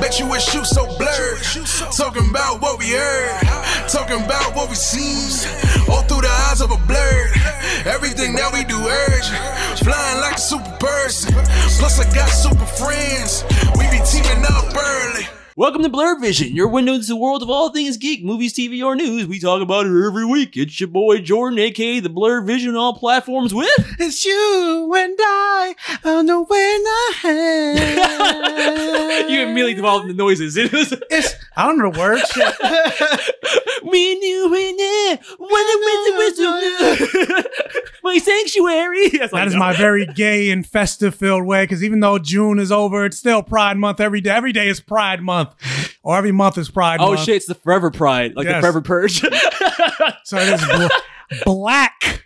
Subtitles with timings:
[0.00, 1.42] Bet you wish you so blurred.
[1.96, 3.40] Talking about what we heard.
[3.88, 5.30] Talking about what we seen.
[5.88, 7.30] All through the eyes of a blur.
[7.84, 9.28] Everything that we do urge.
[9.80, 11.32] Flying like a super person.
[11.78, 13.44] Plus I got super friends.
[13.78, 15.35] We be teaming up early.
[15.58, 18.84] Welcome to Blur Vision, your window into the world of all things geek, movies, TV,
[18.84, 19.26] or news.
[19.26, 20.54] We talk about it every week.
[20.54, 23.70] It's your boy Jordan, aka the Blur Vision, on all platforms with.
[23.98, 25.74] It's you and I
[26.04, 26.78] on the way
[29.24, 29.28] now.
[29.30, 30.56] you immediately developed the noises.
[30.66, 32.36] It was It's I don't know words.
[33.84, 37.42] me and you in there, when the whistle,
[38.02, 39.10] my sanctuary.
[39.16, 41.64] Like, That is my very gay and festive filled way.
[41.64, 44.30] Because even though June is over, it's still Pride Month every day.
[44.30, 45.45] Every day is Pride Month,
[46.02, 47.20] or oh, every month is Pride Oh Month.
[47.24, 47.36] shit!
[47.36, 49.22] It's the Forever Pride, like the Forever Purge.
[50.24, 52.24] So it is bl- black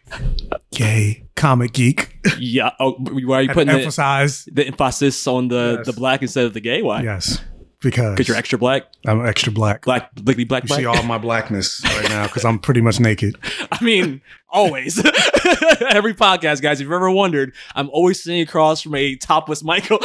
[0.73, 2.17] gay comic geek.
[2.39, 2.71] yeah.
[2.81, 5.87] Oh, why are you putting to the, the emphasis on the Yes.
[5.87, 6.83] the black instead of the gay?
[6.83, 7.03] Why?
[7.03, 7.43] yes
[7.81, 9.85] because Because you're extra black, I'm extra black.
[9.87, 10.65] black, blickety black.
[10.65, 10.81] You black.
[10.81, 13.37] see all my blackness right now because I'm pretty much naked.
[13.73, 14.98] I mean, always.
[15.81, 19.98] Every podcast, guys, if you've ever wondered, I'm always sitting across from a topless Michael.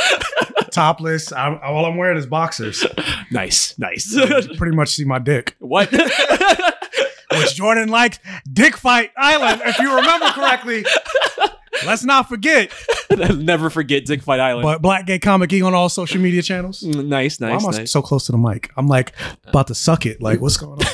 [0.76, 1.32] Topless.
[1.32, 2.86] I'm, all I'm wearing is boxers.
[3.32, 4.16] nice, nice.
[4.58, 5.56] pretty much see my dick.
[5.60, 5.90] what?
[7.32, 8.20] which Jordan liked
[8.52, 10.86] Dick Fight Island, if you remember correctly.
[11.86, 12.72] Let's not forget.
[13.18, 14.64] Never forget Dick Fight Island.
[14.64, 16.82] But Black Gay Comic Geek on all social media channels.
[16.82, 17.92] Mm, nice, Why nice, am I nice.
[17.92, 18.72] so close to the mic?
[18.78, 19.14] I'm like
[19.48, 20.22] about to suck it.
[20.22, 20.88] Like, what's going on?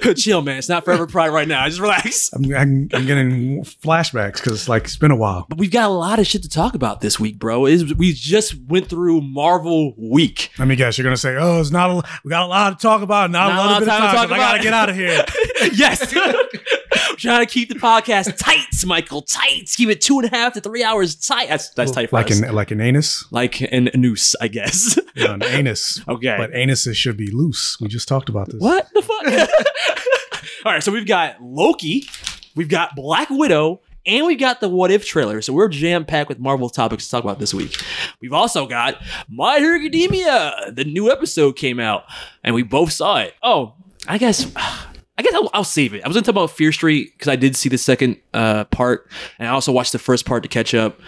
[0.16, 0.58] Chill, man.
[0.58, 1.66] It's not Forever Pride right now.
[1.66, 2.32] Just relax.
[2.34, 5.46] I'm, I'm, I'm getting flashbacks because it's like it's been a while.
[5.48, 7.66] But we've got a lot of shit to talk about this week, bro.
[7.66, 10.50] Is we just went through Marvel week.
[10.58, 10.98] Let me guess.
[10.98, 11.90] You're gonna say, "Oh, it's not.
[11.90, 13.30] A, we got a lot to talk about.
[13.30, 14.14] Not, Not a lot of time to time.
[14.14, 15.24] talk 'cause I gotta get out of here."
[15.74, 16.14] yes.
[17.16, 19.22] Trying to keep the podcast tight, Michael.
[19.22, 19.70] Tight.
[19.76, 21.48] Keep it two and a half to three hours tight.
[21.48, 22.40] That's that's tight for like us.
[22.40, 23.24] an like an anus.
[23.30, 24.98] like an, a noose, I guess.
[25.14, 26.00] Yeah, an anus.
[26.08, 26.36] okay.
[26.38, 27.78] But anuses should be loose.
[27.80, 28.60] We just talked about this.
[28.60, 29.50] What the fuck?
[30.64, 32.06] All right, so we've got Loki,
[32.54, 35.40] we've got Black Widow, and we've got the What If trailer.
[35.42, 37.76] So we're jam packed with Marvel topics to talk about this week.
[38.20, 38.96] We've also got
[39.28, 40.70] My Hero Academia.
[40.72, 42.04] The new episode came out,
[42.44, 43.34] and we both saw it.
[43.42, 43.74] Oh,
[44.06, 44.50] I guess.
[45.20, 46.02] I guess I'll, I'll save it.
[46.02, 48.64] I was going to talk about Fear Street because I did see the second uh,
[48.64, 49.06] part,
[49.38, 50.98] and I also watched the first part to catch up.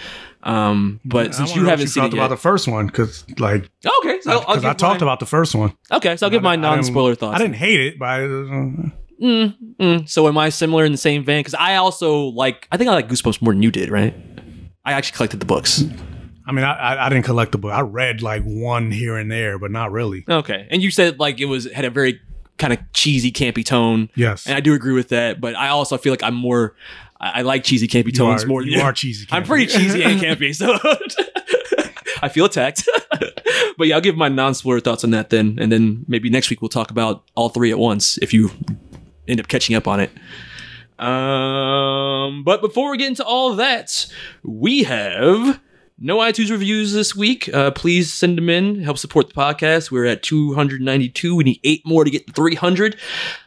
[0.43, 3.25] Um, but I since you haven't what seen talked it about the first one because
[3.39, 5.75] like okay, so I'll, I'll because I talked mine- about the first one.
[5.91, 7.37] Okay, so I'll give I my didn't- I didn't- non-spoiler thoughts.
[7.37, 8.89] I didn't hate it, but I, uh,
[9.23, 10.09] Mm, mm.
[10.09, 11.41] So am I similar in the same vein?
[11.41, 12.67] Because I also like.
[12.73, 14.15] I think I like Goosebumps more than you did, right?
[14.85, 15.85] I actually collected the books.
[16.45, 17.73] I mean, I, I I didn't collect the book.
[17.73, 20.25] I read like one here and there, but not really.
[20.29, 22.21] Okay, and you said like it was had a very
[22.63, 25.41] kind of cheesy, campy tone, Yes, and I do agree with that.
[25.41, 26.75] But I also feel like I'm more.
[27.21, 29.27] I, I like cheesy, campy you tones are, more you are cheesy.
[29.31, 30.79] I'm pretty cheesy and campy, so
[32.23, 32.89] I feel attacked.
[33.77, 36.63] but yeah, I'll give my non-spoiler thoughts on that then, and then maybe next week
[36.63, 38.51] we'll talk about all three at once if you
[39.27, 40.11] end up catching up on it.
[41.05, 44.07] Um, but before we get into all that,
[44.45, 45.61] we have
[46.03, 47.49] no iTunes reviews this week.
[47.55, 48.83] Uh, please send them in.
[48.83, 49.91] Help support the podcast.
[49.91, 51.37] We're at 292.
[51.37, 52.97] We need eight more to get to 300.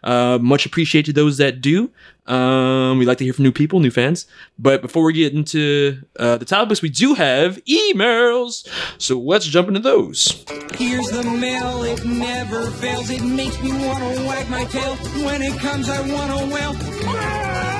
[0.03, 1.91] Uh, much appreciated to those that do.
[2.27, 4.25] Um, we like to hear from new people, new fans.
[4.57, 8.67] But before we get into uh, the topics, we do have emails.
[8.97, 10.43] So let's jump into those.
[10.73, 13.09] Here's the mail, it never fails.
[13.09, 14.95] It makes me wanna wag my tail.
[15.25, 17.74] When it comes, I wanna wail.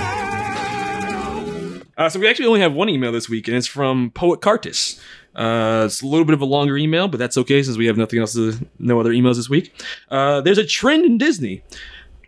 [1.98, 5.00] Uh, so we actually only have one email this week, and it's from Poet Cartus.
[5.36, 7.98] Uh, it's a little bit of a longer email, but that's okay since we have
[7.98, 9.74] nothing else to, no other emails this week.
[10.10, 11.64] Uh, there's a trend in Disney.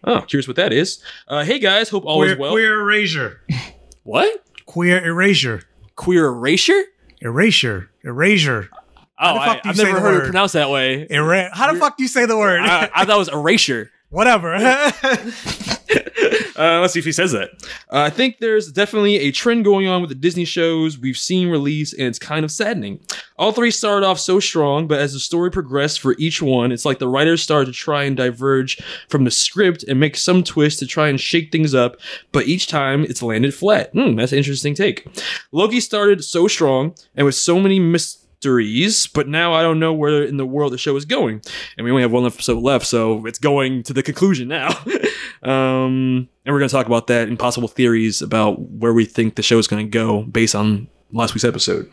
[0.04, 1.02] Oh, curious what that is.
[1.28, 2.52] Uh, hey guys, hope all queer, is well.
[2.52, 3.42] queer erasure.
[4.04, 4.42] What?
[4.68, 5.64] Queer erasure.
[5.98, 6.82] Queer erasure?
[7.20, 7.90] Erasure.
[8.06, 8.70] Erasure.
[9.20, 11.06] Oh, I, fuck do you I've never heard it pronounced that way.
[11.10, 12.62] Era- How the fuck do you say the word?
[12.62, 13.92] I, I thought it was erasure.
[14.10, 14.56] Whatever.
[16.58, 17.52] Uh, let's see if he says that.
[17.92, 21.50] Uh, I think there's definitely a trend going on with the Disney shows we've seen
[21.50, 23.00] release, and it's kind of saddening.
[23.38, 26.84] All three started off so strong, but as the story progressed for each one, it's
[26.84, 30.80] like the writers started to try and diverge from the script and make some twist
[30.80, 31.98] to try and shake things up,
[32.32, 33.92] but each time it's landed flat.
[33.92, 35.08] Hmm, that's an interesting take.
[35.52, 39.94] Loki started so strong, and with so many mis- mysteries, but now I don't know
[39.94, 41.42] where in the world the show is going.
[41.78, 44.70] And we only have one episode left, so it's going to the conclusion now.
[45.44, 49.36] um, and we're going to talk about that and possible theories about where we think
[49.36, 51.90] the show is going to go based on last week's episode.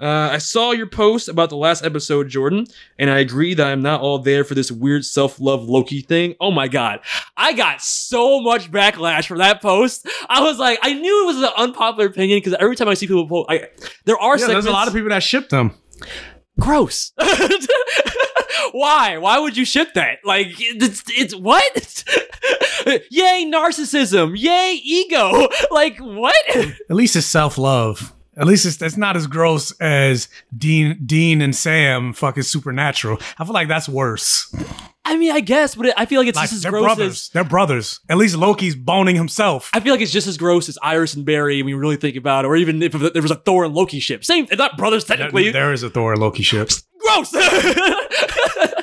[0.00, 2.66] Uh, I saw your post about the last episode, Jordan,
[2.98, 6.34] and I agree that I'm not all there for this weird self love Loki thing.
[6.40, 7.00] Oh my god,
[7.36, 10.08] I got so much backlash from that post.
[10.28, 13.06] I was like, I knew it was an unpopular opinion because every time I see
[13.06, 13.68] people post, I,
[14.04, 15.72] there are Yeah, there's a lot of people that ship them.
[16.58, 17.12] gross.
[18.72, 19.18] Why?
[19.18, 20.18] Why would you ship that?
[20.24, 22.04] Like, it's, it's what?
[23.10, 24.34] Yay, narcissism.
[24.36, 25.48] Yay, ego.
[25.70, 26.34] Like, what?
[26.56, 28.12] At least it's self love.
[28.36, 33.18] At least it's, it's not as gross as Dean Dean and Sam fucking supernatural.
[33.38, 34.54] I feel like that's worse.
[35.04, 36.84] I mean, I guess, but it, I feel like it's Like just as they're gross
[36.84, 37.10] brothers.
[37.12, 37.28] as.
[37.30, 38.00] They're brothers.
[38.08, 39.70] At least Loki's boning himself.
[39.74, 42.16] I feel like it's just as gross as Iris and Barry when you really think
[42.16, 44.24] about it, or even if there was a Thor and Loki ship.
[44.24, 45.44] Same, they're not brothers technically.
[45.44, 46.70] There- there is a Thor and Loki ship.
[47.00, 47.32] gross.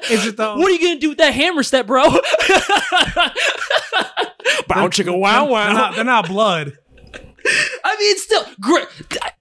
[0.10, 0.56] Is it though?
[0.58, 2.04] What are you gonna do with that hammer step, bro?
[4.68, 5.74] Bow chicka wow They're wow.
[5.74, 6.78] not, they're not blood.
[7.84, 8.88] I mean, it's still great.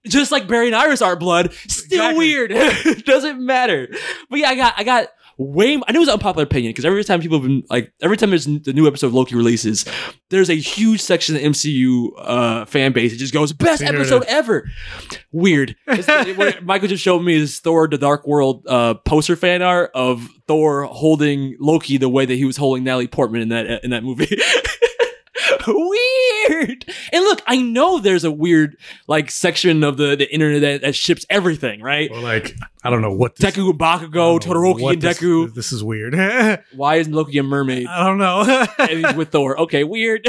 [0.06, 2.18] Just like Barry and Iris are blood, still Exactly.
[2.18, 3.04] weird.
[3.04, 3.88] doesn't matter.
[4.30, 5.80] But yeah, I got, I got way.
[5.86, 8.30] I know it's an unpopular opinion because every time people have been like, every time
[8.30, 9.86] there's the new episode of Loki releases,
[10.30, 14.24] there's a huge section of the MCU uh, fan base that just goes best episode
[14.24, 14.68] ever.
[15.32, 15.76] Weird.
[16.62, 20.84] Michael just showed me is Thor: The Dark World uh, poster fan art of Thor
[20.84, 24.36] holding Loki the way that he was holding Natalie Portman in that in that movie.
[26.48, 26.84] weird.
[27.12, 28.76] And look, I know there's a weird
[29.06, 32.10] like section of the, the internet that, that ships everything, right?
[32.10, 33.36] Or like I don't know what.
[33.36, 35.52] This, Deku Bakugo, Todoroki and this- Deku.
[35.54, 36.14] This, is weird.
[36.74, 37.86] Why isn't Loki a mermaid?
[37.86, 38.66] I don't know.
[38.78, 39.58] and he's with Thor.
[39.60, 40.26] Okay, weird.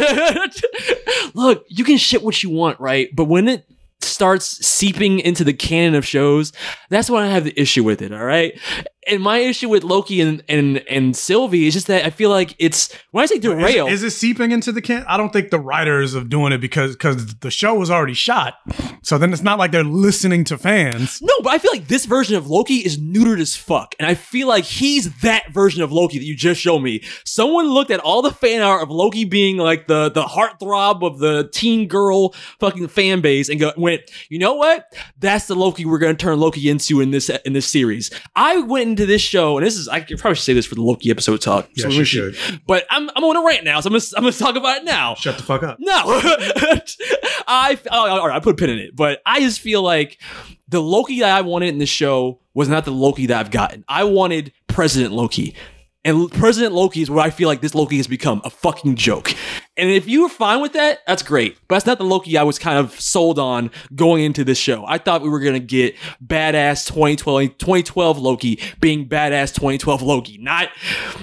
[1.34, 3.10] Look, you can ship what you want, right?
[3.16, 3.66] But when it
[4.02, 6.52] starts seeping into the canon of shows,
[6.90, 8.60] that's when I have the issue with it, all right?
[9.08, 12.56] And my issue with Loki and and and Sylvie is just that I feel like
[12.60, 13.88] it's when I say derail.
[13.88, 15.06] Is, is it seeping into the can?
[15.08, 18.56] I don't think the writers of doing it because because the show was already shot.
[19.02, 21.22] So then it's not like they're listening to fans.
[21.22, 23.96] No, but I feel like this version of Loki is neutered as fuck.
[24.00, 27.04] And I feel like he's that version of Loki that you just showed me.
[27.26, 31.20] Someone looked at all the fan art of Loki being like the, the heartthrob of
[31.20, 34.86] the teen girl fucking fan base and go, went, you know what?
[35.18, 38.12] That's the Loki we're gonna turn Loki into in this in this series.
[38.36, 40.82] I went into this show, and this is I could probably say this for the
[40.82, 41.70] Loki episode talk.
[41.74, 42.38] Yes, we you should-.
[42.68, 44.86] But I'm I'm on a rant now, so I'm gonna I'm gonna talk about it
[44.86, 45.16] now.
[45.16, 45.78] Shut the fuck up.
[45.80, 45.94] No,
[47.48, 48.36] I oh, all right.
[48.36, 50.20] I put a pin in it, but I just feel like
[50.68, 53.84] the Loki that I wanted in the show was not the Loki that I've gotten.
[53.88, 55.56] I wanted President Loki.
[56.06, 59.34] And President Loki is where I feel like this Loki has become a fucking joke.
[59.76, 61.58] And if you were fine with that, that's great.
[61.68, 64.86] But that's not the Loki I was kind of sold on going into this show.
[64.88, 70.38] I thought we were going to get badass 2012, 2012 Loki being badass 2012 Loki,
[70.38, 70.70] not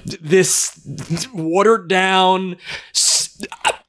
[0.04, 0.78] this
[1.32, 2.56] watered down,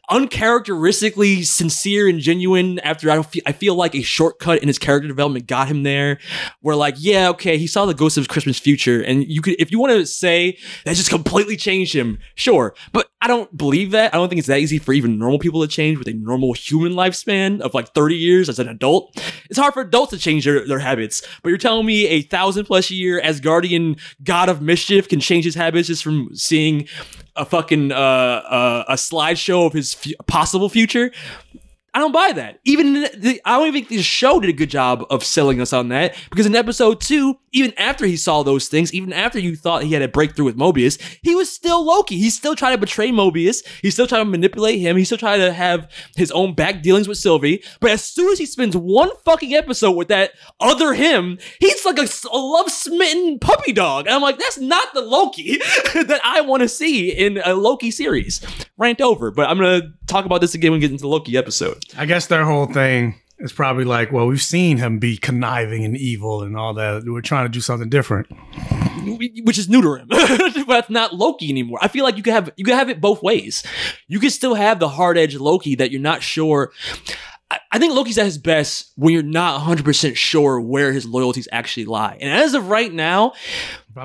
[0.09, 5.07] uncharacteristically sincere and genuine after I feel, I feel like a shortcut in his character
[5.07, 6.19] development got him there.
[6.62, 9.71] Where like yeah okay he saw the ghost of christmas future and you could if
[9.71, 12.74] you want to say that just completely changed him sure.
[12.92, 14.13] But i don't believe that.
[14.13, 16.54] I don't think it's that easy for even normal people to change with a normal
[16.54, 19.18] human lifespan of like 30 years as an adult.
[19.50, 22.65] It's hard for adults to change their, their habits but you're telling me a thousand
[22.65, 26.87] plus year asgardian god of mischief can change his habits just from seeing
[27.37, 31.11] a fucking uh, uh, a slideshow of his fu- possible future.
[31.94, 32.59] I don't buy that.
[32.63, 35.73] Even the, I don't even think the show did a good job of selling us
[35.73, 39.56] on that because in episode two, even after he saw those things, even after you
[39.56, 42.18] thought he had a breakthrough with Mobius, he was still Loki.
[42.18, 43.66] He's still trying to betray Mobius.
[43.81, 44.95] He's still trying to manipulate him.
[44.95, 47.64] He's still trying to have his own back dealings with Sylvie.
[47.80, 51.97] But as soon as he spends one fucking episode with that other him, he's like
[51.97, 54.06] a, a love smitten puppy dog.
[54.06, 55.57] And I'm like, that's not the Loki
[55.94, 58.42] that I want to see in a Loki series.
[58.78, 59.31] Rant over.
[59.31, 61.83] But I'm gonna talk about this again when we get into the Loki episode.
[61.97, 65.95] I guess their whole thing is probably like, well, we've seen him be conniving and
[65.95, 67.03] evil and all that.
[67.06, 68.27] We're trying to do something different.
[69.44, 71.79] which is new to him, but that's not Loki anymore.
[71.81, 73.63] I feel like you could have you could have it both ways.
[74.07, 76.71] You could still have the hard edge Loki that you're not sure.
[77.49, 81.06] I, I think Loki's at his best when you're not 100 percent sure where his
[81.06, 82.18] loyalties actually lie.
[82.21, 83.33] And as of right now,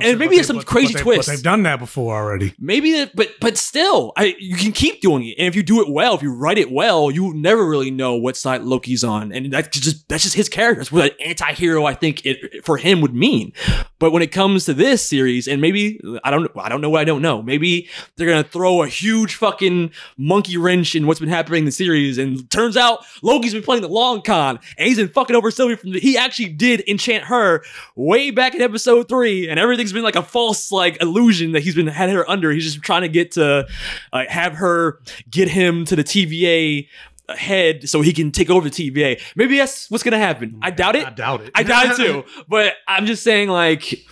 [0.01, 1.29] And maybe it's some but- crazy but they- twist.
[1.29, 2.55] But they've done that before already.
[2.59, 5.35] maybe but but still, I you can keep doing it.
[5.39, 8.15] And if you do it well, if you write it well, you never really know
[8.17, 10.81] what side Loki's on, and that's just that's just his character.
[10.81, 13.53] That's what an anti-hero I think it for him would mean.
[13.99, 17.03] But when it comes to this series, and maybe I don't I don't know what
[17.03, 17.43] I don't know.
[17.43, 21.71] Maybe they're gonna throw a huge fucking monkey wrench in what's been happening in the
[21.71, 25.37] series, and turns out Loki's been been playing the long con, and he's been fucking
[25.37, 27.63] over Sylvie from the, he actually did enchant her
[27.97, 31.75] way back in episode three, and everything's been like a false like illusion that he's
[31.75, 32.51] been had her under.
[32.51, 33.67] He's just trying to get to
[34.13, 35.01] uh, have her
[35.31, 36.89] get him to the TVA
[37.37, 39.21] head so he can take over the TVA.
[39.37, 40.59] Maybe that's what's gonna happen.
[40.63, 41.07] I doubt it.
[41.07, 41.51] I doubt it.
[41.55, 42.25] I doubt it too.
[42.49, 44.05] But I'm just saying, like,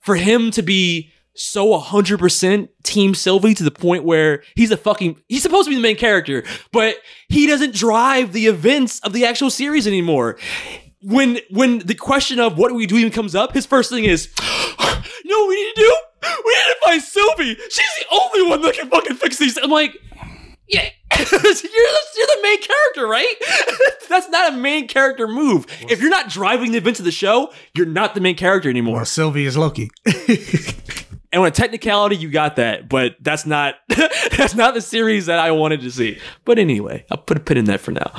[0.00, 5.20] for him to be so 100% Team Sylvie to the point where he's a fucking,
[5.28, 6.96] he's supposed to be the main character, but
[7.28, 10.38] he doesn't drive the events of the actual series anymore.
[11.00, 14.04] When when the question of what do we do even comes up, his first thing
[14.04, 15.96] is, what we need to do?
[16.22, 17.54] We need to find Sylvie.
[17.54, 19.56] She's the only one that can fucking fix these.
[19.56, 19.96] I'm like,
[20.68, 23.34] yeah, you're, the, you're the main character, right?
[24.08, 25.66] That's not a main character move.
[25.88, 28.96] If you're not driving the events of the show, you're not the main character anymore.
[28.96, 29.90] Well, Sylvie is Loki.
[31.30, 33.74] And a technicality, you got that, but that's not
[34.36, 36.18] that's not the series that I wanted to see.
[36.46, 38.12] But anyway, I'll put a pin in that for now.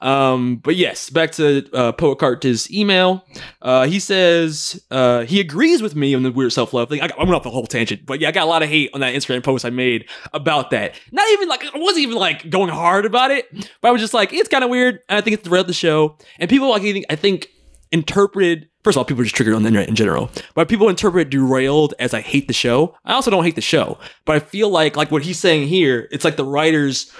[0.00, 3.26] Um, but yes, back to uh, Poet Carter's email.
[3.60, 7.02] Uh, he says uh, he agrees with me on the weird self love thing.
[7.02, 8.70] I, got, I went off the whole tangent, but yeah, I got a lot of
[8.70, 10.94] hate on that Instagram post I made about that.
[11.12, 13.46] Not even like I wasn't even like going hard about it,
[13.82, 15.00] but I was just like, it's kind of weird.
[15.10, 17.48] And I think it's derailed the show, and people like I think
[17.92, 20.30] interpreted first of all people are just triggered on the internet in general.
[20.54, 22.96] But people interpret derailed as i hate the show.
[23.04, 26.08] I also don't hate the show but i feel like like what he's saying here
[26.10, 27.12] it's like the writers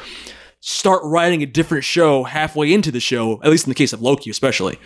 [0.60, 4.00] start writing a different show halfway into the show at least in the case of
[4.00, 4.78] loki especially.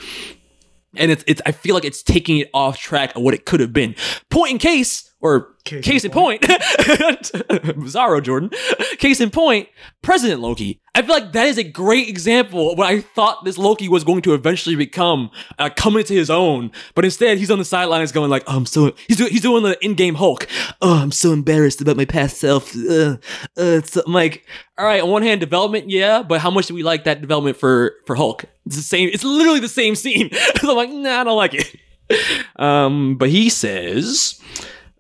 [0.97, 3.61] And it's, it's i feel like it's taking it off track of what it could
[3.61, 3.95] have been.
[4.31, 8.51] Point in case or case, Case in in point, Bizarro Jordan.
[8.99, 9.69] Case in point,
[10.01, 10.81] President Loki.
[10.95, 14.05] I feel like that is a great example of what I thought this Loki was
[14.05, 16.71] going to eventually become, uh, coming to his own.
[16.95, 19.65] But instead, he's on the sidelines going like, oh, "I'm so." He's doing he's doing
[19.65, 20.47] the Endgame Hulk.
[20.81, 22.75] Oh, I'm so embarrassed about my past self.
[22.77, 23.17] Uh,
[23.57, 24.47] uh, so I'm like,
[24.79, 25.03] all right.
[25.03, 28.15] On one hand, development, yeah, but how much do we like that development for for
[28.15, 28.45] Hulk?
[28.67, 29.11] It's the same.
[29.13, 30.31] It's literally the same scene.
[30.61, 31.75] so I'm like, nah, I don't like it.
[32.57, 34.41] Um, but he says.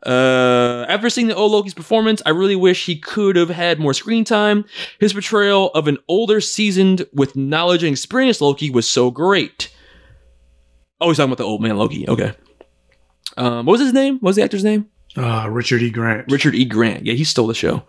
[0.09, 3.93] Uh, after seeing the old Loki's performance, I really wish he could have had more
[3.93, 4.65] screen time.
[4.99, 9.71] His portrayal of an older, seasoned, with knowledge and experience Loki was so great.
[10.99, 12.09] Oh, he's talking about the old man Loki.
[12.09, 12.33] Okay.
[13.37, 14.15] Um, what was his name?
[14.15, 14.88] What was the actor's name?
[15.15, 15.91] Uh, Richard E.
[15.91, 16.31] Grant.
[16.31, 16.65] Richard E.
[16.65, 17.05] Grant.
[17.05, 17.83] Yeah, he stole the show.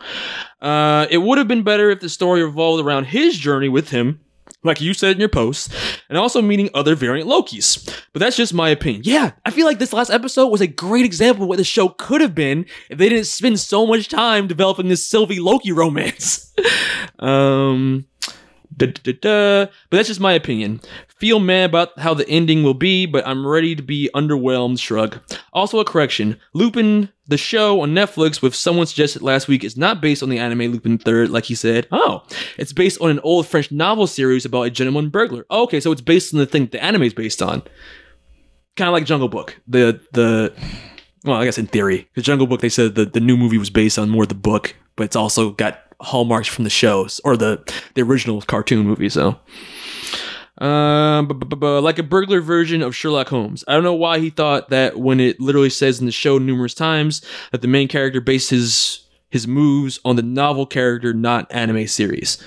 [0.61, 4.19] Uh, it would have been better if the story revolved around his journey with him,
[4.63, 5.73] like you said in your post,
[6.09, 7.85] and also meeting other variant Lokis.
[8.13, 9.03] But that's just my opinion.
[9.05, 11.89] Yeah, I feel like this last episode was a great example of what the show
[11.89, 16.53] could have been if they didn't spend so much time developing this Sylvie Loki romance.
[17.19, 18.05] um.
[18.79, 19.65] Da, da, da.
[19.89, 20.79] But that's just my opinion.
[21.07, 24.79] Feel mad about how the ending will be, but I'm ready to be underwhelmed.
[24.79, 25.19] Shrug.
[25.51, 30.01] Also, a correction: Lupin, the show on Netflix, with someone suggested last week, is not
[30.01, 31.87] based on the anime Lupin Third, like he said.
[31.91, 32.23] Oh,
[32.57, 35.45] it's based on an old French novel series about a gentleman burglar.
[35.49, 37.61] Oh, okay, so it's based on the thing the anime is based on.
[38.77, 39.59] Kind of like Jungle Book.
[39.67, 40.53] The the
[41.25, 43.69] well, I guess in theory, the Jungle Book, they said the, the new movie was
[43.69, 47.35] based on more of the book, but it's also got hallmarks from the shows or
[47.37, 47.61] the
[47.95, 49.09] the original cartoon movie.
[49.09, 49.39] So,
[50.59, 51.27] um,
[51.61, 53.63] like a burglar version of Sherlock Holmes.
[53.67, 56.73] I don't know why he thought that when it literally says in the show numerous
[56.73, 61.87] times that the main character based his his moves on the novel character, not anime
[61.87, 62.43] series.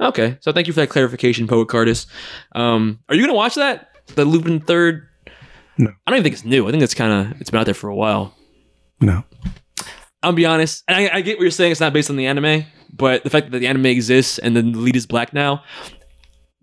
[0.00, 2.06] Okay, so thank you for that clarification, Poet Cardis.
[2.54, 3.90] Um, are you gonna watch that?
[4.14, 5.08] The Lupin Third?
[5.78, 5.90] No.
[6.06, 6.66] I don't even think it's new.
[6.66, 8.34] I think it's kind of it's been out there for a while.
[9.00, 9.24] No.
[10.22, 11.72] I'll be honest, and I, I get what you're saying.
[11.72, 14.72] It's not based on the anime, but the fact that the anime exists and then
[14.72, 15.62] the lead is black now.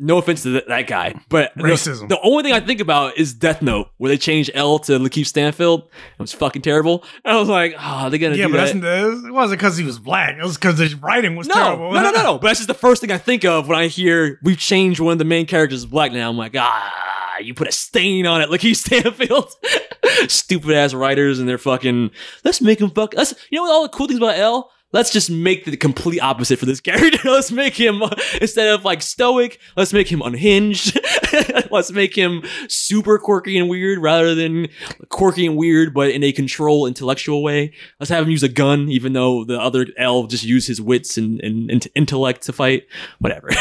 [0.02, 2.08] No offense to th- that guy, but the- Racism.
[2.08, 5.26] The, only thing I think about is Death Note, where they changed L to Lakeith
[5.26, 5.82] Stanfield.
[5.82, 7.04] It was fucking terrible.
[7.26, 10.00] And I was like, oh, they're gonna Yeah, do but it wasn't because he was
[10.00, 10.38] black.
[10.38, 11.92] It was because his writing was no, terrible.
[11.92, 12.34] no, no, no, no.
[12.40, 15.12] But that's just the first thing I think of when I hear we've changed one
[15.12, 16.30] of the main characters to black now.
[16.30, 19.52] I'm like, ah, you put a stain on it, Lakeith Stanfield.
[20.30, 22.12] Stupid ass writers and they're fucking.
[22.46, 23.14] Let's make him fuck.
[23.16, 23.34] Let's.
[23.50, 23.72] You know what?
[23.74, 24.72] All the cool things about L.
[24.91, 27.29] Let's just make the complete opposite for this character.
[27.29, 28.01] let's make him
[28.41, 29.60] instead of like stoic.
[29.75, 31.00] Let's make him unhinged.
[31.72, 34.67] let's make him super quirky and weird rather than
[35.10, 37.74] quirky and weird, but in a control intellectual way.
[38.00, 41.17] Let's have him use a gun, even though the other L just use his wits
[41.17, 42.88] and, and, and intellect to fight.
[43.19, 43.50] Whatever.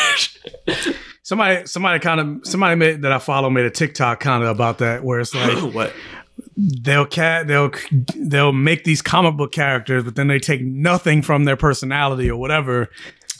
[1.28, 4.78] Somebody, somebody kind of, somebody made, that I follow made a TikTok kind of about
[4.78, 5.92] that, where it's like what?
[6.56, 7.70] They'll cat, they'll,
[8.16, 12.38] they'll make these comic book characters, but then they take nothing from their personality or
[12.38, 12.88] whatever.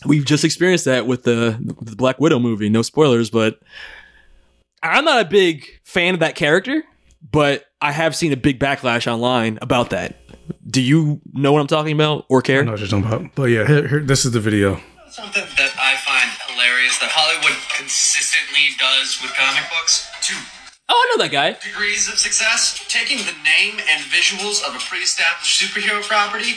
[0.07, 2.69] We've just experienced that with the, the Black Widow movie.
[2.69, 3.61] No spoilers, but
[4.83, 6.85] I'm not a big fan of that character,
[7.33, 10.17] but I have seen a big backlash online about that.
[10.67, 12.61] Do you know what I'm talking about or care?
[12.61, 14.81] I know what you're talking about, but yeah, here, here, this is the video.
[15.11, 18.19] Something that I find hilarious that Hollywood consistently
[18.59, 20.11] consistently does with comic books?
[20.23, 20.37] Two
[20.91, 21.53] Oh, I know that guy.
[21.61, 22.85] degrees of success.
[22.89, 26.57] Taking the name and visuals of a pre-established superhero property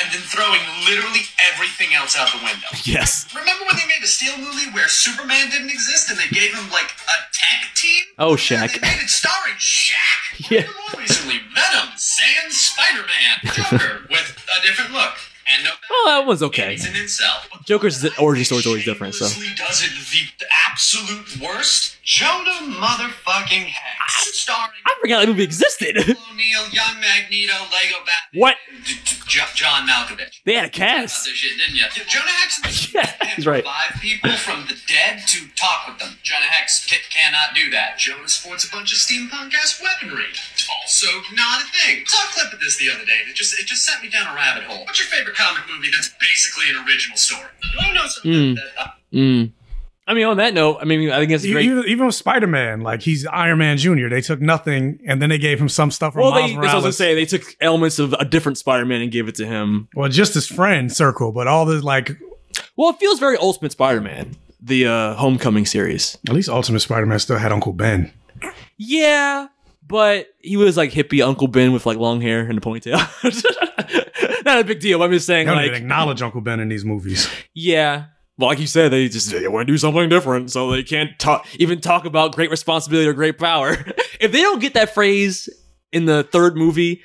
[0.00, 2.70] and then throwing literally everything else out the window.
[2.84, 3.26] Yes.
[3.34, 6.70] Remember when they made the Steel movie where Superman didn't exist and they gave him
[6.70, 8.04] like a tech team?
[8.18, 8.80] Oh, Yeah, Shaq.
[8.80, 10.18] They made it starring Shaq.
[10.50, 10.60] Yeah.
[10.60, 15.12] Even more recently, Venom, Sans Spider-Man, Joker with a different look.
[15.54, 16.72] And no Oh, that one's okay.
[16.72, 17.64] He's an incel.
[17.64, 19.24] Joker's the origin guy story is always different, so.
[19.56, 19.90] does it
[20.38, 21.96] the absolute worst.
[22.04, 24.36] Jonah motherfucking Hex.
[24.38, 25.96] Starring I forgot that movie existed.
[26.32, 28.40] O'Neal, Young Magneto, Lego Batman.
[28.40, 28.56] What?
[28.84, 30.42] D- d- Jo- John Malkovich.
[30.44, 31.24] They had a cast.
[31.24, 31.84] this shit, didn't you?
[32.08, 33.64] Jonah Hex Yeah, he's right.
[33.64, 36.16] Five people from the dead to talk with them.
[36.22, 37.98] Jonah Hex ca- cannot do that.
[37.98, 40.24] Jonah sports a bunch of steampunk ass weaponry.
[40.82, 42.04] Also not a thing.
[42.06, 44.08] Saw a clip of this the other day, and it just it just sent me
[44.08, 44.84] down a rabbit hole.
[44.84, 47.48] What's your favorite comic movie that's basically an original story?
[47.72, 48.54] You want to know something Mm.
[48.56, 49.52] that uh, Mm.
[50.06, 51.64] I mean, on that note, I mean, I think it's great.
[51.66, 55.28] Even, even with Spider Man, like he's Iron Man Jr., they took nothing and then
[55.30, 57.14] they gave him some stuff from well, Miles they, that's what I was gonna say.
[57.14, 59.88] They took elements of a different Spider-Man and gave it to him.
[59.94, 62.10] Well, just his friend circle, but all the like,
[62.76, 66.18] Well, it feels very Ultimate Spider-Man, the uh, Homecoming series.
[66.28, 68.12] at least Ultimate Spider Man still had Uncle Ben.
[68.78, 69.46] Yeah,
[69.86, 72.98] but he was like hippie Uncle Ben with like long hair and a ponytail.
[74.44, 75.02] Not a big deal.
[75.02, 77.28] I'm just They saying, don't like, even acknowledge Uncle Ben in these movies.
[77.54, 78.06] yeah.
[78.38, 81.10] Well, like you said, they just they want to do something different, so they can't
[81.18, 83.72] talk even talk about great responsibility or great power.
[84.20, 85.48] if they don't get that phrase
[85.92, 87.02] in the third movie,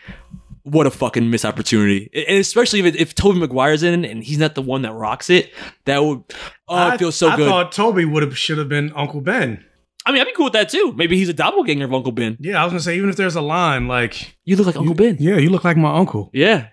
[0.63, 2.09] what a fucking missed opportunity.
[2.13, 5.29] And especially if it, if Tobey Maguire's in and he's not the one that rocks
[5.29, 5.53] it,
[5.85, 6.23] that would
[6.69, 7.47] oh, I it feels so I good.
[7.47, 9.63] I thought Tobey would have should have been Uncle Ben.
[10.05, 10.93] I mean, I'd be cool with that too.
[10.95, 12.37] Maybe he's a doppelganger of Uncle Ben.
[12.39, 14.93] Yeah, I was gonna say even if there's a line like You look like Uncle
[14.95, 15.17] Ben.
[15.19, 16.29] Yeah, you look like my uncle.
[16.33, 16.67] Yeah.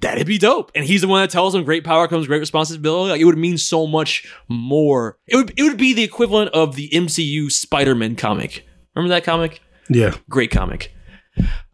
[0.00, 0.70] That'd be dope.
[0.74, 3.10] And he's the one that tells him great power comes great responsibility.
[3.10, 5.18] Like it would mean so much more.
[5.26, 8.66] It would it would be the equivalent of the MCU Spider-Man comic.
[8.94, 9.60] Remember that comic?
[9.88, 10.92] Yeah, Great comic.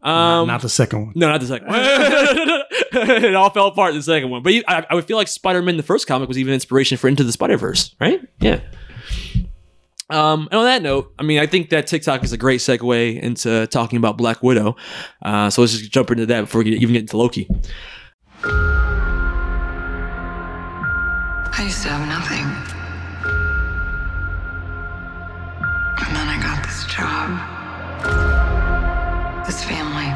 [0.02, 1.12] Um not the second one.
[1.16, 1.80] no, not the second one.
[1.82, 4.42] it all fell apart in the second one.
[4.42, 7.08] But you, I, I would feel like Spider-Man, the first comic, was even inspiration for
[7.08, 8.20] Into the Spider-Verse, right?
[8.40, 8.60] Yeah.
[10.10, 13.20] Um, and on that note, I mean, I think that TikTok is a great segue
[13.20, 14.76] into talking about Black Widow.
[15.22, 17.48] Uh, so let's just jump into that before we even get into Loki.
[18.46, 18.50] I
[21.64, 22.44] used to have nothing.
[26.04, 27.40] And then I got this job,
[29.46, 30.10] this family.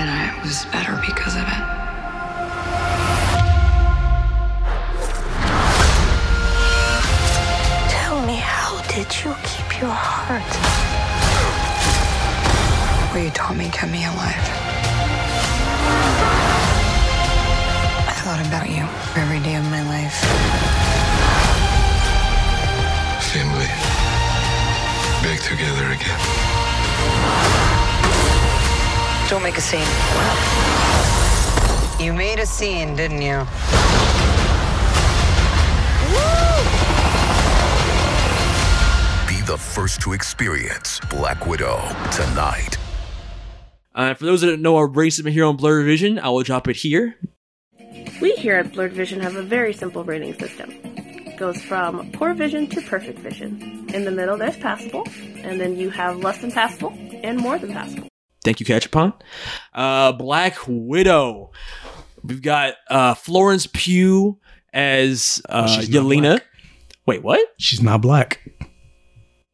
[0.00, 1.64] And I was better because of it.
[7.90, 10.75] Tell me, how did you keep your heart?
[13.16, 14.46] What you taught me kept me alive.
[18.04, 18.84] I thought about you
[19.16, 20.12] every day of my life.
[23.32, 23.72] Family.
[25.24, 26.20] Back together again.
[29.30, 29.80] Don't make a scene.
[31.98, 33.46] You made a scene, didn't you?
[39.26, 41.80] Be the first to experience Black Widow
[42.12, 42.76] tonight.
[43.96, 46.68] Uh, for those that don't know our racism here on Blur Vision, I will drop
[46.68, 47.16] it here.
[48.20, 50.70] We here at Blurred Vision have a very simple rating system.
[50.84, 53.88] It goes from poor vision to perfect vision.
[53.92, 55.06] In the middle, there's passable,
[55.38, 58.08] and then you have less than passable and more than passable.
[58.44, 59.14] Thank you, Catchupon.
[59.74, 61.52] Uh, Black Widow.
[62.22, 64.38] We've got uh, Florence Pugh
[64.72, 66.40] as uh, she's Yelena.
[67.06, 67.40] Wait, what?
[67.58, 68.40] She's not black.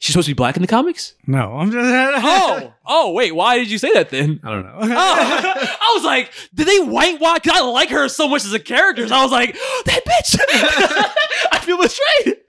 [0.03, 1.15] She's supposed to be black in the comics?
[1.29, 1.79] No, I'm just.
[2.25, 3.33] Oh, oh, wait.
[3.37, 4.41] Why did you say that then?
[4.43, 4.75] I don't know.
[4.75, 7.39] Oh, I was like, did they whitewash?
[7.39, 9.07] Because I like her so much as a character.
[9.07, 10.39] So I was like, that bitch.
[11.53, 12.41] I feel betrayed.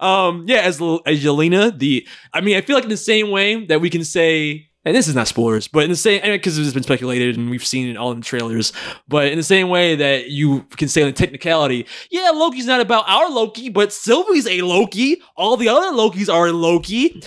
[0.00, 3.64] Um, yeah, as as Yelena, the I mean, I feel like in the same way
[3.66, 6.74] that we can say, and this is not spoilers, but in the same because it's
[6.74, 8.72] been speculated and we've seen it all in the trailers.
[9.08, 12.80] But in the same way that you can say on the technicality, yeah, Loki's not
[12.80, 15.22] about our Loki, but Sylvie's a Loki.
[15.36, 17.22] All the other Lokis are a Loki.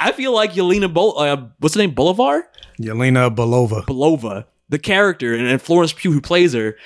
[0.00, 2.48] I feel like Yelena, Bol- uh, what's the name, Bolivar?
[2.80, 3.84] Yelena Belova.
[3.84, 6.76] Belova, the character, and, and Florence Pugh who plays her.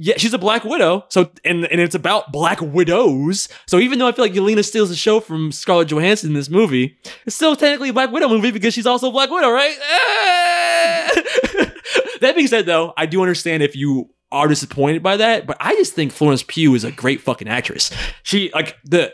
[0.00, 1.04] Yeah, she's a Black Widow.
[1.08, 3.48] So and and it's about Black Widows.
[3.66, 6.48] So even though I feel like Yelena steals the show from Scarlett Johansson in this
[6.48, 9.76] movie, it's still technically a Black Widow movie because she's also a Black Widow, right?
[12.20, 15.74] that being said, though, I do understand if you are disappointed by that, but I
[15.74, 17.90] just think Florence Pugh is a great fucking actress.
[18.22, 19.12] She like the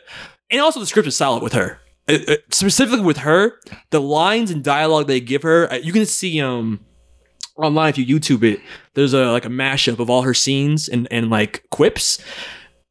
[0.51, 1.81] and also the script is solid with her.
[2.07, 6.05] Uh, uh, specifically with her, the lines and dialogue they give her, uh, you can
[6.05, 6.81] see um
[7.57, 8.61] online if you YouTube it.
[8.95, 12.19] There's a like a mashup of all her scenes and and like quips.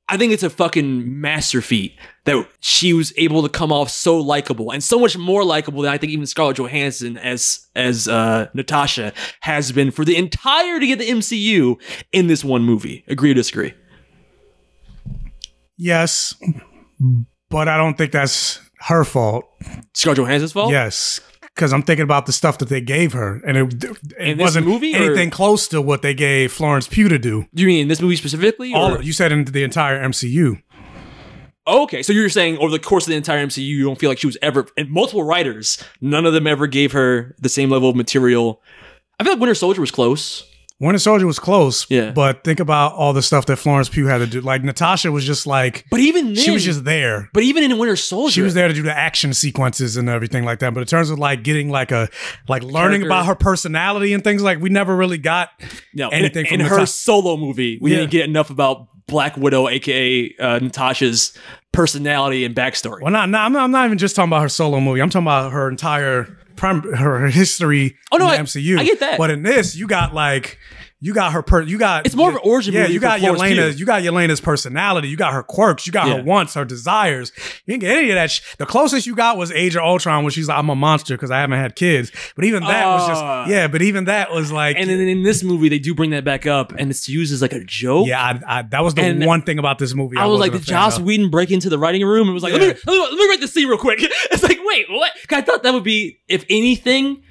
[0.09, 4.17] I think it's a fucking master feat that she was able to come off so
[4.17, 8.47] likable and so much more likable than I think even Scarlett Johansson as as uh,
[8.53, 11.77] Natasha has been for the entirety of the MCU
[12.11, 13.03] in this one movie.
[13.07, 13.73] Agree or disagree?
[15.77, 16.35] Yes,
[17.49, 19.45] but I don't think that's her fault.
[19.93, 20.71] Scarlett Johansson's fault.
[20.71, 21.21] Yes,
[21.55, 24.67] because I'm thinking about the stuff that they gave her, and it, it In wasn't
[24.67, 27.45] movie, or- anything close to what they gave Florence Pugh to do.
[27.53, 28.73] Do you mean in this movie specifically?
[28.73, 30.61] All or- you said in the entire MCU.
[31.65, 34.17] Okay, so you're saying over the course of the entire MCU, you don't feel like
[34.17, 37.89] she was ever, and multiple writers, none of them ever gave her the same level
[37.89, 38.61] of material.
[39.19, 40.43] I feel like Winter Soldier was close.
[40.83, 42.11] Winter Soldier was close, Yeah.
[42.11, 44.41] But think about all the stuff that Florence Pugh had to do.
[44.41, 47.29] Like Natasha was just like, But even then, she was just there.
[47.33, 50.43] But even in Winter Soldier, She was there to do the action sequences and everything
[50.45, 50.73] like that.
[50.73, 52.09] But in terms of like getting like a
[52.47, 53.07] like learning Character.
[53.07, 55.49] about her personality and things like we never really got
[55.93, 57.97] No, anything in, from in her solo movie, we Yeah.
[57.99, 61.37] didn't get enough about Black Widow, aka uh, Natasha's
[61.73, 63.01] personality and backstory.
[63.01, 65.01] Well, not, not I'm, not, I'm not even just talking about her solo movie.
[65.01, 67.97] I'm talking about her entire prim, her, history.
[68.11, 68.79] Oh, no, in the I- MCU.
[68.79, 69.17] I get that.
[69.17, 70.57] But in this, you got like.
[71.05, 71.61] You got her per.
[71.63, 73.77] You got It's more of an origin Yeah, you got Yelena's.
[73.77, 75.09] You got Yelena's personality.
[75.09, 75.85] You got her quirks.
[75.85, 76.17] You got Yeah.
[76.19, 77.33] her wants, her desires.
[77.65, 78.31] You didn't get any of that.
[78.31, 81.15] Sh- the closest you got was Age of Ultron, where she's like, "I'm a monster
[81.15, 83.41] because I haven't had kids." But even that was Ah.
[83.43, 83.67] just yeah.
[83.67, 86.45] But even that was like and then in this movie, they do bring that back
[86.47, 88.07] up, and it's used as like a joke.
[88.07, 88.23] yeah.
[88.47, 90.15] I, I, that was the And one thing about this movie.
[90.17, 91.03] I was like, did Joss of.
[91.03, 93.27] Whedon break into the writing room and was like, let, me, let, me, let me
[93.29, 93.99] write this scene real quick?
[94.31, 97.23] It's like, wait, what I thought that would be, if anything,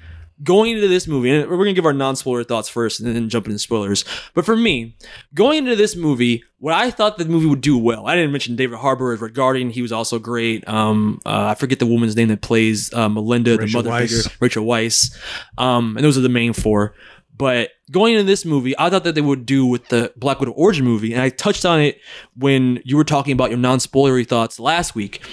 [0.43, 3.15] going into this movie, and we're going to give our non spoiler thoughts first and
[3.15, 4.05] then jump into spoilers.
[4.33, 4.95] But for me,
[5.33, 8.55] going into this movie, what I thought the movie would do well, I didn't mention
[8.55, 9.69] David Harbour as Red Guardian.
[9.69, 10.67] He was also great.
[10.67, 14.09] Um, uh, I forget the woman's name that plays uh, Melinda, Rachel the mother Weisz.
[14.09, 15.17] figure, Rachel Weisz.
[15.57, 16.95] Um, and those are the main four.
[17.35, 20.51] But going into this movie, I thought that they would do with the Black Widow
[20.51, 21.99] origin movie, and I touched on it
[22.37, 25.25] when you were talking about your non-spoilery thoughts last week.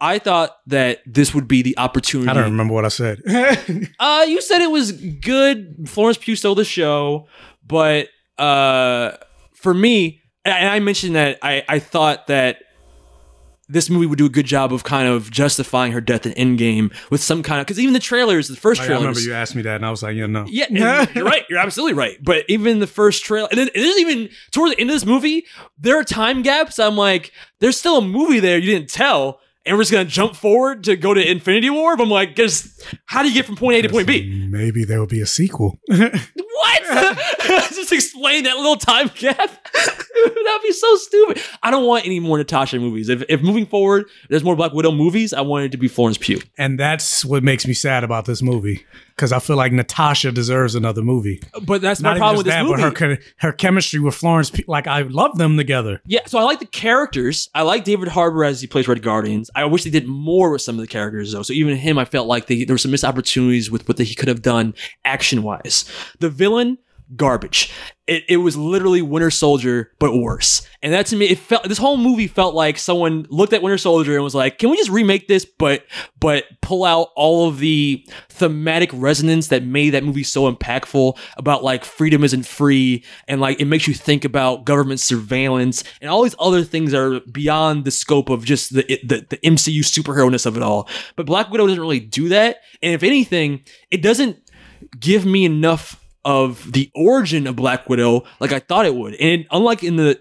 [0.00, 2.30] I thought that this would be the opportunity.
[2.30, 3.20] I don't remember what I said.
[3.98, 5.88] Uh, you said it was good.
[5.88, 7.28] Florence Pugh stole the show,
[7.66, 8.08] but
[8.38, 9.12] uh,
[9.52, 12.58] for me, and I mentioned that I I thought that
[13.70, 16.92] this movie would do a good job of kind of justifying her death in Endgame
[17.10, 18.96] with some kind of because even the trailers, the first trailer.
[18.96, 20.44] I remember you asked me that, and I was like, yeah, no.
[20.48, 20.66] yeah,
[21.14, 21.44] you're right.
[21.48, 22.18] You're absolutely right.
[22.22, 25.46] But even the first trailer, and then there's even toward the end of this movie,
[25.78, 26.78] there are time gaps.
[26.80, 30.36] I'm like, there's still a movie there you didn't tell, and we're just gonna jump
[30.36, 31.96] forward to go to Infinity War.
[31.96, 34.46] But I'm like, just how do you get from point A to point B?
[34.50, 35.78] Maybe there will be a sequel.
[36.60, 36.82] What?
[37.72, 39.36] just explain that little time gap.
[39.38, 41.40] That'd be so stupid.
[41.62, 43.08] I don't want any more Natasha movies.
[43.08, 46.18] If, if moving forward, there's more Black Widow movies, I want it to be Florence
[46.18, 46.40] Pugh.
[46.58, 48.84] and that's what makes me sad about this movie
[49.16, 51.42] because I feel like Natasha deserves another movie.
[51.62, 52.82] But that's Not my even problem just with this that, movie.
[52.82, 56.00] but her che- her chemistry with Florence, Pugh, like I love them together.
[56.06, 57.48] Yeah, so I like the characters.
[57.54, 59.50] I like David Harbour as he plays Red Guardians.
[59.54, 61.42] I wish they did more with some of the characters though.
[61.42, 64.14] So even him, I felt like they, there were some missed opportunities with what he
[64.14, 65.90] could have done action wise.
[66.20, 66.78] The villain,
[67.16, 67.72] garbage.
[68.06, 70.66] It, it was literally Winter Soldier, but worse.
[70.82, 73.78] And that to me, it felt this whole movie felt like someone looked at Winter
[73.78, 75.84] Soldier and was like, "Can we just remake this, but
[76.18, 81.62] but pull out all of the thematic resonance that made that movie so impactful about
[81.62, 86.22] like freedom isn't free and like it makes you think about government surveillance and all
[86.22, 90.30] these other things that are beyond the scope of just the the, the MCU superhero
[90.30, 90.88] ness of it all.
[91.16, 94.38] But Black Widow doesn't really do that, and if anything, it doesn't
[94.98, 99.14] give me enough of the origin of Black Widow like I thought it would.
[99.14, 100.20] And unlike in the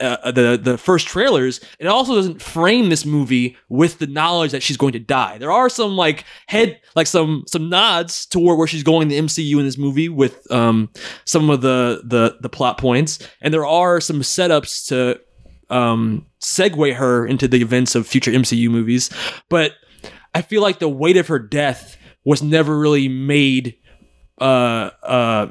[0.00, 4.62] uh, the the first trailers, it also doesn't frame this movie with the knowledge that
[4.62, 5.38] she's going to die.
[5.38, 9.18] There are some like head like some some nods toward where she's going in the
[9.18, 10.88] MCU in this movie with um
[11.24, 15.20] some of the the the plot points, and there are some setups to
[15.74, 19.10] um segue her into the events of future MCU movies,
[19.48, 19.72] but
[20.34, 23.76] I feel like the weight of her death was never really made
[24.40, 25.50] uh uh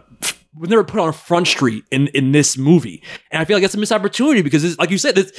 [0.55, 3.03] was never put on front street in in this movie.
[3.31, 5.31] And i feel like that's a missed opportunity because this, like you said this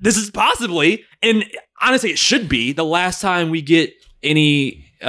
[0.00, 1.44] this is possibly and
[1.80, 5.08] honestly it should be the last time we get any uh,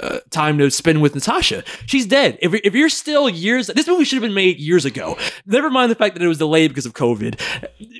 [0.00, 1.64] uh time to spend with Natasha.
[1.86, 2.38] She's dead.
[2.40, 5.16] If, if you're still years, this movie should have been made years ago.
[5.46, 7.40] Never mind the fact that it was delayed because of COVID.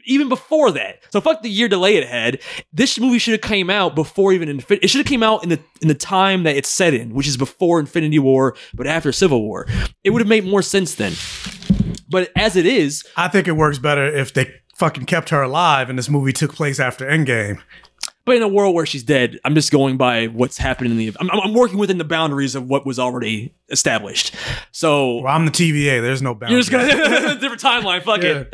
[0.06, 2.40] Even before that, so fuck the year delay it had.
[2.72, 4.84] This movie should have came out before even Infinity.
[4.84, 7.26] It should have came out in the in the time that it's set in, which
[7.26, 9.66] is before Infinity War, but after Civil War.
[10.02, 11.12] It would have made more sense then.
[12.08, 15.88] But as it is, I think it works better if they fucking kept her alive
[15.88, 17.60] and this movie took place after Endgame.
[18.26, 21.12] But in a world where she's dead, I'm just going by what's happening in the.
[21.20, 24.34] I'm, I'm working within the boundaries of what was already established.
[24.72, 26.00] So Well, I'm the TVA.
[26.00, 26.68] There's no you're boundaries.
[26.68, 28.02] just gonna different timeline.
[28.02, 28.48] Fuck it.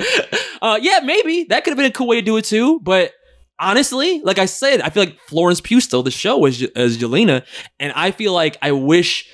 [0.63, 2.81] uh, yeah, maybe that could have been a cool way to do it too.
[2.81, 3.13] But
[3.61, 7.45] honestly, like I said, I feel like Florence Pugh stole the show as as Yelena,
[7.79, 9.29] and I feel like I wish.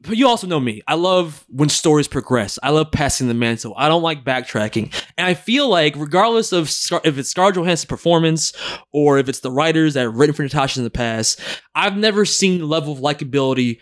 [0.00, 0.80] But you also know me.
[0.86, 2.58] I love when stories progress.
[2.62, 3.74] I love passing the mantle.
[3.76, 4.94] I don't like backtracking.
[5.16, 8.52] And I feel like, regardless of Scar- if it's Scarlett Johansson's performance
[8.92, 11.40] or if it's the writers that have written for Natasha in the past,
[11.74, 13.78] I've never seen the level of likability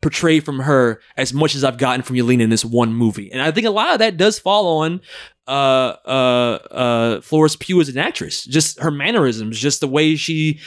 [0.00, 3.30] portrayed from her as much as I've gotten from Yelena in this one movie.
[3.30, 5.00] And I think a lot of that does fall on
[5.48, 8.44] uh uh uh Florence Pugh as an actress.
[8.44, 10.60] Just her mannerisms, just the way she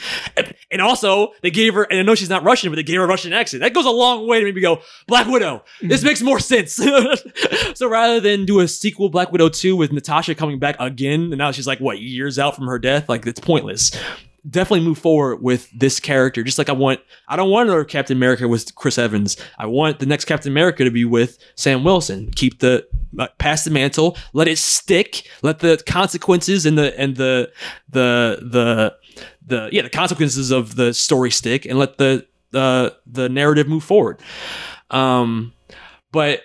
[0.70, 3.04] and also they gave her and I know she's not Russian, but they gave her
[3.04, 3.62] a Russian accent.
[3.62, 5.64] That goes a long way to make me go, Black Widow.
[5.80, 6.72] This makes more sense.
[7.74, 11.38] so rather than do a sequel Black Widow 2 with Natasha coming back again, and
[11.38, 13.92] now she's like what years out from her death, like it's pointless
[14.48, 16.42] definitely move forward with this character.
[16.42, 19.36] Just like I want, I don't want another Captain America with Chris Evans.
[19.58, 22.30] I want the next Captain America to be with Sam Wilson.
[22.34, 22.86] Keep the
[23.38, 27.50] pass the mantle, let it stick, let the consequences and the and the
[27.88, 28.94] the the
[29.46, 33.84] the yeah the consequences of the story stick, and let the the the narrative move
[33.84, 34.20] forward.
[34.90, 35.52] Um,
[36.10, 36.42] but.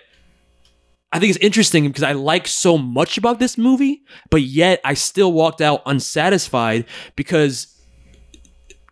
[1.10, 4.92] I think it's interesting because I like so much about this movie, but yet I
[4.92, 6.84] still walked out unsatisfied
[7.16, 7.77] because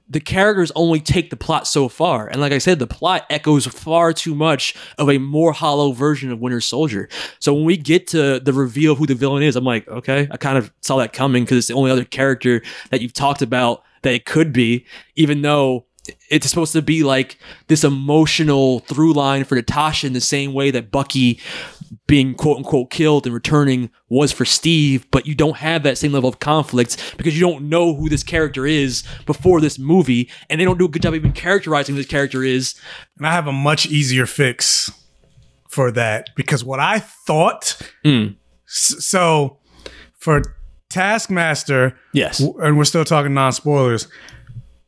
[0.09, 2.29] the characters only take the plot so far.
[2.29, 6.31] And like I said, the plot echoes far too much of a more hollow version
[6.31, 7.09] of Winter Soldier.
[7.40, 10.29] So when we get to the reveal of who the villain is, I'm like, okay,
[10.31, 13.42] I kind of saw that coming because it's the only other character that you've talked
[13.42, 15.86] about that it could be, even though
[16.31, 17.38] it's supposed to be like
[17.69, 21.40] this emotional through line for Natasha in the same way that Bucky
[22.07, 26.12] being quote unquote killed and returning was for Steve, but you don't have that same
[26.12, 30.61] level of conflict because you don't know who this character is before this movie, and
[30.61, 32.75] they don't do a good job even characterizing who this character is.
[33.19, 34.90] And I have a much easier fix
[35.69, 37.81] for that because what I thought.
[38.05, 38.37] Mm.
[38.66, 39.59] So
[40.19, 40.42] for
[40.88, 42.40] Taskmaster, Yes.
[42.40, 44.09] and we're still talking non spoilers.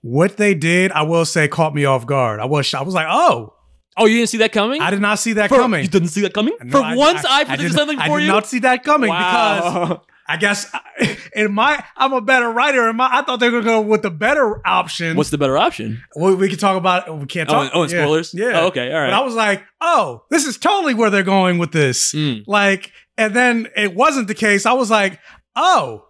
[0.03, 2.41] What they did, I will say, caught me off guard.
[2.41, 3.55] I was, I was like, oh,
[4.01, 4.81] Oh, you didn't see that coming?
[4.81, 5.83] I did not see that For- coming.
[5.83, 6.57] You didn't see that coming?
[6.63, 8.31] No, for I- once, I, I, predicted something I for did you.
[8.33, 9.87] not see that coming Wow.
[9.87, 10.71] because I guess
[11.35, 12.89] in my I'm a better writer.
[12.89, 15.17] In my, I thought they were going to go with the better option.
[15.17, 16.01] What's the better option?
[16.15, 17.09] we, we can talk about.
[17.09, 17.15] It.
[17.17, 17.73] We can't Oh, talk.
[17.75, 18.35] oh, and yeah, spoilers?
[18.35, 18.61] Yeah.
[18.61, 19.11] Oh, okay, all right.
[19.11, 22.13] But I was like, oh, this is totally where they're going with this.
[22.15, 22.45] Mm.
[22.47, 24.65] Like, and then it wasn't the case.
[24.65, 25.19] I was like,
[25.57, 26.05] oh,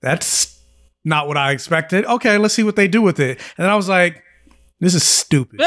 [0.00, 0.51] that's
[1.04, 2.04] not what I expected.
[2.06, 3.40] Okay, let's see what they do with it.
[3.58, 4.22] And I was like,
[4.80, 5.58] this is stupid.
[5.58, 5.66] but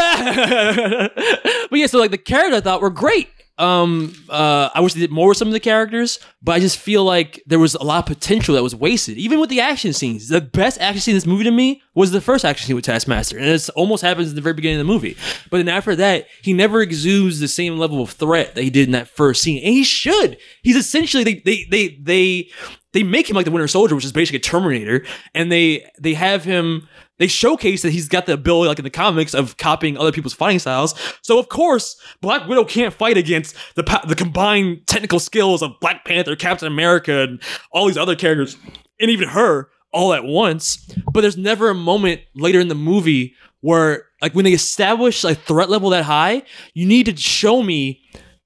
[1.71, 3.30] yeah, so like the characters I thought were great.
[3.58, 6.78] Um, uh, I wish they did more with some of the characters, but I just
[6.78, 9.17] feel like there was a lot of potential that was wasted.
[9.17, 12.12] Even with the action scenes, the best action scene in this movie to me was
[12.12, 14.86] the first action scene with Taskmaster, and it almost happens at the very beginning of
[14.86, 15.15] the movie.
[15.50, 18.89] But then after that, he never exudes the same level of threat that he did
[18.89, 20.38] in that first scene, and he should.
[20.62, 22.50] He's essentially they they they they
[22.96, 25.06] they make him like the Winter Soldier, which is basically a Terminator,
[25.36, 26.88] and they they have him.
[27.18, 30.34] They showcase that he's got the ability, like in the comics, of copying other people's
[30.34, 30.96] fighting styles.
[31.22, 36.06] So of course, Black Widow can't fight against the the combined technical skills of Black
[36.06, 38.56] Panther, Captain America, and all these other characters,
[39.00, 40.78] and even her all at once.
[41.12, 45.36] But there's never a moment later in the movie where, like, when they establish a
[45.36, 48.02] threat level that high, you need to show me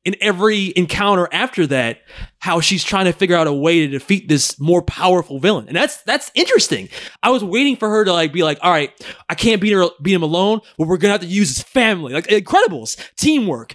[0.06, 2.00] in every encounter after that
[2.40, 5.68] how she's trying to figure out a way to defeat this more powerful villain.
[5.68, 6.88] And that's that's interesting.
[7.22, 8.92] I was waiting for her to like be like all right
[9.28, 12.14] i can't beat her beat him alone what we're gonna have to use is family.
[12.14, 13.74] Like incredibles teamwork.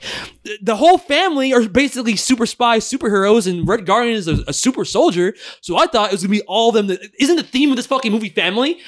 [0.63, 4.85] The whole family are basically super spies superheroes and red guardian is a, a super
[4.85, 5.35] soldier.
[5.61, 7.77] So i thought it was gonna be all of them that isn't the theme of
[7.77, 8.81] this fucking movie family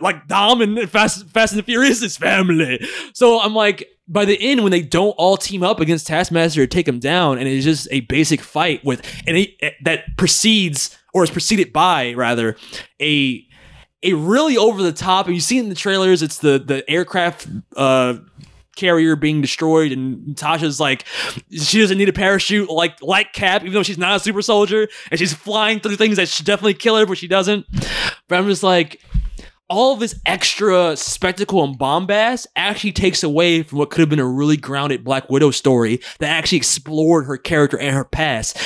[0.00, 2.80] like dom and fast fast and the furious is family
[3.12, 6.66] so i'm like by the end when they don't all team up against Taskmaster to
[6.66, 11.24] take him down, and it's just a basic fight with and it, that precedes or
[11.24, 12.56] is preceded by rather
[13.00, 13.46] a
[14.02, 15.26] a really over the top.
[15.26, 17.48] And you see in the trailers, it's the the aircraft.
[17.76, 18.14] uh
[18.76, 21.04] carrier being destroyed and Natasha's like
[21.48, 24.88] she doesn't need a parachute like like Cap even though she's not a super soldier
[25.12, 27.66] and she's flying through things that should definitely kill her but she doesn't
[28.26, 29.00] but I'm just like
[29.68, 34.26] all this extra spectacle and bombast actually takes away from what could have been a
[34.26, 38.58] really grounded Black Widow story that actually explored her character and her past.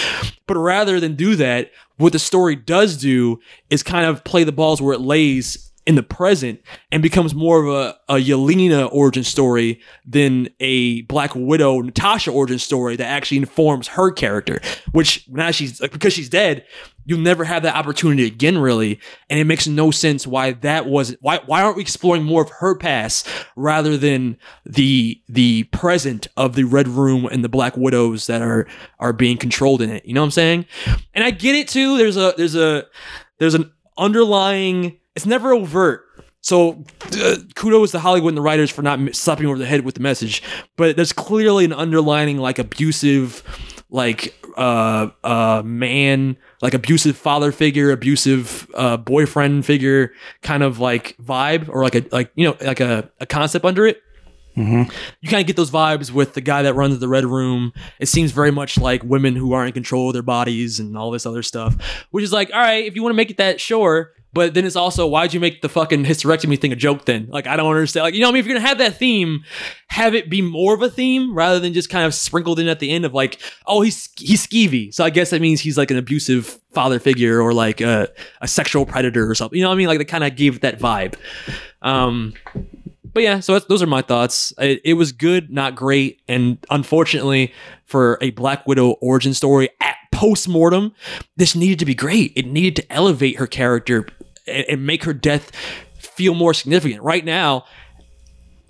[0.47, 4.53] But rather than do that, what the story does do is kind of play the
[4.53, 6.61] balls where it lays in the present
[6.93, 12.59] and becomes more of a, a Yelena origin story than a Black Widow Natasha origin
[12.59, 14.61] story that actually informs her character.
[14.93, 16.67] Which now she's like because she's dead,
[17.07, 19.01] you'll never have that opportunity again, really.
[19.31, 22.51] And it makes no sense why that wasn't why why aren't we exploring more of
[22.51, 28.27] her past rather than the the present of the Red Room and the Black Widows
[28.27, 28.67] that are
[28.99, 30.05] are being controlled in it.
[30.05, 30.67] You know what I'm saying?
[31.15, 31.97] And I get it too.
[31.97, 32.85] There's a there's a
[33.39, 36.05] there's an underlying it's never overt.
[36.43, 36.85] So
[37.21, 40.01] uh, kudos to Hollywood and the writers for not slapping over the head with the
[40.01, 40.45] message,
[40.77, 43.43] but there's clearly an underlining like abusive,
[43.91, 51.17] like uh uh man, like abusive father figure, abusive uh boyfriend figure, kind of like
[51.17, 54.01] vibe or like a like you know like a, a concept under it
[55.21, 57.73] you kind of get those vibes with the guy that runs the red room.
[58.01, 61.11] It seems very much like women who aren't in control of their bodies and all
[61.11, 61.77] this other stuff,
[62.11, 64.13] which is like, all right, if you want to make it that, sure.
[64.33, 67.29] But then it's also, why'd you make the fucking hysterectomy thing a joke then?
[67.31, 68.05] Like, I don't understand.
[68.05, 68.41] Like, you know what I mean?
[68.41, 69.43] If you're to have that theme,
[69.89, 72.79] have it be more of a theme rather than just kind of sprinkled in at
[72.79, 74.93] the end of like, oh, he's he's skeevy.
[74.93, 78.09] So I guess that means he's like an abusive father figure or like a,
[78.43, 79.57] a sexual predator or something.
[79.57, 79.89] You know what I mean?
[79.89, 81.15] Like, they kind of gave that vibe.
[81.81, 82.35] Um,
[83.05, 84.53] but yeah, so those are my thoughts.
[84.59, 87.53] It, it was good, not great, and unfortunately,
[87.87, 90.93] for a Black Widow origin story at post mortem,
[91.37, 92.33] this needed to be great.
[92.37, 94.07] It needed to elevate her character
[94.49, 95.53] and, and make her death
[95.99, 97.03] feel more significant.
[97.03, 97.65] Right now,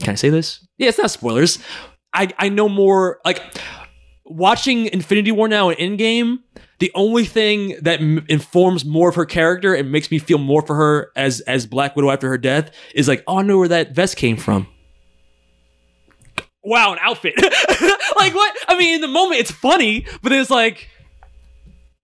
[0.00, 0.66] can I say this?
[0.76, 1.58] Yeah, it's not spoilers.
[2.12, 3.42] I I know more like
[4.24, 6.38] watching Infinity War now and Endgame.
[6.78, 10.62] The only thing that m- informs more of her character and makes me feel more
[10.62, 13.68] for her as as Black Widow after her death is like, oh, I know where
[13.68, 14.68] that vest came from.
[16.62, 17.34] Wow, an outfit.
[18.16, 18.56] like what?
[18.68, 20.88] I mean, in the moment it's funny, but it's like,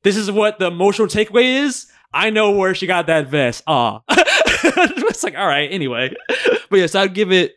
[0.02, 1.86] this is what the emotional takeaway is.
[2.14, 3.64] I know where she got that vest.
[3.66, 5.70] Ah, it's like all right.
[5.70, 6.14] Anyway,
[6.70, 7.56] but yes, I'd give it.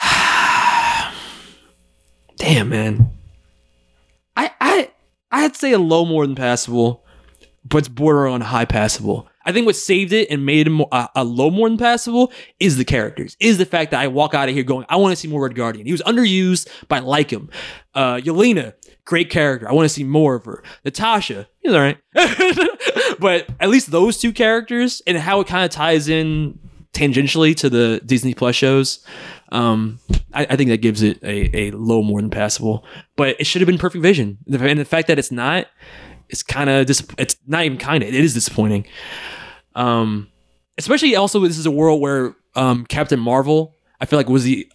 [2.36, 3.12] Damn, man.
[4.36, 4.90] I I
[5.30, 7.04] I'd say a low more than passable,
[7.62, 9.28] but it's border on high passable.
[9.44, 12.32] I think what saved it and made it more, uh, a low more than passable
[12.58, 13.36] is the characters.
[13.40, 15.42] Is the fact that I walk out of here going, I want to see more
[15.42, 15.86] Red Guardian.
[15.86, 17.50] He was underused, but I like him.
[17.94, 18.74] Uh, Yelena,
[19.04, 19.68] great character.
[19.68, 20.62] I want to see more of her.
[20.84, 21.98] Natasha, he's all right.
[23.18, 26.58] but at least those two characters and how it kind of ties in
[26.92, 29.04] tangentially to the Disney Plus shows.
[29.52, 29.98] Um,
[30.32, 32.84] I, I think that gives it a, a low more than passable,
[33.16, 34.38] but it should have been Perfect Vision.
[34.46, 35.66] And the fact that it's not,
[36.28, 38.86] it's kind of dis- it's not even kind of it is disappointing.
[39.74, 40.28] Um,
[40.78, 44.70] especially also this is a world where um Captain Marvel I feel like was the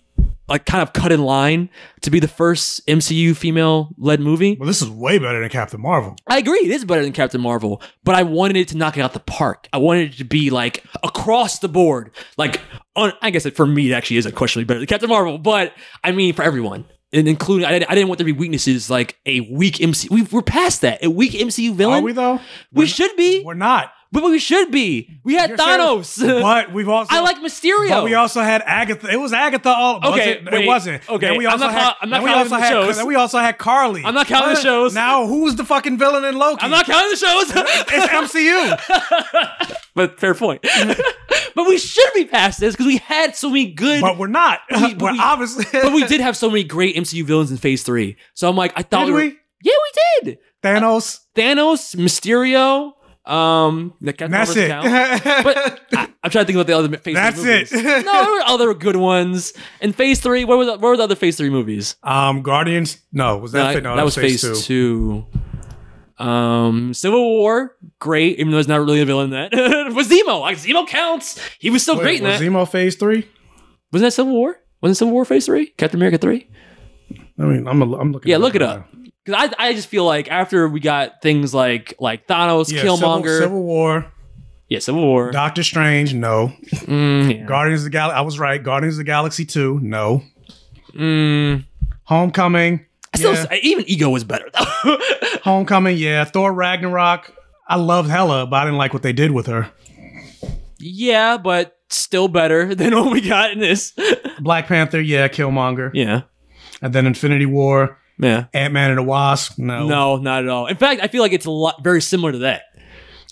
[0.47, 1.69] like kind of cut in line
[2.01, 4.55] to be the first MCU female led movie.
[4.59, 6.15] Well, this is way better than Captain Marvel.
[6.27, 9.01] I agree, it is better than Captain Marvel, but I wanted it to knock it
[9.01, 9.67] out the park.
[9.73, 12.11] I wanted it to be like across the board.
[12.37, 12.61] Like,
[12.95, 15.73] on, I guess it, for me, it actually is questionably better than Captain Marvel, but
[16.03, 16.85] I mean for everyone.
[17.13, 20.09] And including, I, I didn't want there to be weaknesses like a weak MCU.
[20.09, 21.03] We, we're past that.
[21.03, 21.99] A weak MCU villain.
[21.99, 22.41] Are we though?
[22.73, 23.41] We should be.
[23.43, 23.91] We're not.
[24.15, 25.09] But we should be.
[25.23, 26.41] We had You're saying- Thanos.
[26.41, 27.89] But we've also I like Mysterio.
[27.89, 29.07] But we also had Agatha.
[29.11, 29.69] It was Agatha.
[29.69, 30.51] All was Okay, it?
[30.51, 30.63] wait.
[30.63, 31.07] it wasn't.
[31.09, 31.81] Okay, Then we I'm also not had.
[31.83, 32.69] count- I'm not then we counting also the had.
[32.69, 32.95] shows.
[32.97, 34.03] Then we also had Karli.
[34.05, 34.93] I'm not counting the shows.
[34.95, 36.61] Now who's the fucking villain in Loki?
[36.63, 37.51] I'm not counting the shows.
[37.55, 39.75] It's MCU.
[39.95, 40.61] but fair point.
[41.55, 44.01] but we should be past this because we had so many good.
[44.01, 44.59] but we're not.
[44.71, 45.65] we- but we're we- obviously.
[45.71, 48.15] but we did have so many great MCU villains in Phase Three.
[48.33, 49.37] So I'm like, I thought Did were- we?
[49.63, 49.73] Yeah,
[50.23, 50.37] we did.
[50.61, 51.19] Thanos.
[51.35, 52.93] Thanos, Mysterio.
[53.25, 54.69] Um, the Captain That's it.
[54.69, 57.71] But I, I'm trying to think about the other Phase That's Three movies.
[57.73, 58.05] it.
[58.05, 59.53] no, there were other good ones.
[59.81, 61.95] In Phase Three, what were the, what were the other Phase Three movies?
[62.03, 62.99] um, Guardians.
[63.11, 63.73] No, was that?
[63.83, 64.55] No, no, that was Phase two.
[64.55, 66.23] two.
[66.23, 69.51] Um, Civil War, great, even though he's not really a villain in that.
[69.93, 70.39] was Zemo.
[70.41, 71.39] Like Zemo counts.
[71.59, 72.45] He was still Wait, great in was that.
[72.45, 73.27] Zemo Phase three?
[73.91, 74.55] Wasn't that Civil War?
[74.81, 75.67] Wasn't Civil War Phase three?
[75.77, 76.49] Captain America three?
[77.37, 77.81] I mean, I'm.
[77.81, 78.29] I'm looking.
[78.31, 78.87] Yeah, look it up.
[79.25, 83.23] Because I, I just feel like after we got things like like Thanos, Yeah, Killmonger,
[83.23, 84.11] Civil, Civil War.
[84.69, 86.13] yeah, Civil War, Doctor Strange.
[86.13, 86.53] No.
[86.71, 87.45] Mm, yeah.
[87.45, 88.17] Guardians of the Galaxy.
[88.17, 88.61] I was right.
[88.61, 89.79] Guardians of the Galaxy two.
[89.81, 90.21] No.
[90.93, 91.65] Mm,
[92.03, 92.85] Homecoming.
[93.13, 93.53] I still, yeah.
[93.61, 94.97] even Ego was better though.
[95.43, 95.97] Homecoming.
[95.97, 96.23] Yeah.
[96.25, 97.31] Thor Ragnarok.
[97.67, 99.71] I loved Hela, but I didn't like what they did with her.
[100.77, 103.93] yeah, but still better than what we got in this.
[104.39, 105.01] Black Panther.
[105.01, 105.27] Yeah.
[105.29, 105.91] Killmonger.
[105.93, 106.21] yeah,
[106.81, 107.97] And then Infinity War.
[108.19, 108.45] Yeah.
[108.53, 109.57] Ant Man and the Wasp.
[109.57, 109.87] No.
[109.87, 110.67] No, not at all.
[110.67, 112.63] In fact, I feel like it's a lot very similar to that.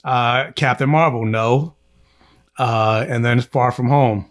[0.03, 1.25] Uh, Captain Marvel.
[1.25, 1.75] No.
[2.57, 4.29] Uh, and then Far From Home.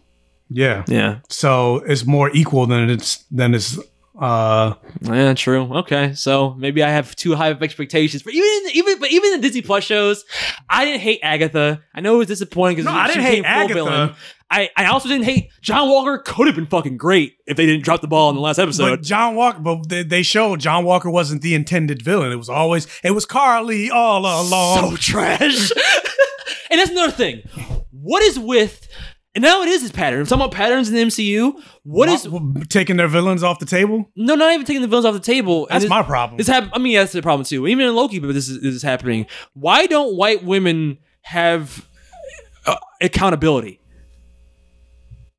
[0.48, 0.84] Yeah.
[0.86, 1.18] Yeah.
[1.28, 3.78] So it's more equal than it's than it's
[4.20, 5.62] Uh, Yeah, true.
[5.78, 9.38] Okay, so maybe I have too high of expectations but even even but even the
[9.38, 10.24] Disney Plus shows.
[10.68, 11.80] I didn't hate Agatha.
[11.94, 14.14] I know it was disappointing because No, I didn't hate Agatha.
[14.52, 16.18] I, I also didn't hate John Walker.
[16.18, 18.90] Could have been fucking great if they didn't drop the ball in the last episode.
[18.90, 22.30] but John Walker, but they, they showed John Walker wasn't the intended villain.
[22.32, 24.90] It was always it was Karli all along.
[24.90, 25.40] so trash.
[26.70, 27.42] and that's another thing.
[27.90, 28.88] What is with
[29.34, 30.20] and now it is his pattern.
[30.20, 31.54] I'm talking about patterns in the MCU.
[31.84, 32.28] What is
[32.68, 34.10] taking their villains off the table?
[34.14, 35.66] no, not even taking the villains off the table.
[35.70, 36.36] That's this- my problem.
[36.36, 37.66] This hap- I mean, that's the problem too.
[37.66, 39.24] Even in Loki, but this is, this is happening.
[39.54, 41.88] Why don't white women have
[42.66, 43.80] uh, accountability?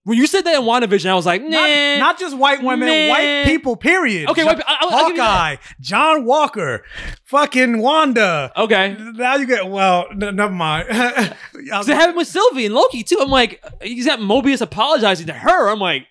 [0.05, 1.49] When you said that in WandaVision, I was like, nah.
[1.49, 3.09] Not, not just white women, Nah.
[3.09, 3.77] white people.
[3.77, 4.29] Period.
[4.29, 6.83] Okay, white I- I'll Hawkeye, John Walker,
[7.23, 8.51] fucking Wanda.
[8.57, 8.97] Okay.
[9.13, 10.07] Now you get well.
[10.11, 10.87] n- never mind.
[10.91, 13.17] I Because it happened with Sylvie and Loki too.
[13.21, 15.69] I'm like, he's got Mobius apologizing to her.
[15.69, 16.05] I'm like,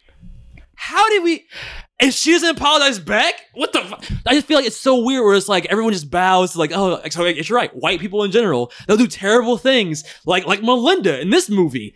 [0.75, 1.47] how did we?
[2.01, 3.35] And she doesn't apologize back.
[3.55, 3.81] What the?
[3.83, 5.25] Fu- I just feel like it's so weird.
[5.25, 7.71] Where it's like everyone just bows to like, oh, so like, you're right.
[7.77, 10.03] White people in general, they'll do terrible things.
[10.27, 11.95] Like like Melina in this movie,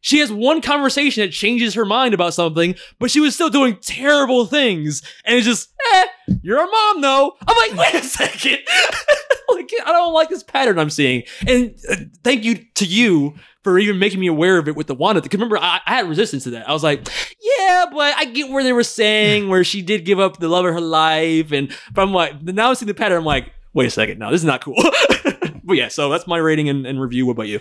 [0.00, 3.78] she has one conversation that changes her mind about something, but she was still doing
[3.80, 5.02] terrible things.
[5.24, 6.06] And it's just, eh,
[6.42, 7.36] you're a mom though.
[7.46, 8.58] I'm like, wait a second.
[9.50, 11.22] like I don't like this pattern I'm seeing.
[11.46, 14.94] And uh, thank you to you for even making me aware of it with the
[14.94, 15.20] Wanda.
[15.22, 16.68] Because remember, I, I had resistance to that.
[16.68, 17.08] I was like,
[17.40, 20.64] yeah, but I get where they were saying where she did give up the love
[20.66, 23.18] of her life, and but I'm like, now I'm seeing the pattern.
[23.18, 24.76] I'm like, wait a second, no, this is not cool.
[25.64, 27.26] but yeah, so that's my rating and, and review.
[27.26, 27.58] What about you?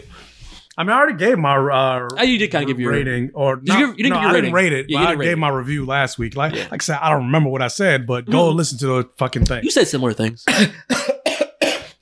[0.76, 3.58] I mean, I already gave my uh, Oh, you did kinda give your- rating, or
[3.58, 4.44] Did you give- you didn't no, give your I rating.
[4.46, 4.86] didn't rate it.
[4.90, 5.38] Yeah, but I gave it.
[5.38, 6.36] my review last week.
[6.36, 9.10] Like, like I said, I don't remember what I said, but go listen to the
[9.18, 9.64] fucking thing.
[9.64, 10.44] You said similar things.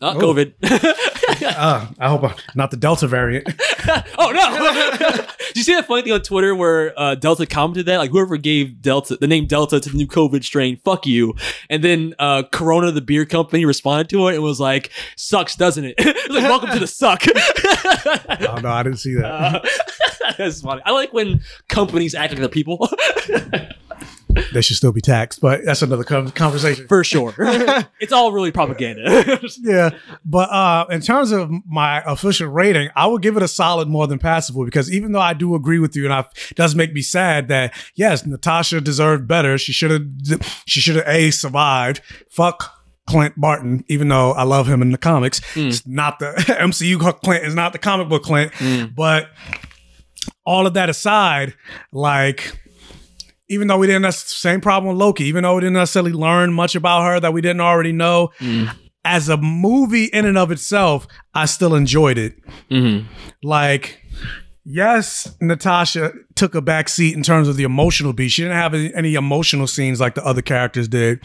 [0.01, 0.53] Not COVID.
[1.61, 3.47] Uh, I hope I'm not the Delta variant.
[4.17, 5.17] oh no!
[5.47, 8.37] Did you see that funny thing on Twitter where uh, Delta commented that like whoever
[8.37, 11.35] gave Delta the name Delta to the new COVID strain, fuck you.
[11.69, 15.83] And then uh, Corona, the beer company, responded to it and was like, "Sucks, doesn't
[15.83, 19.63] it?" it was like, "Welcome to the suck." oh no, I didn't see that.
[20.37, 20.81] That's funny.
[20.85, 22.87] I like when companies act like the people.
[24.53, 26.87] they should still be taxed, but that's another conversation.
[26.87, 27.33] For sure.
[27.99, 29.39] it's all really propaganda.
[29.59, 29.91] yeah,
[30.25, 34.07] but uh, in terms of my official rating, I would give it a solid more
[34.07, 36.19] than passable because even though I do agree with you, and I,
[36.49, 39.57] it does make me sad that yes, Natasha deserved better.
[39.57, 40.63] She should have.
[40.65, 42.01] She should have a survived.
[42.29, 42.77] Fuck.
[43.07, 47.43] Clint Barton, even though I love him in the comics, it's not the MCU Clint
[47.43, 48.53] is not the comic book Clint.
[48.95, 49.31] But
[50.45, 51.55] all of that aside,
[51.91, 52.60] like
[53.51, 56.13] even though we didn't have the same problem with Loki, even though we didn't necessarily
[56.13, 58.71] learn much about her that we didn't already know, mm-hmm.
[59.03, 62.33] as a movie in and of itself, I still enjoyed it.
[62.69, 63.11] Mm-hmm.
[63.43, 64.00] Like,
[64.63, 68.29] yes, Natasha took a back seat in terms of the emotional beat.
[68.29, 71.19] She didn't have any, emotional scenes like the other characters did,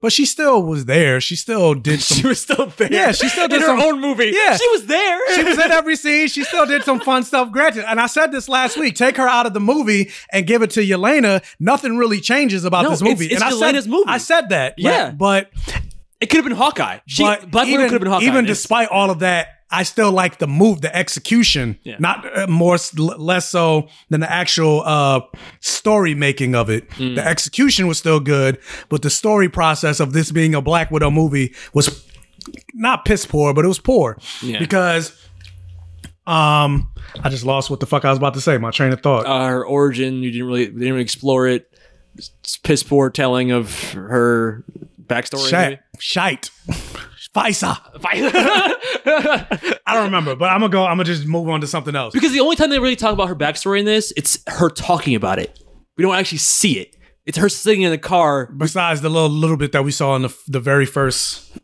[0.00, 1.20] but she still was there.
[1.20, 2.18] She still did some.
[2.18, 2.92] she was still there.
[2.92, 4.32] Yeah, she still did in some- her own movie.
[4.34, 4.56] Yeah.
[4.56, 5.34] she was there.
[5.34, 6.28] she was in every scene.
[6.28, 7.50] She still did some fun stuff.
[7.52, 10.62] Granted, and I said this last week: take her out of the movie and give
[10.62, 11.42] it to Yelena.
[11.58, 13.26] Nothing really changes about No, this movie.
[13.26, 14.04] it's- it's and I said, movie.
[14.08, 14.74] I said that.
[14.78, 15.10] Yeah.
[15.10, 15.50] but
[16.20, 16.98] It could have been Hawkeye.
[17.06, 18.26] She, but Black Widow could have been Hawkeye.
[18.26, 21.96] even despite all of that, I still like the move, the execution, Yeah.
[21.98, 25.20] not uh, more less so than the actual uh,
[25.60, 26.88] story making of it.
[26.90, 27.14] Mm.
[27.16, 28.58] The execution was still good,
[28.90, 32.04] but the story process of this being a Black Widow movie was
[32.74, 34.58] not piss poor, but it was poor Yeah.
[34.58, 35.18] because.
[36.24, 36.88] Um,
[37.24, 38.56] I just lost what the fuck I was about to say.
[38.56, 39.26] My train of thought.
[39.26, 40.22] uh, her origin.
[40.22, 41.68] You didn't really, didn't really explore it.
[42.16, 44.62] It's piss poor telling of her
[45.12, 45.48] backstory.
[45.48, 46.50] Shite, shite,
[47.34, 47.78] Faisa.
[48.02, 48.30] maybe?
[49.86, 50.84] I don't remember, but I'm gonna go.
[50.84, 52.12] I'm gonna just move on to something else.
[52.12, 55.14] because the only time they really talk about her backstory in this, it's her talking
[55.14, 55.58] about it.
[55.96, 56.96] We don't actually see it.
[57.26, 58.46] It's her sitting in the car.
[58.56, 61.56] Besides the little little bit that we saw in the the very first,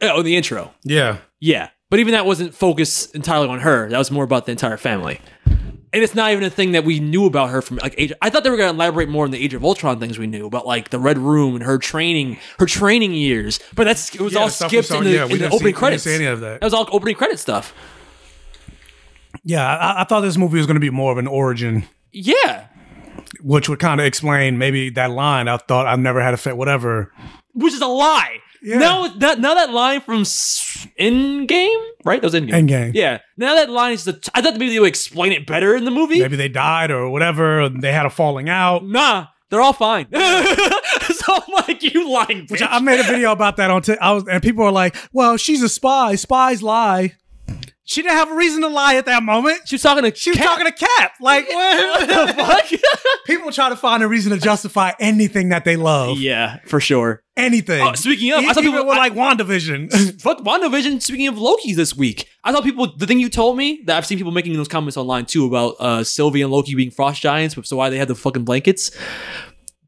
[0.00, 0.72] Oh, the intro.
[0.84, 1.70] yeah, Yeah.
[1.90, 3.88] But even that wasn't focused entirely on her.
[3.90, 5.20] That was more about the entire family.
[5.92, 8.12] And it's not even a thing that we knew about her from like age.
[8.22, 10.28] I thought they were going to elaborate more on the Age of Ultron things we
[10.28, 13.58] knew about, like the Red Room and her training, her training years.
[13.74, 15.38] But that's it was Yeah, all the stuff we skipped in the, yeah, we in
[15.38, 16.04] the didn't see- opening we didn't credits.
[16.04, 16.60] see any of that.
[16.60, 17.74] That was all opening credit stuff.
[19.44, 19.66] yeah.
[19.66, 22.66] I, I thought this movie was gonna be more of an origin, Yeah,
[23.42, 25.48] which would kind of explain maybe that line.
[25.48, 27.12] I thought I've never had a fit, whatever.
[27.54, 28.38] which is a lie.
[28.62, 28.78] Yeah.
[28.78, 32.20] Now that now that line from S- Endgame, right?
[32.20, 32.68] That was Endgame.
[32.68, 32.92] Endgame.
[32.94, 33.18] Yeah.
[33.36, 34.14] Now that line is the.
[34.14, 36.20] T- I thought maybe they would explain it better in the movie.
[36.20, 37.62] Maybe they died or whatever.
[37.62, 38.84] Or they had a falling out.
[38.84, 40.06] Nah, they're all fine.
[40.12, 40.18] so
[41.34, 42.50] I'm like, you lying bitch.
[42.52, 43.82] Which I, I made a video about that on.
[43.82, 46.14] T- I was, and people are like, "Well, she's a spy.
[46.16, 47.14] Spies lie."
[47.90, 49.62] She didn't have a reason to lie at that moment.
[49.64, 50.46] She was talking to She was Cap.
[50.46, 51.14] talking to Cap.
[51.20, 52.06] Like, what?
[52.08, 52.80] The fuck?
[53.26, 56.16] people try to find a reason to justify anything that they love.
[56.18, 57.24] Yeah, for sure.
[57.36, 57.82] Anything.
[57.82, 60.20] Oh, speaking of, E- I thought even people- with I- like WandaVision.
[60.22, 61.02] Fuck WandaVision.
[61.02, 64.06] Speaking of Loki's this week, I saw people, the thing you told me that I've
[64.06, 67.56] seen people making those comments online too about uh, Sylvie and Loki being frost giants,
[67.68, 68.92] so why they had the fucking blankets.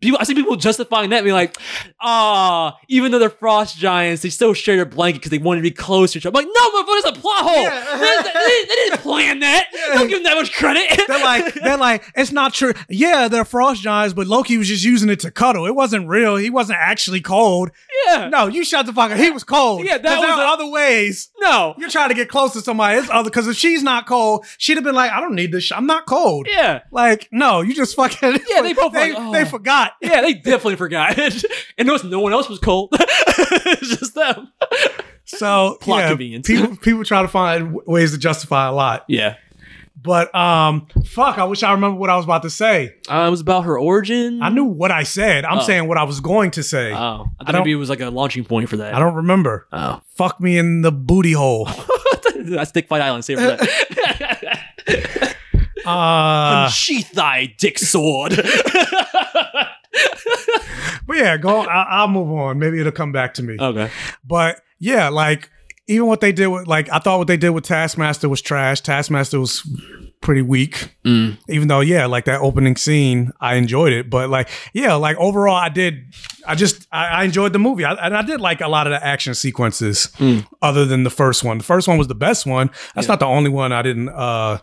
[0.03, 1.57] People, I see people justifying that, being like,
[2.01, 5.63] "Ah, even though they're frost giants, they still share their blanket because they wanted to
[5.63, 7.65] be close to." each other." I'm like, no, motherfucker, it's a plot hole.
[7.99, 9.69] They, they- they- they didn't plan that.
[9.95, 10.83] Don't give them that much credit.
[11.09, 12.73] they're like, they're like, it's not true.
[12.89, 15.67] Yeah, they're frost giants, but Loki was just using it to cuddle.
[15.67, 16.37] It wasn't real.
[16.37, 17.71] He wasn't actually cold.
[18.07, 19.19] yeah, No, you shut the fuck up.
[19.19, 19.85] He was cold.
[19.85, 21.31] Yeah, that there was a- other ways.
[21.41, 22.99] no, You're trying to get close to somebody.
[22.99, 25.65] It's other because if she's not cold, she'd have been like, I don't need this.
[25.65, 26.47] Sh- I'm not cold.
[26.51, 26.81] yeah.
[26.91, 28.41] Like, no, you just fucking.
[28.49, 29.33] Yeah, they both they, like, oh.
[29.33, 29.92] they forgot.
[30.01, 31.19] Yeah, they definitely forgot.
[31.79, 32.91] and notice no one else was cold.
[33.01, 34.53] it's just them.
[35.25, 36.47] So Plot yeah, convenience.
[36.47, 39.05] People people try to find ways to justify a lot.
[39.09, 39.37] Yeah.
[40.01, 42.97] But um, fuck, I wish I remember what I was about to say.
[43.09, 44.43] Uh, it was about her origin.
[44.43, 45.45] I knew what I said.
[45.45, 45.63] I'm Oh.
[45.63, 46.91] saying what I was going to say.
[46.93, 48.95] Oh, I I thought don't- maybe it was like a launching point for that.
[48.95, 49.69] I don't remember.
[49.73, 51.69] Oh, Fuck me in the booty hole.
[52.37, 53.25] that's Stick Fight Island.
[53.25, 55.37] Save for that.
[55.87, 58.33] Uh, Unsheath thy dick sword.
[61.07, 61.61] but yeah, go.
[61.61, 62.59] I, I'll move on.
[62.59, 63.57] Maybe it'll come back to me.
[63.59, 63.91] okay.
[64.25, 65.51] But yeah, like
[65.89, 68.81] even what they did with like I thought what they did with Taskmaster was trash.
[68.81, 69.63] Taskmaster was
[70.21, 70.95] pretty weak.
[71.05, 71.37] Mm.
[71.49, 74.09] Even though yeah, like that opening scene, I enjoyed it.
[74.09, 76.15] But like yeah, like overall, I did.
[76.47, 78.93] I just I, I enjoyed the movie, I, and I did like a lot of
[78.93, 80.09] the action sequences.
[80.19, 80.47] Mm.
[80.63, 82.71] Other than the first one, the first one was the best one.
[82.95, 84.09] That's not the only one I didn't.
[84.09, 84.59] uh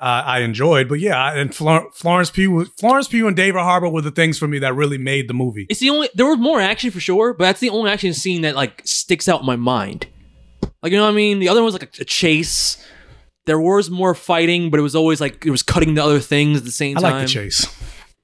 [0.00, 3.88] I I enjoyed, but yeah, I- and Flor- Florence Pugh, Florence Pugh, and David Harbour
[3.88, 5.66] were the things for me that really made the movie.
[5.68, 6.08] It's the only.
[6.14, 9.28] There was more action for sure, but that's the only action scene that like sticks
[9.28, 10.06] out in my mind.
[10.82, 11.40] Like you know what I mean?
[11.40, 12.76] The other one was like a, a chase.
[13.46, 16.58] There was more fighting, but it was always like it was cutting to other things
[16.58, 17.12] at the same I time.
[17.14, 17.66] like the chase.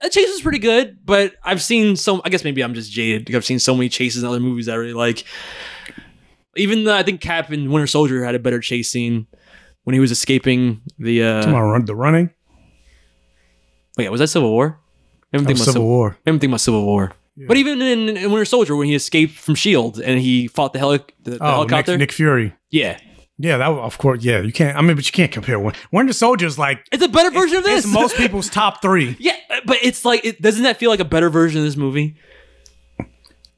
[0.02, 2.20] The chase was pretty good, but I've seen so.
[2.24, 3.24] I guess maybe I'm just jaded.
[3.24, 5.24] because I've seen so many chases in other movies that I really like.
[6.56, 9.26] Even though I think Cap and Winter Soldier had a better chase scene
[9.84, 11.22] when he was escaping the.
[11.22, 12.30] uh Come on, run the running.
[13.96, 14.78] Wait, was that Civil War?
[15.32, 16.10] I That was about Civil War.
[16.10, 17.12] I haven't think about Civil War.
[17.36, 20.78] But even in, in Winter Soldier, when he escaped from Shield and he fought the,
[20.78, 22.54] heli- the, the Oh, helicopter, Nick, Nick Fury.
[22.70, 22.98] yeah,
[23.38, 24.22] Yeah, that of course.
[24.24, 24.76] Yeah, you can't.
[24.78, 25.74] I mean, but you can't compare one.
[25.90, 27.84] Winter Soldier's like it's a better version of this.
[27.84, 29.16] it's most people's top three.
[29.20, 32.14] yeah, but it's like, it, doesn't that feel like a better version of this movie?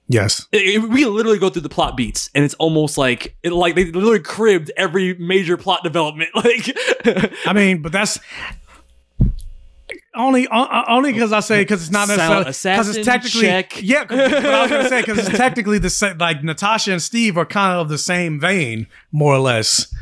[0.09, 3.52] Yes, It- it- we literally go through the plot beats, and it's almost like it
[3.52, 6.30] like they literally cribbed every major plot development.
[6.36, 6.76] Like,
[7.44, 8.18] I mean, but that's
[10.14, 13.82] only uh, only because I say because it's not necessarily because it's technically check.
[13.82, 14.04] yeah.
[14.04, 16.18] But I was gonna say because it's technically the same.
[16.18, 19.92] Like Natasha and Steve are kind of the same vein, more or less.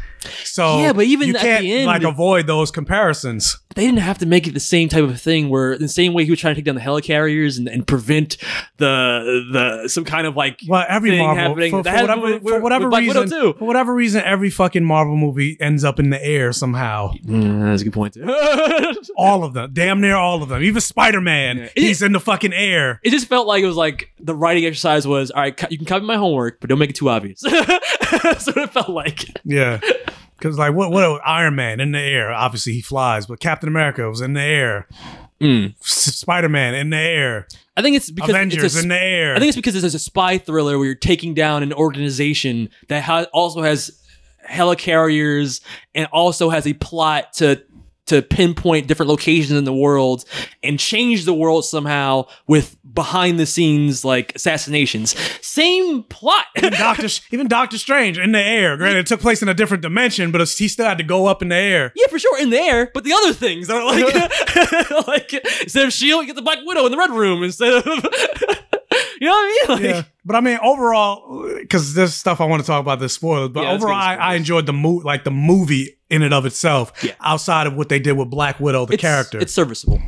[0.45, 3.59] So Yeah, but even you at can't the end- like avoid those comparisons.
[3.75, 6.25] they didn't have to make it the same type of thing where the same way
[6.25, 8.37] he was trying to take down the helicarriers and, and prevent
[8.79, 11.71] the the some kind of like Well, every Marvel happening.
[11.71, 14.85] for, for whatever with- for whatever with Black Widow reason for whatever reason every fucking
[14.85, 17.13] Marvel movie ends up in the air somehow.
[17.25, 18.25] Mm, that's a good point too.
[19.17, 20.63] All of them, damn near all of them.
[20.63, 21.69] Even Spider Man, Yeah.
[21.75, 23.01] he's in the fucking air.
[23.03, 25.71] it just felt like it was like the writing exercise was all right.
[25.71, 27.41] You can copy my homework, but don't make it too obvious.
[28.23, 29.25] That's what it felt like.
[29.45, 29.81] Yeah.
[30.37, 34.09] Because like what what Iron Man in the air, obviously he flies, but Captain America
[34.09, 34.89] was in the air.
[35.41, 35.75] Mm.
[35.83, 37.49] Spider Man in the air.
[37.77, 39.35] I think it's because Avengers it's a, in the air.
[39.35, 43.03] I think it's because is a spy thriller where you're taking down an organization that
[43.03, 44.01] ha- also has
[44.49, 45.61] helicarriers
[45.95, 47.63] and also has a plot to
[48.07, 50.25] to pinpoint different locations in the world
[50.63, 55.17] and change the world somehow with behind the scenes like assassinations.
[55.41, 56.45] Same plot.
[56.57, 58.77] even Doctor even Doctor Strange in the air.
[58.77, 61.43] Granted, it took place in a different dimension, but he still had to go up
[61.43, 61.93] in the air.
[61.97, 62.91] Yeah, for sure, in the air.
[62.93, 64.05] But the other things are like,
[65.07, 65.33] like
[65.63, 67.93] instead of Shield, you get the Black Widow in the Red Room instead of, you
[69.29, 69.69] know what I mean?
[69.69, 73.15] Like, Yeah, but I mean overall, because there's stuff I want to talk about that's
[73.15, 73.53] spoiled.
[73.53, 76.93] But Yeah, overall, I, I enjoyed the movie, like the movie in and of itself.
[77.03, 77.13] Yeah.
[77.21, 80.01] Outside of what they did with Black Widow, the it's, character, it's serviceable.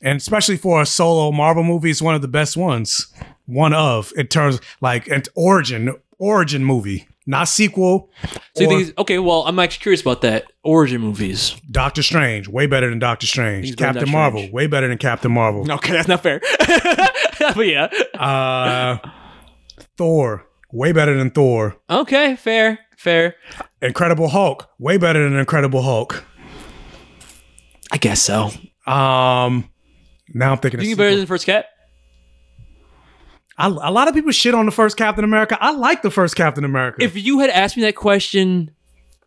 [0.00, 3.06] and especially for a solo Marvel movie, it's one of the best ones.
[3.46, 8.10] One of in terms like an origin origin movie, not sequel.
[8.56, 10.44] So you think, okay, well, I'm actually curious about that.
[10.62, 11.56] Origin movies.
[11.70, 13.66] Doctor Strange, way better than Doctor Strange.
[13.66, 14.52] He's better than Captain Doctor Marvel, Strange.
[14.52, 15.70] way better than Captain Marvel.
[15.72, 16.40] Okay, that's not fair.
[17.54, 17.88] but yeah.
[18.18, 18.98] Uh,
[19.96, 21.76] Thor, way better than Thor.
[21.90, 23.36] Okay, fair, fair.
[23.80, 26.24] Incredible Hulk, way better than Incredible Hulk.
[27.90, 28.50] I guess so.
[28.86, 29.68] Um,
[30.34, 30.80] now I'm thinking.
[30.80, 31.66] Do you think better than First Cap?
[33.58, 35.58] I, a lot of people shit on the first Captain America.
[35.60, 37.02] I like the first Captain America.
[37.04, 38.70] If you had asked me that question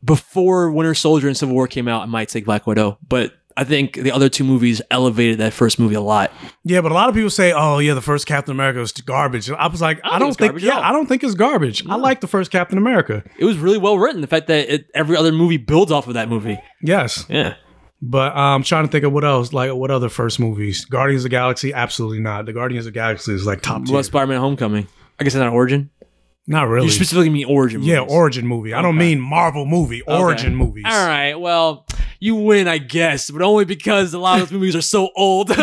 [0.04, 2.98] before Winter Soldier and Civil War came out, I might say Black Widow.
[3.08, 6.32] But I think the other two movies elevated that first movie a lot.
[6.66, 9.50] Yeah, but a lot of people say, "Oh, yeah, the first Captain America was garbage."
[9.50, 10.52] I was like, I don't don't, think it's think.
[10.52, 10.90] garbage yeah.
[10.90, 11.88] I don't think it's garbage.
[11.88, 13.24] I like the first Captain America.
[13.40, 14.20] It was really well written.
[14.22, 16.60] The fact that it, every other movie builds off of that movie.
[16.82, 17.56] Yes, Yeah.
[18.02, 19.54] but um, I'm trying to think of what else.
[19.54, 20.84] Like, what other first movies?
[20.84, 21.74] Guardians of the Galaxy?
[21.74, 22.46] Absolutely not.
[22.46, 24.88] The Guardians of the Galaxy is like top What Spider-Man: Homecoming?
[25.20, 25.92] I guess it's not origin.
[26.48, 26.88] Not really.
[26.88, 27.82] You specifically mean origin.
[27.84, 28.74] yeah, origin movie.
[28.74, 30.02] I don't mean Marvel movie.
[30.04, 30.56] Origin Okay.
[30.56, 30.84] movies.
[30.86, 31.34] All right.
[31.34, 31.88] Well,
[32.26, 35.48] you win, I guess, but only because a lot of those movies are so old.
[35.50, 35.60] they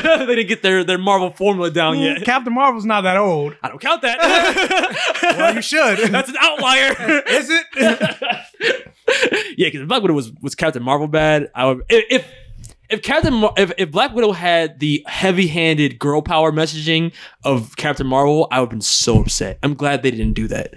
[0.00, 2.24] didn't get their, their Marvel formula down yet.
[2.24, 3.54] Captain Marvel's not that old.
[3.62, 4.96] I don't count that.
[5.36, 5.98] Well, you should.
[6.10, 6.92] That's an outlier.
[7.28, 7.66] Is it?
[9.58, 12.04] yeah, because if Black Widow was was Captain Marvel bad, I would if.
[12.10, 12.26] if
[12.88, 17.12] if Captain Mar- if, if Black Widow had the heavy-handed girl power messaging
[17.44, 19.58] of Captain Marvel, I would have been so upset.
[19.64, 20.74] I'm glad they didn't do that.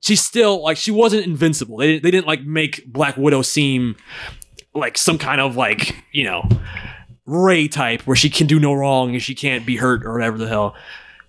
[0.00, 1.76] She's still like she wasn't invincible.
[1.76, 3.96] They they didn't like make Black Widow seem
[4.78, 6.48] like some kind of like you know
[7.26, 10.38] Rey type where she can do no wrong and she can't be hurt or whatever
[10.38, 10.74] the hell.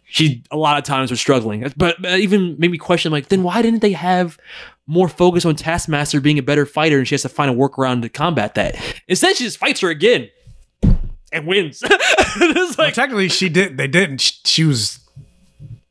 [0.06, 3.44] She a lot of times was struggling, but but even made me question like then
[3.44, 4.40] why didn't they have
[4.88, 8.02] more focus on Taskmaster being a better fighter and she has to find a workaround
[8.02, 8.76] to combat that?
[9.08, 10.30] Instead, she just fights her again
[11.32, 11.84] and wins.
[11.86, 13.78] it's Well, technically, she did.
[13.78, 14.22] They didn't.
[14.22, 15.00] She, she was.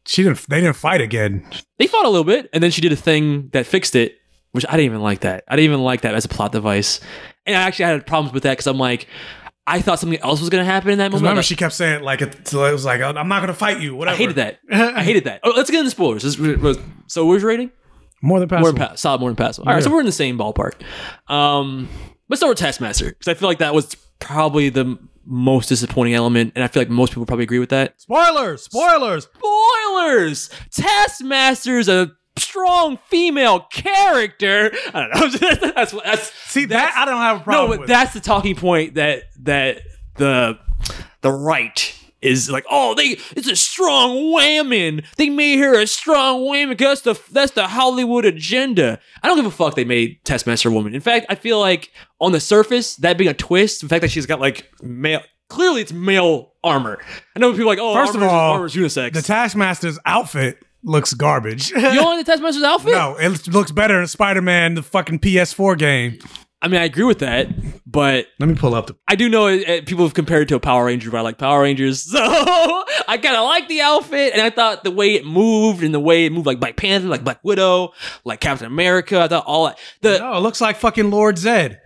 [0.06, 0.48] She didn't.
[0.48, 1.46] They didn't fight again.
[1.78, 4.18] they fought a little bit and then she did a thing that fixed it,
[4.52, 5.44] which I didn't even like that.
[5.48, 7.00] I didn't even like that as a plot device,
[7.46, 9.06] and I actually had problems with that because I'm like.
[9.70, 11.20] I thought something else was going to happen in that moment.
[11.24, 13.80] Remember, Like, she kept saying like it, it was like, "I'm not going to fight
[13.80, 14.14] you." Whatever.
[14.14, 14.60] I hated that.
[14.72, 15.40] I hated that.
[15.44, 16.22] Oh, let's get into spoilers.
[16.22, 17.70] This was- so, where's your rating?
[18.22, 18.78] More than More passable.
[18.78, 19.68] than pa- solid, more than passable.
[19.68, 20.72] All right, so we're in the same ballpark.
[21.30, 21.86] Um,
[22.30, 26.52] let's start with Taskmaster because I feel like that was probably the most disappointing element,
[26.54, 28.00] and I feel like most people probably agree with that.
[28.00, 28.62] Spoilers.
[28.62, 29.28] Spoilers.
[29.36, 34.72] Spoilers: Taskmaster is a strong female character.
[34.94, 35.70] I don't know.
[35.74, 37.70] that's that's See that I don't have a problem.
[37.70, 37.88] no, but with.
[37.88, 39.82] that's the talking point that that
[40.16, 40.58] the
[41.20, 45.02] the right is like, oh, they it's a strong woman.
[45.16, 48.98] They made her a strong woman because that's the that's the Hollywood agenda.
[49.22, 49.76] I don't give a fuck.
[49.76, 50.94] They made Taskmaster a woman.
[50.94, 54.10] In fact, I feel like on the surface, that being a twist, the fact that
[54.10, 55.20] she's got like male.
[55.48, 56.98] Clearly, it's male armor.
[57.34, 59.14] I know people are like, oh, First of all, armor's unisex.
[59.14, 60.58] the Taskmaster's outfit
[60.88, 61.70] looks garbage.
[61.70, 62.92] you don't like the Taskmaster's outfit?
[62.92, 66.18] no, it looks better in Spider-Man, the fucking PS4 game.
[66.60, 67.48] I mean, I agree with that,
[67.86, 68.96] but Let me pull up the.
[69.06, 71.38] I do know uh, people have compared it to a Power Ranger, but I like
[71.38, 75.24] Power Rangers, so I kind of like the outfit, and I thought the way it
[75.24, 77.92] moved and the way it moved, like Black Panther, like Black Widow,
[78.24, 79.20] like Captain America.
[79.20, 79.78] I thought all that.
[80.00, 81.78] The No, it looks like fucking Lord Zedd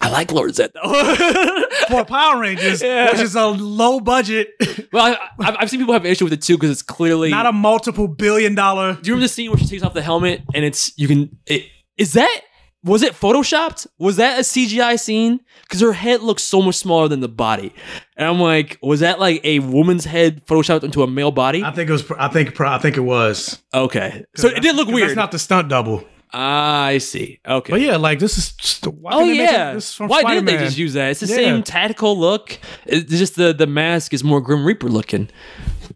[0.00, 1.64] I like Lord Zedd though.
[1.88, 3.10] for Power Rangers, Yeah.
[3.12, 4.48] which is a low budget,
[4.92, 7.30] well, I, I've, I've seen people have an issue with it too because it's clearly.
[7.30, 8.94] not a multiple billion dollar.
[8.94, 11.36] do you remember the scene where she takes off the helmet and it's you can?
[11.46, 11.64] It,
[11.96, 12.40] is that
[12.84, 13.88] was it photoshopped?
[13.98, 15.40] Was that a CGI scene?
[15.62, 17.74] Because her head looks so much smaller than the body,
[18.16, 21.64] and I'm like, was that like a woman's head photoshopped into a male body?
[21.64, 22.08] I think it was.
[22.12, 22.58] I think.
[22.60, 23.60] I think it was.
[23.74, 25.08] Okay, so it did look weird.
[25.08, 26.04] That's not the stunt double.
[26.32, 27.40] Ah, I see.
[27.46, 27.70] Okay.
[27.72, 28.52] But yeah, like this is.
[28.52, 29.72] Just, why oh can't they make it- yeah.
[29.74, 31.10] this Why didn't they just use that?
[31.10, 31.34] It's the Yeah.
[31.36, 32.58] same tactical look.
[32.86, 35.30] It's just the the mask is more Grim Reaper looking.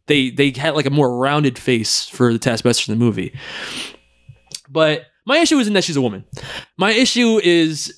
[0.06, 3.34] They they had like a more rounded face for the Taskmaster in the movie.
[4.68, 6.24] But my issue isn't that she's a woman.
[6.78, 7.92] My issue is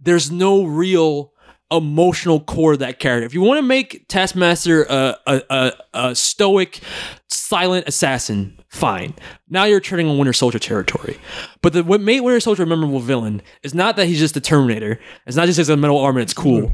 [0.00, 1.32] there's no real
[1.72, 3.26] emotional core to that character.
[3.26, 6.80] If you want to make Taskmaster a, a, a, a stoic,
[7.28, 9.14] silent assassin, fine.
[9.48, 11.18] Now you're treading on Winter Soldier territory.
[11.60, 14.40] But the, what made Winter Soldier a memorable villain is not that he's just the
[14.40, 14.98] Terminator.
[15.26, 16.20] It's not just his metal armor.
[16.20, 16.72] And it's cool.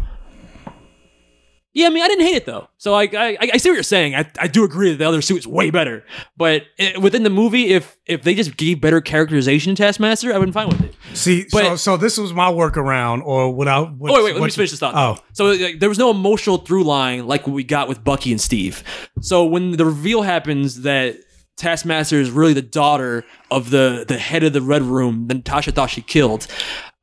[1.72, 2.68] Yeah, I mean, I didn't hate it though.
[2.78, 4.14] So I, I, I see what you're saying.
[4.14, 6.06] I, I do agree that the other suit is way better.
[6.34, 10.38] But it, within the movie, if if they just gave better characterization to Taskmaster, I
[10.38, 10.94] would been fine with it.
[11.12, 13.92] See, But- so so this was my workaround, or without.
[13.94, 14.94] What, Oh, wait, wait, let me finish this thought.
[14.94, 18.30] Oh, So like, there was no emotional through line like what we got with Bucky
[18.32, 18.82] and Steve.
[19.20, 21.18] So when the reveal happens that
[21.56, 25.72] Taskmaster is really the daughter of the the head of the Red Room that Natasha
[25.72, 26.46] thought she killed,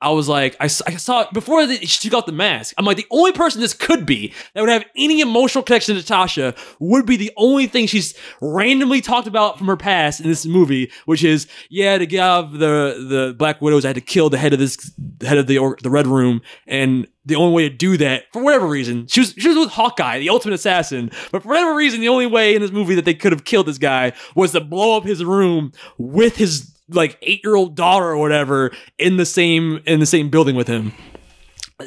[0.04, 2.76] I was like, I saw it before the, she off the mask.
[2.78, 6.02] I'm like, the only person this could be that would have any emotional connection to
[6.02, 10.46] Natasha would be the only thing she's randomly talked about from her past in this
[10.46, 14.02] movie, which is, yeah, to get out of the the Black Widows, I had to
[14.02, 17.54] kill the head of this the head of the the Red Room, and the only
[17.56, 20.56] way to do that, for whatever reason, she was she was with Hawkeye, the ultimate
[20.56, 21.12] assassin.
[21.32, 23.68] But for whatever reason, the only way in this movie that they could have killed
[23.68, 28.06] this guy was to blow up his room with his like eight year old daughter
[28.06, 30.94] or whatever in the same in the same building with him.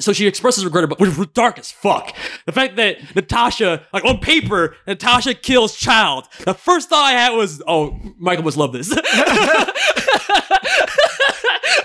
[0.01, 2.15] So she expresses regret about which was dark as fuck.
[2.45, 6.27] The fact that Natasha, like on paper, Natasha kills child.
[6.45, 8.89] The first thought I had was, oh, Michael must love this.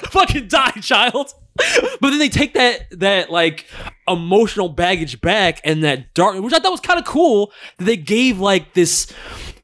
[0.10, 1.34] fucking die, child.
[1.56, 3.66] but then they take that that like
[4.08, 7.52] emotional baggage back and that dark, which I thought was kind of cool.
[7.78, 9.12] That they gave like this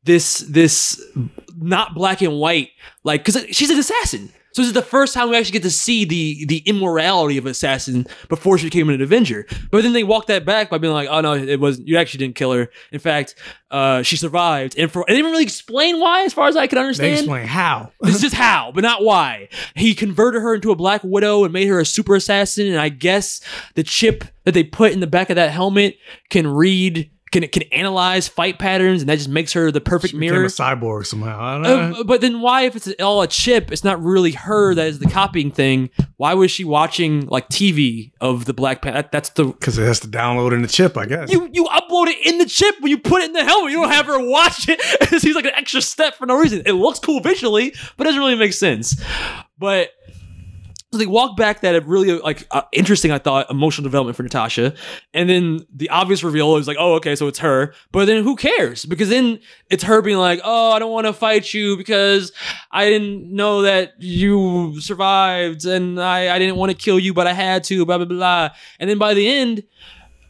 [0.07, 0.99] this this
[1.59, 2.69] not black and white
[3.03, 4.29] like because she's an assassin.
[4.53, 7.45] So this is the first time we actually get to see the the immorality of
[7.45, 9.45] assassin before she became an Avenger.
[9.69, 12.19] But then they walk that back by being like, "Oh no, it was you actually
[12.25, 12.71] didn't kill her.
[12.91, 13.35] In fact,
[13.69, 16.65] uh, she survived." And for and they didn't really explain why, as far as I
[16.65, 17.13] can They understand.
[17.13, 17.91] explain how.
[18.01, 19.49] This is just how, but not why.
[19.75, 22.65] He converted her into a black widow and made her a super assassin.
[22.65, 23.41] And I guess
[23.75, 25.97] the chip that they put in the back of that helmet
[26.31, 30.13] can read, can it can analyze fight patterns, and that just makes her the perfect
[30.13, 30.43] Became mirror.
[30.45, 31.39] a cyborg somehow.
[31.39, 31.99] I don't know.
[31.99, 34.99] Uh, but then why, if it's all a chip, it's not really her that is
[34.99, 35.89] the copying thing.
[36.17, 39.01] Why was she watching like TV of the Black Panther?
[39.01, 41.31] That, that's the Because it has to download in the chip, I guess.
[41.31, 43.71] you you upload it in the chip when you put it in the helmet.
[43.71, 44.79] You don't have her watch it.
[45.17, 46.61] It seems like an extra step for no reason.
[46.65, 49.01] It looks cool visually, but it doesn't really make sense.
[49.57, 49.89] But
[50.91, 53.11] so they walk back that really like uh, interesting.
[53.11, 54.73] I thought emotional development for Natasha,
[55.13, 57.73] and then the obvious reveal is like, oh, okay, so it's her.
[57.91, 58.85] But then who cares?
[58.85, 62.31] Because then it's her being like, oh, I don't want to fight you because
[62.71, 67.27] I didn't know that you survived, and I I didn't want to kill you, but
[67.27, 67.85] I had to.
[67.85, 68.49] Blah blah blah.
[68.79, 69.63] And then by the end,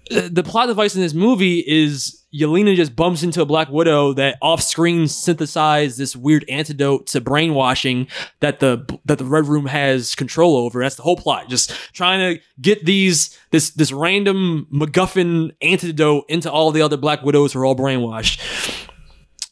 [0.10, 4.13] uh, the plot device in this movie is Yelena just bumps into a Black Widow
[4.13, 8.07] that off-screen synthesized this weird antidote to brainwashing
[8.41, 10.82] that the that the Red Room has control over.
[10.82, 11.47] That's the whole plot.
[11.47, 17.23] Just trying to get these this this random MacGuffin antidote into all the other Black
[17.23, 18.41] Widows who are all brainwashed.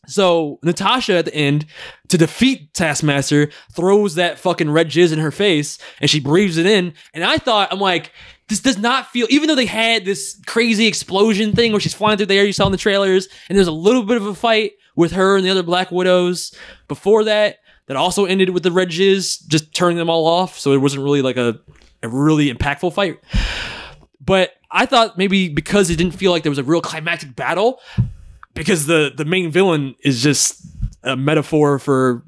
[0.08, 1.66] So Natasha at the end
[2.10, 6.66] to defeat Taskmaster throws that fucking red jizz in her face and she breathes it
[6.66, 6.94] in.
[7.14, 8.12] And I thought, I'm like,
[8.48, 12.18] this does not feel, even though they had this crazy explosion thing where she's flying
[12.18, 14.36] through the air, you saw in the trailers, and there's a little bit of a
[14.36, 16.54] fight with her and the other Black Widows
[16.88, 20.58] before that, that also ended with the red jizz just turning them all off.
[20.60, 21.60] So it wasn't really like a,
[22.02, 23.20] a really impactful fight.
[24.20, 27.80] But I thought maybe because it didn't feel like there was a real climactic battle,
[28.54, 30.66] because the the main villain is just
[31.04, 32.24] a metaphor for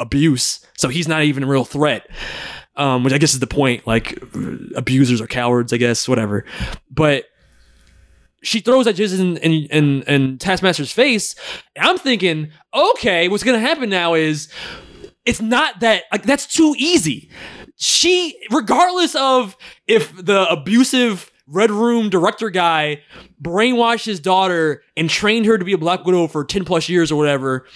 [0.00, 2.08] abuse, so he's not even a real threat.
[2.76, 3.86] Um, which I guess is the point.
[3.86, 4.22] Like
[4.76, 6.44] abusers are cowards, I guess, whatever.
[6.90, 7.24] But
[8.42, 11.34] she throws that jizz in, in, in, in Taskmaster's face,
[11.78, 14.48] I'm thinking, okay, what's gonna happen now is
[15.24, 17.30] it's not that like that's too easy.
[17.76, 19.56] She, regardless of
[19.86, 23.02] if the abusive Red Room director guy
[23.40, 27.12] brainwashed his daughter and trained her to be a Black Widow for 10 plus years
[27.12, 27.66] or whatever,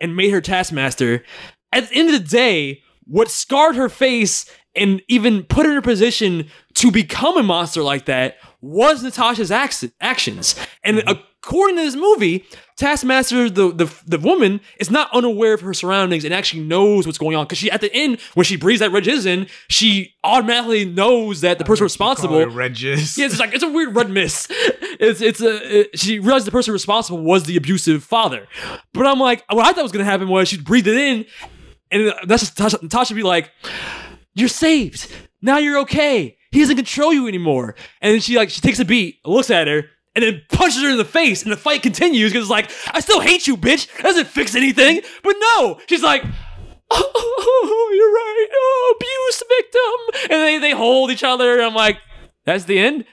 [0.00, 1.24] and made her Taskmaster,
[1.72, 4.46] at the end of the day, what scarred her face
[4.76, 9.50] and even put her in a position to become a monster like that was Natasha's
[9.50, 10.54] ac- actions.
[10.84, 12.44] And according to this movie,
[12.76, 17.18] Taskmaster, the, the the woman, is not unaware of her surroundings and actually knows what's
[17.18, 17.44] going on.
[17.46, 21.58] Because she, at the end, when she breathes that red in, she automatically knows that
[21.58, 22.46] the person responsible.
[22.46, 23.18] Red jizz.
[23.18, 24.52] Yeah, it's like it's a weird red mist.
[25.02, 28.46] It's it's a it- she realized the person responsible was the abusive father.
[28.92, 31.24] But I'm like, what I thought was gonna happen was she'd breathe it in,
[31.90, 33.50] and that's just Natasha, Natasha be like,
[34.34, 35.10] "You're saved.
[35.42, 36.36] Now you're okay.
[36.50, 39.66] He doesn't control you anymore." And then she like she takes a beat, looks at
[39.66, 39.84] her.
[40.16, 42.98] And then punches her in the face, and the fight continues because it's like, I
[42.98, 43.86] still hate you, bitch.
[43.94, 45.02] That doesn't fix anything.
[45.22, 46.24] But no, she's like,
[46.90, 48.48] oh, you're right.
[48.52, 50.32] Oh, abuse victim.
[50.32, 51.52] And they, they hold each other.
[51.52, 51.98] And I'm like,
[52.44, 53.04] that's the end?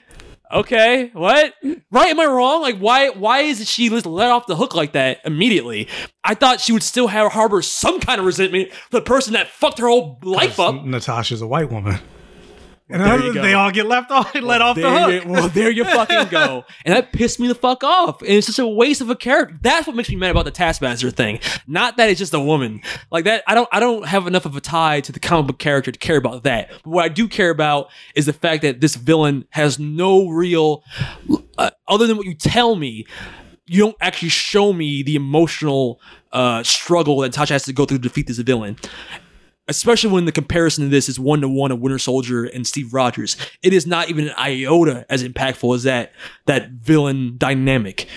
[0.50, 1.52] Okay, what?
[1.90, 2.08] Right?
[2.08, 2.62] Am I wrong?
[2.62, 3.10] Like, why?
[3.10, 5.88] Why is she just let off the hook like that immediately?
[6.24, 9.48] I thought she would still have harbor some kind of resentment for the person that
[9.48, 10.84] fucked her whole life up.
[10.84, 11.98] Natasha's a white woman.
[12.90, 13.42] And there you go.
[13.42, 15.24] they all get left off and let off the hook.
[15.24, 16.64] you- well, there you fucking go.
[16.84, 18.22] And that pissed me the fuck off.
[18.22, 19.58] And it's such a waste of a character.
[19.60, 21.40] That's what makes me mad about the Taskmaster thing.
[21.66, 22.80] Not that it's just a woman.
[23.10, 25.58] Like that, I don't I don't have enough of a tie to the comic book
[25.58, 26.70] character to care about that.
[26.82, 30.82] But what I do care about is the fact that this villain has no real
[31.58, 33.06] uh, other than what you tell me,
[33.66, 36.00] you don't actually show me the emotional
[36.32, 38.76] uh, struggle that Tasha has to go through to defeat this villain
[39.68, 42.92] especially when the comparison to this is one to one of Winter Soldier and Steve
[42.94, 43.36] Rogers.
[43.62, 46.12] It is not even an iota as impactful as that
[46.46, 48.08] that villain dynamic.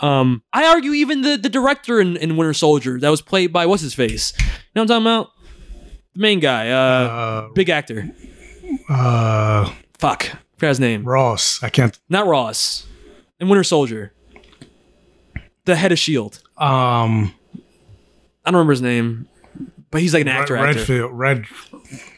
[0.00, 3.66] Um, I argue even the the director in, in Winter Soldier that was played by
[3.66, 4.32] what's his face.
[4.38, 4.44] You
[4.74, 5.30] know what I'm talking about?
[6.14, 8.10] The main guy, uh, big actor.
[8.88, 11.04] Uh, Fuck, forgot his name.
[11.04, 11.62] Ross.
[11.62, 11.98] I can't.
[12.08, 12.86] Not Ross.
[13.38, 14.14] In Winter Soldier,
[15.66, 16.42] the head of Shield.
[16.56, 17.34] Um,
[18.44, 19.28] I don't remember his name,
[19.90, 20.54] but he's like an actor.
[20.54, 20.78] Red, actor.
[20.78, 21.10] Redfield.
[21.12, 21.44] Red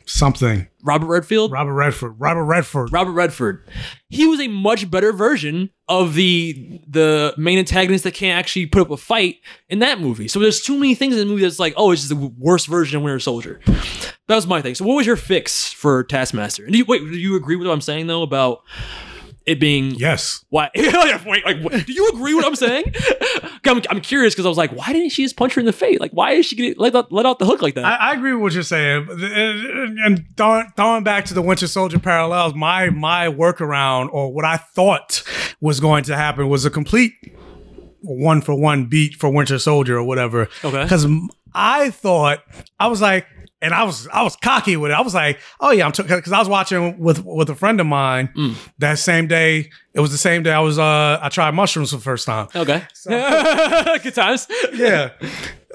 [0.06, 0.68] something.
[0.82, 1.52] Robert Redfield.
[1.52, 2.14] Robert Redford.
[2.18, 2.92] Robert Redford.
[2.92, 3.64] Robert Redford.
[4.08, 8.82] He was a much better version of the the main antagonist that can't actually put
[8.82, 9.36] up a fight
[9.68, 10.28] in that movie.
[10.28, 12.66] So there's too many things in the movie that's like, oh, it's just the worst
[12.66, 13.60] version of Winter Soldier.
[14.28, 14.74] That was my thing.
[14.74, 16.64] So, what was your fix for Taskmaster?
[16.64, 18.62] And do you, wait, do you agree with what I'm saying though about
[19.48, 20.44] it being yes?
[20.50, 20.70] Why?
[20.76, 22.84] Wait, like, what- do you agree with what I'm saying?
[23.64, 25.72] I'm, I'm curious because I was like, why didn't she just punch her in the
[25.72, 25.98] face?
[26.00, 27.84] Like, why is she getting let out, let out the hook like that?
[27.84, 31.98] I, I agree with what you're saying, and throwing, throwing back to the Winter Soldier
[31.98, 35.22] parallels, my my workaround or what I thought
[35.60, 37.12] was going to happen was a complete
[38.00, 40.48] one for one beat for Winter Soldier or whatever.
[40.64, 40.82] Okay.
[40.82, 41.06] because
[41.54, 42.40] I thought
[42.78, 43.26] I was like.
[43.60, 44.94] And I was I was cocky with it.
[44.94, 47.86] I was like, "Oh yeah, I'm because I was watching with with a friend of
[47.88, 48.54] mine Mm.
[48.78, 49.70] that same day.
[49.94, 52.46] It was the same day I was uh I tried mushrooms for the first time.
[52.54, 52.84] okay,
[54.02, 54.46] good times.
[54.74, 55.10] yeah.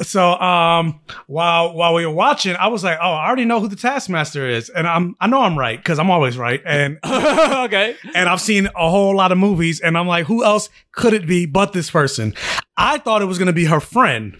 [0.01, 3.67] So um while while we were watching, I was like, oh, I already know who
[3.67, 4.69] the Taskmaster is.
[4.69, 6.61] And I'm I know I'm right, because I'm always right.
[6.65, 7.95] And okay.
[8.15, 11.27] and I've seen a whole lot of movies, and I'm like, who else could it
[11.27, 12.34] be but this person?
[12.77, 14.38] I thought it was gonna be her friend.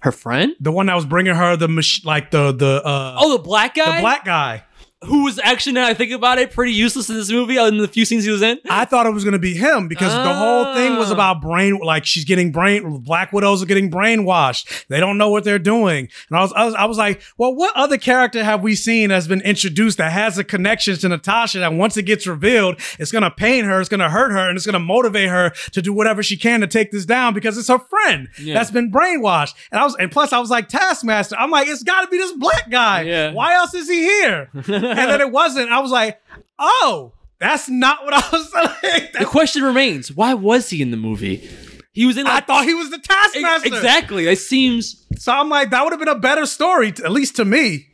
[0.00, 0.54] Her friend?
[0.60, 3.74] The one that was bringing her the mach- like the the uh Oh, the black
[3.74, 3.96] guy.
[3.96, 4.62] the black guy.
[5.04, 7.78] Who was actually now I think about it, pretty useless in this movie, other than
[7.80, 8.58] the few scenes he was in.
[8.68, 11.14] I thought it was gonna be him because the whole thing was Ah.
[11.14, 12.98] about brain, like she's getting brain.
[13.00, 14.86] Black widows are getting brainwashed.
[14.88, 17.54] They don't know what they're doing, and I was, I was, I was like, well,
[17.54, 21.60] what other character have we seen that's been introduced that has a connection to Natasha?
[21.60, 24.66] That once it gets revealed, it's gonna pain her, it's gonna hurt her, and it's
[24.66, 27.78] gonna motivate her to do whatever she can to take this down because it's her
[27.78, 28.54] friend Yeah.
[28.54, 29.54] that's been brainwashed.
[29.70, 31.36] And I was, and plus I was like Taskmaster.
[31.38, 33.02] I'm like, it's got to be this black guy.
[33.02, 33.32] Yeah.
[33.32, 34.50] Why else is he here?
[34.88, 35.70] and then it wasn't.
[35.70, 36.20] I was like,
[36.58, 37.12] oh.
[37.40, 38.50] That's not what I was
[38.82, 39.08] saying.
[39.16, 41.48] The question remains: Why was he in the movie?
[41.92, 42.26] He was in.
[42.26, 43.68] I thought he was the Taskmaster.
[43.68, 44.26] exactly.
[44.26, 45.06] It seems.
[45.18, 47.86] So I'm like, that would have been a better story, at least to me.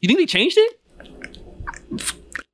[0.00, 0.76] You think they changed it?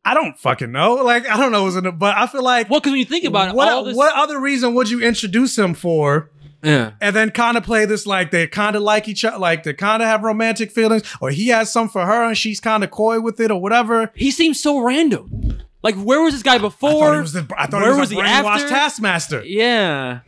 [0.04, 0.94] I don't fucking know.
[0.94, 1.92] Like, I don't know, was in it?
[1.92, 3.96] But I feel like, Well, because when you think about it, what, this.
[3.96, 6.30] what other reason would you introduce him for?
[6.66, 6.92] Yeah.
[7.00, 9.72] And then kind of play this like they kind of like each other, like they
[9.74, 12.90] kind of have romantic feelings, or he has some for her and she's kind of
[12.90, 14.10] coy with it, or whatever.
[14.14, 15.60] He seems so random.
[15.82, 16.90] Like, where was this guy I before?
[16.90, 18.68] thought he was the, I thought Where he was was, he a brainwashed after?
[18.68, 19.44] Taskmaster.
[19.44, 20.20] Yeah.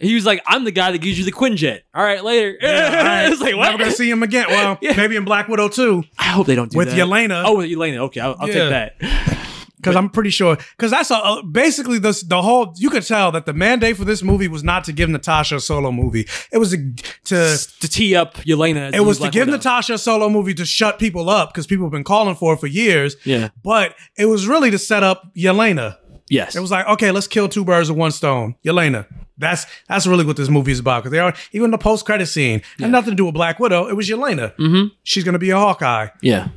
[0.00, 1.80] He was like, I'm the guy that gives you the Quinjet.
[1.92, 2.56] All right, later.
[2.60, 3.32] Yeah, all right.
[3.32, 3.64] it's like, what?
[3.64, 4.46] Never gonna see him again.
[4.48, 4.94] Well, Yeah.
[4.96, 6.96] maybe in Black Widow too, I hope they don't do with that.
[6.96, 7.42] With Yelena.
[7.44, 7.96] Oh, with Yelena.
[8.02, 8.88] Okay, I'll, I'll Yeah.
[8.88, 9.38] take that.
[9.78, 12.74] Because I'm pretty sure, because that's a, uh, basically this the whole.
[12.76, 15.60] You could tell that the mandate for this movie was not to give Natasha a
[15.60, 16.26] solo movie.
[16.52, 16.92] It was to,
[17.24, 18.92] to to tee up Yelena.
[18.94, 21.92] it was to give Natasha a solo movie to shut people up because people have
[21.92, 23.16] been calling for it for years.
[23.24, 23.48] Yeah.
[23.62, 25.96] But it was really to set up Yelena.
[26.30, 26.54] Yes.
[26.56, 28.54] It was like, okay, let's kill two birds with one stone.
[28.64, 29.06] Yelena.
[29.38, 31.02] That's that's really what this movie is about.
[31.04, 33.86] Because they are even the post credit scene had nothing to do with Black Widow.
[33.88, 34.54] It was Yelena.
[34.56, 34.88] Mm-hmm.
[35.04, 36.08] She's gonna be a Hawkeye.
[36.20, 36.48] Yeah.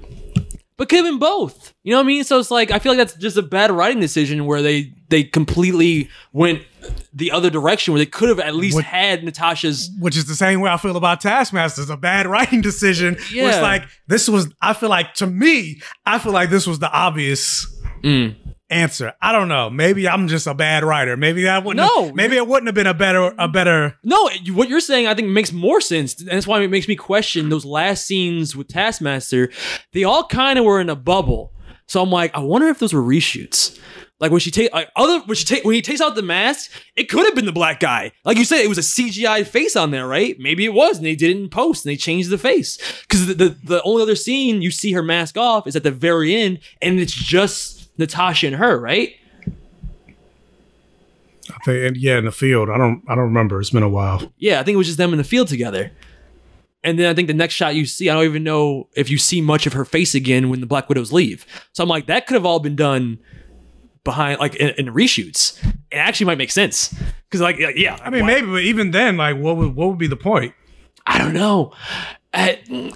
[0.82, 1.76] But could have been both.
[1.84, 2.24] You know what I mean?
[2.24, 5.24] So it's like I feel like that's just a bad writing decision where they they
[5.24, 6.64] completely went
[7.14, 10.34] the other direction where they could have at least What- had Natasha's which is the
[10.34, 11.84] same way I feel about Taskmaster.
[11.84, 13.16] It's a bad writing decision.
[13.32, 13.44] Yeah.
[13.44, 13.50] Yeah.
[13.50, 14.52] It's like this was.
[14.60, 17.68] I feel like to me, I feel like this was the obvious
[18.04, 18.36] Mm.
[18.72, 19.14] Answer.
[19.22, 19.70] I don't know.
[19.70, 21.18] Maybe I'm just a bad writer.
[21.18, 21.86] Maybe that wouldn't.
[21.86, 22.06] No.
[22.06, 23.98] have, maybe it wouldn't have been a better a better.
[24.04, 26.20] No, what you're saying I think makes more sense.
[26.20, 29.52] And that's why it makes me question those last scenes with Taskmaster.
[29.94, 31.54] They all kind of were in a bubble.
[31.88, 33.78] So I'm like, I wonder if those were reshoots.
[34.22, 36.72] Like when she take like other when she take when he takes out the mask,
[36.96, 38.12] it could have been the black guy.
[38.24, 40.38] Like you said, it was a CGI face on there, right?
[40.40, 42.78] Maybe it was, and they did it in post, and they changed the face.
[43.02, 45.90] Because the, the the only other scene you see her mask off is at the
[45.90, 49.16] very end, and it's just Natasha and her, right?
[51.50, 52.70] I think, yeah, in the field.
[52.70, 53.04] I don't.
[53.08, 53.60] I don't remember.
[53.60, 54.32] It's been a while.
[54.38, 55.92] Yeah, I think it was just them in the field together.
[56.84, 59.20] And then I think the next shot you see, I don't even know if you
[59.20, 61.46] see much of her face again when the Black Widows leave.
[61.74, 63.20] So I'm like, that could have all been done
[64.04, 65.64] behind, like in, in reshoots.
[65.92, 66.94] It actually might make sense
[67.30, 70.00] because, like, yeah, yeah, I mean, maybe, but even then, like, what would what would
[70.00, 70.56] be the point?
[71.06, 71.74] I don't know.
[72.34, 72.94] I,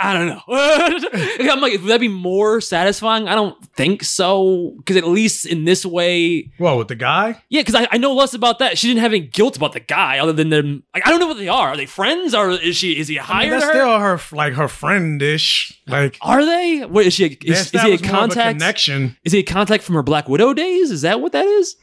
[0.00, 0.42] I don't know.
[1.52, 3.26] I'm like, would that be more satisfying?
[3.28, 4.74] I don't think so.
[4.78, 7.60] Because at least in this way, Well, with the guy, yeah.
[7.62, 8.78] Because I, I know less about that.
[8.78, 10.84] She didn't have any guilt about the guy, other than them.
[10.94, 11.68] Like, I don't know what they are.
[11.70, 12.98] Are they friends, or is she?
[12.98, 13.70] Is he I mean, hired that's her?
[13.72, 15.72] still her like her friendish.
[15.86, 16.84] Like, Are they?
[16.84, 17.24] What is she?
[17.24, 18.58] A, is, is he a established more of contact?
[18.60, 20.90] connection, Is he a contact from her Black Widow days?
[20.90, 21.76] Is that what that is?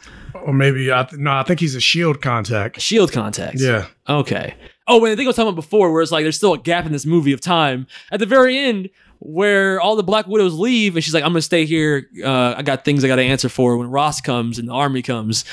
[0.46, 1.32] or maybe I th- no.
[1.32, 2.80] I think he's a shield contact.
[2.82, 3.58] Shield contact.
[3.60, 3.88] Yeah.
[4.08, 4.54] Okay.
[4.88, 6.60] Oh, and I think I was talking about before, where it's like there's still a
[6.60, 10.54] gap in this movie of time at the very end where all the Black Widows
[10.54, 12.10] leave, and she's like, "I'm gonna stay here.
[12.24, 15.02] Uh, I got things I got to answer for when Ross comes and the army
[15.02, 15.46] comes."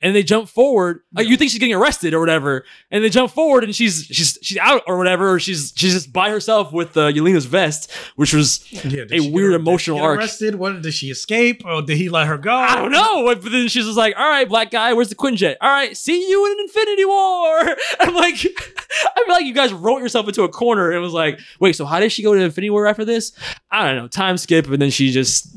[0.00, 1.00] And they jump forward.
[1.12, 4.38] Like you think she's getting arrested or whatever, and they jump forward and she's she's
[4.42, 8.32] she's out or whatever, or she's she's just by herself with uh, Yelena's vest, which
[8.32, 10.18] was Yeah, a weird get- emotional did she get arc.
[10.20, 10.54] Arrested?
[10.54, 12.54] What did she escape, or did he let her go?
[12.54, 13.24] I don't know.
[13.24, 15.56] But then she's just like, all right, black guy, where's the Quinjet?
[15.60, 17.76] All right, see you in an Infinity War.
[18.00, 18.34] I'm like,
[19.16, 21.84] I feel like you guys wrote yourself into a corner and was like, wait, so
[21.84, 23.32] how did she go to Infinity War after this?
[23.70, 24.08] I don't know.
[24.08, 25.56] Time skip, and then she just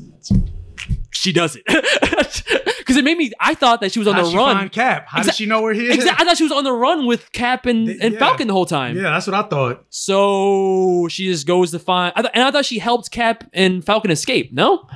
[1.10, 1.64] she does it.
[2.82, 4.56] Because it made me, I thought that she was on How'd the she run.
[4.56, 5.06] find Cap?
[5.08, 5.94] How did she know where he is?
[5.96, 6.22] Exactly.
[6.22, 8.18] I thought she was on the run with Cap and, and yeah.
[8.18, 8.96] Falcon the whole time.
[8.96, 9.84] Yeah, that's what I thought.
[9.90, 13.84] So she just goes to find, I th- and I thought she helped Cap and
[13.84, 14.52] Falcon escape.
[14.52, 14.86] No,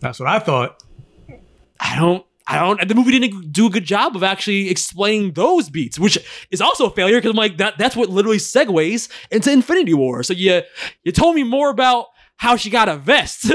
[0.00, 0.82] That's what I thought.
[1.80, 2.24] I don't.
[2.48, 2.86] I don't.
[2.88, 6.16] The movie didn't do a good job of actually explaining those beats, which
[6.52, 7.76] is also a failure because I'm like that.
[7.76, 10.22] That's what literally segues into Infinity War.
[10.22, 10.62] So you
[11.02, 12.06] you told me more about
[12.38, 13.52] how she got a vest,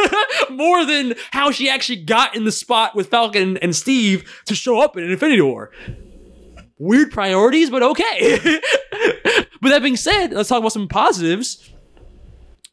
[0.50, 4.80] more than how she actually got in the spot with Falcon and Steve to show
[4.80, 5.70] up in Infinity War.
[6.78, 8.38] Weird priorities, but okay.
[9.60, 11.70] but that being said, let's talk about some positives.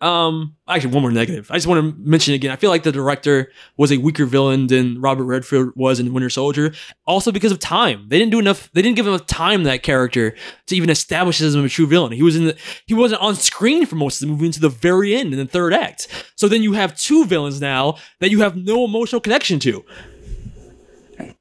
[0.02, 1.50] Um, actually, one more negative.
[1.50, 2.52] I just want to mention again.
[2.52, 6.30] I feel like the director was a weaker villain than Robert Redford was in Winter
[6.30, 6.74] Soldier.
[7.08, 8.70] Also, because of time, they didn't do enough.
[8.74, 10.36] They didn't give enough time to that character
[10.68, 12.12] to even establish him as a true villain.
[12.12, 12.58] He was in the.
[12.86, 15.46] He wasn't on screen for most of the movie until the very end in the
[15.46, 16.08] third act.
[16.36, 19.86] So then you have two villains now that you have no emotional connection to.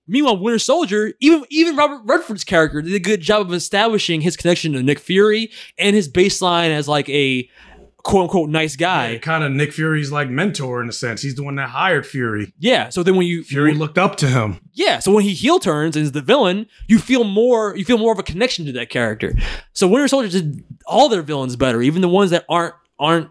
[0.06, 4.36] Meanwhile, Winter Soldier, even even Robert Redford's character did a good job of establishing his
[4.36, 7.48] connection to Nick Fury and his baseline as like a
[8.04, 9.18] quote unquote nice guy.
[9.18, 11.22] Kind of Nick Fury's like mentor in a sense.
[11.22, 12.52] He's the one that hired Fury.
[12.58, 12.90] Yeah.
[12.90, 14.60] So then when you Fury looked up to him.
[14.74, 17.98] yeah, so when he heel turns and is the villain, you feel more you feel
[17.98, 19.34] more of a connection to that character.
[19.72, 23.30] So Winter Soldier did all their villains better, even the ones that aren't aren't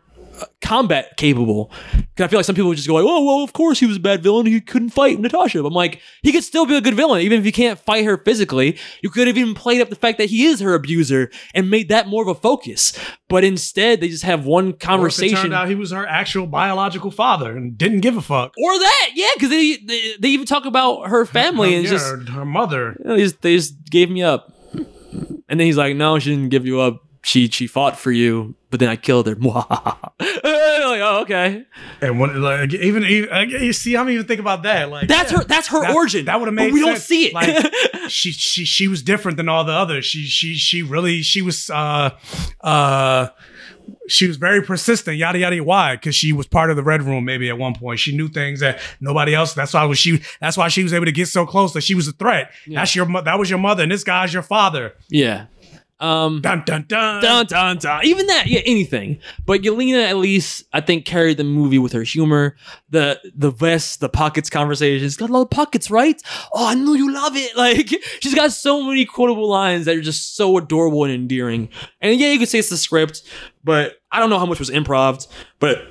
[0.61, 1.71] combat capable.
[1.91, 3.85] Because I feel like some people would just go like, "Oh, well, of course he
[3.85, 4.45] was a bad villain.
[4.45, 7.39] He couldn't fight Natasha." But I'm like, he could still be a good villain, even
[7.39, 8.77] if you can't fight her physically.
[9.01, 11.89] You could have even played up the fact that he is her abuser and made
[11.89, 12.97] that more of a focus.
[13.29, 15.37] But instead, they just have one Or if it conversation.
[15.37, 18.53] turned out he was her actual biological father and didn't give a fuck.
[18.57, 22.05] or that, yeah, because they, they they even talk about her family and yeah, just
[22.05, 22.95] her, her mother.
[22.99, 24.49] you know, they just, they just gave me up.
[25.49, 27.01] And then he's like, no, she didn't give you up.
[27.25, 29.35] She she fought for you, but then I killed her.
[29.35, 31.63] like, oh, okay.
[32.01, 34.89] And when like even, even you see, I'm even think about that.
[34.89, 36.25] Like That's her that's her That- origin.
[36.25, 36.73] That would have but made.
[36.73, 37.33] we don't see it.
[37.33, 37.73] Like
[38.09, 40.05] she she she was different than all the others.
[40.05, 42.09] She she she really she was uh
[42.61, 43.27] uh
[44.07, 45.17] she was very persistent.
[45.17, 45.95] Yada yada why?
[45.95, 47.25] Because she was part of the red room.
[47.25, 49.53] Maybe at one point she knew things that nobody else.
[49.53, 50.21] That's why was she.
[50.41, 52.51] That's why she was able to get so close that she was a threat.
[52.67, 54.93] That's your that was your mother, and this guy's your father.
[55.09, 55.45] yeah.
[56.03, 57.21] Um Dun dun dun.
[57.21, 58.05] dun dun dun.
[58.05, 59.19] Even that, yeah, anything.
[59.45, 62.57] But Yelena at least I think carried the movie with her humor.
[62.89, 65.15] The the vest, the pockets conversations.
[65.15, 66.21] Got a lot of pockets, right?
[66.53, 67.51] Oh, I know you love it.
[67.63, 67.87] Like
[68.19, 71.69] she's got so many quotable lines that are just so adorable and endearing.
[72.01, 73.23] And yeah, you could say it's the script,
[73.63, 75.25] but I don't know how much was improv,
[75.59, 75.87] but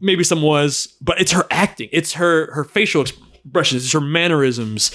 [0.00, 0.96] maybe some was.
[1.00, 1.88] But it's her acting.
[1.92, 3.84] It's her her facial expressions.
[3.84, 4.90] It's her mannerisms.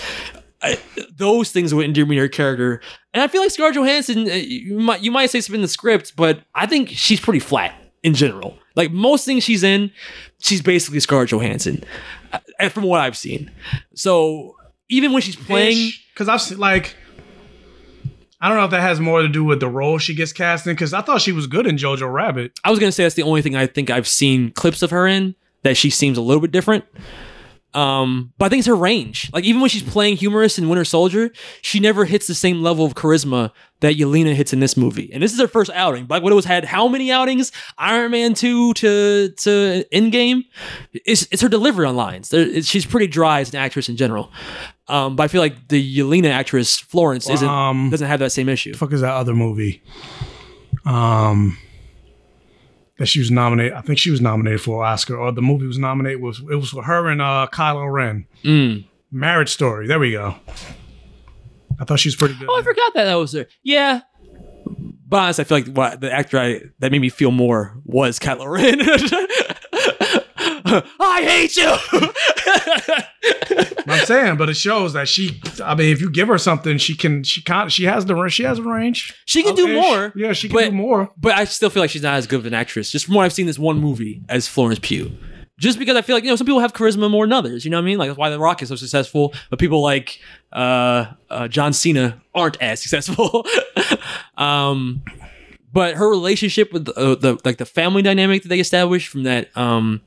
[0.62, 0.80] I,
[1.16, 2.82] those things would endear me to her character.
[3.14, 5.68] And I feel like Scarlett Johansson, uh, you might you might say something in the
[5.68, 8.58] script, but I think she's pretty flat in general.
[8.76, 9.92] Like most things she's in,
[10.40, 11.84] she's basically Scarlett Johansson,
[12.32, 13.52] uh, from what I've seen.
[13.96, 14.56] So
[14.90, 16.96] even when she's playing, because I've seen like.
[18.44, 20.66] I don't know if that has more to do with the role she gets cast
[20.66, 22.54] in because I thought she was good in Jojo Rabbit.
[22.64, 25.06] I was gonna say that's the only thing I think I've seen clips of her
[25.06, 26.86] in that she seems a little bit different.
[27.74, 29.30] Um, but I think it's her range.
[29.34, 32.86] Like even when she's playing humorous in Winter Soldier, she never hits the same level
[32.86, 35.10] of charisma that Yelena hits in this movie.
[35.14, 36.06] And this is her first outing.
[36.06, 37.52] Black Widow's had how many outings?
[37.78, 40.44] Iron Man two to to Endgame.
[40.94, 42.30] It's it's her delivery on lines.
[42.30, 44.32] There- she's pretty dry as an actress in general.
[44.88, 48.50] Um, but I feel like the Yelena actress Florence isn't Um, doesn't have that same
[48.50, 48.74] issue.
[48.74, 49.82] fuck is that other movie?
[50.86, 51.58] Um,
[53.02, 53.74] that she was nominated.
[53.74, 56.22] I think she was nominated for an Oscar, or the movie was nominated.
[56.22, 58.28] Was it was for her and uh, Kylo Ren?
[58.44, 58.86] Mm.
[59.12, 59.88] Marriage Story.
[59.88, 60.36] There we go.
[61.80, 62.48] I thought she was pretty good.
[62.48, 63.48] Oh, I forgot that that was her.
[63.64, 64.02] Yeah.
[65.08, 68.20] But honestly, I feel like what the actor I, that made me feel more was
[68.20, 68.80] Kylo Ren.
[71.00, 71.72] I hate you.
[73.88, 75.42] I'm saying, but it shows that she.
[75.64, 77.24] I mean, if you give her something, she can.
[77.24, 77.72] She can't.
[77.72, 78.30] She has the.
[78.30, 79.14] She has a range.
[79.26, 79.82] She can do Ish.
[79.82, 80.14] more.
[80.16, 81.12] Yeah, she can but, do more.
[81.18, 83.26] But I still feel like she's not as good of an actress, just from what
[83.26, 85.12] I've seen this one movie as Florence Pugh.
[85.60, 87.66] Just because I feel like you know some people have charisma more than others.
[87.66, 87.98] You know what I mean?
[87.98, 90.20] Like that's why The Rock is so successful, but people like
[90.52, 93.46] uh, uh, John Cena aren't as successful.
[94.38, 95.04] um,
[95.74, 99.24] but her relationship with the, uh, the like the family dynamic that they established from
[99.24, 100.02] that um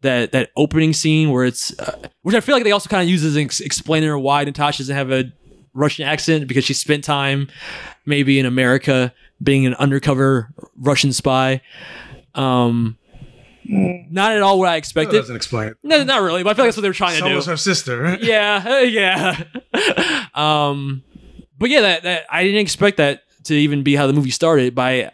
[0.00, 3.08] that that opening scene where it's uh, which I feel like they also kind of
[3.08, 5.24] use as an ex- explainer why Natasha doesn't have a
[5.74, 7.48] Russian accent because she spent time
[8.04, 11.62] maybe in America being an undercover Russian spy.
[12.34, 12.98] Um,
[13.64, 15.16] not at all what I That expected.
[15.18, 15.76] doesn't explain it.
[15.82, 17.36] No, not really, but I feel like that's what they were trying So to do.
[17.36, 18.18] was her sister.
[18.20, 19.44] yeah, yeah.
[20.34, 21.02] um,
[21.58, 24.74] but yeah, that, that I didn't expect that to even be how the movie started.
[24.74, 25.10] By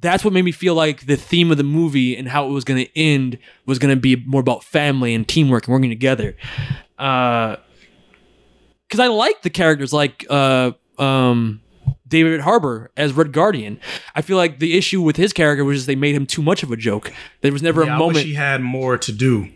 [0.00, 2.64] that's what made me feel like the theme of the movie and how it was
[2.64, 6.36] going to end was going to be more about family and teamwork and working together.
[6.98, 7.56] Uh,
[8.88, 11.60] because I like the characters like uh um
[12.06, 13.80] David Harbour as Red Guardian.
[14.14, 16.62] I feel like the issue with his character was just they made him too much
[16.62, 17.10] of a joke.
[17.40, 19.48] There was never Yeah, a I moment wish he had more to do.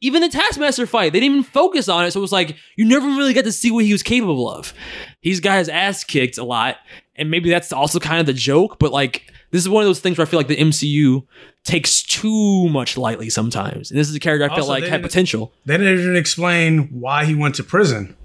[0.00, 2.12] even the Taskmaster fight, they didn't even focus on it.
[2.12, 4.72] So it was like you never really got to see what he was capable of.
[5.20, 6.76] He's got his ass kicked a lot,
[7.20, 8.78] and maybe that's also kind of the joke.
[8.80, 11.24] But like, this is one of those things where I feel like the MCU
[11.62, 13.90] takes too much lightly sometimes.
[13.90, 15.52] And this is a character I felt like had potential.
[15.66, 18.16] They didn't explain why he went to prison.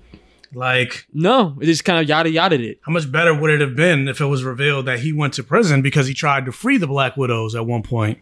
[0.54, 2.80] Like, No, it just kind of yada yada it.
[2.86, 5.44] how much better would it have been if it was revealed that he went to
[5.44, 8.20] prison because he tried to free the Black Widows at one point?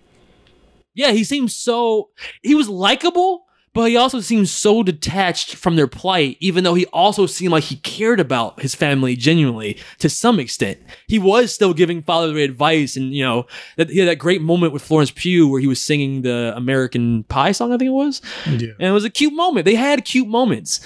[0.96, 2.10] Yeah, he seems so.
[2.42, 6.86] He was likable, but he also seemed so detached from their plight, even though he
[6.88, 10.80] also seemed like he cared about his family genuinely to some extent.
[11.08, 13.48] He was still giving fatherly advice, and you know,
[13.78, 17.24] that he had that great moment with Florence Pugh where he was singing the American
[17.24, 18.22] Pie song, I think it was.
[18.46, 18.74] Yeah.
[18.80, 19.66] And it was a cute moment.
[19.66, 20.86] They had cute moments.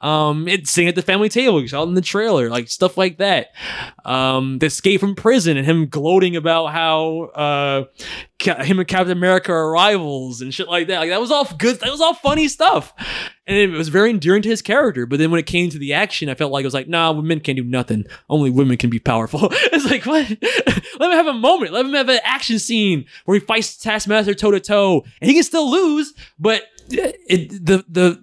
[0.00, 2.96] Um, it sing at the family table, you saw it in the trailer, like stuff
[2.96, 3.48] like that.
[4.04, 7.84] Um, the escape from prison and him gloating about how uh,
[8.40, 11.00] him and Captain America are rivals and shit like that.
[11.00, 11.80] Like that was all good.
[11.80, 12.94] That was all funny stuff,
[13.46, 15.04] and it was very endearing to his character.
[15.04, 17.10] But then when it came to the action, I felt like it was like, nah,
[17.10, 18.04] women can't do nothing.
[18.30, 19.48] Only women can be powerful.
[19.52, 20.28] it's like what?
[21.00, 21.72] Let him have a moment.
[21.72, 25.34] Let him have an action scene where he fights Taskmaster toe to toe, and he
[25.34, 28.22] can still lose, but it the the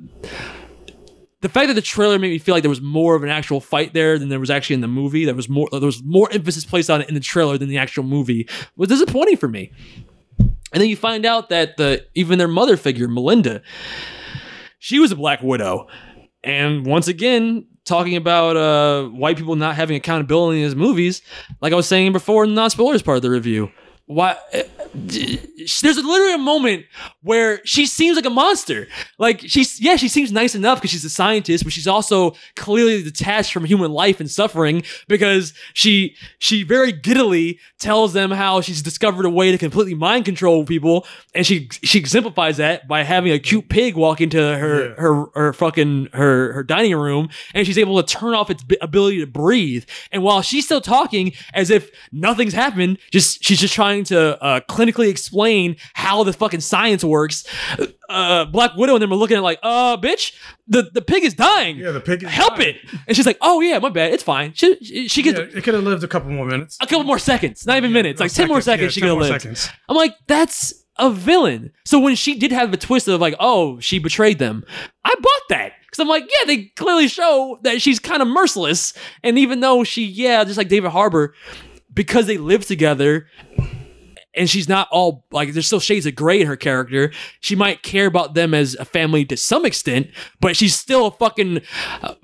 [1.46, 3.62] the fact that the trailer made me feel like there was more of an actual
[3.62, 5.26] fight there than there was actually in the movie.
[5.26, 5.70] There was more.
[5.72, 8.50] There was more emphasis placed on it in the trailer than the actual movie.
[8.78, 9.72] Was disappointing for me.
[10.39, 13.62] And then you find out that the even their mother figure, Melina,
[14.80, 15.86] she was a Black Widow,
[16.43, 21.22] and once again talking about uh, white people not having accountability in his movies.
[21.62, 23.72] Like I was saying before in the non spoilers part of the review.
[24.08, 24.38] Why?
[24.93, 26.86] There's literally a moment
[27.24, 28.88] where she seems like a monster.
[29.18, 33.01] Like she's yeah, she seems nice enough because she's a scientist, but she's also clearly
[33.01, 38.84] detached from human life and suffering because she she very giddily tells them how she's
[38.84, 43.32] discovered a way to completely mind control people, and she she exemplifies that by having
[43.32, 47.80] a cute pig walk into her her her fucking her her dining room, and she's
[47.80, 49.84] able to turn off its ability to breathe.
[50.12, 54.60] And while she's still talking as if nothing's happened, just she's just trying to uh,
[54.70, 57.46] clinically explain how the fucking science works.
[58.10, 60.34] Uh, Black Widow and them are looking at like, uh, bitch,
[60.68, 61.78] the, the pig is dying.
[61.78, 62.76] Yeah, the pig is Help it.
[63.08, 64.54] And she's like, oh yeah, my bad, it's fine.
[64.54, 66.78] She she, she gets Yeah, it could have lived a couple more minutes.
[66.82, 68.84] a couple more seconds, not even minutes, like ten more seconds.
[68.84, 69.41] yeah, she 10 could have more lived.
[69.41, 69.70] seconds.
[69.89, 71.72] I'm like, that's a villain.
[71.86, 74.64] So when she did have the twist of like, oh, she betrayed them,
[75.04, 78.93] I bought that because I'm like, yeah, they clearly show that she's kind of merciless.
[79.24, 81.34] And even though she, yeah, just like David Harbour,
[81.93, 83.28] because they live together.
[84.36, 87.11] And she's not all like there's still shades of gray in her character.
[87.39, 90.07] She might care about them as a family to some extent,
[90.39, 91.61] but she's still a fucking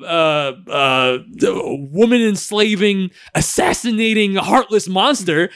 [0.02, 5.50] uh, uh, woman enslaving, assassinating, heartless monster.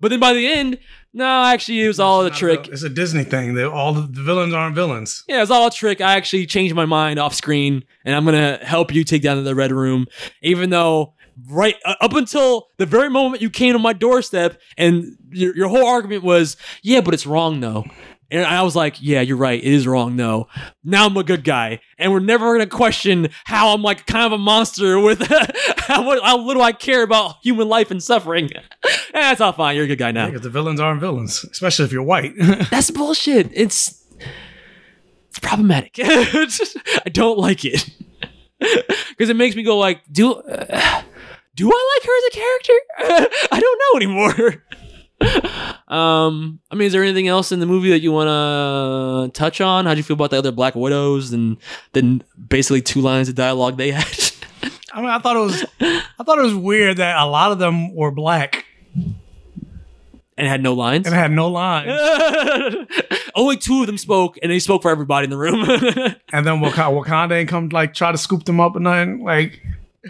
[0.00, 0.78] But then by the end,
[1.12, 2.68] no, actually, it was all a trick.
[2.68, 3.54] It's a Disney thing.
[3.54, 5.24] They all the villains aren't villains.
[5.26, 6.00] Yeah, it's all a trick.
[6.00, 9.54] I actually changed my mind off screen, and I'm gonna help you take down the
[9.54, 10.06] red room,
[10.40, 11.14] even though
[11.48, 15.68] right uh, up until the very moment you came to my doorstep, and your, your
[15.68, 17.84] whole argument was, yeah, but it's wrong though.
[18.32, 19.58] And I was like, yeah, you're right.
[19.60, 20.46] It is wrong, though.
[20.84, 21.80] Now I'm a good guy.
[21.98, 25.20] And we're never going to question how I'm like kind of a monster with
[25.78, 28.50] how, how little I care about human life and suffering.
[29.12, 29.74] That's all fine.
[29.74, 30.26] You're a good guy now.
[30.26, 32.34] Because the villains aren't villains, especially if you're white.
[32.70, 33.50] That's bullshit.
[33.52, 34.00] It's
[35.30, 35.94] it's problematic.
[35.98, 37.88] It's just- I don't like it
[38.60, 41.02] because it makes me go like, do uh,
[41.60, 43.28] do I like her as a character?
[43.52, 44.64] I don't know anymore.
[45.94, 49.60] um, I mean, is there anything else in the movie that you want to touch
[49.60, 49.84] on?
[49.84, 51.58] How'd you feel about the other Black Widows and
[51.92, 54.06] then basically two lines of dialogue they had?
[54.94, 57.58] I mean, I thought it was, I thought it was weird that a lot of
[57.58, 58.64] them were black
[60.38, 61.06] and had no lines.
[61.06, 61.92] and had no lines.
[63.34, 65.60] Only two of them spoke, and they spoke for everybody in the room.
[66.32, 69.22] and then Wakanda, Wakanda ain't come like try to scoop them up and nothing.
[69.22, 69.62] Like,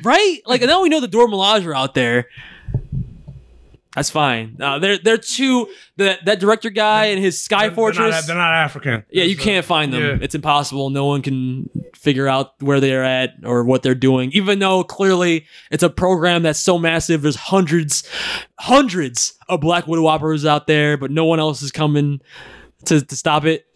[0.02, 0.38] right?
[0.46, 2.26] Like now we know the Dora Milaje are out there.
[3.96, 4.56] That's fine.
[4.60, 8.12] Uh, they're they're too that that director guy and his Sky They're Fortress.
[8.14, 9.04] not, they're not African.
[9.10, 10.00] yeah, you So- can't find them.
[10.00, 10.18] yeah.
[10.24, 10.90] It's impossible.
[10.90, 14.30] No one can figure out where they're at or what they're doing.
[14.32, 17.22] Even though clearly it's a program that's so massive.
[17.22, 18.08] There's hundreds,
[18.60, 22.20] hundreds of Black Widow operas out there, but no one else is coming
[22.84, 23.66] to to stop it.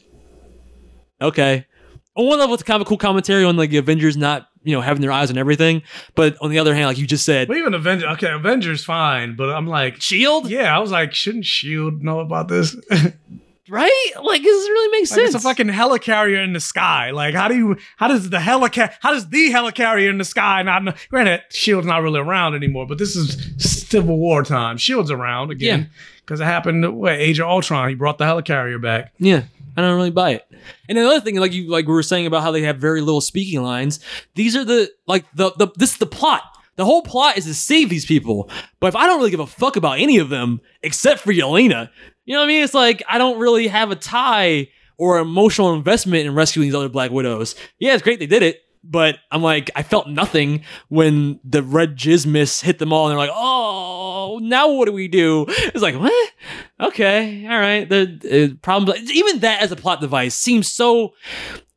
[1.20, 1.66] Okay.
[2.14, 4.74] On one level, it's kind of a cool commentary on like the Avengers not you
[4.74, 5.82] know having their eyes on everything,
[6.14, 9.36] but on the other hand, like you just said, But even Avengers, okay, Avengers fine,
[9.36, 12.74] but I'm like, Shield, yeah, I was like, shouldn't Shield know about this?
[13.68, 14.10] right?
[14.22, 15.34] Like this doesn't really make Like, sense.
[15.34, 17.10] it's a fucking helicarrier in the sky.
[17.10, 17.76] Like, how do you?
[17.96, 18.92] How does the helicar?
[19.00, 20.82] How does the helicarrier in the sky not?
[20.84, 24.76] know- Granted, Shield's not really around anymore, but this is Civil War time.
[24.76, 25.90] Shield's around again
[26.24, 26.96] because it happened.
[26.96, 27.88] What Age of Ultron?
[27.88, 29.12] He brought the helicarrier back.
[29.18, 29.44] Yeah,
[29.76, 30.46] I don't really buy it.
[30.88, 33.20] And another thing, like you like we were saying about how they have very little
[33.20, 34.00] speaking lines.
[34.34, 36.42] These are the like the the this is the plot.
[36.76, 38.50] The whole plot is to save these people.
[38.80, 41.90] But if I don't really give a fuck about any of them except for Yelena,
[42.24, 42.64] you know what I mean?
[42.64, 46.88] It's like I don't really have a tie or emotional investment in rescuing these other
[46.88, 47.54] Black Widows.
[47.78, 48.60] Yeah, it's great they did it.
[48.86, 53.12] But I'm like, I felt nothing when the red jizz mist hit them all, and
[53.12, 56.32] they're like, "Oh, now what do we do?" It's like, what?
[56.80, 57.88] Okay, all right.
[57.88, 61.14] The uh, problem, even that as a plot device seems so.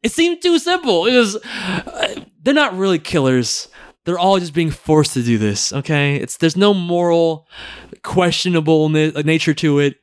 [0.01, 1.05] It seemed too simple.
[1.05, 1.35] It was.
[1.35, 3.67] Uh, they're not really killers.
[4.05, 5.71] They're all just being forced to do this.
[5.71, 7.47] Okay, it's there's no moral,
[8.03, 9.97] questionable na- nature to it.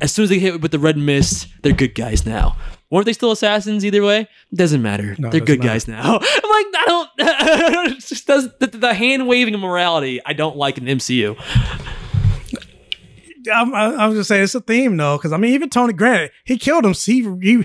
[0.00, 2.56] As soon as they hit with the red mist, they're good guys now.
[2.90, 4.28] Weren't they still assassins either way?
[4.54, 5.14] Doesn't matter.
[5.18, 6.02] No, they're good doesn't guys now.
[6.20, 8.00] I'm like, I don't.
[8.00, 10.20] just does the, the hand waving of morality.
[10.24, 11.36] I don't like in MCU.
[13.52, 15.92] I'm, I, I was just saying it's a theme though, because I mean, even Tony
[15.92, 16.94] Grant, he killed him.
[16.94, 17.64] He, he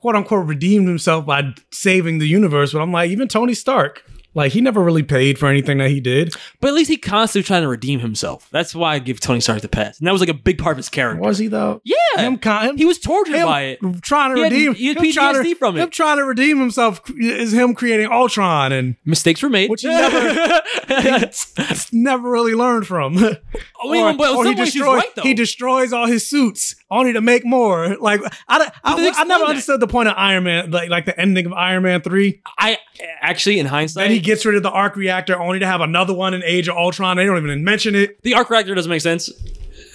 [0.00, 2.72] quote unquote redeemed himself by saving the universe.
[2.72, 4.04] But I'm like, even Tony Stark,
[4.34, 6.32] like he never really paid for anything that he did.
[6.60, 8.48] But at least he constantly trying to redeem himself.
[8.50, 9.98] That's why I give Tony Stark the pass.
[9.98, 11.20] And that was like a big part of his character.
[11.22, 11.80] Was he though?
[11.84, 11.96] Yeah.
[12.18, 13.78] Him, him he was tortured him by it.
[14.02, 14.74] trying to He had- redeem.
[14.74, 15.80] he had him trying to- PTSD from it.
[15.82, 19.70] Him trying to redeem himself is him creating Ultron, and Mistakes were made.
[19.70, 20.62] which he never,
[21.92, 23.16] never really learned from.
[23.18, 23.38] I
[23.84, 24.84] mean, but some he destroys
[25.16, 27.96] right, he destroys all his suits only to make more.
[28.00, 29.48] Like I, I, I, never that.
[29.50, 32.40] understood the point of Iron Man, like like the ending of Iron Man three.
[32.58, 32.78] I
[33.20, 36.14] actually, in hindsight, Then he gets rid of the arc reactor only to have another
[36.14, 37.18] one in Age of Ultron.
[37.18, 38.20] They don't even mention it.
[38.22, 39.30] the arc reactor doesn't make sense.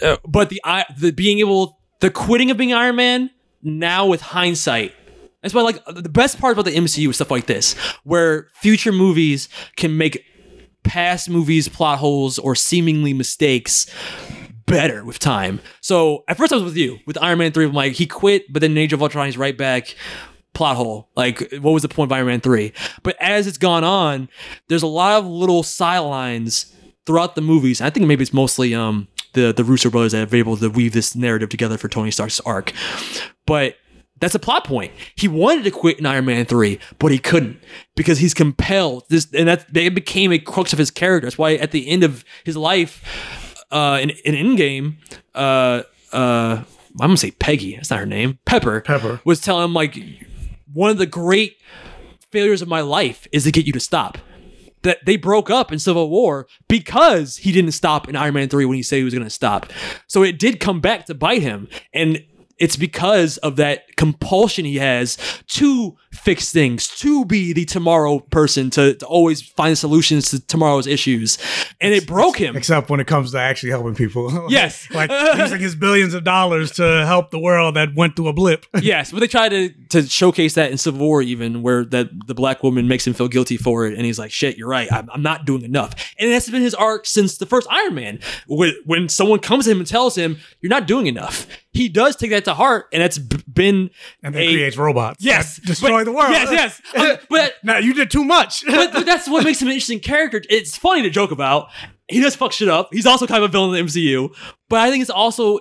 [0.01, 3.31] Uh, but the I the being able the quitting of being Iron Man
[3.63, 4.93] now with hindsight.
[5.41, 7.73] That's why like the best part about the MCU is stuff like this,
[8.03, 10.23] where future movies can make
[10.84, 13.88] past movies plot holes or seemingly mistakes
[14.66, 15.60] better with time.
[15.82, 17.66] So at first I was with you with Iron Man three.
[17.66, 19.96] I'm like he quit, but then Age of Ultron he's right back.
[20.54, 21.10] Plot hole.
[21.16, 22.74] Like what was the point of Iron Man three?
[23.04, 24.30] But as it's gone on,
[24.68, 26.74] there's a lot of little sidelines
[27.06, 27.82] throughout the movies.
[27.82, 30.70] I think maybe it's mostly um the the Russo brothers that have been able to
[30.70, 32.74] weave this narrative together for Tony Stark's arc.
[33.46, 33.76] But
[34.20, 34.94] that's a plot point.
[35.16, 37.60] He wanted to quit in Iron Man 3, but he couldn't
[37.96, 39.04] because he's compelled.
[39.10, 41.26] This and that it became a crux of his character.
[41.26, 43.44] That's why at the end of his life,
[43.76, 44.95] uh in, in Endgame,
[45.35, 45.84] uh
[46.14, 46.64] uh
[46.99, 48.39] I'm gonna say Peggy, that's not her name.
[48.45, 48.81] Pepper.
[48.81, 49.19] Pepper.
[49.26, 49.97] was telling him like
[50.73, 51.57] one of the great
[52.31, 54.18] failures of my life is to get you to stop.
[54.84, 58.65] That they broke up in Civil War because he didn't stop in Iron Man 3
[58.65, 59.72] when he said he was to stop.
[60.07, 61.68] So it did come back to bite him.
[61.91, 62.23] And
[62.57, 65.18] it's because of that compulsion he has
[65.48, 70.88] to fix things, to be the tomorrow person, to, to always find solutions to tomorrow's
[70.88, 71.38] issues.
[71.82, 72.56] And it broke him.
[72.56, 74.32] Except when it comes to actually helping people.
[74.56, 74.90] Yes.
[74.91, 78.65] like using his billions of dollars to help the world that went through a blip.
[78.82, 82.36] yes, but they try to to showcase that in Civil War, even where that the
[82.36, 84.91] black woman makes him feel guilty for it, and he's like, "Shit, you're right.
[84.91, 88.19] I'm, I'm not doing enough." And that's been his arc since the first Iron Man.
[88.48, 92.15] When, when someone comes to him and tells him, "You're not doing enough," he does
[92.15, 93.89] take that to heart, and that's been
[94.23, 95.23] And then a- creates robots.
[95.23, 96.31] Yes, that destroy but- the world.
[96.31, 96.81] Yes, yes.
[96.95, 98.65] Um, but now you did too much.
[98.68, 100.41] but, but that's what makes him an interesting character.
[100.49, 101.69] It's funny to joke about.
[102.07, 102.89] He does fuck shit up.
[102.91, 104.34] He's also kind of a villain in the MCU.
[104.69, 105.60] But I think it's also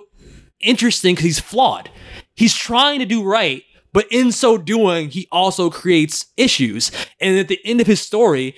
[0.61, 1.89] interesting because he's flawed.
[2.35, 3.63] He's trying to do right,
[3.93, 6.91] but in so doing, he also creates issues.
[7.19, 8.55] And at the end of his story,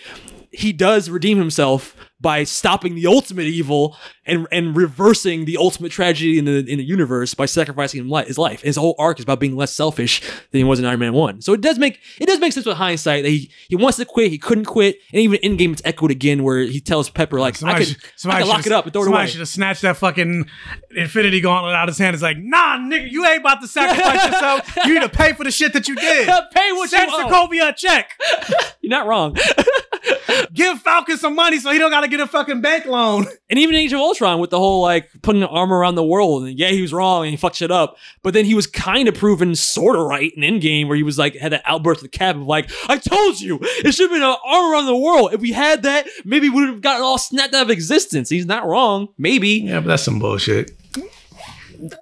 [0.52, 3.96] he does redeem himself by stopping the ultimate evil
[4.26, 8.62] and and reversing the ultimate tragedy in the in the universe by sacrificing his life.
[8.62, 10.22] His whole arc is about being less selfish
[10.52, 11.42] than he was in Iron Man One.
[11.42, 14.06] So it does make it does make sense with hindsight that he he wants to
[14.06, 17.54] quit, he couldn't quit, and even Endgame it's echoed again where he tells Pepper like
[17.56, 19.28] I Somebody could, should- I could lock it up and throw it away.
[19.28, 20.50] should have snatched that fucking
[20.96, 22.16] Infinity Gauntlet out of his hand.
[22.16, 24.76] It's like, nah, nigga, you ain't about to sacrifice yourself.
[24.86, 26.28] You need to pay for the shit that you did.
[26.54, 27.30] Pay what Send you owe.
[27.30, 28.12] Sokovia a check.
[28.82, 29.36] You're not wrong.
[30.54, 33.26] Give Falcon some money so he don't got to get a fucking bank loan.
[33.50, 36.44] And even Age of Ultron with the whole like putting an arm around the world,
[36.44, 37.96] and yeah, he was wrong and he fucked shit up.
[38.22, 41.18] But then he was kind of proven sort of right in Endgame, where he was
[41.18, 44.22] like had that outburst with Cap of like, "I told you, it should have been
[44.22, 45.34] an arm around the world.
[45.34, 48.46] If we had that, maybe we would have gotten all snapped out of existence." He's
[48.46, 49.50] not wrong, maybe.
[49.52, 50.72] Yeah, but that's some bullshit.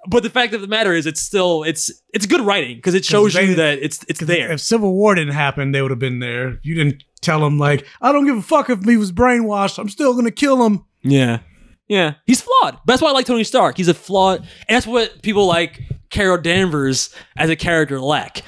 [0.08, 3.04] But the fact of the matter is, it's still it's it's good writing because it
[3.04, 4.50] shows they- you that it's it's there.
[4.50, 6.58] If Civil War didn't happen, they would have been there.
[6.62, 9.78] You didn't tell him like, I don't give a fuck if he was brainwashed.
[9.78, 10.84] I'm still gonna kill him.
[11.02, 11.40] Yeah.
[11.88, 12.14] Yeah.
[12.24, 12.78] He's flawed.
[12.86, 13.76] That's why I like Tony Stark.
[13.76, 18.42] He's a flawed and that's what people like Carol Danvers as a character lack.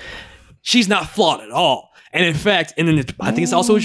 [0.62, 1.88] She's not flawed at all.
[2.12, 3.78] And in fact, and then it, I think it's also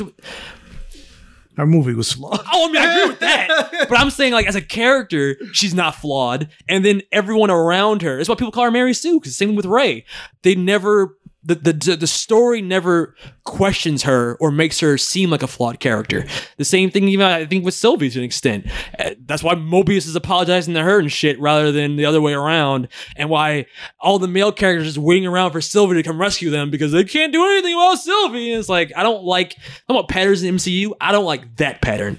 [1.58, 2.40] Her movie was flawed.
[2.52, 3.86] Oh, I mean, I agree with that.
[3.90, 6.50] but I'm saying, like, as a character, she's not flawed.
[6.68, 9.66] And then everyone around her, that's why people call her Mary Sue, because same with
[9.66, 10.06] Rey.
[10.42, 15.48] They never, the, the, the story never questions her or makes her seem like a
[15.48, 16.26] flawed character.
[16.58, 18.68] The same thing, even I think, with Sylvie to an extent.
[18.98, 22.34] Uh, That's why Mobius is apologizing to her and shit rather than the other way
[22.34, 22.88] around.
[23.16, 23.66] And why
[24.00, 26.92] all the male characters are just waiting around for Sylvie to come rescue them because
[26.92, 28.52] they can't do anything without Sylvie.
[28.52, 29.58] And it's like, I don't like,
[29.90, 30.94] I'm about patterns in MCU.
[31.02, 32.18] I don't like that pattern.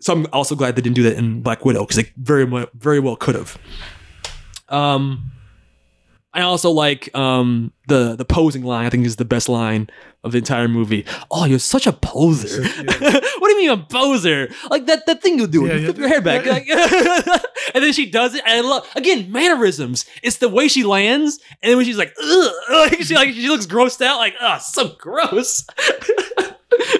[0.00, 2.44] So I'm also glad they didn't do that in Black Widow because they very
[2.74, 3.58] very well could have.
[4.68, 5.32] Um,
[6.36, 8.84] I also like um the the posing line.
[8.86, 9.88] I think is the best line
[10.22, 11.06] of the entire movie.
[11.30, 12.62] Oh, you're such a poser.
[12.84, 14.48] what do you mean a poser?
[14.68, 15.66] Like that that thing you do.
[15.66, 16.44] you flip your hair back.
[16.44, 16.68] Like-
[17.74, 18.42] and then she does it.
[18.46, 20.04] And I love again mannerisms.
[20.22, 23.48] It's the way she lands, and then when she's like, Ugh, like she like she
[23.48, 24.18] looks grossed out.
[24.18, 25.64] Like, oh, so gross.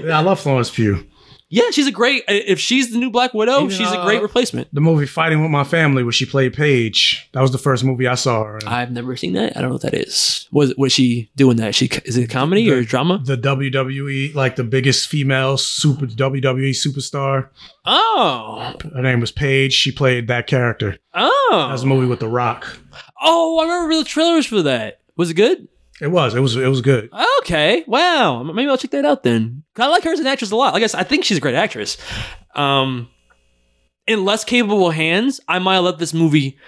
[0.03, 1.07] Yeah, I love Florence Pugh.
[1.49, 2.25] Yeah, she's a great.
[2.27, 4.67] If she's the new Black Widow, Even, she's a uh, great replacement.
[4.75, 7.29] The movie Fighting with My Family, where she played Paige.
[7.33, 8.67] That was the first movie I saw her in.
[8.67, 9.57] I've never seen that.
[9.57, 10.49] I don't know what that is.
[10.51, 11.75] Was was she doing that?
[11.77, 13.21] She is it a comedy or a drama?
[13.25, 17.51] the WWE, like the biggest female super WWE superstar.
[17.85, 19.73] Oh, Her name was Paige.
[19.73, 20.99] She played that character.
[21.15, 22.67] oh, That was a movie with The Rock.
[23.23, 23.59] oh!
[23.61, 25.01] I remember the trailers for that.
[25.17, 25.69] Was it good?
[26.01, 26.35] It was.
[26.35, 26.57] It was.
[26.57, 27.09] It was good.
[27.41, 28.43] Okay, wow.
[28.43, 29.65] Maybe I'll check that out then.
[29.77, 30.75] I like her as an actress a lot.
[30.75, 31.97] I guess I think she's a great actress.
[32.55, 33.09] Um,
[34.07, 36.59] in less capable hands, I might have let this movie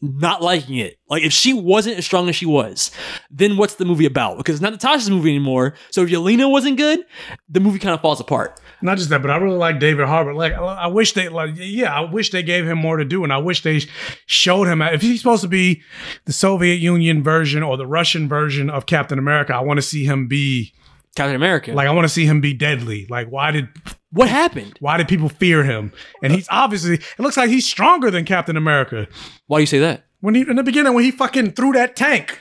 [0.00, 0.96] not liking it.
[1.08, 2.90] Like if she wasn't as strong as she was,
[3.30, 4.38] then what's the movie about?
[4.38, 5.74] Because it's not Natasha's movie anymore.
[5.90, 7.00] So if Yelena wasn't good,
[7.48, 8.60] the movie kind of falls apart.
[8.80, 10.34] Not just that, but I really like David Harbour.
[10.34, 13.24] Like, I I wish they, like, yeah, I wish they gave him more to do,
[13.24, 13.80] and I wish they
[14.26, 15.82] showed him if he's supposed to be
[16.24, 19.54] the Soviet Union version or the Russian version of Captain America.
[19.54, 20.72] I want to see him be
[21.16, 21.72] Captain America.
[21.72, 23.06] like, I want to see him be deadly.
[23.10, 23.68] Like, why did
[24.12, 24.76] what happened?
[24.80, 25.92] why did people fear him?
[26.22, 29.08] And he's obviously, it looks like he's stronger than Captain America.
[29.46, 30.04] Why do you say that?
[30.20, 32.38] When he in the beginning when he fucking threw that tank.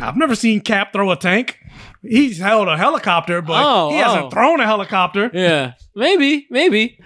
[0.00, 1.58] I've never seen Cap throw a tank.
[2.02, 4.30] He's held a helicopter, but Oh, he hasn't oh.
[4.30, 5.30] thrown a helicopter.
[5.34, 6.98] Yeah, maybe, maybe.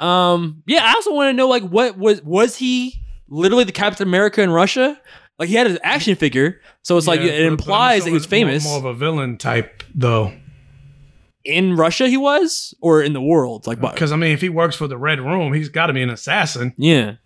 [0.00, 2.94] Um, yeah, I also want to know like what was was he
[3.28, 4.98] literally the Captain America in Russia?
[5.38, 8.64] Like he had his action figure, so it's like it implies that he was famous
[8.64, 10.32] More, more of a villain type, though.
[11.44, 12.08] in Russia.
[12.08, 14.96] He was, or in the world, like Because I mean, if he works for the
[14.98, 16.74] Red Room, he's got to be an assassin.
[16.76, 17.16] yeah.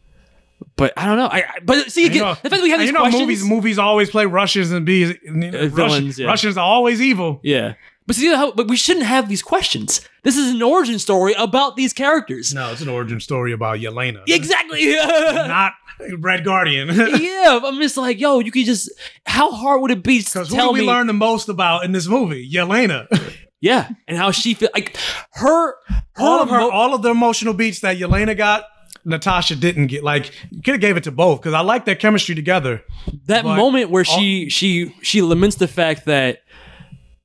[0.77, 1.27] But I don't know.
[1.27, 3.01] I, I but see again, you know, the fact that we have these you know
[3.01, 6.27] questions, movies movies always play Russians and be Uh, villains, Russians, yeah.
[6.27, 7.41] Russians are always evil.
[7.43, 7.75] yeah.
[8.05, 10.01] But see how, but we shouldn't have these questions.
[10.25, 12.53] This is an origin story about these characters.
[12.53, 14.93] No, it's an origin story about Yelena, Exactly.
[14.97, 15.75] not
[16.19, 16.89] Red Guardian.
[17.21, 18.91] yeah, I'm just like, yo, you could just.
[19.25, 20.87] How hard would it be to Because who tell do we me?
[20.87, 22.49] learn the most about in this movie?
[22.51, 23.07] Yelena.
[23.65, 24.97] Yeah, and how she feel like
[25.35, 28.65] her, her all of her, emo- all of the emotional beats that Yelena got,
[29.05, 30.03] Natasha didn't get.
[30.05, 32.83] Like you could have gave it to both because I like their chemistry together.
[33.27, 36.39] that but moment where all- she she she laments the fact that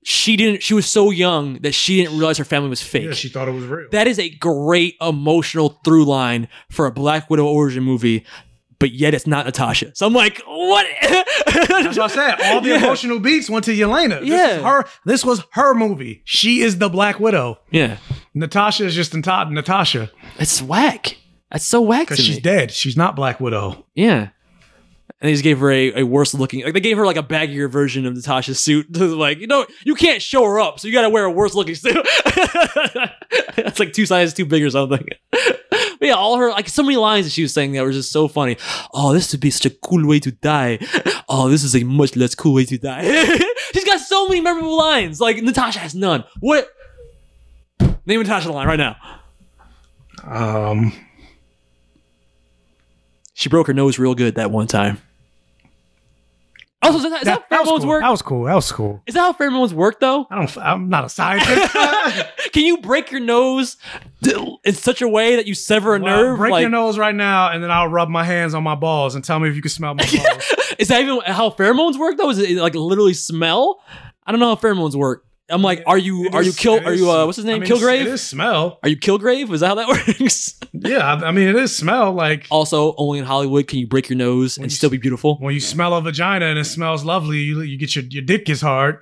[0.04, 3.04] she didn't she was so young that she didn't realize her family was fake.
[3.06, 3.88] Yeah, she thought it was real.
[3.92, 8.26] that is a great emotional through line for a Black Widow origin movie,
[8.80, 9.94] but yet it's not Natasha.
[9.96, 10.86] So I'm like, what?
[11.02, 12.36] That's what I said.
[12.54, 12.78] All the Yeah.
[12.78, 14.22] emotional beats went to Yelena.
[14.22, 14.60] This Yeah.
[14.62, 14.86] her.
[15.06, 16.22] This was her movie.
[16.24, 17.60] She is the Black Widow.
[17.70, 17.98] yeah,
[18.34, 20.10] Natasha is just Nata- Natasha
[20.40, 21.18] it's whack.
[21.52, 22.26] That's so whack to because me.
[22.26, 22.72] she's dead.
[22.72, 23.86] She's not Black Widow.
[23.96, 24.30] Yeah.
[25.20, 27.24] And they just gave her a, a worse looking like they gave her like a
[27.24, 28.96] baggier version of Natasha's suit.
[28.98, 31.74] like, you know, you can't show her up, so you gotta wear a worse looking
[31.74, 32.06] suit.
[33.56, 35.08] That's like two sizes too big or something.
[35.32, 38.12] but yeah, all her like so many lines that she was saying that were just
[38.12, 38.58] so funny.
[38.94, 40.78] Oh, this would be such a cool way to die.
[41.28, 43.04] Oh, this is a much less cool way to die.
[43.74, 45.20] She's got so many memorable lines.
[45.20, 46.26] Like Natasha has none.
[46.42, 46.70] What
[48.06, 48.98] name Natasha line right now?
[50.24, 50.94] Um,
[53.38, 54.98] She broke her nose real good that one time.
[56.82, 57.88] Also, is that, is that, how was pheromones cool.
[57.88, 58.02] work?
[58.02, 58.44] That was cool.
[58.46, 59.04] That was cool.
[59.06, 60.26] Is that how pheromones work, though?
[60.32, 60.58] I don't.
[60.58, 61.72] I'm not a scientist.
[62.52, 63.78] Can you break your nose
[64.64, 66.40] in such a way that you sever a Well, nerve?
[66.40, 69.14] break like, your nose right now, and then I'll rub my hands on my balls
[69.14, 70.56] and tell me if you can smell my balls.
[70.80, 72.18] Is that even how pheromones work?
[72.18, 73.84] Though, is it like literally smell?
[74.26, 75.26] I don't know how pheromones work.
[75.50, 76.86] I'm like, are you are you kill?
[76.86, 77.58] Are you uh, what's his name?
[77.58, 78.02] I mean, Kilgrave.
[78.02, 78.80] It is smell.
[78.84, 79.52] Are you Kilgrave?
[79.52, 79.88] Is that how that
[80.20, 80.60] works?
[80.74, 82.12] Yeah, I I mean, it is smell.
[82.12, 85.38] Like also, only in Hollywood can you break your nose and you still be beautiful.
[85.38, 88.50] when you smell a vagina and it smells lovely, you, you get your your dick
[88.50, 89.00] is hard.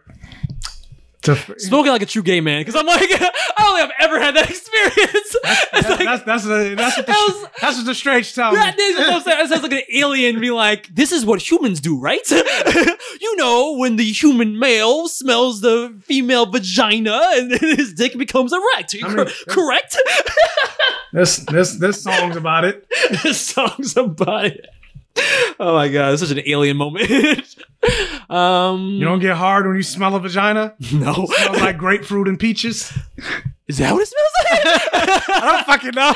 [1.25, 4.35] Spoken like a true gay man, because I'm like, I don't think I've ever had
[4.35, 5.35] that experience.
[5.77, 8.51] It's like- that's that's the, that's what the, That was- that's what the strange tell
[8.51, 8.57] me.
[8.57, 9.45] That is what I'm saying.
[9.45, 12.29] It sounds like an alien be like, this is what humans do, right?
[13.21, 18.95] you know, when the human male smells the female vagina and his dick becomes erect.
[19.03, 19.97] I mean, Correct?
[21.13, 22.85] This this this song's about it.
[23.23, 24.67] this song's about it.
[25.57, 27.09] Oh my god, it's such an alien moment.
[28.29, 30.75] um You don't get hard when you smell a vagina.
[30.93, 31.11] No.
[31.11, 32.91] It smells like grapefruit and peaches.
[33.67, 34.83] Is that what it smells like?
[35.29, 36.13] I don't fucking know.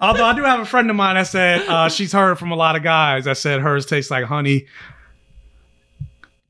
[0.00, 2.56] Although I do have a friend of mine that said uh, she's heard from a
[2.56, 4.66] lot of guys that said hers tastes like honey.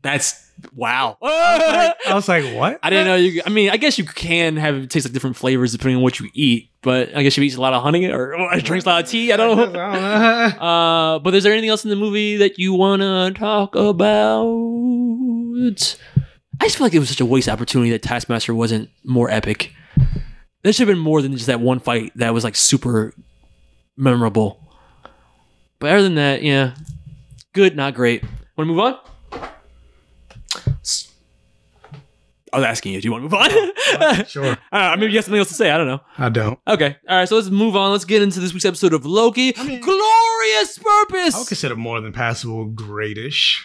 [0.03, 0.42] That's
[0.75, 1.17] wow.
[1.23, 2.79] I was like, what?
[2.83, 3.43] I didn't know you.
[3.45, 6.21] I mean, I guess you can have it taste like different flavors depending on what
[6.21, 6.71] you eat.
[6.83, 9.11] But I guess you eat a lot of honey or, or drinks a lot of
[9.11, 9.33] tea.
[9.33, 9.83] I don't know.
[10.63, 14.47] Uh, but is there anything else in the movie that you want to talk about?
[16.61, 19.73] I just feel like it was such a waste opportunity that Taskmaster wasn't more epic.
[20.63, 23.13] There should have been more than just that one fight that was like super
[23.97, 24.61] memorable.
[25.79, 26.75] But other than that, yeah,
[27.53, 28.23] good, not great.
[28.23, 28.99] Want to move on?
[32.53, 33.01] I was asking you.
[33.01, 33.49] Do you want to move on?
[33.51, 34.59] Oh, uh, sure.
[34.71, 35.71] Uh, maybe you have something else to say.
[35.71, 36.01] I don't know.
[36.19, 36.59] I don't.
[36.69, 36.97] Okay.
[37.09, 37.29] All right.
[37.29, 37.93] So let's move on.
[37.93, 39.53] Let's get into this week's episode of Loki.
[39.53, 41.35] Glorious purpose.
[41.35, 43.57] I would consider more than passable gradish.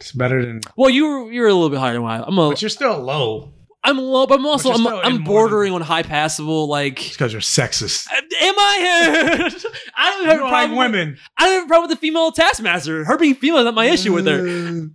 [0.00, 0.60] It's better than.
[0.76, 2.22] Well, you were you were a little bit higher than I.
[2.22, 2.50] I'm a.
[2.50, 3.52] But you're still low.
[3.84, 6.66] I'm low, but I'm also I'm, I'm bordering on high passable.
[6.68, 8.08] Like, because you're sexist.
[8.10, 9.50] Uh, am I?
[9.96, 10.70] I don't have You a like problem.
[10.70, 11.18] with- women.
[11.38, 13.04] I don't have a problem with the female taskmaster.
[13.04, 14.40] Her being female is not my issue with her.
[14.42, 14.90] Mm.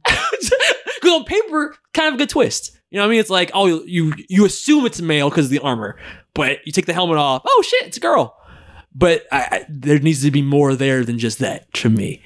[1.03, 2.71] Because on paper, kind of a good twist.
[2.89, 3.19] You know what I mean?
[3.19, 5.97] It's like, oh, you you assume it's male because of the armor,
[6.33, 7.41] but you take the helmet off.
[7.45, 8.37] Oh shit, it's a girl.
[8.95, 12.21] But I, I, there needs to be more there than just that to me.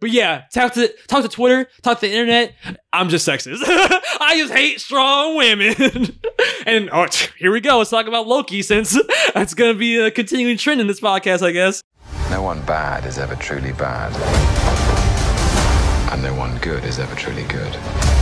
[0.00, 2.54] But yeah, talk to talk to Twitter, talk to the internet.
[2.92, 3.62] I'm just sexist.
[3.66, 5.74] I just hate strong women.
[6.66, 7.78] and oh, here we go.
[7.78, 8.96] Let's talk about Loki since
[9.34, 11.82] that's gonna be a continuing trend in this podcast, I guess.
[12.30, 14.12] No one bad is ever truly bad.
[16.12, 18.13] And no one good is ever truly good.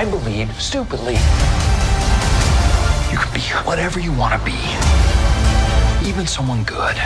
[0.00, 1.12] I believe, stupidly,
[3.12, 4.56] you can be whatever you want to be,
[6.08, 6.96] even someone good.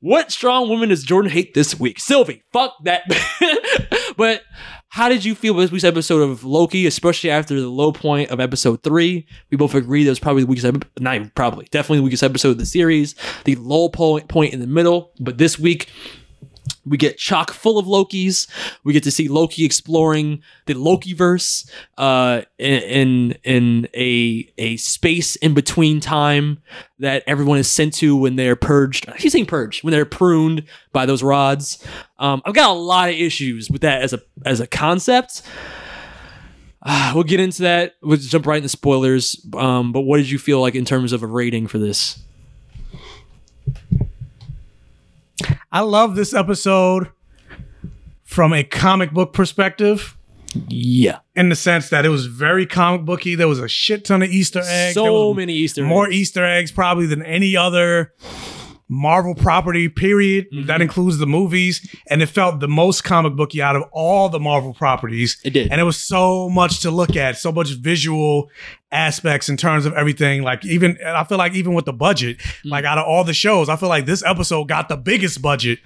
[0.00, 1.98] What strong woman does Jordan hate this week?
[1.98, 3.04] Sylvie, fuck that.
[4.18, 4.42] but
[4.90, 8.40] how did you feel this week's episode of Loki, especially after the low point of
[8.40, 9.24] episode three?
[9.48, 12.24] We both agree that was probably the weakest, ep- not even probably, definitely the weakest
[12.24, 13.14] episode of the series.
[13.44, 15.12] The low point in the middle.
[15.20, 15.88] But this week,
[16.84, 18.48] we get chock full of Lokis.
[18.84, 25.54] We get to see Loki exploring the Lokiverse uh, in in, a a space in
[25.54, 26.62] between time
[26.98, 29.10] that everyone is sent to when they're purged.
[29.18, 31.84] He's saying purged when they're pruned by those rods.
[32.18, 35.42] Um, I've got a lot of issues with that as a as a concept.
[36.82, 37.96] Uh, we'll get into that.
[38.02, 39.44] We'll jump right into spoilers.
[39.54, 42.22] Um, but what did you feel like in terms of a rating for this?
[45.72, 47.08] I love this episode
[48.24, 50.16] from a comic book perspective.
[50.68, 51.18] Yeah.
[51.36, 53.34] In the sense that it was very comic booky.
[53.34, 54.94] There was a shit ton of Easter eggs.
[54.94, 56.10] So many Easter More eggs.
[56.10, 58.14] More Easter eggs probably than any other
[58.92, 60.46] Marvel property, period.
[60.52, 60.66] Mm-hmm.
[60.66, 61.88] That includes the movies.
[62.08, 65.38] And it felt the most comic booky out of all the Marvel properties.
[65.44, 65.70] It did.
[65.70, 68.50] And it was so much to look at, so much visual
[68.90, 70.42] aspects in terms of everything.
[70.42, 72.70] Like even and I feel like even with the budget, Mm.
[72.72, 75.78] like out of all the shows, I feel like this episode got the biggest budget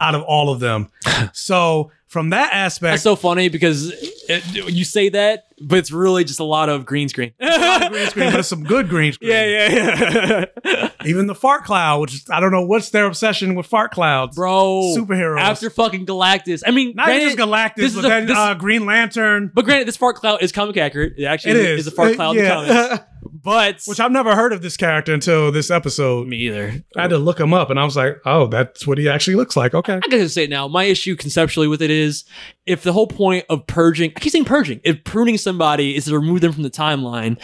[0.00, 0.88] out of all of them.
[1.32, 3.90] so from that aspect, That's so funny because
[4.28, 7.32] it, you say that, but it's really just a lot of green screen.
[7.38, 9.30] green screen, but it's some good green screen.
[9.30, 10.90] Yeah, yeah, yeah.
[11.04, 14.36] Even the fart cloud, which is, I don't know what's their obsession with fart clouds,
[14.36, 14.92] bro.
[14.96, 15.40] Superheroes.
[15.40, 18.36] After fucking Galactus, I mean, Not granted, just Galactus, this is but a- then this-
[18.36, 19.50] uh, Green Lantern.
[19.54, 21.14] But granted, this fart cloud is comic accurate.
[21.18, 21.86] It actually It is, is.
[21.86, 23.04] a fart cloud in the comics.
[23.22, 26.26] But Which I've never heard of this character until this episode.
[26.26, 26.82] me either.
[26.96, 29.36] I had to look him up, and I was like, "Oh, that's what he actually
[29.36, 30.68] looks like." Okay, I gotta say now.
[30.68, 32.24] My issue conceptually with it is
[32.66, 36.14] if the whole point of purging, I keep saying purging, if pruning somebody is to
[36.14, 37.38] remove them from the timeline,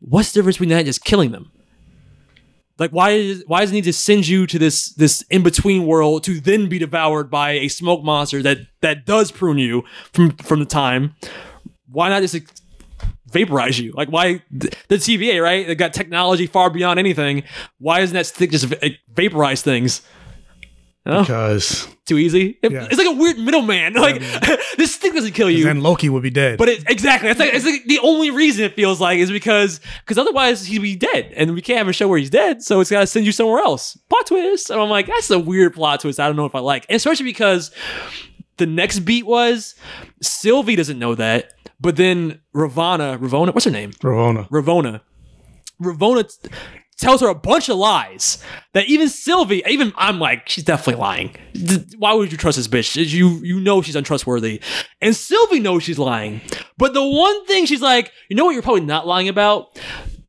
[0.00, 1.50] what's the difference between that and just killing them?
[2.78, 5.86] Like why is why does it need to send you to this this in between
[5.86, 10.36] world to then be devoured by a smoke monster that that does prune you from
[10.38, 11.14] from the time?
[11.88, 12.34] Why not just
[13.34, 13.92] vaporize you?
[13.92, 15.66] Like why the TVA right?
[15.66, 17.42] They've got technology far beyond anything.
[17.78, 18.72] Why doesn't that stick just
[19.14, 20.00] vaporize things?
[21.06, 21.20] No?
[21.20, 22.58] because too easy.
[22.62, 22.88] It- Yeah.
[22.90, 23.92] It's like a weird middleman.
[24.00, 24.20] Like
[24.78, 25.64] this stick doesn't kill you.
[25.64, 26.56] then Loki would be dead.
[26.56, 29.80] But it, exactly, it's like, it's like the only reason it feels like is because
[30.00, 32.80] because otherwise he'd be dead, and we can't have a show where he's dead, so
[32.80, 33.98] it's got to send you somewhere else.
[34.08, 36.18] Plot twist, and I'm like, that's a weird plot twist.
[36.20, 37.70] I don't know if I like, and especially because
[38.56, 39.74] the next beat was
[40.22, 43.90] Sylvie doesn't know that, but then Ravana, Ravonna, what's her name?
[43.94, 44.48] Ravonna.
[44.48, 45.00] Ravonna.
[45.82, 46.48] Ravonna t-
[46.96, 51.36] tells her a bunch of lies that even Sylvie, even I'm like, she's definitely lying.
[51.52, 52.94] D- Why would you trust this bitch?
[53.10, 54.60] You you know she's untrustworthy,
[55.00, 56.40] and Sylvie knows she's lying.
[56.78, 58.52] But the one thing she's like, you know what?
[58.52, 59.78] You're probably not lying about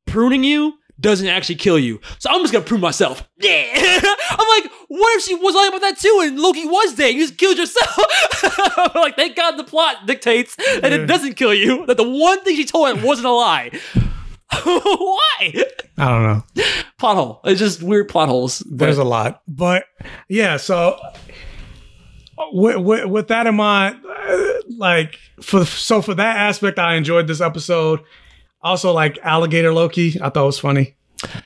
[0.08, 0.74] pruning you.
[1.00, 3.28] Doesn't actually kill you, so I'm just gonna prove myself.
[3.38, 4.00] Yeah,
[4.32, 7.14] I'm like, what if she was lying about that too, and Loki was dead?
[7.14, 8.96] You just killed yourself.
[8.96, 11.86] like, thank God the plot dictates that it doesn't kill you.
[11.86, 13.72] That the one thing she told him wasn't a lie.
[14.64, 15.66] Why?
[15.98, 16.44] I don't know.
[16.98, 17.42] Plot hole.
[17.44, 18.60] It's just weird plot holes.
[18.60, 19.86] There's a lot, but
[20.30, 20.58] yeah.
[20.58, 20.98] So
[22.52, 27.28] with, with, with that in mind, uh, like for so for that aspect, I enjoyed
[27.28, 28.02] this episode.
[28.66, 30.96] Also, like alligator Loki, I thought was funny.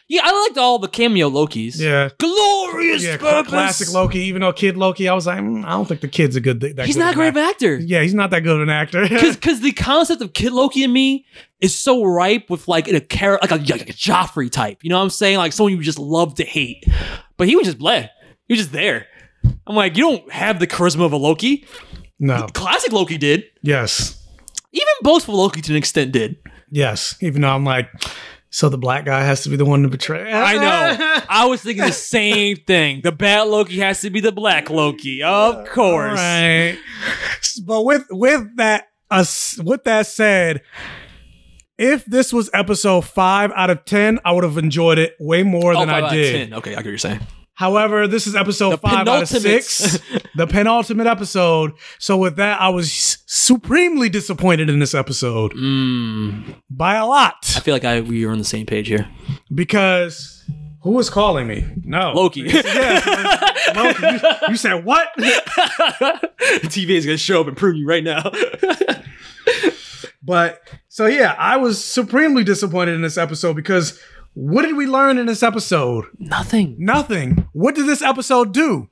[0.07, 1.79] Yeah, I liked all the cameo Lokis.
[1.79, 3.49] Yeah, Glorious yeah, purpose.
[3.51, 4.19] classic Loki.
[4.21, 6.59] Even though Kid Loki, I was like, mm, I don't think the kid's a good.
[6.61, 7.75] That He's good not a great actor.
[7.75, 7.75] actor.
[7.77, 9.07] Yeah, he's not that good of an actor.
[9.09, 11.25] Because the concept of Kid Loki and me
[11.61, 14.79] is so ripe with like in a character like a, like a Joffrey type.
[14.81, 15.37] You know what I'm saying?
[15.37, 16.83] Like someone you just love to hate.
[17.37, 18.09] But he was just bleh.
[18.47, 19.05] He was just there.
[19.67, 21.65] I'm like, you don't have the charisma of a Loki.
[22.17, 22.47] no.
[22.53, 23.43] Classic Loki did.
[23.61, 24.15] Yes.
[24.71, 26.37] Even boastful Loki to an extent did.
[26.71, 27.15] Yes.
[27.21, 27.89] Even though I'm like,
[28.51, 30.31] so the black guy has to be the one to betray.
[30.33, 31.23] I know.
[31.29, 33.01] I was thinking the same thing.
[33.03, 36.17] The bad Loki has to be the black Loki, of course.
[36.19, 36.77] Right.
[37.63, 39.25] But with with that uh,
[39.63, 40.61] with that said,
[41.77, 45.73] if this was episode five out of ten, I would have enjoyed it way more
[45.75, 46.49] Oh, than I out of did.
[46.49, 46.57] 10.
[46.59, 47.19] Okay, I get what you're saying.
[47.59, 49.99] However, this is episode The five out of six,
[50.35, 51.73] the penultimate episode.
[51.97, 57.59] So with that, I was supremely disappointed in this episode Mm, by a lot I
[57.59, 59.09] feel like I we are on the same page here.
[59.53, 60.41] because
[60.83, 61.65] who was calling me?
[61.83, 62.41] No, Loki.
[62.47, 64.03] Yeah, Loki.
[64.07, 64.19] You,
[64.51, 65.09] you said what?
[65.17, 68.31] TV is gonna show up and prune you right now.
[70.23, 73.99] But so yeah, I was supremely disappointed in this episode because
[74.33, 76.05] what did we learn in this episode?
[76.17, 76.75] Nothing.
[76.79, 77.47] Nothing.
[77.53, 78.89] What did this episode do?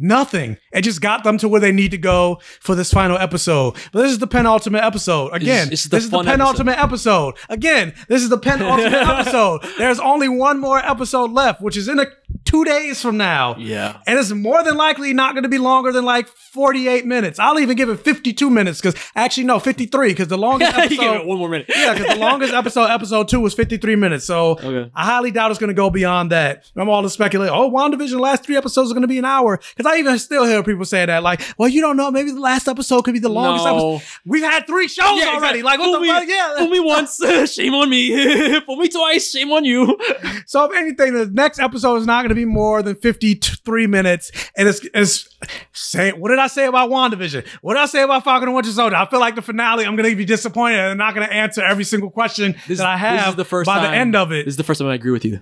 [0.00, 0.58] Nothing.
[0.72, 3.74] It just got them to where they need to go for this final episode.
[3.92, 5.34] But this is the penultimate episode.
[5.34, 7.36] Again, this is the this is the fun penultimate episode.
[7.48, 9.62] Again, this is the penultimate episode.
[9.76, 12.06] There's only one more episode left, which is in a
[12.44, 13.56] two days from now.
[13.58, 13.98] Yeah.
[14.06, 17.38] And it's more than likely not going to be longer than like 48 minutes.
[17.38, 20.92] I'll even give it 52 minutes because actually, no, 53 because the longest you give
[21.00, 21.26] it episode.
[21.26, 21.66] one more minute.
[21.68, 24.24] yeah, because the longest episode, episode two, was 53 minutes.
[24.24, 24.90] So Okay.
[24.94, 26.70] I highly doubt it's going to go beyond that.
[26.74, 27.50] I'm all to speculate.
[27.50, 29.58] Oh, WandaVision last three episodes are going to be an hour.
[29.76, 32.10] Because I even still hear people say that, like, well, you don't know.
[32.10, 33.94] Maybe the last episode could be the longest No.
[33.96, 34.08] episode.
[34.24, 35.60] We've had three shows Yeah, already.
[35.60, 35.62] exactly.
[35.62, 36.24] Like, what Fool the me- fuck?
[36.28, 36.56] Yeah.
[36.58, 37.20] Fool me once,
[37.52, 38.60] shame on me.
[38.62, 39.98] Fool me twice, shame on you.
[40.46, 44.30] So if anything, the next episode is not going to be more than 53 minutes.
[44.56, 45.28] And it's, it's
[45.72, 47.46] say, what did I say about WandaVision?
[47.62, 48.96] What did I say about Falcon and Winter Soldier?
[48.96, 51.32] I feel like the finale, I'm going to be disappointed and I'm not going to
[51.32, 54.16] answer every single question that I have this is the first by time, the end
[54.16, 54.44] of it.
[54.44, 55.40] This is the first time I agree with you.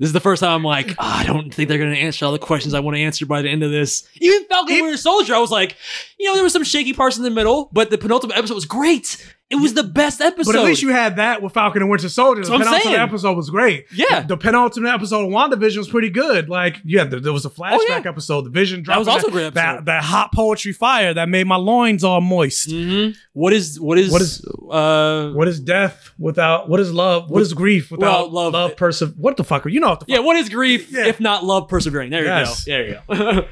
[0.00, 2.32] This is the first time I'm like, "Ah, I don't think they're gonna answer all
[2.32, 4.08] the questions I want to answer by the end of this.
[4.18, 5.76] Even Falcon Winter Soldier, I was like,
[6.18, 8.64] you know, there were some shaky parts in the middle, but the penultimate episode was
[8.64, 9.22] great.
[9.50, 10.52] It was the best episode.
[10.52, 12.42] But at least you had that with Falcon and Winter Soldier.
[12.44, 13.00] The That's I'm penultimate saying.
[13.00, 13.86] episode was great.
[13.92, 14.20] Yeah.
[14.20, 16.48] The penultimate episode of WandaVision was pretty good.
[16.48, 18.02] Like, yeah, there, there was a flashback Oh, yeah.
[18.08, 18.42] episode.
[18.44, 18.94] The Vision dropped.
[18.94, 19.84] That was dropping also a great That, episode.
[19.86, 22.68] that hot poetry fire that made my loins all moist.
[22.68, 23.16] Mhm.
[23.32, 27.28] What is what is What is- uh What is death without, what is love?
[27.28, 29.66] What is grief without Well, love- love, persev- What the fuck?
[29.66, 30.14] You know what the fuck.
[30.14, 31.06] yeah, what is grief Yeah.
[31.06, 32.10] if not love persevering?
[32.10, 32.66] There Yes.
[32.68, 32.76] you go.
[33.16, 33.48] There you go.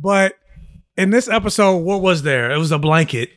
[0.00, 0.34] But
[0.96, 2.52] in this episode, what was there?
[2.52, 3.30] It was a blanket.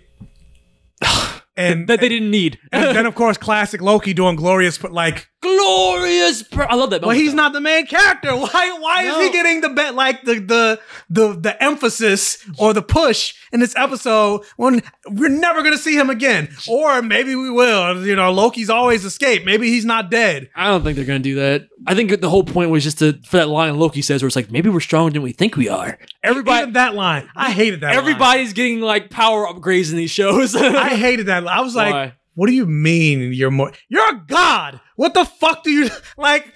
[1.57, 2.59] and that they didn't need.
[2.71, 6.41] and then of course classic Loki doing glorious, but like, Glorious.
[6.43, 7.01] Per- I love that.
[7.01, 7.37] well, he's though.
[7.37, 8.31] not the main character.
[8.35, 8.77] Why?
[8.79, 13.35] Why is he getting the bet like the the the the emphasis or the push
[13.51, 16.49] in this episode when we're never gonna see him again?
[16.67, 18.05] Or maybe we will.
[18.05, 19.45] You know, Loki's always escaped.
[19.45, 20.49] Maybe he's not dead.
[20.55, 21.67] I don't think they're gonna do that.
[21.85, 24.35] I think the whole point was just to for that line Loki says where it's
[24.35, 25.97] like maybe we're stronger than we think we are.
[26.23, 27.87] Everybody, Even that line, I hated that.
[27.89, 27.95] line.
[27.97, 30.55] everybody's getting like power upgrades in these shows.
[30.55, 31.47] I hated that.
[31.47, 32.13] I was like, Why?
[32.37, 33.71] What do you mean you're more?
[33.89, 34.79] You're a god.
[34.95, 36.47] What the fuck do you like?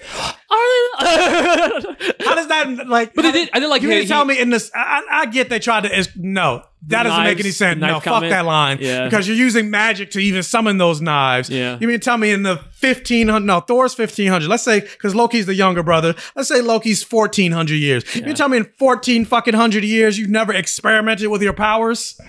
[1.01, 3.13] How does that like?
[3.13, 4.71] But they did- I did like You he- to tell me in this?
[4.73, 6.09] I, I get they tried to.
[6.15, 7.79] No, that doesn't make any sense.
[7.79, 8.77] No, knife fuck that line.
[8.81, 9.05] Yeah.
[9.05, 11.49] because you're using magic to even summon those knives.
[11.49, 11.77] Yeah.
[11.79, 13.45] You mean tell me in the fifteen hundred?
[13.47, 14.49] No, Thor's fifteen hundred.
[14.49, 16.15] Let's say because Loki's the younger brother.
[16.35, 18.03] Let's say Loki's fourteen hundred years.
[18.15, 22.19] You mean tell me in fourteen fucking hundred years you've never experimented with your powers?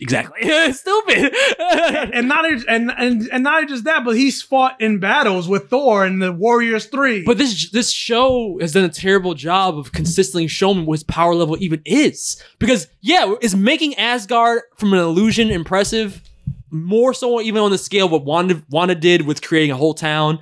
[0.00, 0.42] Exactly.
[0.72, 1.34] Stupid.
[2.12, 6.04] and not and, and and not just that, but he's fought in battles with Thor
[6.04, 7.22] and the Warriors Three.
[7.24, 11.34] But this this show has done a terrible job of consistently showing what his power
[11.34, 12.42] level even is.
[12.58, 16.22] Because yeah, is making Asgard from an illusion impressive?
[16.72, 19.94] More so even on the scale of what Wanda Wanda did with creating a whole
[19.94, 20.38] town.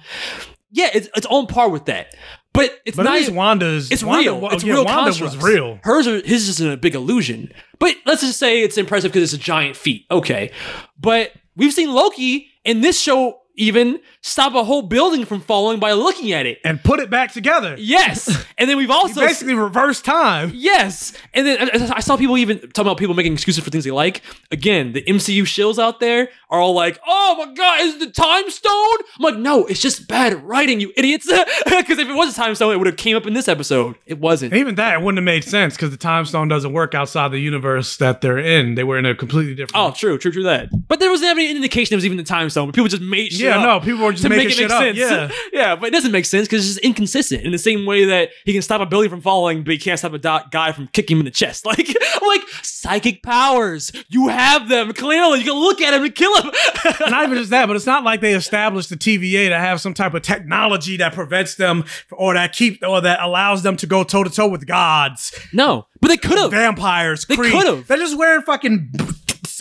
[0.71, 2.15] Yeah, it's it's on par with that.
[2.59, 4.49] But it's but not at least Wanda's it's Wanda, real.
[4.51, 5.37] It's yeah, real Wanda constructs.
[5.37, 5.79] was real.
[5.85, 7.53] Hers are his is a big illusion.
[7.79, 10.07] But let's just say it's impressive because it's a giant feat.
[10.11, 10.51] Okay.
[10.99, 15.93] But we've seen Loki in this show even stop a whole building from falling by
[15.93, 16.59] looking at it.
[16.65, 17.75] and put it back together.
[17.79, 18.45] Yes.
[18.57, 20.53] And then we've also basically reversed time.
[20.55, 21.13] Yes.
[21.35, 24.23] And then I- saw people even talking about people making excuses for things they like.
[24.51, 28.11] Again, the MCU shills out there are all like, oh my God, is it the
[28.11, 28.97] time stone?
[29.19, 31.31] I'm like, no, it's just bad writing, you idiots.
[31.69, 33.97] Because if it was a time stone, it would have came up in this episode.
[34.05, 34.53] It wasn't.
[34.53, 37.29] And even that it wouldn't have made sense because the time stone doesn't work outside
[37.29, 38.75] the universe that they're in.
[38.75, 39.83] They were in a completely different.
[39.83, 40.69] Oh, true, true, true that.
[40.89, 42.69] But there wasn't any indication it was even the time stone.
[42.69, 44.57] But people just made shit Yeah, up no, people were just to making make it
[44.57, 44.99] shit make up, sense.
[44.99, 45.31] yeah.
[45.53, 47.43] yeah, but it doesn't make sense because it's just inconsistent.
[47.45, 49.99] In the same way that he can stop a building from falling, but he can't
[49.99, 51.67] stop a do- guy from kicking him in the chest.
[51.79, 51.89] Like,
[52.27, 53.93] like psychic powers.
[54.09, 55.39] You have them clearly.
[55.41, 56.51] You can look at him and kill him.
[57.01, 59.95] not even just that, but it's not like they established the TVA to have some
[59.95, 64.03] type of technology that prevents them or that keep or that allows them to go
[64.05, 66.51] toe to toe with gods, no, but they could have.
[66.51, 67.25] vampires.
[67.27, 67.87] They could've.
[67.87, 68.93] They're just wearing fucking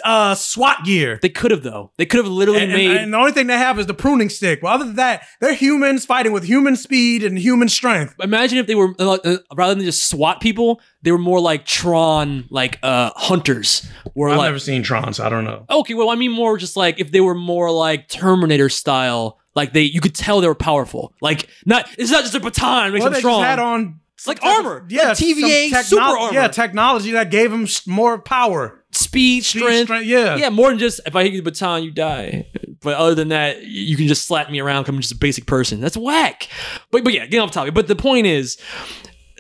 [0.04, 1.20] uh, SWAT gear.
[1.22, 1.92] They could have though.
[1.98, 2.90] They could have literally And, made.
[2.92, 4.62] and, and the only thing they have is the pruning stick.
[4.62, 8.16] But other than that, they're humans fighting with human speed and human strength.
[8.22, 11.66] Imagine if they were uh, uh, rather than just SWAT people, they were more like
[11.66, 13.88] Tron, like uh hunters.
[14.14, 15.66] Where I've like, never seen Tron, so I don't know.
[15.70, 19.74] Okay, well, I mean more just like if they were more like Terminator style, like
[19.74, 21.14] they you could tell they were powerful.
[21.22, 23.44] Like not it's not just a baton makes Well, them they strong.
[23.44, 24.86] had on like some type of- armor.
[24.90, 26.34] yeah, Like TVA super armor.
[26.34, 28.84] Yeah, technology that gave them more power.
[28.98, 29.86] Speed, strength.
[29.86, 30.36] strength, yeah.
[30.36, 32.48] Yeah, more than just if I hit you with a baton, you die.
[32.82, 35.82] But other than that, you can just slap me around, I'm just a basic person.
[35.82, 36.48] That's whack.
[36.92, 37.74] But but yeah, getting off topic.
[37.74, 38.58] But the point is,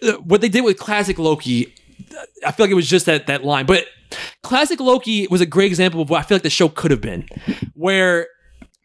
[0.03, 1.73] uh, what they did with classic Loki,
[2.45, 3.65] I feel like it was just that that line.
[3.65, 3.85] But
[4.43, 7.01] classic Loki was a great example of what I feel like the show could have
[7.01, 7.27] been,
[7.73, 8.27] where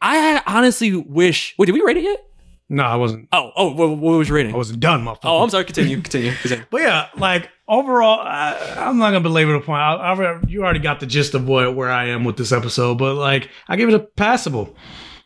[0.00, 1.54] I honestly wish.
[1.58, 2.24] Wait, did we rate it yet?
[2.68, 3.28] No, I wasn't.
[3.32, 4.54] Oh, oh, what, what was your rating?
[4.54, 5.18] I wasn't done, motherfucker.
[5.24, 5.64] Oh, I'm sorry.
[5.64, 6.64] Continue, continue, continue.
[6.70, 9.80] But yeah, like overall, I, I'm not gonna belabor the point.
[9.80, 12.98] I, I, you already got the gist of what where I am with this episode.
[12.98, 14.76] But like, I give it a passable,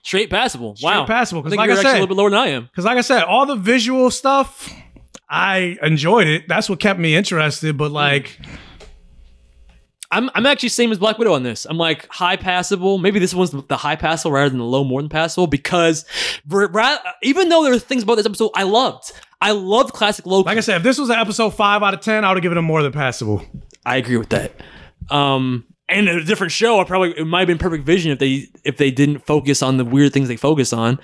[0.02, 0.77] Straight passable.
[0.82, 1.43] wow, passable.
[1.43, 2.64] Because like I said, a little bit lower than I am.
[2.64, 4.73] Because like I said, all the visual stuff,
[5.28, 6.48] I enjoyed it.
[6.48, 7.77] That's what kept me interested.
[7.77, 7.94] But mm.
[7.94, 8.39] like,
[10.12, 11.64] I'm I'm actually same as Black Widow on this.
[11.64, 12.98] I'm like high passable.
[12.98, 16.05] Maybe this one's the high passable rather than the low more than passable because
[17.23, 19.12] even though there are things about this episode I loved.
[19.41, 20.47] I love classic Loki.
[20.47, 22.43] like I said, if this was an episode five out of ten, I would have
[22.43, 23.43] given him more than passable.
[23.85, 24.53] I agree with that.
[25.11, 28.47] Um, and a different show, I probably it might have been Perfect Vision if they
[28.65, 30.99] if they didn't focus on the weird things they focus on.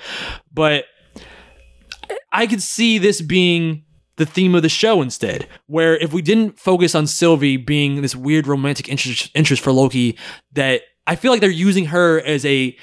[0.52, 0.86] But
[2.32, 3.84] I could see this being
[4.16, 8.16] the theme of the show instead, where if we didn't focus on Sylvie being this
[8.16, 10.18] weird romantic interest interest for Loki,
[10.52, 12.76] that I feel like they're using her as a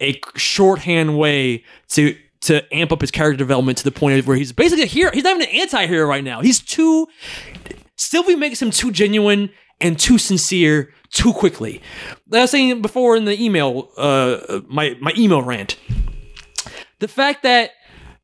[0.00, 2.16] a shorthand way to
[2.46, 5.10] to amp up his character development to the point of where he's basically a hero.
[5.12, 6.40] He's not even an anti-hero right now.
[6.40, 7.06] He's too
[7.96, 9.50] Sylvie makes him too genuine
[9.80, 11.82] and too sincere too quickly.
[12.28, 15.78] Like I was saying before in the email, uh, my my email rant.
[16.98, 17.72] The fact that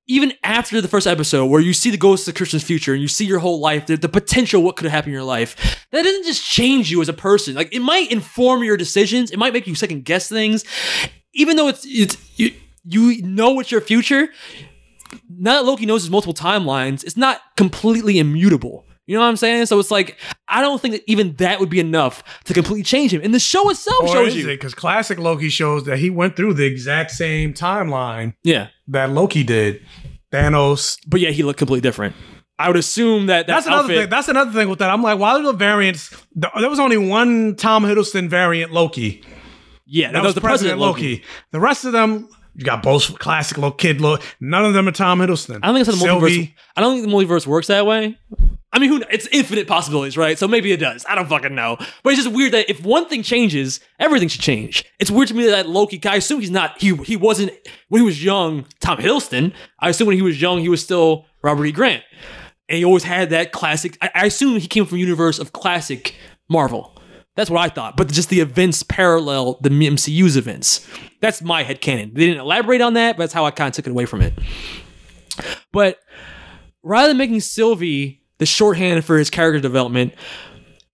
[0.08, 3.08] even after the first episode, where you see the ghost of Christmas future and you
[3.08, 6.02] see your whole life, the, the potential what could have happened in your life, that
[6.02, 7.54] doesn't just change you as a person.
[7.54, 9.30] Like it might inform your decisions.
[9.30, 10.64] It might make you second guess things,
[11.34, 12.52] even though it's it's you
[12.84, 14.28] you know it's your future.
[15.28, 18.86] Now that Loki knows his multiple timelines, it's not completely immutable.
[19.06, 19.66] You know what I'm saying?
[19.66, 20.16] So it's like
[20.48, 23.20] I don't think that even that would be enough to completely change him.
[23.22, 24.46] And the show itself Or shows is you.
[24.46, 28.68] Because classic Loki shows that he went through the exact same timeline Yeah.
[28.88, 29.82] that Loki did.
[30.32, 30.98] Thanos.
[31.06, 32.14] But yeah, he looked completely different.
[32.58, 34.08] I would assume that that That's another thing.
[34.08, 34.88] That's another thing with that.
[34.88, 36.14] I'm like, why are the variants?
[36.34, 39.24] There was only one Tom Hiddleston variant Loki.
[39.84, 41.22] Yeah, that, was the president, Loki.
[41.50, 44.22] The rest of them, you got both classic little kid look.
[44.40, 45.60] None of them are Tom Hiddleston.
[45.62, 46.46] I don't think it's the Sylvie.
[46.46, 46.54] multiverse.
[46.76, 48.18] I don't think the multiverse works that way.
[48.74, 49.04] I mean, who?
[49.10, 50.38] It's infinite possibilities, right?
[50.38, 51.04] So maybe it does.
[51.06, 51.76] I don't fucking know.
[52.02, 54.84] But it's just weird that if one thing changes, everything should change.
[54.98, 56.00] It's weird to me that Loki.
[56.06, 56.80] I assume he's not.
[56.80, 57.52] He he wasn't
[57.88, 58.66] when he was young.
[58.80, 59.52] Tom Hiddleston.
[59.78, 61.72] I assume when he was young, he was still Robert E.
[61.72, 62.02] Grant,
[62.68, 63.98] and he always had that classic.
[64.00, 66.14] I, I assume he came from universe of classic
[66.48, 66.91] Marvel.
[67.34, 67.96] That's what I thought.
[67.96, 70.86] But just the events parallel the MCU's events.
[71.20, 72.14] That's my head headcanon.
[72.14, 74.20] They didn't elaborate on that, but that's how I kind of took it away from
[74.20, 74.34] it.
[75.72, 75.98] But
[76.82, 80.14] rather than making Sylvie the shorthand for his character development,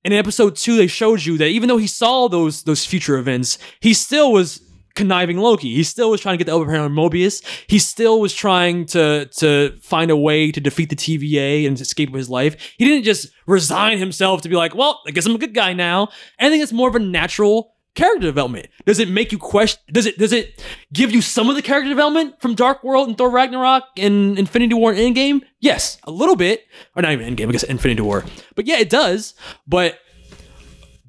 [0.04, 3.58] in episode two, they showed you that even though he saw those those future events,
[3.80, 4.62] he still was
[4.98, 5.72] conniving Loki.
[5.74, 7.42] He still was trying to get the upper hand on Mobius.
[7.68, 12.12] He still was trying to to find a way to defeat the TVA and escape
[12.12, 12.74] his life.
[12.76, 15.72] He didn't just resign himself to be like, well, I guess I'm a good guy
[15.72, 16.08] now.
[16.38, 18.66] I think it's more of a natural character development.
[18.86, 19.80] Does it make you question?
[19.92, 20.62] Does it does it
[20.92, 24.74] give you some of the character development from Dark World and Thor Ragnarok and Infinity
[24.74, 25.42] War and Endgame?
[25.60, 26.64] Yes, a little bit,
[26.96, 27.48] or not even Endgame.
[27.48, 28.24] I guess Infinity War.
[28.56, 29.34] But yeah, it does.
[29.66, 29.98] But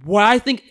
[0.04, 0.64] what I think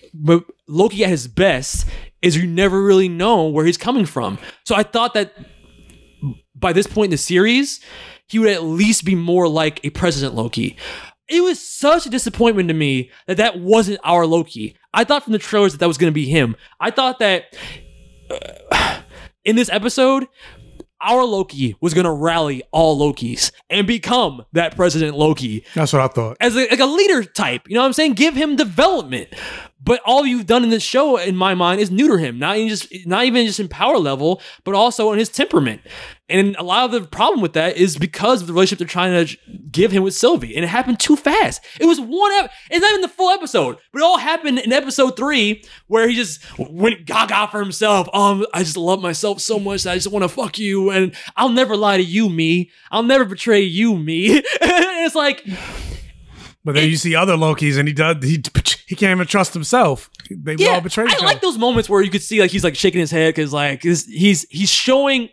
[0.69, 1.87] Loki at his best
[2.23, 4.39] is you never really know where he's coming from.
[4.65, 5.35] So I thought that
[6.55, 7.81] by this point in the series,
[8.27, 10.77] he would at least be more like a President Loki.
[11.29, 14.77] It was such a disappointment to me that that wasn't our Loki.
[14.95, 16.57] I thought from the trailers that that was going to be him.
[16.81, 17.55] I thought that
[18.31, 19.01] uh,
[19.45, 20.27] in this episode,
[21.01, 26.03] our Loki was going to rally all Lokis and become that President Loki That's what
[26.03, 26.37] I thought.
[26.41, 27.69] as a, like a leader type.
[27.69, 28.15] You know what I'm saying?
[28.15, 29.29] Give him development.
[29.83, 32.39] But all you've done in this show, in my mind, is neuter him.
[32.39, 35.81] Not even just not even just in power level, but also in his temperament.
[36.31, 39.27] And a lot of the problem with that is because of the relationship they're trying
[39.27, 39.37] to
[39.71, 41.65] give him with Sylvie, and it happened too fast.
[41.81, 42.33] It was one.
[42.33, 46.07] Ep- it's not even the full episode, but it all happened in episode three, where
[46.07, 48.09] he just went gaga for himself.
[48.13, 51.15] Um, I just love myself so much that I just want to fuck you, and
[51.37, 52.71] I'll never lie to you, me.
[52.91, 54.37] I'll never betray you, me.
[54.37, 55.47] and it's like
[56.65, 58.23] But then you see other Lokis, and he does.
[58.23, 58.43] He
[58.87, 60.11] he can't even trust himself.
[60.31, 62.65] They would all betray each I like those moments where you could see like he's
[62.65, 65.29] like shaking his head because like this, he's he's showing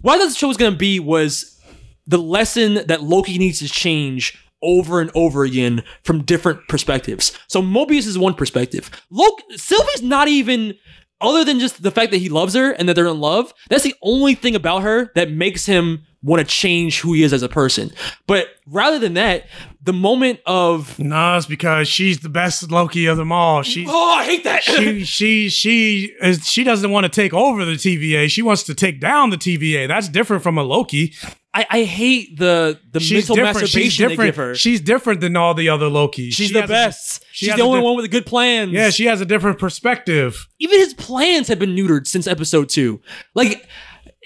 [0.00, 1.60] what this show was gonna be was
[2.06, 7.36] the lesson that Loki needs to change over and over again from different perspectives.
[7.48, 8.90] So Mobius is one perspective.
[9.10, 10.74] Loki Sylvie's not even
[11.20, 13.52] other than just the fact that he loves her and that they're in love.
[13.68, 17.32] That's the only thing about her that makes him want to change who he is
[17.32, 17.90] as a person.
[18.26, 19.46] But rather than that,
[19.82, 23.62] the moment of No, it's because she's the best Loki of them all.
[23.62, 24.62] She oh, I hate that.
[24.64, 28.28] she she she is she doesn't want to take over the TVA.
[28.28, 29.86] She wants to take down the TVA.
[29.88, 31.14] That's different from a Loki.
[31.54, 33.68] I, I hate the the She's mental different.
[33.68, 34.28] She's masturbation they different.
[34.28, 34.54] give her.
[34.56, 36.32] She's different than all the other Lokis.
[36.32, 37.24] She's She the a- best.
[37.32, 38.72] she She's the only di- one with the good plans.
[38.72, 40.48] Yeah, she has a different perspective.
[40.58, 43.00] Even his plans have been neutered since episode two.
[43.34, 43.66] Like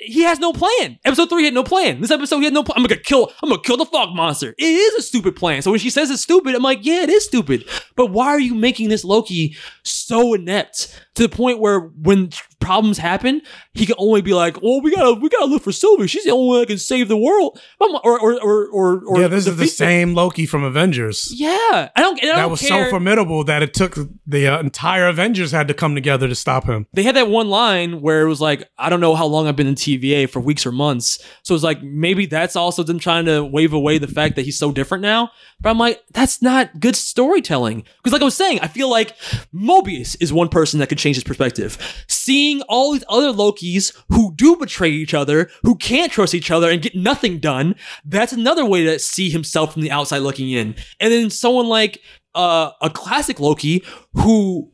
[0.02, 0.98] he has no plan.
[1.04, 2.00] Episode three had no plan.
[2.00, 2.76] This episode he had no plan.
[2.78, 3.32] I'm gonna kill.
[3.42, 4.54] I'm gonna kill the fog monster.
[4.58, 5.62] It is a stupid plan.
[5.62, 7.68] So when she says it's stupid, I'm like, yeah, it is stupid.
[7.96, 12.30] But why are you making this Loki so inept to the point where when
[12.60, 13.42] problems happen,
[13.74, 16.06] he can only be like, well, we gotta we gotta look for Sylvie.
[16.06, 17.60] She's the only one that can save the world.
[17.78, 21.30] Or or or or, or yeah, this is the same Loki from Avengers.
[21.34, 22.22] Yeah, I don't.
[22.22, 22.86] I that don't was care.
[22.86, 26.64] so formidable that it took the uh, entire Avengers had to come together to stop
[26.66, 26.86] him.
[26.92, 29.56] they had that one line where it was like, I don't know how long I've
[29.56, 31.22] been in TVA for weeks or months.
[31.42, 34.58] So it's like maybe that's also them trying to wave away the fact that he's
[34.58, 35.30] so different now.
[35.60, 37.84] But I'm like, that's not good storytelling.
[37.98, 39.16] Because like I was saying, I feel like
[39.54, 42.04] Mobius is one person that could change his perspective.
[42.08, 46.70] Seeing all these other Lokis who do betray each other, who can't trust each other
[46.70, 47.74] and get nothing done,
[48.04, 50.74] that's another way to see himself from the outside looking in.
[50.98, 52.00] And then someone like
[52.34, 53.84] uh, a classic Loki
[54.14, 54.70] who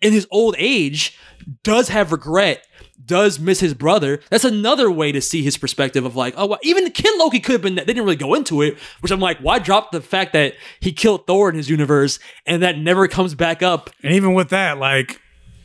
[0.00, 1.18] in his old age
[1.62, 2.66] does have regret
[3.04, 6.58] does miss his brother that's another way to see his perspective of like oh well,
[6.62, 9.20] even the kid loki could have been they didn't really go into it which i'm
[9.20, 13.06] like why drop the fact that he killed thor in his universe and that never
[13.06, 15.20] comes back up And even with that, like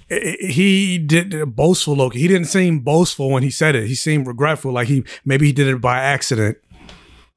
[0.10, 2.20] he did boastful Loki.
[2.20, 3.88] He didn't seem boastful when he said it.
[3.88, 6.58] He seemed regretful, like he maybe he did it by accident.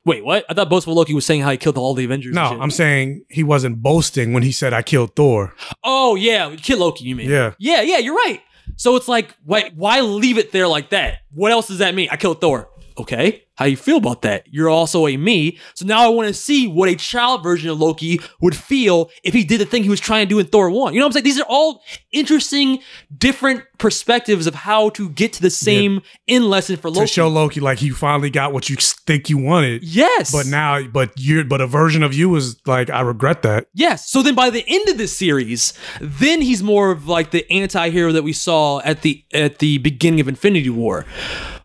[0.04, 2.58] wait what i thought boastful loki was saying how he killed all the avengers No.
[2.60, 5.54] I'm saying he wasn't boasting when he said I killed Thor.
[5.84, 7.54] oh yeah kill loki you mean Yeah.
[7.60, 8.40] yeah yeah you're right
[8.76, 12.08] so it's like why why leave it there like that what else does that mean
[12.10, 14.44] i killed thor Okay, how you feel about that?
[14.50, 17.78] You're also a me, so now I want to see what a child version of
[17.78, 20.70] Loki would feel if he did the thing he was trying to do in Thor
[20.70, 20.94] 1.
[20.94, 21.24] You know what I'm saying?
[21.24, 21.82] These are all
[22.12, 22.80] interesting,
[23.16, 27.00] different perspectives of how to get to the same end lesson for Loki.
[27.00, 29.82] to show Loki like you finally got what you think you wanted.
[29.82, 30.32] Yes.
[30.32, 33.66] But now, but you're, but a version of you is like, I regret that.
[33.74, 34.10] Yes.
[34.10, 38.12] So then by the end of this series, then he's more of like the anti-hero
[38.12, 41.04] that we saw at the at the beginning of Infinity War.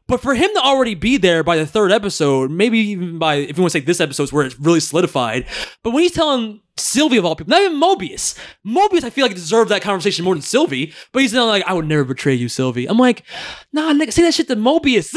[0.08, 3.58] But for him to already be there by the third episode, maybe even by if
[3.58, 5.46] you want to say this episode's where it's really solidified.
[5.84, 8.38] But when he's telling Sylvie of all people, not even Mobius.
[8.66, 10.94] Mobius, I feel like deserved that conversation more than Sylvie.
[11.12, 12.88] But he's like, I would never betray you, Sylvie.
[12.88, 13.24] I'm like,
[13.74, 15.12] nah, nigga, say that shit to Mobius.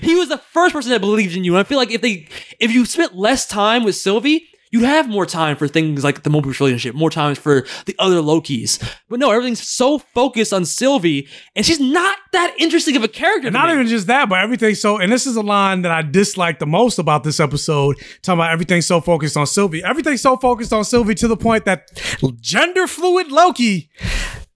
[0.02, 1.54] he was the first person that believed in you.
[1.54, 2.28] And I feel like if they
[2.60, 6.30] if you spent less time with Sylvie, you'd have more time for things like the
[6.30, 8.82] Mobius relationship, more times for the other Lokis.
[9.08, 13.50] But no, everything's so focused on Sylvie, and she's not that interesting of a character.
[13.50, 13.74] Not me.
[13.74, 14.74] even just that, but everything.
[14.74, 17.96] So, and this is a line that I dislike the most about this episode.
[18.22, 19.82] Talking about everything so focused on Sylvie.
[19.82, 21.88] Everything so focused on Sylvie to the point that
[22.40, 23.90] gender fluid Loki.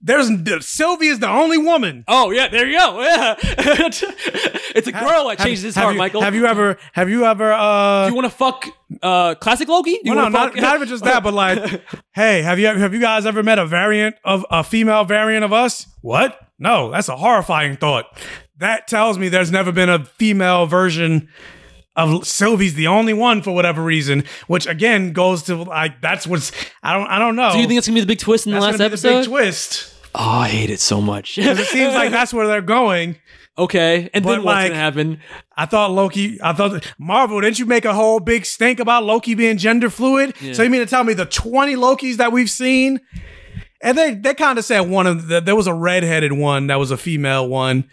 [0.03, 0.31] There's
[0.67, 2.05] Sylvie is the only woman.
[2.09, 3.03] Oh yeah, there you go.
[3.03, 6.23] Yeah, it's a girl that changes his heart, you, Michael.
[6.23, 6.79] Have you ever?
[6.93, 7.53] Have you ever?
[7.53, 8.67] uh you want to fuck
[9.03, 9.99] uh, classic Loki?
[10.05, 11.83] Well, no, not, not even just that, but like,
[12.15, 15.53] hey, have you have you guys ever met a variant of a female variant of
[15.53, 15.87] us?
[16.01, 16.39] What?
[16.59, 18.07] No, that's a horrifying thought.
[18.59, 21.29] That tells me there's never been a female version
[22.01, 26.53] of Sylvie's the only one for whatever reason, which again goes to like that's what's
[26.83, 27.53] I don't I don't know.
[27.53, 29.21] Do you think it's gonna be the big twist in the That's last the episode?
[29.21, 29.95] big twist?
[30.15, 31.37] Oh, I hate it so much.
[31.37, 33.17] Because it seems like that's where they're going.
[33.59, 35.21] okay, and But then what's like- gonna happen?
[35.57, 36.39] I thought Loki.
[36.43, 37.41] I thought Marvel.
[37.41, 40.35] Didn't you make a whole big stink about Loki being gender fluid?
[40.41, 40.55] Yeah.
[40.55, 42.99] So you mean to tell me the twenty Lokis that we've seen,
[43.83, 46.77] and they they kind of said one of the, there was a redheaded one that
[46.77, 47.89] was a female one.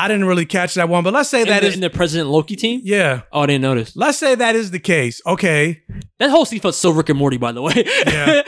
[0.00, 1.90] I didn't really catch that one, but let's say In that the, is in the
[1.90, 2.80] President Loki team?
[2.84, 3.22] yeah.
[3.32, 3.96] Oh, I didn't notice.
[3.96, 5.20] Let's say that is the case.
[5.26, 5.82] Okay,
[6.18, 7.84] That whole scene felt so Rick and Morty, by the way.
[8.06, 8.42] Yeah.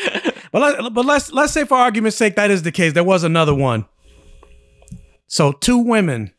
[0.52, 2.92] but let, but let's let's say for argument's sake that is the case.
[2.92, 3.86] There was another one.
[5.26, 6.32] So two women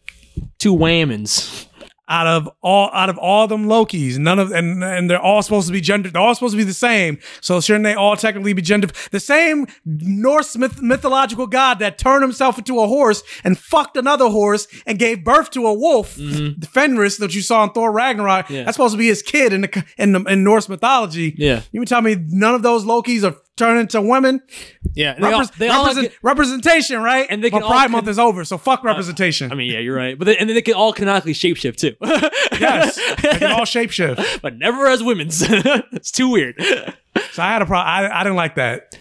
[0.58, 1.68] Two whammons.
[2.12, 5.68] Out of all out of all them Lokis, none of and and they're all supposed
[5.68, 6.10] to be gender.
[6.10, 7.18] They're all supposed to be the same.
[7.40, 8.90] So shouldn't they all technically be gender?
[9.12, 14.28] The same Norse myth, mythological god that turned himself into a horse and fucked another
[14.28, 18.46] horse and gave birth to a wolf, the Fenris that you saw in Thor Ragnarok.
[18.46, 18.54] Mm-hmm.
[18.54, 18.64] Yeah.
[18.64, 21.34] That's supposed to be his kid in the in, the, in Norse mythology.
[21.38, 21.62] Yeah.
[21.72, 24.41] You mean tell me none of those Lokis are turning into women?
[24.94, 27.28] Yeah, they all- they all represent- get- representation, right?
[27.30, 29.52] And they can all Pride con- Month is over, so fuck uh, representation.
[29.52, 30.18] I mean, yeah, you're right.
[30.18, 31.95] But they, and then they can all canonically shapeshift too.
[32.60, 34.40] yes, they can all shapeshift.
[34.41, 35.41] but never as women's.
[35.45, 36.56] it's too weird.
[37.32, 37.88] So I had a problem.
[37.88, 38.98] I, I didn't like that.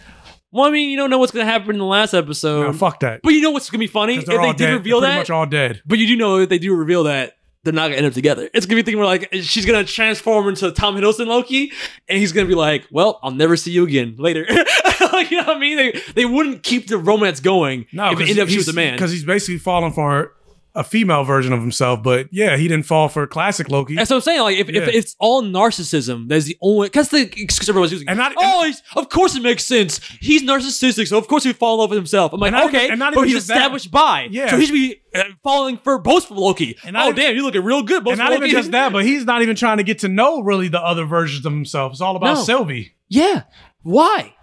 [0.52, 2.62] Well, I mean, you don't know what's gonna happen in the last episode.
[2.66, 3.20] No, fuck that.
[3.22, 4.72] But you know what's gonna be funny if they're did dead.
[4.74, 5.20] reveal They're pretty that.
[5.20, 5.80] much all dead.
[5.86, 7.34] But you do know if they do reveal that
[7.64, 8.48] they're not gonna end up together.
[8.54, 11.72] It's gonna be a thing where like she's gonna transform into Tom Hiddleston Loki,
[12.08, 14.46] and he's gonna be like, "Well, I'll never see you again later."
[15.12, 15.76] like, you know what I mean?
[15.76, 18.72] They they wouldn't keep the romance going No, if it ended up she was a
[18.72, 18.94] man.
[18.94, 20.32] because he's basically falling for
[20.74, 22.02] a female version of himself.
[22.02, 23.94] But yeah, he didn't fall for classic Loki.
[23.96, 24.40] That's what I'm saying.
[24.42, 24.82] Like, if, Yeah.
[24.82, 28.08] if it's all narcissism, that's the only because the excuse everyone's using.
[28.08, 30.00] And not- oh, he's, of course it makes sense.
[30.20, 32.32] He's narcissistic, so of course he'd fall in love with himself.
[32.32, 33.56] I'm like, And okay, and not but he's that.
[33.56, 34.28] established by.
[34.30, 34.50] Yeah.
[34.50, 36.76] So he should be uh, falling for both Loki.
[36.84, 38.44] And oh, even- damn, you're looking real good, both and not Loki.
[38.46, 41.04] even just that, but he's not even trying to get to know really the other
[41.04, 41.92] versions of himself.
[41.92, 42.42] It's all about No.
[42.42, 42.92] Sylvie.
[43.08, 43.42] Yeah.
[43.82, 44.34] Why?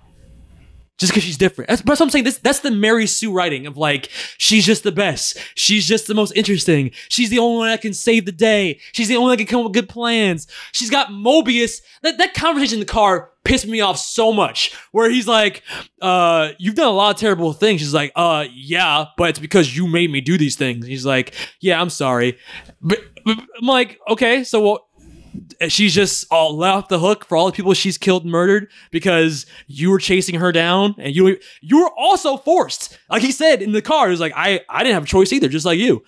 [0.97, 1.69] Just because she's different.
[1.69, 2.23] That's, that's what I'm saying.
[2.23, 5.37] This that's the Mary Sue writing of like she's just the best.
[5.53, 6.91] She's just the most interesting.
[7.07, 8.79] She's the only one that can save the day.
[8.93, 10.47] She's the only one that can come up with good plans.
[10.71, 11.81] She's got Mobius.
[12.01, 14.75] That that conversation in the car pissed me off so much.
[14.91, 15.61] Where he's like,
[16.01, 17.81] uh, you've done a lot of terrible things.
[17.81, 20.87] She's like, uh, yeah, but it's because you made me do these things.
[20.87, 22.39] He's like, yeah, I'm sorry.
[22.81, 24.81] But, but I'm like, okay, so what?
[25.69, 29.45] She's just all off the hook for all the people she's killed and murdered because
[29.67, 32.97] you were chasing her down and you you were also forced.
[33.09, 35.33] Like he said in the car, he was like, I, I didn't have a choice
[35.33, 36.03] either, just like you.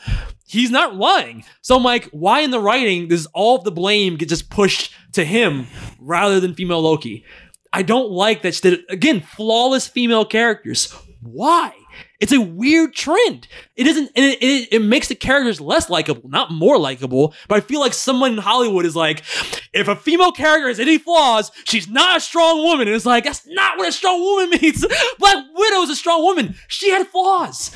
[0.48, 1.44] He's not lying.
[1.62, 4.94] So I'm like, why in the writing does all of the blame get just pushed
[5.14, 5.68] to him
[6.00, 7.26] rather than female Loki?
[7.72, 8.56] I don't like that.
[8.64, 10.92] that again, flawless female characters.
[11.22, 11.74] Why?
[12.20, 13.48] It's a weird trend.
[13.78, 17.34] It isn't, and it, it, it makes the characters less likable, not more likable.
[17.48, 19.24] But I feel like someone in Hollywood is like,
[19.72, 22.88] if a female character has any flaws, she's not a strong woman.
[22.88, 24.86] And it's like, that's not what a strong woman means.
[25.18, 26.56] Black Widow is a strong woman.
[26.68, 27.72] She had flaws.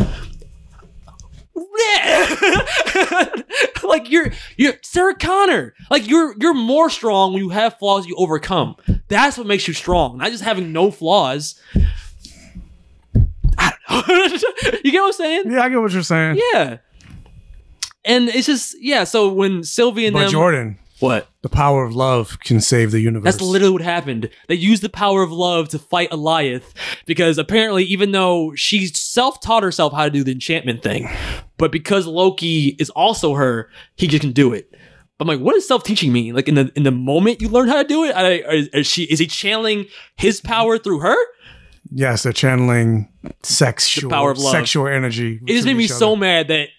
[3.83, 5.73] like you're you're Sarah Connor.
[5.89, 8.75] Like you're you're more strong when you have flaws you overcome.
[9.07, 10.17] That's what makes you strong.
[10.17, 11.59] Not just having no flaws.
[13.93, 14.79] I don't know.
[14.83, 15.51] you get what I'm saying?
[15.51, 16.39] Yeah, I get what you're saying.
[16.53, 16.77] Yeah.
[18.05, 19.03] And it's just yeah.
[19.03, 21.27] So when Sylvie and But them, Jordan, what?
[21.41, 23.23] the power of love can save the universe.
[23.23, 24.29] That's literally what happened.
[24.47, 26.63] They used the power of love to fight Alioth
[27.05, 31.09] because apparently, even though she self taught herself how to do the enchantment thing,
[31.57, 34.73] but because Loki is also her, he just can do it.
[35.19, 36.33] I'm like, what does self teaching mean?
[36.33, 38.87] Like in the in the moment you learn how to do it, I, is, is
[38.87, 39.85] she is he channeling
[40.17, 41.15] his power through her?
[41.91, 43.10] Yes, they're channeling
[43.41, 44.51] sexual, power of love.
[44.51, 45.39] sexual energy.
[45.45, 46.69] It just made me each so mad that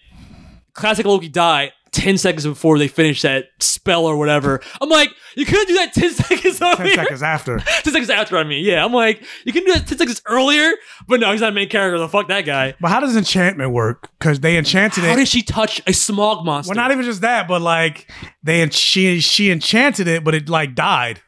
[0.73, 4.59] classic Loki died 10 seconds before they finished that spell or whatever.
[4.81, 6.75] I'm like, you couldn't do that 10 seconds earlier.
[6.75, 7.59] 10 seconds after.
[7.83, 8.65] 10 seconds after, I mean.
[8.65, 10.73] Yeah, I'm like, you can do that 10 seconds earlier,
[11.07, 11.97] but no, he's not a main character.
[11.97, 12.75] The fuck that guy.
[12.81, 14.09] But how does enchantment work?
[14.19, 15.11] Because they enchanted How it.
[15.11, 16.71] How did she touch a smog monster?
[16.71, 18.11] well, not even just that, but like
[18.43, 21.21] they she she enchanted it, but it like died.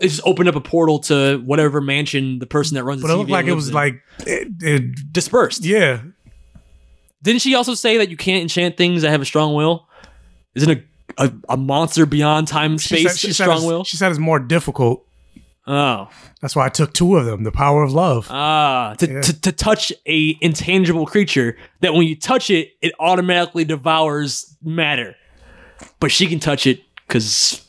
[0.00, 3.14] It just opened up a portal to whatever mansion the person that runs But the
[3.14, 3.74] it looked like it was in.
[3.74, 5.64] like it, it dispersed.
[5.64, 6.00] yeah.
[7.22, 9.86] Didn't she also say that you can't enchant things that have a strong will?
[10.54, 10.82] Isn't a
[11.18, 13.84] a, a monster beyond time and She space said, she, a said strong will?
[13.84, 15.06] she said it's more difficult.
[15.66, 16.08] Oh.
[16.40, 17.44] That's why I took two of them.
[17.44, 18.26] The power of love.
[18.30, 23.64] Ah, to, to, to touch a intangible creature that when you touch it, it automatically
[23.64, 25.14] devours matter.
[26.00, 27.64] But she can touch it because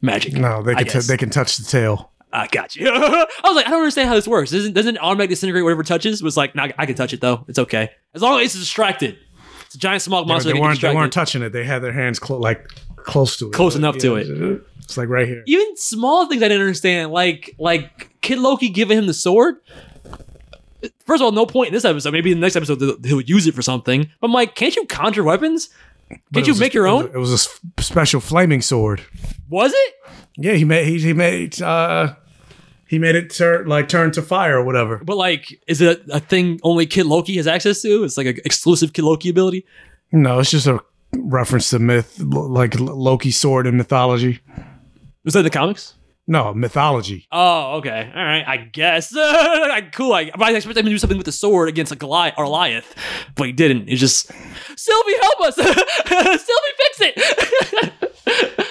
[0.00, 0.34] magic.
[0.34, 2.10] no, they can t- they can touch the tail.
[2.32, 2.88] I got you.
[2.92, 4.50] I was like, I don't understand how this works.
[4.50, 6.20] Doesn't doesn't it automatically disintegrate whatever it touches?
[6.20, 7.44] It was like, nah, I can touch it though.
[7.48, 9.18] It's okay as long as it's distracted.
[9.66, 10.52] It's a giant smog monster.
[10.52, 11.50] they weren't they weren't touching it.
[11.52, 13.52] They had their hands clo- like close to it.
[13.54, 14.62] Close enough to it.
[14.80, 15.42] It's like right here.
[15.46, 19.56] Even small things I didn't understand, like like Kid Loki giving him the sword.
[21.06, 22.12] First of all, no point in this episode.
[22.12, 24.08] Maybe in the next episode he'll use it for something.
[24.20, 25.70] But I'm like, can't you conjure weapons?
[26.30, 27.10] But you make a, your it was own?
[27.10, 27.32] a- It was
[27.78, 29.02] a special flaming sword.
[29.48, 29.94] Was it?
[30.36, 32.14] Yeah, he made he, he made uh
[32.86, 34.98] he made it turn like turn to fire or whatever.
[35.04, 38.04] But like, is it a, a thing only Kid Loki has access to?
[38.04, 39.66] It's like an exclusive Kid Loki ability.
[40.12, 40.80] No, it's just a
[41.16, 44.40] reference to myth, like Loki's sword in mythology.
[45.24, 45.94] Was that in the comics?
[46.30, 47.26] No, mythology.
[47.32, 48.12] Oh, okay.
[48.14, 48.44] All right.
[48.46, 49.14] I guess.
[49.92, 50.12] Cool.
[50.12, 52.44] I, but I expected him to do something with the sword against a Goliath or
[52.44, 52.94] Goliath,
[53.34, 53.88] but he didn't.
[53.88, 54.30] It's just
[54.76, 55.54] Sylvie, help us!
[55.56, 57.92] Sylvie, fix it!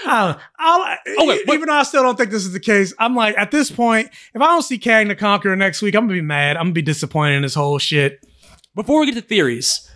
[0.08, 2.94] Uh, I, I, oh, wait, even though I still don't think this is the case,
[2.98, 6.04] I'm like at this point, if I don't see Kang the Conqueror next week, I'm
[6.04, 6.56] gonna be mad.
[6.56, 8.26] I'm gonna be disappointed in this whole shit.
[8.74, 9.90] Before we get to theories,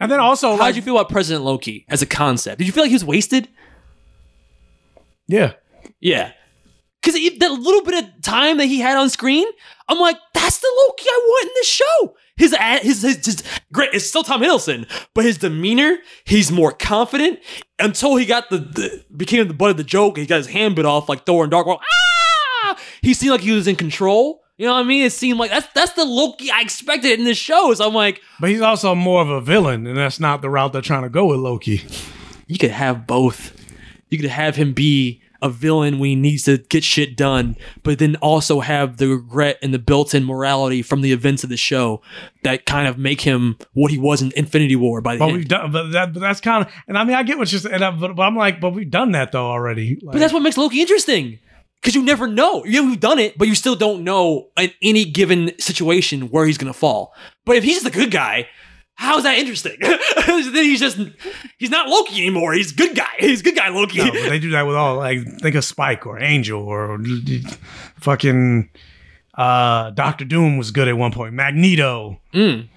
[0.00, 2.56] And then also, how like, did you feel about President Loki as a concept?
[2.58, 3.48] Did you feel like he was wasted?
[5.26, 5.52] yeah,
[6.00, 6.32] Yeah.
[7.04, 9.46] Because that little bit of time that he had on screen,
[9.88, 12.16] I'm like, that's the Loki I want in this show.
[12.36, 13.90] His ad, his, his, his great.
[13.92, 17.40] It's still Tom Hiddleston, but his demeanor, he's more confident.
[17.78, 20.76] Until he got the, the became the butt of the joke, he got his hand
[20.76, 21.82] bit off like Thor in Dark World.
[21.82, 22.78] Ah!
[23.02, 24.42] He seemed like he was in control.
[24.56, 25.04] You know what I mean?
[25.04, 27.74] It seemed like that's that's the Loki I expected in this show.
[27.74, 30.72] So I'm like, but he's also more of a villain, and that's not the route
[30.72, 31.82] they're trying to go with Loki.
[32.46, 33.60] you could have both.
[34.10, 37.54] You could have him be a villain when he needs to get shit done,
[37.84, 41.56] but then also have the regret and the built-in morality from the events of the
[41.56, 42.00] show
[42.42, 45.36] that kind of make him what he was in Infinity War by the But end.
[45.36, 47.60] we've done, but, that, but that's kind of, and I mean, I get what you're
[47.60, 49.98] saying, and I, but, but I'm like, but we've done that though already.
[50.02, 51.38] Like, But that's what makes Loki interesting.
[51.80, 52.64] Because you never know.
[52.64, 56.56] Yeah, we've done it, but you still don't know in any given situation where he's
[56.56, 57.12] gonna fall.
[57.44, 58.48] But if he's the good guy,
[58.94, 59.76] how's that interesting?
[59.80, 60.98] then he's just
[61.58, 62.54] he's not Loki anymore.
[62.54, 63.08] He's good guy.
[63.18, 63.98] He's a good guy Loki.
[63.98, 66.98] No, they do that with all like think of Spike or Angel or
[68.00, 68.70] fucking
[69.34, 71.34] uh Doctor Doom was good at one point.
[71.34, 72.20] Magneto.
[72.32, 72.68] Mm.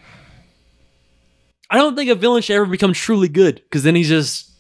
[1.70, 4.52] I don't think a villain should ever become truly good because then he's just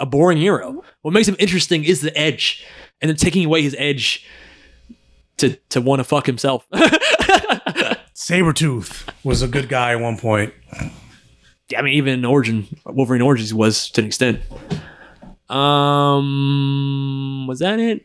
[0.00, 0.82] a boring hero.
[1.02, 2.64] What makes him interesting is the edge,
[3.00, 4.26] and then taking away his edge
[5.38, 6.66] to to want to fuck himself.
[8.14, 10.54] Sabretooth was a good guy at one point.
[11.76, 14.40] I mean, even in Origin, Wolverine Origins was to an extent.
[15.48, 18.04] Um, was that it?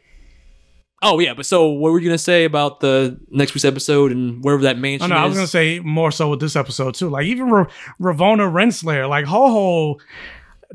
[1.01, 4.43] Oh yeah, but so what were you gonna say about the next week's episode and
[4.43, 7.09] wherever that Oh, mansion no, I was gonna say more so with this episode too.
[7.09, 7.67] Like even Ra-
[8.01, 10.01] Ravonna Renslayer, like her whole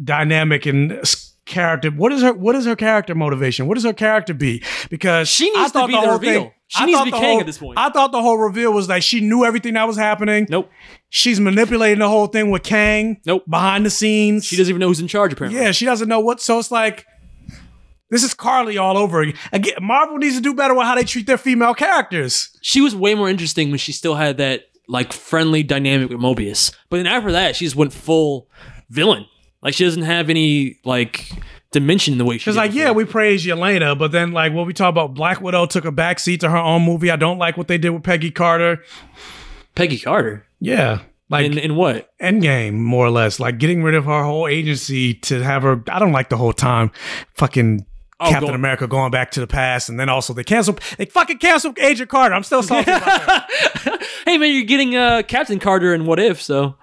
[0.03, 0.99] dynamic and
[1.45, 1.91] character.
[1.91, 2.33] What is her?
[2.33, 3.67] What is her character motivation?
[3.67, 4.63] What does her character be?
[4.89, 6.41] Because She needs I to be the the reveal.
[6.45, 7.79] thing- She I needs to thought be Kang whole- at this point.
[7.79, 10.47] I thought the whole reveal was like she knew everything that was happening.
[10.49, 10.71] Nope.
[11.09, 13.21] She's manipulating the whole thing with Kang.
[13.27, 13.45] Nope.
[13.49, 14.45] Behind the scenes.
[14.45, 15.33] She doesn't even know who's in charge.
[15.33, 16.41] Apparently, Yeah, she doesn't know what.
[16.41, 17.07] So it's like
[18.11, 19.37] this is Karli all over again.
[19.53, 22.51] Again, Marvel needs to do better with how they treat their female characters.
[22.63, 26.73] she was way more interesting when she still had that like friendly dynamic with Mobius.
[26.91, 28.49] But then after that, she just went full
[28.91, 29.27] villain.
[29.63, 31.31] Like she doesn't have any like
[31.75, 32.45] dimension the way she.
[32.45, 35.67] Because like, yeah, we praise Yelena, but then like when we talk about Black Widow
[35.67, 37.11] took a backseat to her own movie.
[37.11, 38.83] I don't like what they did with Peggy Carter.
[39.75, 40.47] Peggy Carter.
[40.61, 42.11] Yeah, Like in, in what?
[42.23, 43.39] Endgame, more or less.
[43.39, 45.83] Like getting rid of her whole agency to have her.
[45.91, 46.91] I don't like the whole time.
[47.35, 47.85] Fucking.
[48.21, 50.81] Oh, Captain go- America going back to the past, and then also they canceled.
[50.97, 52.33] They fucking canceled Agent Carter.
[52.35, 53.51] I'm still salty about that.
[54.25, 56.77] Hey man, you're getting uh, Captain Carter in What If, so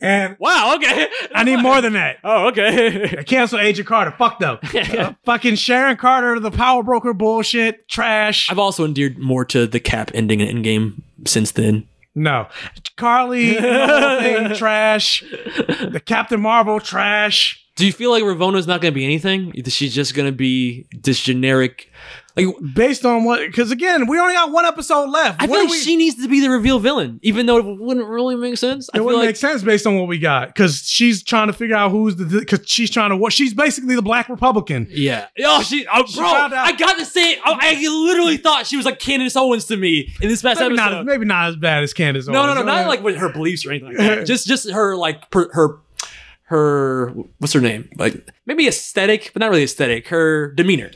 [0.00, 1.08] And wow, okay.
[1.34, 2.18] I need more than that.
[2.24, 3.06] Oh, okay.
[3.16, 4.12] They canceled Agent Carter.
[4.12, 4.58] Fuck them.
[4.72, 8.50] Uh, fucking Sharon Carter, the power broker bullshit, trash.
[8.50, 11.88] I've also endeared more to the Cap ending in Endgame since then.
[12.14, 12.48] No.
[12.96, 15.22] Karli, the thing, trash.
[15.22, 17.64] The Captain Marvel, trash.
[17.76, 19.52] Do you feel like Ravonna's not going to be anything?
[19.66, 21.90] She's just going to be this generic.
[22.36, 23.40] Like Based on what?
[23.40, 25.42] Because again, we only got one episode left.
[25.42, 27.58] I What feel do like we- she needs to be the reveal villain, even though
[27.58, 28.88] it wouldn't really make sense.
[28.92, 31.48] I It feel wouldn't like make sense based on what we got because she's trying
[31.48, 34.86] to figure out who's the because she's trying to what she's basically the black Republican.
[34.90, 35.26] Yeah.
[35.44, 38.66] Oh, she, oh, She bro, found out- I got to say, I, I literally thought
[38.66, 40.90] she was like Candace Owens to me in this past Maybe episode.
[40.90, 42.26] not, maybe not as bad as Candace.
[42.28, 42.34] Owens.
[42.34, 42.66] No, no, Owens.
[42.66, 44.26] no, not like with her beliefs or anything like that.
[44.26, 45.78] just, just her like per, her,
[46.44, 47.08] her.
[47.38, 47.88] What's her name?
[47.96, 50.08] Like maybe aesthetic, but not really aesthetic.
[50.08, 50.90] Her demeanor.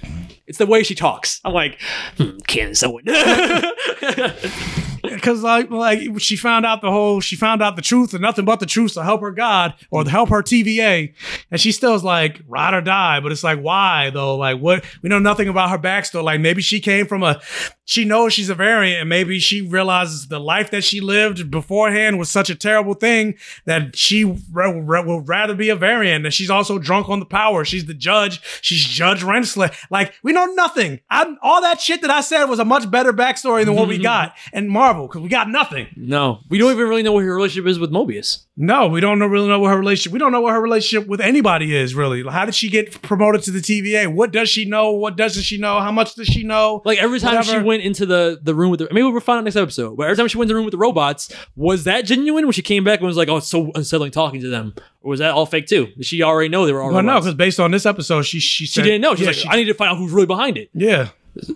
[0.46, 1.40] It's the way she talks.
[1.44, 1.80] I'm like,
[2.16, 3.08] hmm, Candace Owens.
[5.14, 8.44] because like like she found out the whole she found out the truth and nothing
[8.44, 11.14] but the truth to help her God or to help her TVA,
[11.50, 13.20] and she still's like ride or die.
[13.20, 14.36] But it's like why though?
[14.36, 16.24] Like what we know nothing about her backstory.
[16.24, 17.40] Like maybe she came from a
[17.86, 22.18] she knows she's a variant, and maybe she realizes the life that she lived beforehand
[22.18, 26.24] was such a terrible thing that she re- re- would rather be a variant.
[26.24, 27.64] And she's also drunk on the power.
[27.64, 28.40] She's the judge.
[28.60, 29.74] She's Judge Renslayer.
[29.88, 31.00] Like we know nothing.
[31.08, 33.98] I, all that shit that I said was a much better backstory than what we
[34.02, 35.88] got And Marvel because we got nothing.
[35.96, 38.44] no, we don't even really know what her relationship is with Mobius.
[38.56, 40.12] No, we don't know, really know what her relationship.
[40.12, 42.22] We don't know what her relationship with anybody is really.
[42.24, 44.12] How did she get promoted to the TVA?
[44.12, 44.92] What does she know?
[44.92, 45.80] What doesn't she know?
[45.80, 46.80] How much does she know?
[46.84, 49.44] Like every time she went into the the room with the maybe we'll find out
[49.44, 49.96] next episode.
[49.96, 52.44] But every time she went in the room with the robots, was that genuine?
[52.46, 55.10] When she came back and was like, "Oh, it's so unsettling talking to them," or
[55.10, 55.86] was that all fake too?
[55.96, 57.04] Did she already know they were all robots?
[57.04, 59.14] Well, no, because based on this episode, she she she didn't know.
[59.14, 61.08] She's yeah, like, she- "I need to find out who's really behind it." yeah.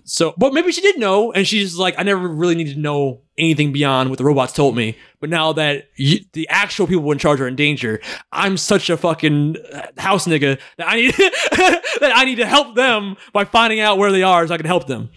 [0.05, 3.21] So, but maybe she did know, and she's like, "I never really needed to know
[3.39, 7.19] anything beyond what the robots told me." But now that you, the actual people in
[7.19, 8.01] charge are in danger,
[8.33, 11.15] I'm such a fucking uh, house nigga that I need
[12.01, 14.67] that I need to help them by finding out where they are so I can
[14.67, 15.11] help them.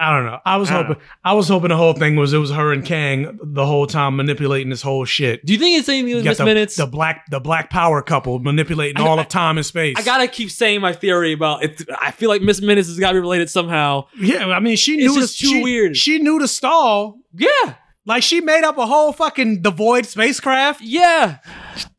[0.00, 0.38] I don't know.
[0.44, 0.96] I was I hoping.
[1.22, 4.16] I was hoping the whole thing was it was her and Kang the whole time
[4.16, 5.44] manipulating this whole shit.
[5.46, 6.74] Do you think it's anything with Miss the, Minutes?
[6.74, 9.94] the black the black power couple manipulating I- all I- of time and space.
[9.96, 11.82] I gotta keep saying my theory about it.
[12.00, 14.06] I feel like Miss Minutes has gotta be related somehow.
[14.18, 15.96] yeah, I mean she It's knew just the, too she, weird.
[15.96, 17.18] She knew the stall.
[17.34, 17.74] Yeah,
[18.04, 20.80] Like she made up a whole fucking the void spacecraft.
[20.82, 21.38] yeah,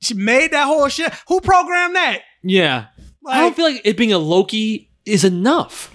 [0.02, 1.14] She made that whole shit.
[1.30, 2.20] Who programmed that?
[2.44, 2.88] yeah.
[3.26, 5.90] I don't feel like it being a Loki is enough.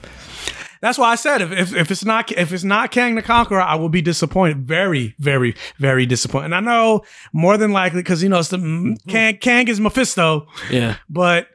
[0.80, 3.60] That's why I said if, if if it's not if it's not Kang the Conqueror,
[3.60, 4.66] I will be disappointed.
[4.66, 6.46] Very, very, very disappointed.
[6.46, 7.02] And I know
[7.32, 10.96] more than likely because you know it's the mm, Kang Kang is Mephisto, Yeah.
[11.09, 11.48] but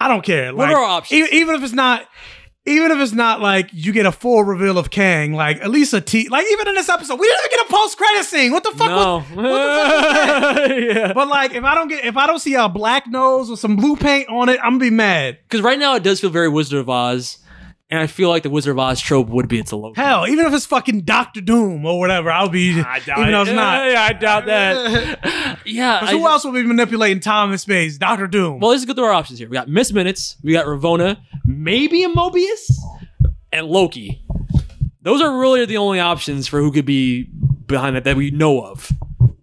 [0.00, 0.54] I don't care.
[0.54, 1.28] What Like, are our options?
[1.28, 2.06] e- even if it's not.
[2.70, 5.92] Even if it's not like you get a full reveal of Kang, like at least
[5.92, 8.52] a T, like even in this episode, we didn't even get a post credit scene.
[8.52, 8.88] What the fuck?
[8.88, 9.16] No.
[9.16, 11.12] Was, what the fuck yeah.
[11.12, 13.76] But like, if I don't get, if I don't see a black nose with some
[13.76, 15.38] blue paint on it, I'm gonna be mad.
[15.42, 17.38] Because right now it does feel very Wizard of Oz,
[17.90, 20.00] and I feel like the Wizard of Oz trope would be it's a Loki.
[20.00, 22.80] Hell, even if it's fucking Doctor Doom or whatever, I'll be.
[22.80, 23.54] I doubt even it's it.
[23.54, 23.86] not.
[23.90, 25.58] Yeah, I doubt that.
[25.66, 26.06] yeah.
[26.06, 27.98] Who else will be manipulating time and space?
[27.98, 28.60] Doctor Doom.
[28.60, 29.48] well, let's go through our options here.
[29.48, 32.70] We got Miss Minutes, we got Ravonna, maybe a Mobius,
[33.52, 34.24] and Loki.
[35.02, 37.24] Those are really the only options for who could be
[37.66, 38.92] behind that that we know of.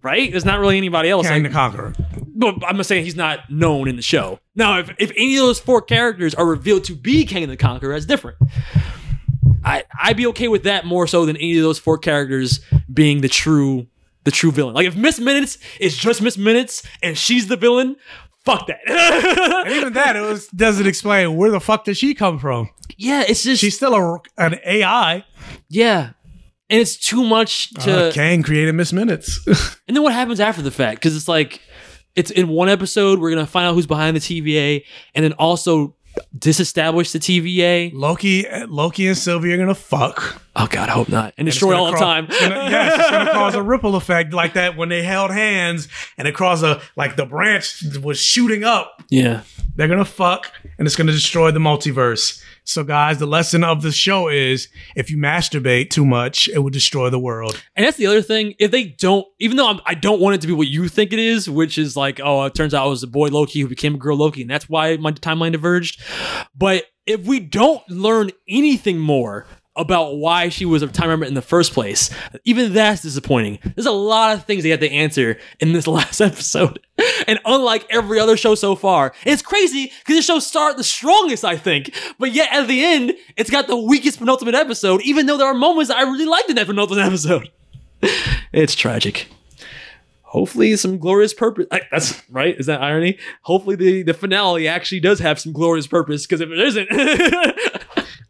[0.02, 0.32] Right?
[0.32, 1.28] There's not really anybody else.
[1.28, 1.94] Kang Like- the Conqueror.
[2.40, 4.40] But I'm not saying he's not known in the show.
[4.56, 7.94] Now, if, if any of those four characters are revealed to be Kang the Conqueror,
[7.94, 8.38] that's different.
[9.66, 12.60] I I'd be okay with that more so than any of those four characters
[12.94, 13.88] being the true
[14.24, 14.76] the true villain.
[14.76, 17.96] Like if Miss Minutes is just Miss Minutes and she's the villain,
[18.46, 18.80] fuck that.
[19.68, 22.70] And even that, it was doesn't explain where the fuck did she come from.
[22.98, 25.26] yeah, it's just She's still a, an AI.
[25.70, 26.12] yeah,
[26.70, 28.08] and it's too much to.
[28.08, 29.40] Uh, Kang created Miss Minutes.
[29.88, 31.00] And then what happens after the fact?
[31.00, 31.62] Because it's like,
[32.18, 34.84] it's in one episode, we're to find out who's behind the TVA
[35.16, 35.96] and then also
[36.38, 37.92] disestablish the TVA.
[37.94, 40.42] Loki, Loki and Sylvie are gonna fuck.
[40.56, 41.34] Oh, God, I hope not.
[41.38, 42.26] And It's destroy gonna all the time.
[42.28, 45.88] it's gonna- yes, it's gonna cause a ripple effect like that when they held hands
[46.18, 49.04] and it caused a like the branch was shooting up.
[49.10, 49.42] yeah.
[49.76, 52.42] They're gonna fuck and it's gonna destroy the multiverse.
[52.68, 56.70] So, guys, the lesson of the show is if you masturbate too much, it will
[56.70, 57.64] destroy the world.
[57.78, 58.56] And that's the other thing.
[58.60, 61.14] If they don't, even though I'm, I don't want it to be what you think
[61.14, 63.70] it is, which is like, oh, it turns out it was a boy Loki who
[63.70, 66.02] became a girl Loki, and that's why my timeline diverged.
[66.58, 71.34] But if we don't learn anything more about why she was a time remember in
[71.36, 72.10] the first place.
[72.44, 73.60] Even that's disappointing.
[73.76, 76.80] There's a lot of things they have to answer in this last episode.
[77.28, 81.46] And unlike every other show so far, it's crazy because this show started the strongest,
[81.46, 81.94] I think.
[82.18, 85.54] But yet at the end, it's got the weakest penultimate episode, even though there are
[85.54, 87.50] moments I really liked in that penultimate episode.
[88.52, 89.28] it's tragic.
[90.24, 91.68] Hopefully, some glorious purpose.
[91.72, 92.56] I- That's right.
[92.60, 93.18] Is that irony?
[93.44, 96.26] Hopefully, the, the finale actually does have some glorious purpose.
[96.28, 96.90] Because if it isn't,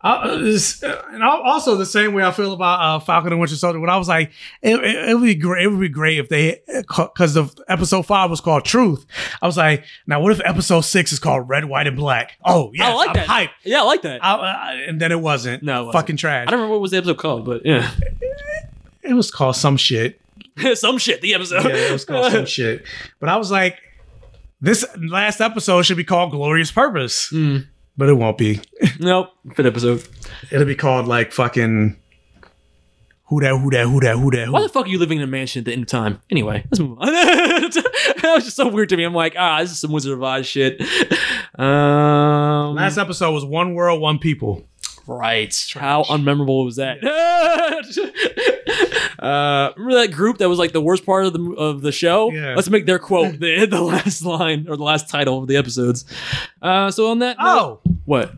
[0.08, 3.80] Uh, uh, and also the same way I feel about uh, Falcon and Winter Soldier.
[3.80, 4.32] When I was like,
[4.62, 5.66] it, it, it would be great.
[5.66, 9.06] It would be great if they, because the episode five was called Truth.
[9.42, 12.34] I was like, now what if episode six is called Red, White, and Black?
[12.46, 13.28] Oh yeah, I like I'm that.
[13.28, 13.50] hype.
[13.64, 14.24] Yeah, I like that.
[14.24, 15.64] I, uh, and then it wasn't.
[15.64, 16.02] No, it wasn't.
[16.02, 16.48] fucking trash.
[16.48, 17.92] I don't remember what was the episode called, but yeah,
[19.04, 20.20] It was called some shit.
[20.76, 21.22] some shit.
[21.22, 21.66] The episode.
[21.66, 22.84] Yeah, it was called some shit.
[23.20, 23.78] But I was like,
[24.62, 27.30] this last episode should be called Glorious Purpose.
[27.30, 27.58] Hmm.
[27.98, 28.60] But it won't be.
[29.00, 30.08] Nope, fit episode.
[30.52, 31.98] It'll be called like fucking
[33.28, 35.24] who that, who that, who that, who that, Why the fuck are you living in
[35.24, 36.22] a mansion at the end of time?
[36.32, 37.08] Anyway, let's move on.
[37.14, 39.04] that was just so weird to me.
[39.04, 40.82] I'm like, ah, this is some Wizard of Oz shit.
[41.58, 44.64] Um, Last episode was One World, One People.
[45.08, 45.54] Right.
[45.74, 47.04] How unmemorable was that?
[49.20, 52.32] uh, remember that group that was like the worst part of the of the show?
[52.32, 52.56] Yeah.
[52.56, 56.06] Let's make their quote the, the last line or the last title of the episodes.
[56.62, 58.34] Uh, so on that, note- Oh, what?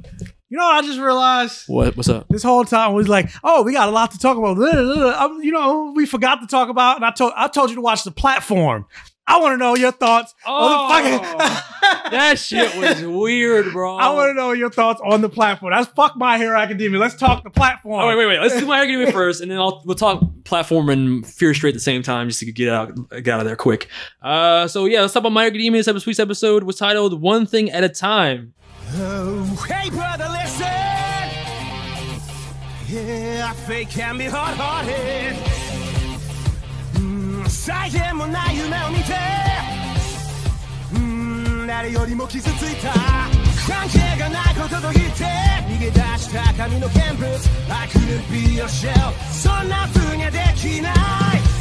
[0.50, 1.64] you know what I just realized?
[1.68, 1.96] What?
[1.96, 2.28] What's up?
[2.30, 4.58] This whole time was like, oh, we got a lot to talk about.
[5.42, 8.04] You know, we forgot to talk about, and I told I told you to watch
[8.04, 8.86] the platform.
[9.30, 11.38] I want to know your thoughts on the fucking.
[12.12, 13.96] that shit was weird, bro.
[13.98, 15.72] I want to know your thoughts on the platform.
[15.72, 17.00] That's fuck my Hero Academia.
[17.00, 18.02] Let's talk the platform.
[18.02, 18.40] Oh wait, wait, wait.
[18.40, 21.74] Let's do my argument first, and then I'll we'll talk platform and Fear Street at
[21.76, 23.88] the same time, just to get out get out of there quick.
[24.20, 25.80] Uh, so yeah, let's talk about my Academia.
[25.80, 28.56] This episode, week's episode was titled "One Thing at a Time."
[28.90, 30.66] Hey, brother, listen.
[32.88, 35.49] Yeah, I fake can be hard-hearted.
[37.69, 39.15] Mm, 際限もない夢を見て。
[40.95, 43.45] うん、誰よりも傷ついた。
[43.67, 45.25] 関係がないことと言って
[45.69, 47.27] 逃げ出した紙の見物
[47.71, 50.93] I couldn't be your shell そんな風にはできない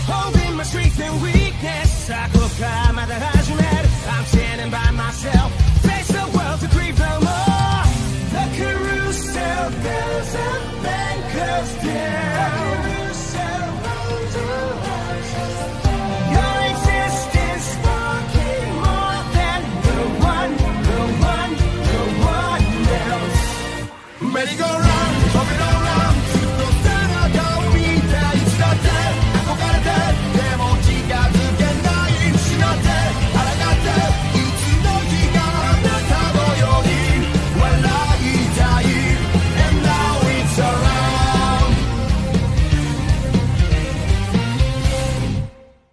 [0.05, 3.67] Holding my strength and weakness さあここからまだ始める
[4.05, 5.49] I'm standing by myself
[5.81, 7.87] Face the world to grieve no more
[8.31, 12.66] The carousel goes up and goes down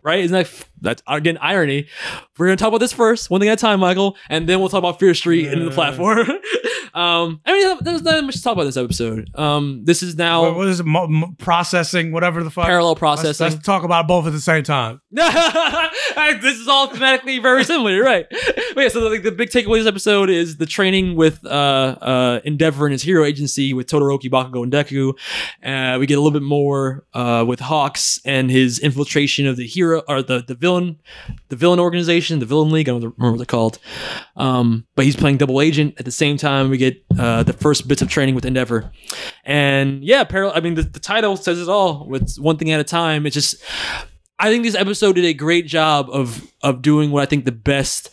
[0.06, 0.20] Right?
[0.20, 1.88] Isn't that that's again irony?
[2.38, 4.70] We're gonna talk about this first, one thing at a time, Michael, and then we'll
[4.70, 6.20] talk about Fear Street and the platform.
[6.94, 9.30] um, I mean, there's not much to talk about in this episode.
[9.36, 10.86] Um, this is now What- what is it?
[10.86, 12.66] Mo- mo- processing, whatever the fuck.
[12.66, 13.46] Parallel Let's- processing.
[13.52, 15.02] Let's, talk about both at the same time.
[15.12, 18.26] this is all thematically very similar, you're right?
[18.30, 21.50] But yeah, so the, the big takeaway of this episode is the training with uh,
[22.02, 25.14] uh, Endeavor and his hero agency with Todoroki, Bakugo, and Deku.
[25.64, 29.66] Uh, we get a little bit more uh, with Hawks and his infiltration of the
[29.68, 31.00] hero or the, the villain,
[31.50, 32.90] the villain organization, the villain league.
[32.90, 33.80] I don't remember what they're called.
[34.36, 36.70] Um, but he's playing double agent at the same time.
[36.70, 38.92] We get uh, the first bits of training with Endeavor,
[39.44, 40.58] and yeah, parallel.
[40.58, 42.08] I mean, the, the title says it all.
[42.08, 43.26] With one thing at a time.
[43.26, 43.64] It's just
[44.40, 47.52] I think this episode did a great job of of doing what I think the
[47.52, 48.10] best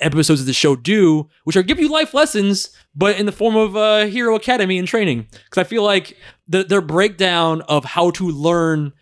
[0.00, 3.56] episodes of the show do, which are give you life lessons, but in the form
[3.56, 5.26] of uh, Hero Academy and training.
[5.30, 8.92] Because I feel like the, their breakdown of how to learn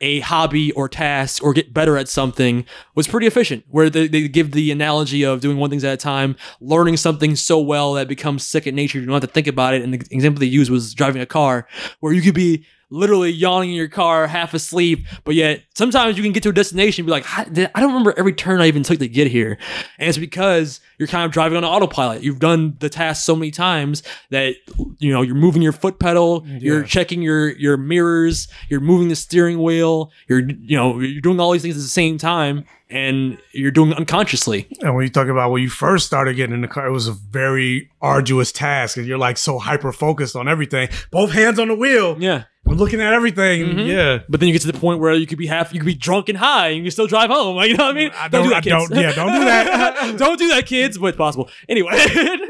[0.00, 3.64] a hobby or task or get better at something was pretty efficient.
[3.68, 7.36] Where they, they give the analogy of doing one thing at a time, learning something
[7.36, 8.98] so well that becomes second nature.
[8.98, 9.82] You don't have to think about it.
[9.82, 11.66] And the example they used was driving a car,
[12.00, 16.22] where you could be literally yawning in your car, half asleep, but yet sometimes you
[16.22, 18.66] can get to a destination and be like, "How- I don't remember every turn I
[18.68, 19.58] even took to get here.
[19.98, 22.22] And it's because you're kind of driving on autopilot.
[22.22, 24.54] You've done the task so many times that
[24.98, 29.16] you know you're moving your foot pedal, you're checking your your mirrors, you're moving the
[29.16, 33.36] steering wheel, you're you know you're doing all these things at the same time, and
[33.52, 34.68] you're doing it unconsciously.
[34.80, 37.08] And when you talk about when you first started getting in the car, it was
[37.08, 40.88] a very arduous task, and you're like so hyper focused on everything.
[41.10, 42.16] Both hands on the wheel.
[42.20, 42.44] Yeah.
[42.68, 43.64] I'm looking at everything.
[43.66, 43.86] Mhm.
[43.86, 44.18] Yeah.
[44.28, 45.94] But then you get to the point where you could be half, you could be
[45.94, 47.56] drunk and high, and you can still drive home.
[47.56, 48.10] Like, you know what I mean?
[48.16, 50.14] I don't- I don't- yeah, don't do that.
[50.18, 50.98] don't do that, kids.
[50.98, 51.92] But it's possible anyway.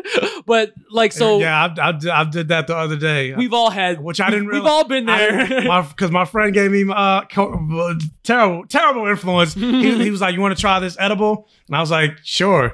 [0.47, 3.34] but like, so yeah, I, I, I did that the other day.
[3.34, 4.70] we've all had, which I didn't We've realize.
[4.72, 5.47] all been there.
[5.82, 9.55] Because my, friend gave me uh, co- uh, terrible, terrible influence.
[9.55, 12.72] he, he was like, "You want to try this edible?" And I was like, "Sure."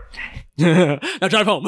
[0.58, 0.98] now
[1.28, 1.64] drive home.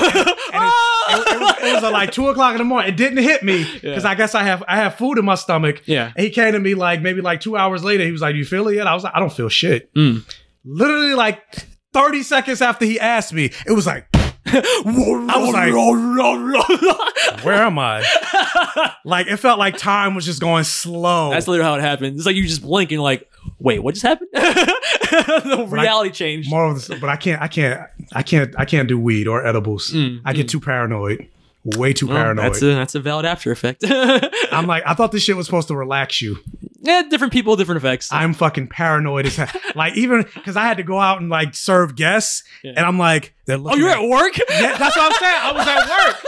[1.08, 2.92] It, was, it was like two o'clock in the morning.
[2.92, 4.10] It didn't hit me because Yeah.
[4.10, 5.82] I guess I have I have food in my stomach.
[5.86, 6.12] Yeah.
[6.16, 8.04] And he came to me like maybe like two hours later.
[8.04, 10.22] He was like, "You feel it yet?" I was like, "I don't feel shit." Mm.
[10.64, 11.40] Literally like
[11.92, 14.06] thirty seconds after he asked me, it was like.
[14.46, 15.72] I was like,
[17.44, 18.04] where am I?
[19.04, 21.30] like it felt like time was just going slow.
[21.30, 22.16] That's literally how it happened.
[22.16, 23.28] It's like you just blinking, like,
[23.58, 24.28] wait, what just happened?
[25.44, 26.50] the But I- reality changed.
[26.50, 27.80] More of this, but I can't, I can't,
[28.12, 29.94] I can't, I can't do weed or edibles.
[30.24, 31.28] I get too paranoid,
[31.64, 32.44] way too Mm, Well, paranoid.
[32.46, 33.84] that's a that's a valid after effect.
[33.88, 36.38] I'm like, I thought this shit was supposed to relax you.
[36.80, 38.08] yeah, different people, different effects.
[38.12, 39.48] I'm fucking paranoid as hell.
[39.74, 43.34] like even because I had to go out and like serve guests, and I'm like,
[43.46, 44.36] they're oh, you're at- at work?
[44.50, 45.40] Yeah, that's what I'm saying.
[45.40, 46.24] I was at work.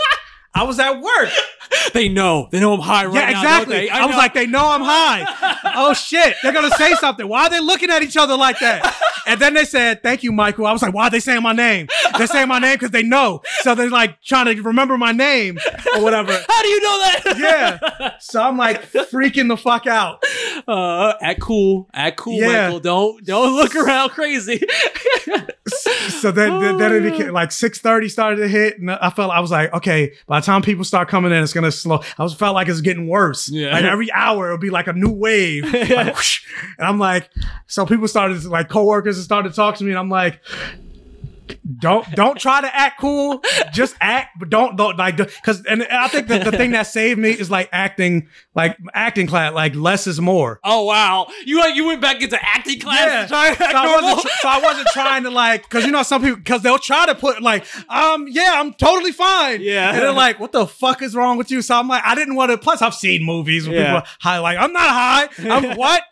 [0.55, 1.29] I was at work.
[1.93, 2.49] they know.
[2.51, 3.43] They know I'm high right yeah, now.
[3.43, 3.77] exactly.
[3.77, 3.91] they?
[3.91, 5.61] I, was like, they know I'm high.
[5.77, 7.27] oh shit, they're gonna say something.
[7.27, 8.97] Why are they looking at each other like that?
[9.27, 11.53] And then they said, "Thank you, Michael." I was like, "Why are they saying my
[11.53, 13.43] name?" They're saying my name because they know.
[13.61, 15.59] So they're like trying to remember my name
[15.95, 16.33] or whatever.
[16.49, 17.23] How do you know that?
[17.39, 18.13] Yeah.
[18.21, 20.23] So I'm like freaking the fuck out.
[20.69, 22.67] Uh, act cool, act cool, Yeah.
[22.67, 22.81] Michael.
[22.81, 24.61] Don't don't look around crazy.
[26.09, 29.33] So then, then, then it became like six thirty started to hit, and I felt
[29.33, 30.13] I was like, okay.
[30.27, 32.01] By the time people start coming in, it's gonna slow.
[32.19, 33.49] I was felt like it's getting worse.
[33.49, 33.73] Yeah.
[33.73, 35.65] Like every hour, it'll be like a new wave.
[35.97, 36.45] Like, whoosh.
[36.79, 37.31] and I'm like,
[37.67, 40.41] so people started like coworkers started talking to me, and I'm like.
[41.79, 43.43] Don't don't try to act cool.
[43.73, 47.19] Just act, but don't don't like because and I think that the thing that saved
[47.19, 50.61] me is like acting like acting class like less is more.
[50.63, 53.31] oh wow, you like you went back into acting class.
[53.31, 53.51] Yeah.
[53.51, 56.23] to to so, I wasn't, so I wasn't trying to like, because you know some
[56.23, 59.61] people, because they'll try to put like, um, yeah, I'm totally fine.
[59.61, 59.91] Yeah.
[59.93, 61.63] and they're like, what the fuck is wrong with you?
[61.63, 62.59] So I'm like, I didn't want to.
[62.59, 63.85] Plus, I've seen movies where Yeah.
[63.87, 65.29] people are high, like I'm not high.
[65.51, 66.03] I'm what?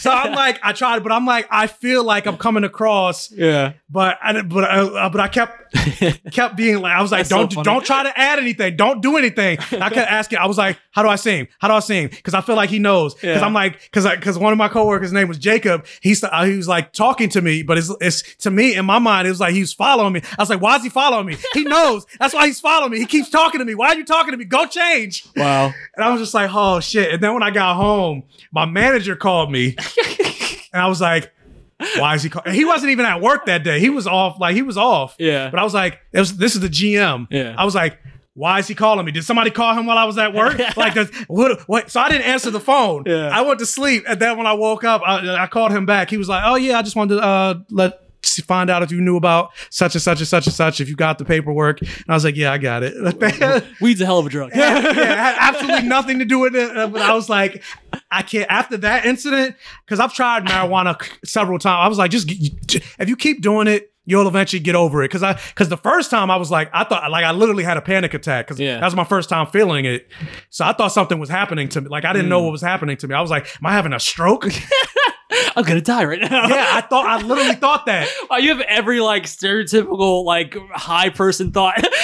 [0.00, 3.74] So I'm like, I tried, but I'm like, I feel like I'm coming across, yeah.
[3.88, 4.64] but I didn't- but
[5.04, 5.74] uh, but I kept
[6.32, 7.64] kept being like, I was like, That's don't funny.
[7.64, 9.58] don't try to add anything, don't do anything.
[9.70, 11.48] And I kept asking, I was like, how do I sing?
[11.58, 12.08] How do I sing?
[12.08, 13.14] Because I feel like he knows.
[13.14, 13.46] Because Yeah.
[13.46, 15.86] I'm like, because because one of my coworkers' name was Jacob.
[16.00, 18.98] He's uh, he was like talking to me, but it's it's to me in my
[18.98, 20.22] mind it was like he was following me.
[20.38, 21.36] I was like, why is he following me?
[21.52, 22.06] He knows.
[22.18, 22.98] That's why he's following me.
[22.98, 23.74] He keeps talking to me.
[23.74, 24.44] Why are you talking to me?
[24.44, 25.26] Go change.
[25.36, 25.72] Wow.
[25.96, 27.12] And I was just like, oh shit.
[27.14, 28.22] And then when I got home,
[28.52, 29.76] my manager called me,
[30.72, 31.30] and I was like.
[31.98, 32.50] Why is he call-?
[32.50, 33.80] He wasn't even at work that day.
[33.80, 34.38] He was off.
[34.38, 35.16] Like he was off.
[35.18, 35.50] Yeah.
[35.50, 37.26] But I was like, it was, this is the GM.
[37.30, 37.54] Yeah.
[37.56, 37.98] I was like,
[38.34, 39.12] why is he calling me?
[39.12, 40.58] Did somebody call him while I was at work?
[40.76, 41.90] like, does, what, what?
[41.90, 43.04] So I didn't answer the phone.
[43.06, 43.28] Yeah.
[43.28, 46.10] I went to sleep, and then when I woke up, I, I called him back.
[46.10, 49.00] He was like, "Oh yeah, I just wanted to uh, let find out if you
[49.00, 50.80] knew about such and such and such and such.
[50.80, 54.06] If you got the paperwork." And I was like, "Yeah, I got it." Weed's a
[54.06, 54.50] hell of a drug.
[54.54, 56.92] yeah, yeah, absolutely nothing to do with it.
[56.92, 57.62] But I was like,
[58.10, 58.50] I can't.
[58.50, 63.16] After that incident, because I've tried marijuana several times, I was like, just if you
[63.16, 65.08] keep doing it, you'll eventually get over it.
[65.08, 67.76] Because I, because the first time I was like, I thought like I literally had
[67.76, 68.78] a panic attack because Yeah.
[68.80, 70.08] that was my first time feeling it.
[70.50, 71.88] So I thought something was happening to me.
[71.88, 72.30] Like I didn't Mm.
[72.30, 73.14] know what was happening to me.
[73.14, 74.46] I was like, am I having a stroke?
[75.56, 76.48] I'm gonna die right now.
[76.48, 78.08] yeah, I thought I literally thought that.
[78.30, 81.82] Wow, you have every like stereotypical like high person thought.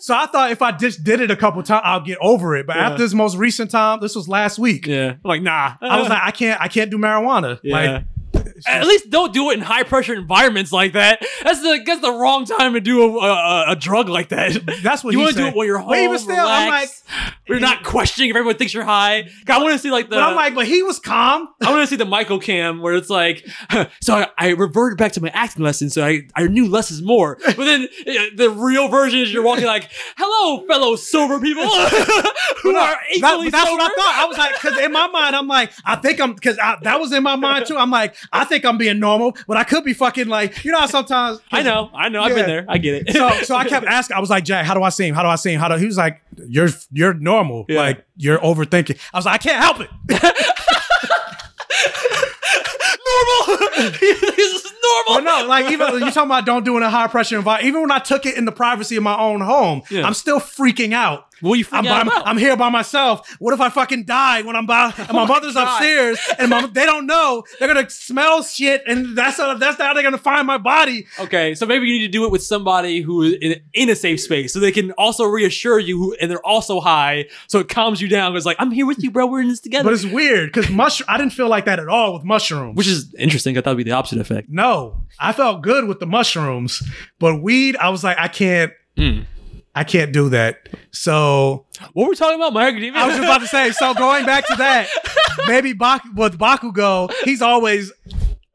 [0.00, 2.66] So I thought if I just did it a couple times, I'll get over it.
[2.66, 2.90] But Yeah.
[2.90, 4.86] after this most recent time, this was last week.
[4.86, 5.12] yeah.
[5.12, 5.74] I'm like, nah.
[5.80, 7.58] I was like, I can't, I can't do marijuana.
[7.62, 7.72] Yeah.
[7.74, 8.04] Like,
[8.66, 11.24] At least don't do it in high pressure environments like that.
[11.42, 14.60] That's the that's the wrong time to do a, a, a drug like that.
[14.82, 15.88] That's what you want to do it when you're home.
[15.88, 17.04] But even still, I'm relaxed.
[17.48, 19.28] We're not questioning if everyone thinks you're high.
[19.48, 20.16] I want to see like the.
[20.16, 21.48] but I'm like, but he was calm.
[21.60, 23.46] I want to see the Michael Cam where it's like,
[24.00, 27.02] so I, I reverted back to my acting lesson, so I, I knew less is
[27.02, 27.38] more.
[27.44, 27.88] But then
[28.36, 32.98] the real version is you're walking like, hello, fellow sober people who No, are that-
[33.12, 33.82] equally but that's sober.
[33.82, 34.14] what I thought.
[34.16, 37.12] I was like, because in my mind, I'm like, I think I'm, because that was
[37.12, 37.76] in my mind too.
[37.76, 40.80] I'm like, I think I'm being normal, but I could be fucking like, you know
[40.80, 41.40] how sometimes.
[41.50, 42.66] I know, I know, I've been there.
[42.68, 43.12] I get it.
[43.14, 44.16] So, so I kept asking.
[44.16, 45.14] I was like, Jack, how do I seem?
[45.14, 45.58] How do I seem?
[45.58, 45.76] How do?
[45.76, 47.64] He was like, you're, you're normal.
[47.68, 47.78] Yeah.
[47.80, 48.98] Like you're overthinking.
[49.14, 49.90] I was like, I can't help it.
[53.04, 53.58] normal.
[54.00, 55.14] this is normal.
[55.14, 57.68] But no, like even you talking about don't do it in a high pressure environment.
[57.68, 60.06] Even when I took it in the privacy of my own home, Yeah.
[60.06, 61.26] I'm still freaking out.
[61.44, 62.22] Well, you I'm, by.
[62.24, 63.36] I'm here by myself.
[63.38, 65.68] What if I fucking die when I'm by and oh my mother's God.
[65.68, 67.44] upstairs and my, they don't know?
[67.58, 71.06] They're gonna smell shit, and that's how, that's how they're gonna find my body.
[71.18, 73.94] Okay, so maybe you need to do it with somebody who is in, in a
[73.94, 77.68] safe space, so they can also reassure you, who, and they're also high, so it
[77.68, 78.34] calms you down.
[78.34, 79.26] It's like I'm here with you, bro.
[79.26, 79.84] We're in this together.
[79.84, 81.06] But it's weird because mushroom.
[81.10, 82.76] I didn't feel like that at all with mushrooms.
[82.76, 83.58] Which is interesting.
[83.58, 84.48] I thought it'd be the opposite effect.
[84.48, 86.82] No, I felt good with the mushrooms,
[87.18, 89.20] but weed, I was like, I can't, hmm.
[89.74, 90.68] I can't do that.
[90.92, 92.74] So what were we talking about, Mark?
[92.76, 93.72] I was just about to say.
[93.72, 94.88] So going back to that,
[95.48, 97.92] maybe Bak- with Bakugo, he's always.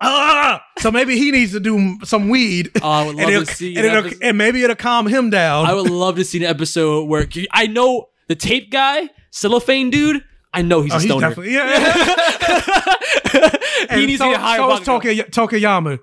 [0.02, 0.64] Ah!
[0.78, 2.72] So maybe he needs to do some weed.
[2.82, 5.30] Oh, I would love to see and, an it'll- episode- and maybe it'll calm him
[5.30, 5.66] down.
[5.66, 10.24] I would love to see an episode where I know the tape guy, cellophane dude.
[10.54, 11.28] I know he's Oh, a he's stoner.
[11.30, 12.84] definitely yeah.
[14.00, 14.58] he needs so, to get high.
[14.58, 16.00] So about- Toki- Tokoyami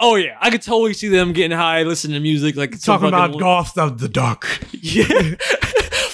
[0.00, 3.28] oh yeah, I could totally see them getting high, listening to music, like talking about
[3.28, 4.46] fucking- goth of the dark.
[4.72, 5.06] Yeah.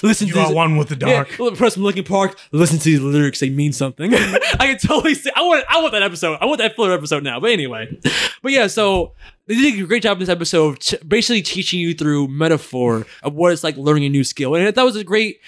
[0.04, 1.36] Listen You to are one with the dark.
[1.38, 2.36] well, press from Linkin Park.
[2.50, 4.12] Listen to these lyrics; they mean something.
[4.14, 5.30] I can totally see.
[5.36, 5.64] I want.
[5.68, 6.38] I want that episode.
[6.40, 7.38] I want that filler episode now.
[7.38, 7.96] But anyway,
[8.42, 8.66] but yeah.
[8.66, 9.12] So
[9.54, 13.06] they did a great job in this episode, of t- basically teaching you through metaphor
[13.22, 15.40] of what it's like learning a new skill, and that was a great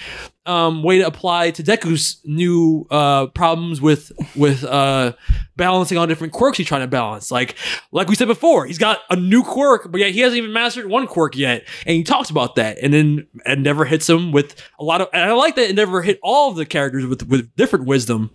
[0.47, 5.12] um, way to apply to Deku's new uh, problems with with uh,
[5.56, 7.31] balancing all different quirks he's trying to balance.
[7.31, 7.56] Like
[7.93, 10.86] like we said before, he's got a new quirk, but yet he hasn't even mastered
[10.86, 12.78] one quirk yet, and he talks about that.
[12.82, 13.26] And then
[13.59, 16.51] never hits him with a lot of, and I like that it never hit all
[16.51, 18.31] of the characters with with different wisdom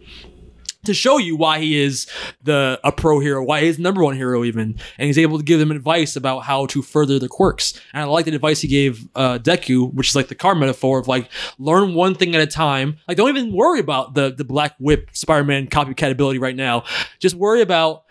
[0.86, 2.08] to show you why he is
[2.44, 5.60] the a pro hero, why he's number one hero even, and he's able to give
[5.60, 7.80] them advice about how to further the quirks.
[7.94, 11.00] And I like the advice he gave uh, Deku, which is like the car metaphor
[11.00, 12.98] of like learn one thing at a time.
[13.08, 16.84] Like don't even worry about the the Black Whip Spider-Man copycat ability right now.
[17.20, 18.06] Just worry about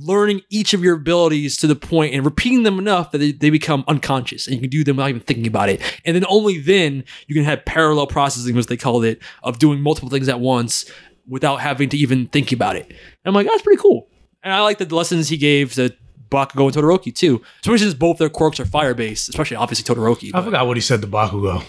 [0.00, 3.50] learning each of your abilities to the point and repeating them enough that they, they
[3.50, 5.80] become unconscious and you can do them without even thinking about it.
[6.04, 9.80] And then only then you can have parallel processing, as they called it, of doing
[9.80, 10.90] multiple things at once
[11.28, 12.86] without having to even think about it.
[12.86, 12.96] And
[13.26, 14.08] I'm like, that's pretty cool.
[14.42, 15.94] And I like the lessons he gave to
[16.30, 17.42] Bakugo and Todoroki too.
[17.60, 20.30] Especially since both their quirks are fire based, especially obviously Todoroki.
[20.34, 21.64] I forgot what he said to Bakugo.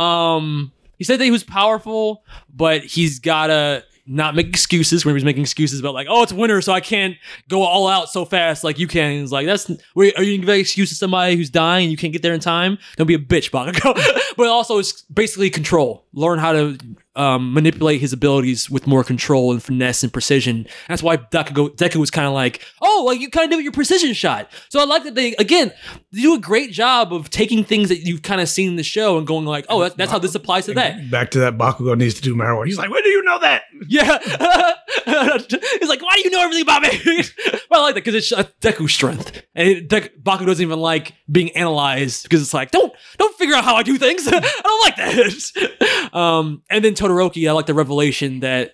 [0.00, 2.24] Um, he said that he was powerful,
[2.54, 6.32] but he's gotta not make excuses when he was making excuses about like, oh, it's
[6.32, 7.16] winter, so I can't
[7.48, 9.20] go all out so fast like you can.
[9.20, 11.90] He's like, that's wait, are you gonna give an excuse to somebody who's dying and
[11.90, 12.78] you can't get there in time?
[12.96, 13.94] Don't be a bitch, Bakugo.
[14.36, 16.04] but also, it's basically control.
[16.12, 16.78] Learn how to
[17.16, 20.66] um, manipulate his abilities with more control and finesse and precision.
[20.88, 23.64] That's why Deku, Deku was kind of like, oh, like you kind of did with
[23.64, 24.50] your precision shot.
[24.68, 25.72] So I like that they again
[26.12, 28.82] they do a great job of taking things that you've kind of seen in the
[28.82, 31.10] show and going like, oh, that, that's how this applies to that.
[31.10, 32.66] Back to that Bakugo needs to do marijuana.
[32.66, 33.62] He's like, where do you know that?
[33.86, 34.18] Yeah.
[35.06, 36.88] He's like, why do you know everything about me?
[37.68, 39.42] but I like that because it's uh, Deku's strength.
[39.54, 43.54] And it, Dek- Baku doesn't even like being analyzed because it's like, don't don't figure
[43.54, 44.26] out how I do things.
[44.26, 46.14] I don't like that.
[46.14, 48.72] um, and then Todoroki, I like the revelation that,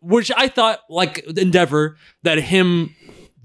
[0.00, 2.94] which I thought, like Endeavor, that him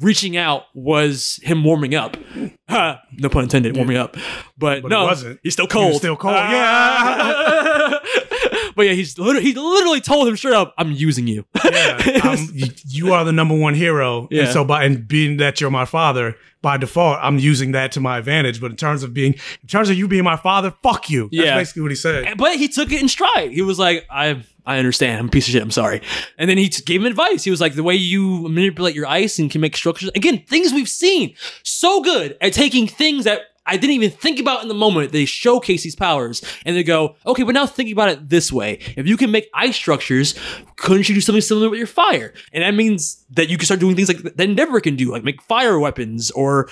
[0.02, 2.18] reaching out was him warming up.
[2.70, 4.16] Ha, no pun intended, warming up.
[4.56, 5.40] But, But no, it wasn't.
[5.42, 5.88] he's still cold.
[5.94, 6.36] was still cold.
[6.38, 8.00] Ah.
[8.80, 12.68] but yeah, he's literally, he literally told him straight up, "I'm using you." I'm, you,
[12.88, 14.30] you are the number one hero.
[14.32, 14.44] Yeah.
[14.44, 18.00] And so by and being that you're my father, by default, I'm using that to
[18.00, 18.62] my advantage.
[18.62, 21.24] But in terms of being in terms of you being my father, fuck you.
[21.24, 21.56] That's Yeah.
[21.58, 22.38] basically what he said.
[22.38, 23.52] But he took it in stride.
[23.52, 25.20] He was like, I I understand.
[25.20, 25.62] I'm a piece of shit.
[25.62, 26.02] I'm sorry.
[26.38, 27.44] And then he gave him advice.
[27.44, 30.72] He was like, the way you manipulate your ice and can make structures, again, things
[30.72, 31.36] we've seen.
[31.64, 35.12] So good at taking things that I didn't even think about in the moment.
[35.12, 38.80] They showcase these powers and they go, okay, but now think about it this way.
[38.98, 40.34] If you can make ice structures,
[40.80, 42.34] couldn't you do something similar with your fire?
[42.54, 45.24] And that means that you can start doing things like that Endeavor can do, like
[45.24, 46.70] make fire weapons or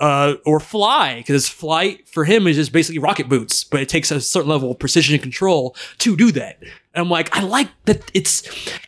[0.00, 4.10] uh, or fly, because flight for him is just basically rocket boots, but it takes
[4.10, 6.58] a certain level of precision and control to do that.
[6.62, 6.70] And
[7.04, 8.42] I'm like, I like that it's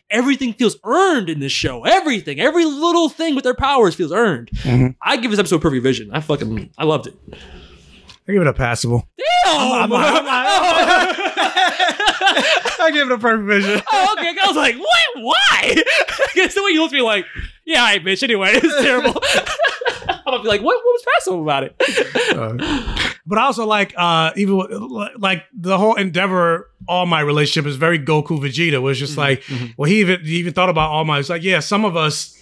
[0.09, 1.83] everything feels earned in this show.
[1.85, 4.49] Everything, every little thing with their powers feels earned.
[4.63, 4.95] Mhm.
[5.01, 6.09] I give this episode perfect vision.
[6.11, 7.15] I fucking I loved it.
[8.27, 9.07] I give it a passable.
[9.45, 9.91] Damn!
[12.83, 13.81] I gave it a perfect vision.
[13.91, 14.35] oh, okay.
[14.41, 15.23] I was like, what?
[15.23, 15.83] Why?
[16.35, 17.25] Guess the way you looked at me like,
[17.65, 18.23] yeah, all right, bitch.
[18.23, 19.21] Anyway, it's terrible.
[20.07, 21.75] I'm gonna be like, what, what was passable about it?
[22.35, 24.57] Uh, but I also like uh even
[25.17, 29.43] like the whole endeavor All Might relationship is very goku vegeta was just like
[29.77, 32.35] well he even he even thought about All Might it's like yeah some of us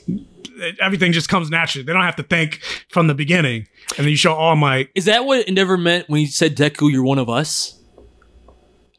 [0.79, 4.15] everything just comes naturally they don't have to think from the beginning and then you
[4.15, 7.29] show All Might Is that what Endeavor meant when he said Deku, you're one of
[7.29, 7.77] us?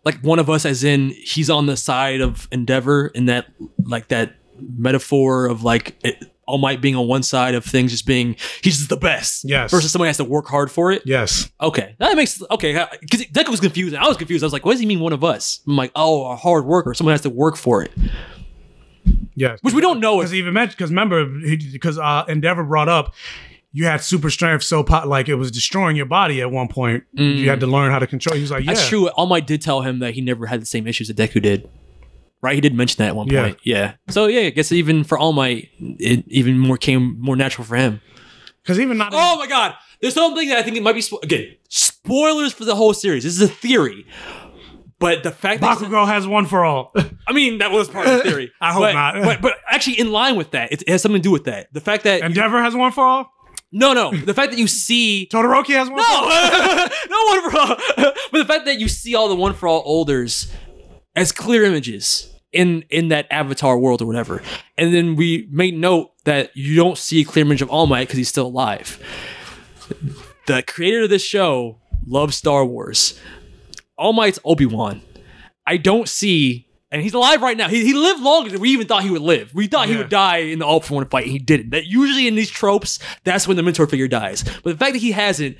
[0.04, 3.46] Like one of us, as in he's on the side of Endeavor, in that
[3.84, 8.06] like that metaphor of like it, All Might being on one side of things, just
[8.06, 9.44] being he's just the best.
[9.44, 9.70] Yes.
[9.70, 11.02] Versus somebody has to work hard for it.
[11.04, 11.50] Yes.
[11.60, 12.86] Okay, that makes okay.
[13.00, 13.94] Because Deku was confused.
[13.94, 14.42] I was confused.
[14.42, 16.64] I was like, "What does he mean, one of us?" I'm like, "Oh, a hard
[16.64, 16.94] worker.
[16.94, 17.92] Someone has to work for it."
[19.34, 19.58] Yes.
[19.62, 20.18] Which we don't know.
[20.18, 21.24] Because he even mentioned, because remember,
[21.72, 23.14] because uh, Endeavor brought up,
[23.72, 27.04] you had super strength so po- like it was destroying your body at one point.
[27.12, 28.34] You had to learn how to control.
[28.36, 28.74] He was like, yeah, Mm.
[28.74, 29.08] That's true.
[29.10, 31.68] All Might did tell him that he never had the same issues that Deku did.
[32.42, 32.54] Right?
[32.56, 33.42] He did mention that at one Yeah.
[33.44, 33.58] point.
[33.64, 33.94] Yeah.
[34.08, 37.76] So yeah, I guess even for All Might, it even more came more natural for
[37.76, 38.00] him.
[38.62, 39.12] Because even not.
[39.14, 39.74] Oh my god!
[40.00, 43.24] There's something that I think it might be spo- again spoilers for the whole series.
[43.24, 44.06] This is a theory,
[44.98, 46.92] but the fact that Bakugo has one for all.
[47.26, 48.52] I mean that was part of the theory.
[48.60, 49.14] I hope But- not.
[49.24, 51.72] But but actually, in line with that, it, it has something to do with that.
[51.72, 53.32] The fact that Endeavor has one for all.
[53.72, 55.96] No, no, the fact that you see Todoroki has one.
[55.96, 58.12] no, no one for all.
[58.30, 60.50] But the fact that you see all the one for all olders
[61.14, 64.42] as clear images in in that avatar world or whatever,
[64.78, 68.04] and then we made note that you don't see a clear image of All Might
[68.04, 68.98] because he's still alive.
[70.46, 73.18] The creator of this show loves Star Wars.
[73.98, 75.02] All Might's Obi Wan.
[75.66, 76.68] I don't see.
[76.92, 77.68] And he's alive right now.
[77.68, 79.52] He, he lived longer than we even thought he would live.
[79.54, 81.70] We thought he would die in the All for One fight, and he didn't.
[81.70, 84.44] That usually in these tropes, that's when the mentor figure dies.
[84.44, 85.56] But the fact that he hasn't,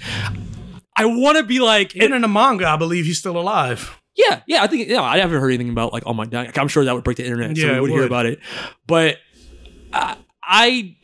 [0.94, 3.98] I want to be like, Even in the manga, I believe he's still alive.
[4.14, 4.62] yeah, yeah.
[4.62, 5.00] I think yeah.
[5.00, 6.52] I haven't heard anything about like All Might dying.
[6.54, 8.38] I'm sure that would break the internet, so Yeah, we it would hear about it.
[8.86, 9.16] But
[9.92, 10.96] I, I,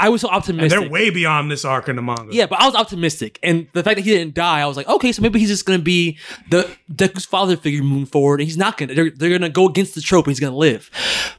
[0.00, 0.80] I was so And optimistic.
[0.80, 2.34] they're way beyond this arc in the manga.
[2.34, 4.88] Yeah, but I was optimistic, and the fact that he didn't die, I was like,
[4.88, 6.18] okay, so maybe he's just gonna be
[6.50, 8.94] the Deku's father figure moving forward, and he's not gonna.
[8.94, 10.90] They're, they're gonna go against the trope, and he's gonna live.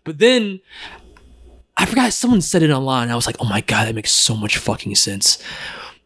[0.04, 0.60] But then
[1.78, 3.10] I forgot someone said it online.
[3.10, 5.42] I was like, oh my god, that makes so much fucking sense.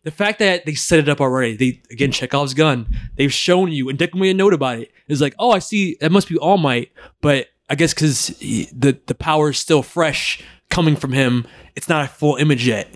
[0.04, 2.88] The fact that they set it up already, they again Chekhov's gun.
[3.18, 4.92] They've shown you, and Deku made a note about it.
[5.08, 6.92] It's like, oh, I see, that must be All Might,
[7.22, 12.06] but I guess because the the power is still fresh coming from him, it's not
[12.06, 12.94] a full image yet.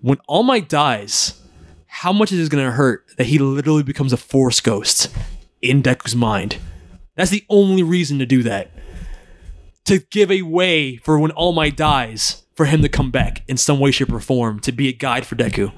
[0.00, 1.40] When All Might dies,
[1.86, 5.08] how much is it going to hurt that he literally becomes a Force ghost
[5.62, 6.58] in Deku's mind?
[7.16, 8.70] That's the only reason to do that.
[9.86, 13.56] To give a way for when All Might dies, for him to come back in
[13.56, 15.72] some way, shape, or form to be a guide for Deku.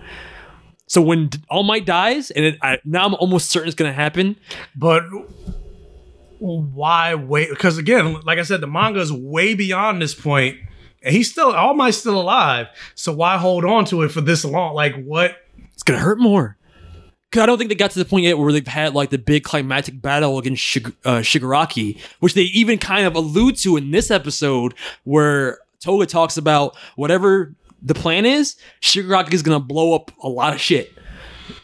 [0.86, 3.94] So when All Might dies, and it, I, now I'm almost certain it's going to
[3.94, 4.36] happen.
[4.76, 5.05] But
[6.38, 7.51] why wait?
[7.51, 10.59] Because again, like I said, the manga is way beyond this point,
[11.07, 12.66] and he's still All Might's still alive.
[12.97, 14.74] So why hold on to it for this long?
[14.74, 15.37] Like what?
[15.73, 16.59] It's to hurt more.
[17.31, 19.19] Because I don't think they got to the point yet where they've had like the
[19.19, 23.91] big climactic battle against Shig- uh, Shigaraki, which they even kind of allude to in
[23.91, 24.74] this episode,
[25.05, 30.55] where Toga talks about whatever the plan is, Shigaraki is to blow up a lot
[30.55, 30.93] of shit.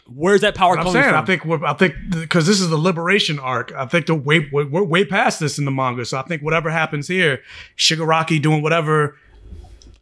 [0.07, 1.23] Where's that power I'm coming saying, from?
[1.23, 3.73] I think we're, I think because this is the liberation arc.
[3.73, 6.05] I think the way we're, we're way past this in the manga.
[6.05, 7.41] So I think whatever happens here,
[7.77, 9.17] Shigaraki doing whatever.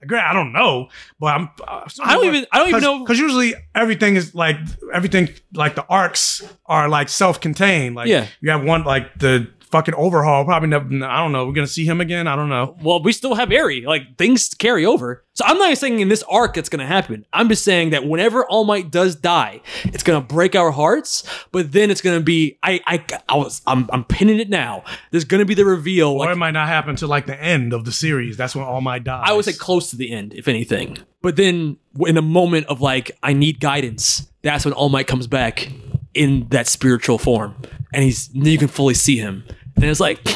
[0.07, 1.49] Great, I don't know, but I'm.
[1.67, 4.57] uh, I don't even- I don't even know- because usually everything is like
[4.93, 7.95] everything like the arcs are like self-contained.
[7.95, 8.25] Like Yeah.
[8.41, 10.45] you have one like the fucking overhaul.
[10.45, 10.85] Probably never.
[11.05, 11.45] I don't know.
[11.45, 12.27] We're gonna see him again.
[12.27, 12.75] I don't know.
[12.81, 13.81] well, we still have Eri.
[13.81, 15.23] Like things carry over.
[15.33, 17.25] So I'm not even saying in this arc it's gonna happen.
[17.33, 21.23] I'm just saying that whenever All Might does die, it's gonna break our hearts.
[21.51, 24.83] But then it's gonna be I I, I was I'm I'm pinning it now.
[25.11, 26.09] There's gonna be the reveal.
[26.09, 28.37] Or Like it might not happen to like the end of the series.
[28.37, 29.23] That's when All Might dies.
[29.25, 30.97] I would say close to the end, if anything.
[31.21, 35.27] But then in a moment of like I need guidance, that's when All Might comes
[35.27, 35.71] back
[36.13, 37.55] in that spiritual form,
[37.93, 39.45] and he's you can fully see him,
[39.81, 40.19] and it's like.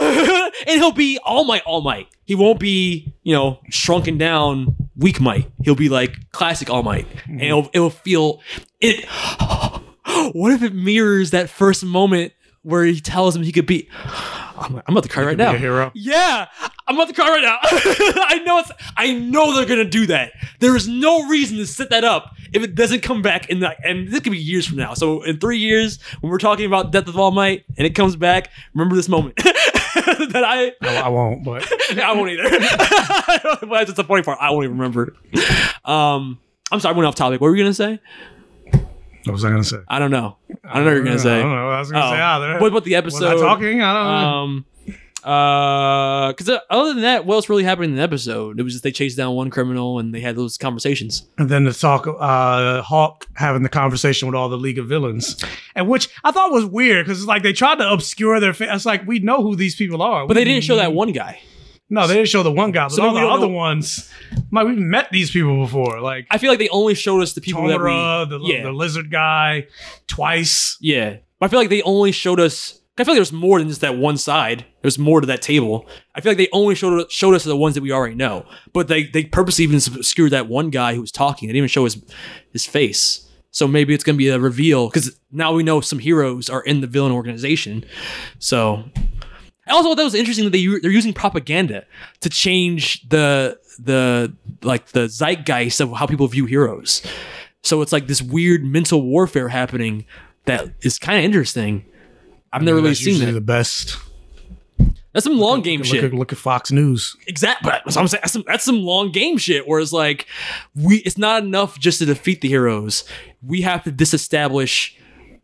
[0.00, 2.08] and he'll be all might, all might.
[2.24, 5.50] He won't be, you know, shrunken down weak might.
[5.62, 7.40] He'll be like classic all might, and mm-hmm.
[7.40, 8.40] it'll, it'll feel
[8.80, 9.06] it.
[10.32, 13.88] What if it mirrors that first moment where he tells him he could be?
[14.56, 15.54] I'm, I'm about to cry right now.
[15.54, 15.90] hero.
[15.94, 16.46] Yeah,
[16.86, 17.58] I'm about to cry right now.
[17.62, 18.70] I know it's.
[18.96, 20.32] I know they're gonna do that.
[20.58, 23.74] There is no reason to set that up if it doesn't come back in the.
[23.84, 24.94] And this could be years from now.
[24.94, 28.16] So in three years, when we're talking about Death of All Might and it comes
[28.16, 30.72] back, remember this moment that I.
[30.82, 31.66] no, I won't, but
[31.98, 32.50] I won't either.
[33.60, 34.38] but that's just the funny part.
[34.40, 35.14] I won't even remember.
[35.84, 36.38] Um,
[36.70, 37.40] I'm sorry, I went off topic.
[37.40, 38.00] What were you gonna say?
[39.24, 39.78] What was I gonna say?
[39.88, 40.36] I don't know.
[40.64, 41.38] I don't know what you're gonna say.
[41.38, 42.10] I don't know I was gonna Oh.
[42.12, 42.60] say either.
[42.60, 43.36] What about the Was episode?
[43.38, 43.82] I talking?
[43.82, 44.28] I don't know.
[44.28, 44.64] Um,
[45.22, 48.58] uh, because other than that, what else really happened in the episode?
[48.58, 51.28] It was just they chased down one criminal and they had those conversations.
[51.38, 55.36] and then the talk, uh, Hawk having the conversation with all the League of Villains,
[55.74, 58.70] and which I thought was weird because it's like they tried to obscure their face.
[58.72, 61.40] It's like we know who these people are, But they didn't show that one guy.
[61.92, 64.08] No, they didn't show the one guy, but So all the other know- ones.
[64.52, 67.40] Like we've met these people before, like I feel like they only showed us the
[67.40, 68.54] people Tomura, that the, we.
[68.54, 69.66] yeah, the lizard guy,
[70.06, 70.76] twice.
[70.80, 71.16] yeah.
[71.38, 72.80] But I feel like they only showed us.
[72.98, 74.66] I feel like there's more than just that one side.
[74.82, 75.86] There's more to that table.
[76.14, 78.88] I feel like they only showed showed us the ones that we already know, but
[78.88, 81.46] they they purposely even obscured that one guy who was talking.
[81.48, 82.02] They didn't even show his
[82.52, 83.26] his face.
[83.52, 86.82] So maybe it's gonna be a reveal because now we know some heroes are in
[86.82, 87.84] the villain organization.
[88.38, 88.84] So
[89.70, 91.84] I also thought that was interesting that they they're using propaganda
[92.20, 97.02] to change the the like the zeitgeist of how people view heroes.
[97.62, 100.06] So it's like this weird mental warfare happening
[100.46, 101.84] that is kind of interesting.
[102.52, 103.32] I've never really seen that.
[103.32, 103.96] The best.
[105.12, 106.04] That's some long game Look shit.
[106.04, 107.16] at, look at Fox News.
[107.26, 107.68] Exactly.
[107.70, 108.20] But that's what I'm saying.
[108.22, 110.26] That's some, that's some long game shit where it's like
[110.74, 113.04] we it's not enough just to defeat the heroes.
[113.44, 114.96] We have to disestablish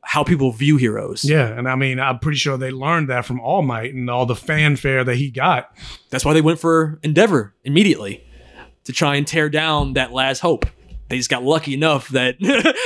[0.07, 1.25] how people view heroes.
[1.25, 4.25] Yeah, and I mean, I'm pretty sure they learned that from All Might and all
[4.25, 5.77] the fanfare that he got.
[6.11, 8.25] That's why they went for Endeavor immediately
[8.85, 10.65] to try and tear down that last hope.
[11.09, 12.37] They just got lucky enough that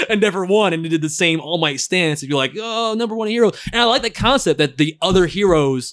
[0.10, 2.22] Endeavor won and they did the same All Might stance.
[2.22, 3.50] If you're like, oh, number one hero.
[3.70, 5.92] And I like the concept that the other heroes,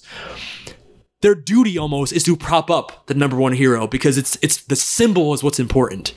[1.20, 4.76] their duty almost is to prop up the number one hero because it's it's the
[4.76, 6.14] symbol is what's important.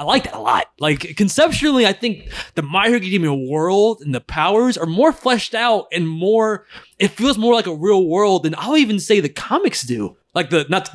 [0.00, 0.64] I like that a lot.
[0.78, 5.54] Like conceptually, I think the My Hero Academia world and the powers are more fleshed
[5.54, 6.64] out and more.
[6.98, 10.16] It feels more like a real world than I'll even say the comics do.
[10.34, 10.88] Like the not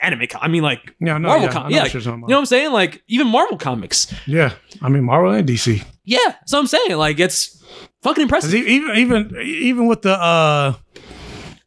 [0.00, 0.26] anime.
[0.26, 1.74] Com- I mean, like Yeah, no, Marvel yeah, comics.
[1.74, 2.72] Yeah, like, you know what I'm saying?
[2.72, 4.10] Like even Marvel comics.
[4.26, 5.84] Yeah, I mean Marvel and DC.
[6.04, 7.62] Yeah, so I'm saying like it's
[8.00, 8.54] fucking impressive.
[8.54, 10.76] even even even with the uh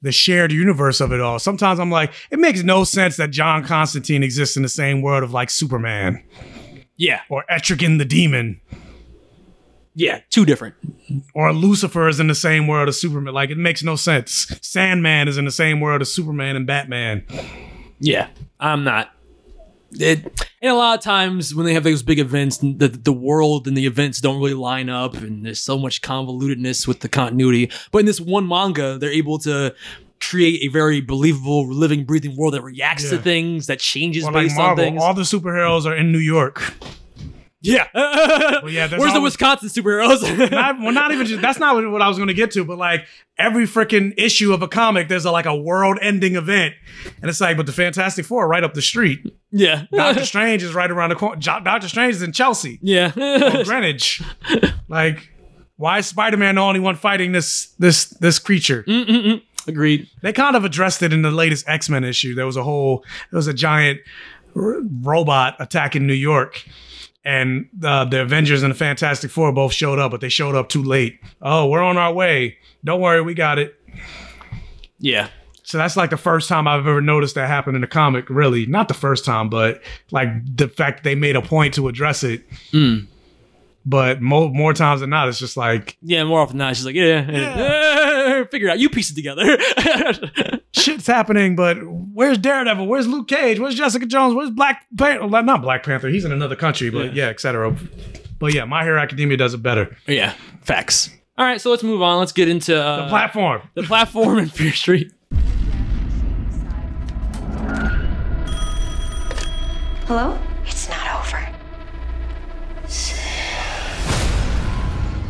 [0.01, 3.63] the shared universe of it all, sometimes I'm like, it makes no sense that John
[3.63, 6.23] Constantine exists in the same world of like Superman
[6.95, 8.61] Yeah, or Etrigan the Demon
[9.95, 10.75] yeah, two different.
[11.33, 13.33] or Lucifer is in the same world as Superman.
[13.33, 14.51] Like it makes no sense.
[14.61, 17.25] Sandman is in the same world as Superman and Batman.
[17.99, 18.29] Yeah,
[18.59, 19.11] I'm not.
[19.91, 23.67] It, and a lot of times when they have those big events, the the world
[23.67, 27.69] and the events don't really line up, and there's so much convolutedness with the continuity.
[27.91, 29.75] But in this one manga, they're able to
[30.29, 34.45] create a very believable, living, breathing world that reacts to things, that changes Or like
[34.47, 35.01] based on things.
[35.01, 36.73] all the superheroes are in New York.
[37.61, 37.87] yeah.
[38.63, 40.21] Well, yeah, Where's the Wisconsin superheroes?
[40.51, 42.77] not, well, not even just that's not what, I was going to get to, but
[42.77, 43.05] like
[43.37, 46.75] every freaking issue of a comic, there's a, like a world-ending event,
[47.21, 49.19] and it's like, but the Fantastic Four are right up the street.
[49.51, 49.85] yeah.
[49.91, 51.41] Doctor Strange is right around the corner.
[51.41, 53.11] Doctor Strange is in Chelsea, yeah.
[53.17, 54.21] or Greenwich.
[54.87, 55.29] Like,
[55.75, 58.83] why is Spider-Man the only one fighting this this this creature?
[58.87, 59.41] Mm-mm-mm.
[59.67, 60.09] Agreed.
[60.21, 62.35] They kind of addressed it in the latest X-Men issue.
[62.35, 63.99] There was a whole there was a giant
[64.55, 66.63] r- robot attacking New York.
[67.25, 70.67] And uh, the Avengers and the Fantastic Four both showed up, but they showed up
[70.67, 71.21] too late.
[71.41, 72.57] Oh, we're on our way.
[72.83, 73.79] Don't worry, we got it.
[74.99, 75.29] Yeah.
[75.63, 78.29] So that's like the first time I've ever noticed that happen in a comic.
[78.29, 79.81] Really, not the first time, but
[80.11, 80.27] like
[80.57, 82.43] the fact they made a point to address it.
[82.71, 83.07] Mm.
[83.85, 86.85] But mo- more times than not, it's just like Yeah, more often than not, she's
[86.85, 87.55] like, yeah, yeah.
[88.51, 88.79] Figure it out.
[88.79, 89.57] You piece it together.
[90.73, 91.55] shit's happening.
[91.55, 92.85] But where's Daredevil?
[92.87, 93.59] Where's Luke Cage?
[93.59, 94.33] Where's Jessica Jones?
[94.35, 95.27] Where's Black Panther?
[95.43, 96.09] Not Black Panther.
[96.09, 96.89] He's in another country.
[96.89, 97.75] But yeah, etc.
[98.39, 99.95] But yeah, My Hero Academia does it better.
[100.07, 101.09] yeah, facts.
[101.37, 102.19] All right, so let's move on.
[102.19, 103.61] Let's get into uh, The platform.
[103.73, 105.11] the platform in Fear Street.
[110.05, 110.37] Hello?
[110.65, 111.39] It's not over.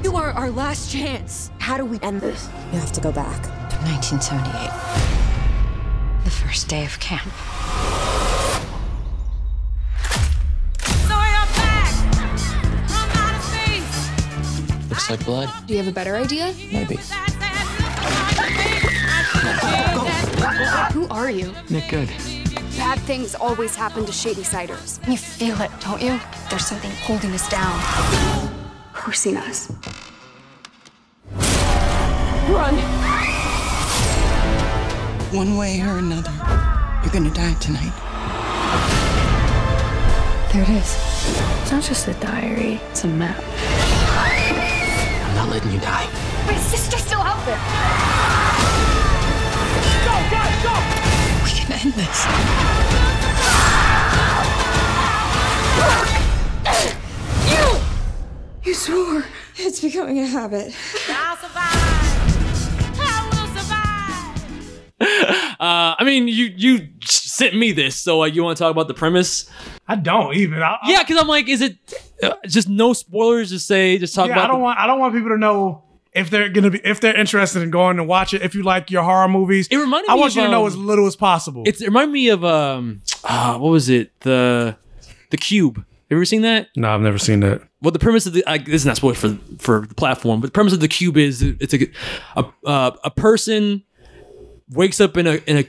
[0.04, 1.52] You are our last chance.
[1.64, 2.50] How do we end this?
[2.74, 3.42] You have to go back.
[3.44, 6.26] To 1978.
[6.26, 7.24] The first day of camp.
[14.90, 15.50] Looks like blood.
[15.66, 16.54] Do you have a better idea?
[16.70, 17.00] Maybe.
[20.92, 21.54] Who are you?
[21.70, 22.12] Nick Goode.
[22.76, 25.00] Bad things always happen to shady siders.
[25.08, 26.20] You feel it, don't you?
[26.50, 27.80] There's something holding us down.
[28.92, 29.72] Forcing us.
[32.50, 32.76] Run!
[35.34, 36.34] One way or another,
[37.02, 37.94] you're gonna die tonight.
[40.52, 40.98] There it is.
[41.62, 43.42] It's not just a diary, it's a map.
[45.26, 46.06] I'm not letting you die.
[46.46, 47.58] My sister's still out there!
[50.04, 50.74] Go, guys, go!
[51.46, 52.26] We can end this.
[57.50, 57.66] You!
[58.64, 59.26] You swore.
[59.56, 60.76] It's becoming a habit.
[65.64, 68.90] Uh, I mean, you you sent me this, so like, you want to talk about
[68.90, 69.50] the premise?
[69.88, 70.62] I don't even.
[70.62, 71.78] I, I- Yeah, because I'm like, is it
[72.22, 73.50] uh, just no spoilers?
[73.50, 74.44] Just say, just talk yeah, about.
[74.44, 74.80] I don't the- want.
[74.80, 77.96] I don't want people to know if they're gonna be if they're interested in going
[77.96, 78.42] to watch it.
[78.42, 80.62] If you like your horror movies, It reminded I me want of, you to know
[80.64, 81.64] um, as little as possible.
[81.66, 84.76] It's it reminded me of um, uh, what was it the
[85.30, 85.78] the Cube.
[85.78, 86.68] Have you ever seen that?
[86.76, 87.62] No, I've never seen that.
[87.82, 90.48] Well, the premise of the I, this is not spoiler for for the platform, but
[90.48, 91.90] the premise of the cube is it's a
[92.36, 93.84] a uh, a person
[94.74, 95.66] wakes up in a in a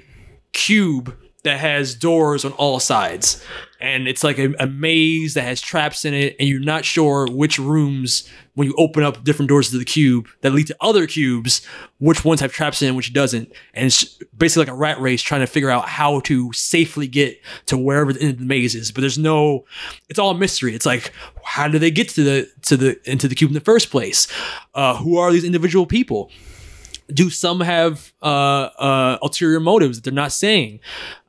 [0.52, 3.44] cube that has doors on all sides,
[3.78, 7.26] and it's like a, a maze that has traps in it, and you're not sure
[7.31, 11.07] which rooms when you open up different doors to the cube that lead to other
[11.07, 11.66] cubes,
[11.99, 14.05] which ones have traps in, which doesn't, and it's
[14.36, 18.12] basically like a rat race trying to figure out how to safely get to wherever
[18.12, 18.91] the end of the maze is.
[18.91, 19.66] But there's no,
[20.08, 20.74] it's all a mystery.
[20.74, 21.12] It's like
[21.44, 24.26] how do they get to the to the into the cube in the first place?
[24.74, 26.31] Uh, who are these individual people?
[27.12, 28.26] Do some have uh,
[28.78, 30.81] uh, ulterior motives that they're not saying?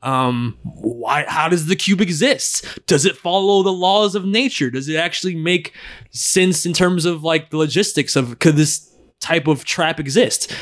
[0.02, 1.24] Um, why?
[1.28, 2.64] How does the cube exist?
[2.86, 4.70] Does it follow the laws of nature?
[4.70, 5.74] Does it actually make
[6.10, 8.90] sense in terms of like the logistics of could this
[9.20, 10.52] type of trap exist?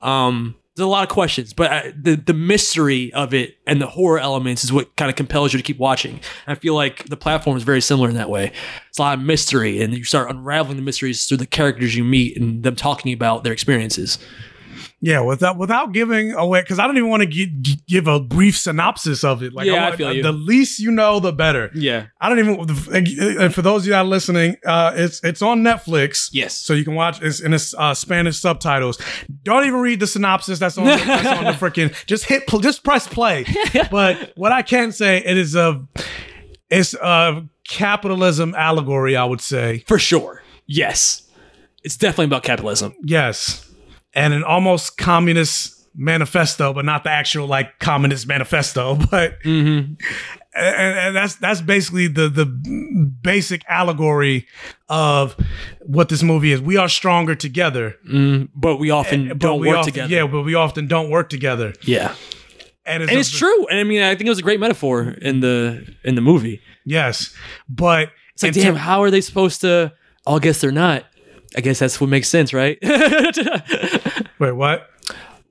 [0.00, 3.86] Um, there's a lot of questions, but uh, the the mystery of it and the
[3.86, 6.20] horror elements is what kind of compels you to keep watching.
[6.46, 8.52] I feel like the platform is very similar in that way.
[8.88, 12.04] It's a lot of mystery, and you start unraveling the mysteries through the characters you
[12.04, 14.18] meet and them talking about their experiences.
[15.04, 18.56] Yeah, without without giving away, because I don't even want to gi- give a brief
[18.56, 19.52] synopsis of it.
[19.52, 20.22] Like, Yeah, I want- feel you.
[20.22, 21.72] The least you know, the better.
[21.74, 22.06] Yeah.
[22.20, 23.36] I don't even.
[23.42, 26.28] And for those of you that are listening, uh, it's it's on Netflix.
[26.32, 26.54] Yes.
[26.56, 27.20] So you can watch.
[27.20, 28.96] It's in its uh, Spanish subtitles.
[29.42, 30.60] Don't even read the synopsis.
[30.60, 30.84] That's on.
[30.84, 31.92] The, that's on the freaking.
[32.06, 32.46] Just hit.
[32.46, 33.44] pl- Just press play.
[33.90, 35.84] but what I can say, it is a.
[36.70, 39.16] It's a capitalism allegory.
[39.16, 40.42] I would say for sure.
[40.66, 41.28] Yes,
[41.82, 42.94] it's definitely about capitalism.
[43.02, 43.68] Yes.
[44.14, 48.94] And an almost communist manifesto, but not the actual like communist manifesto.
[49.10, 49.94] But Mm-hmm.
[50.54, 52.44] and, and that's that's basically the the
[53.22, 54.46] basic allegory
[54.88, 55.34] of
[55.80, 56.60] what this movie is.
[56.60, 60.14] We are stronger together, Mm, but we often but don't we work often- together.
[60.14, 61.72] Yeah, but we often don't work together.
[61.82, 62.14] Yeah.
[62.84, 63.66] And and it's true.
[63.68, 66.60] And I mean, I think it was a great metaphor in the in the movie.
[66.84, 67.32] Yes,
[67.68, 69.92] but it's like, damn, how are they supposed to?
[70.26, 71.04] I guess they're not.
[71.56, 72.78] I guess that's what makes sense, right?
[74.38, 74.88] Wait, what?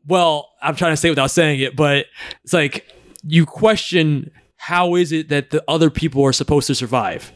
[0.07, 2.07] Well, I'm trying to say it without saying it, but
[2.43, 2.87] it's like
[3.23, 7.31] you question how is it that the other people are supposed to survive,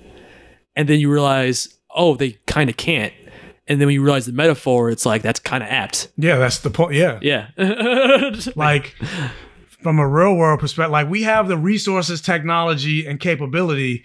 [0.75, 3.13] and then you realize, oh, they kind of can't.
[3.67, 6.09] And then when you realize the metaphor, it's like that's kind of apt.
[6.17, 6.93] Yeah, that's the point.
[6.93, 7.19] Yeah.
[7.21, 7.47] Yeah.
[8.55, 8.95] like
[9.81, 14.03] from a real world perspective, like we have the resources, technology, and capability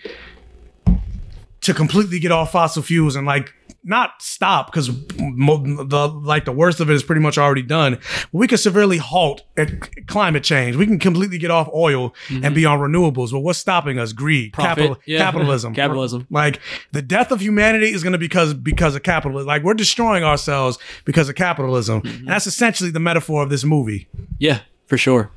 [1.61, 3.53] to completely get off fossil fuels and like
[3.83, 7.99] not stop because the like the worst of it is pretty much already done.
[8.33, 10.77] We can severely halt at climate change.
[10.77, 12.55] We can completely get off oil and mm-hmm.
[12.55, 13.33] be on renewables.
[13.33, 14.13] But what's stopping us?
[14.13, 15.19] Greed, capital, yeah.
[15.19, 16.27] capitalism, Capitalism.
[16.31, 16.61] Like
[16.93, 19.47] the death of humanity is going to be because because of capitalism.
[19.47, 22.19] Like we're destroying ourselves because of capitalism, mm-hmm.
[22.19, 24.09] and that's essentially the metaphor of this movie.
[24.39, 25.31] Yeah, for sure.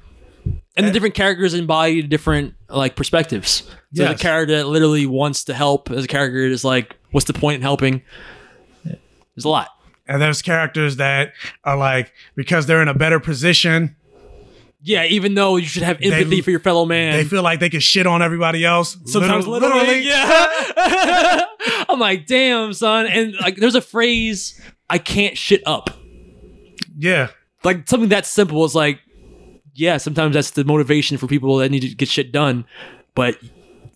[0.75, 3.63] And the different characters embody different like perspectives.
[3.93, 4.17] So Yes.
[4.17, 7.55] the character that literally wants to help, as a character is like, what's the point
[7.55, 8.01] in helping?
[8.83, 9.69] There's a lot.
[10.05, 11.31] And there's characters that
[11.63, 13.95] are like because they're in a better position,
[14.81, 17.13] Yeah, even though you should have empathy for your fellow man.
[17.13, 18.97] they feel like they can shit on everybody else.
[19.05, 21.45] Sometimes Liter- literally, yeah.
[21.89, 23.07] I'm like, damn, son.
[23.07, 24.59] And like, there's a phrase,
[24.89, 25.89] I can't shit up.
[26.97, 27.29] Yeah.
[27.63, 28.99] Like something that simple is like,
[29.73, 32.65] yeah, sometimes that's the motivation for people that need to get shit done.
[33.15, 33.37] But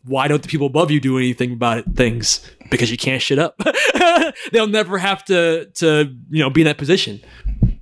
[0.08, 2.42] why don't the people above you do anything about it, things?
[2.69, 3.61] Because you can't shit up.
[4.52, 7.22] They'll never have to to you know be in that position.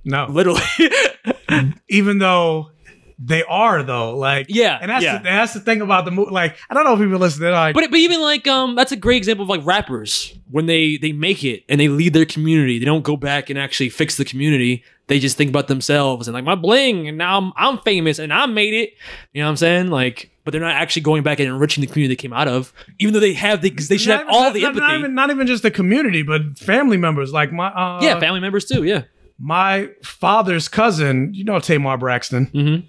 [0.04, 0.62] No, literally.
[1.88, 2.70] even though
[3.18, 5.18] they are though, like Yeah, and that's yeah.
[5.18, 6.30] the, that's the thing about the movie.
[6.30, 7.40] Like I don't know if people listen.
[7.42, 10.66] They're like, But but even like um that's a great example of like rappers when
[10.66, 12.78] they they make it and they lead their community.
[12.78, 14.84] They don't go back and actually fix the community.
[15.08, 18.32] They just think about themselves and like my bling and now I'm I'm famous and
[18.32, 18.94] I made it.
[19.32, 19.88] You know what I'm saying?
[19.88, 22.72] Like but they're not actually going back and enriching the community they came out of.
[23.00, 24.86] Even though they have the they should not have all not- the not- empathy.
[24.86, 27.32] Not even, not even just the community, but family members.
[27.32, 28.84] Like my uh, yeah, family members too.
[28.84, 29.02] Yeah.
[29.38, 32.46] my father's cousin, you know Tamar Braxton.
[32.46, 32.86] Mm-hmm.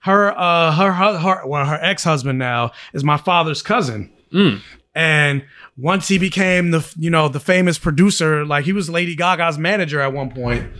[0.00, 4.12] Her, uh, her, her, her, well, her ex husband now is my father's cousin.
[4.32, 4.60] Mm.
[4.94, 5.44] And
[5.76, 10.00] once he became the, you know, the famous producer, like he was Lady Gaga's manager
[10.00, 10.70] at one point.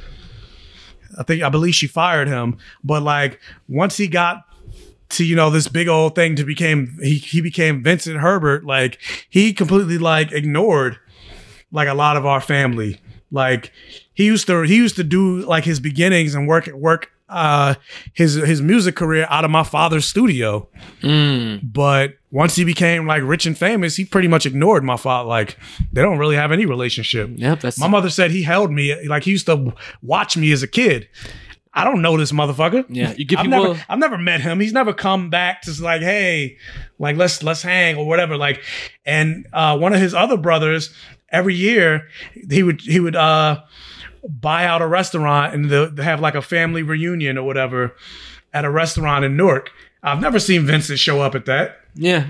[1.18, 4.44] I think I believe she fired him, but like once he got
[5.11, 8.99] to you know this big old thing to became he he became Vincent Herbert, like
[9.28, 10.99] he completely like ignored
[11.73, 13.01] like a lot of our family.
[13.31, 13.73] Like
[14.15, 17.75] he used to he used to do like his beginnings and work work uh
[18.15, 20.67] his his music career out of my father's studio.
[21.62, 25.28] But once he became like rich and famous, he pretty much ignored my father.
[25.28, 25.59] Like
[25.93, 27.31] they don't really have any relationship.
[27.35, 30.62] Yep, that's my mother said he held me like he used to watch me as
[30.62, 31.09] a kid.
[31.75, 32.85] I don't know this motherfucker.
[32.89, 34.61] Yeah, you give I've people- never, I've never met him.
[34.61, 36.57] He's never come back to like, hey,
[36.99, 38.37] like let's let's hang or whatever.
[38.37, 38.63] Like,
[39.05, 40.93] and uh, one of his other brothers,
[41.31, 42.09] every year
[42.51, 43.63] he would he would uh,
[44.29, 47.95] buy out a restaurant and they'll have like a family reunion or whatever
[48.53, 49.71] at a restaurant in Newark.
[50.03, 51.81] I've never seen Vincent show up at that.
[51.95, 52.29] Yeah,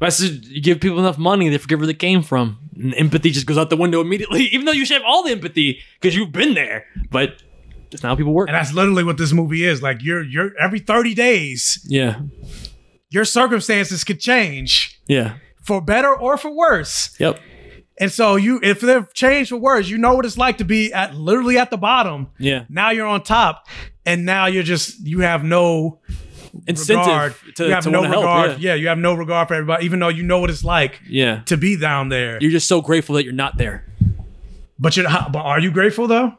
[0.00, 3.30] that's just, you give people enough money, they forget where they came from, and empathy
[3.30, 4.42] just goes out the window immediately.
[4.52, 7.40] Even though you should have all the empathy because you've been there, but
[7.94, 8.48] it's not how people work.
[8.48, 9.82] And that's literally what this movie is.
[9.82, 12.20] Like you're you're every 30 days, Yeah,
[13.10, 17.14] your circumstances could change yeah, for better or for worse.
[17.18, 17.38] yep,
[17.98, 20.92] And so you if they've changed for worse, you know what it's like to be
[20.92, 22.28] at literally at the bottom.
[22.38, 22.64] yeah.
[22.68, 23.66] Now you're on top,
[24.04, 26.00] and now you're just you have no
[26.68, 27.34] Incentive regard.
[27.56, 28.60] to, you have to no regard.
[28.60, 28.70] yeah.
[28.70, 31.42] yeah, you have no regard for everybody, even though you know what it's like yeah.
[31.46, 32.38] to be down there.
[32.40, 33.84] You're just so grateful that you're not there.
[34.78, 36.34] But you're but are you grateful though?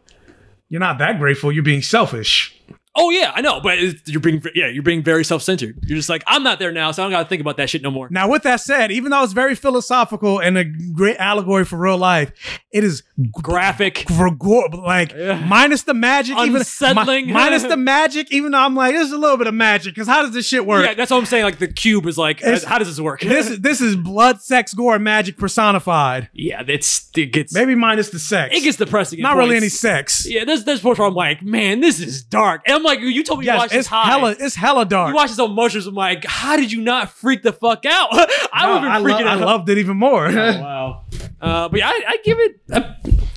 [0.76, 1.54] You're not that grateful.
[1.54, 2.55] You're being selfish.
[2.98, 5.80] Oh yeah, I know, but you're being yeah, you're being very self-centered.
[5.84, 7.70] You're just like I'm not there now, so I don't got to think about that
[7.70, 8.08] shit no more.
[8.10, 11.98] Now, with that said, even though it's very philosophical and a great allegory for real
[11.98, 12.32] life,
[12.72, 13.04] it is
[13.42, 17.28] Graphic, for gore, like minus the magic, even Unsettling.
[17.28, 18.32] mi- minus the magic.
[18.32, 20.66] Even though I'm like, there's a little bit of magic because how does this shit
[20.66, 20.86] work?
[20.86, 21.44] yeah, that's what I'm saying.
[21.44, 23.22] Like the cube is like, It's- how does this work?
[23.22, 26.30] this this is blood, sex, gore, and magic personified.
[26.34, 28.56] yeah, it's it gets Maybe minus the sex.
[28.56, 29.20] it gets depressing.
[29.22, 30.26] Not really any sex.
[30.28, 32.62] Yeah, there's there's points where I'm like, man, this is dark.
[32.66, 34.06] And I'm like, you told me you Yes, watched this it's high.
[34.06, 35.10] hella, it's hella dark.
[35.10, 35.88] You watch this on mushrooms.
[35.88, 38.10] I'm like, how did you not freak the fuck out?
[38.54, 40.28] I No, would have been lo- freaking I loved it even more.
[40.28, 41.04] Oh, wow.
[41.42, 42.60] Uh, but yeah, I, I give it.
[42.72, 42.82] A,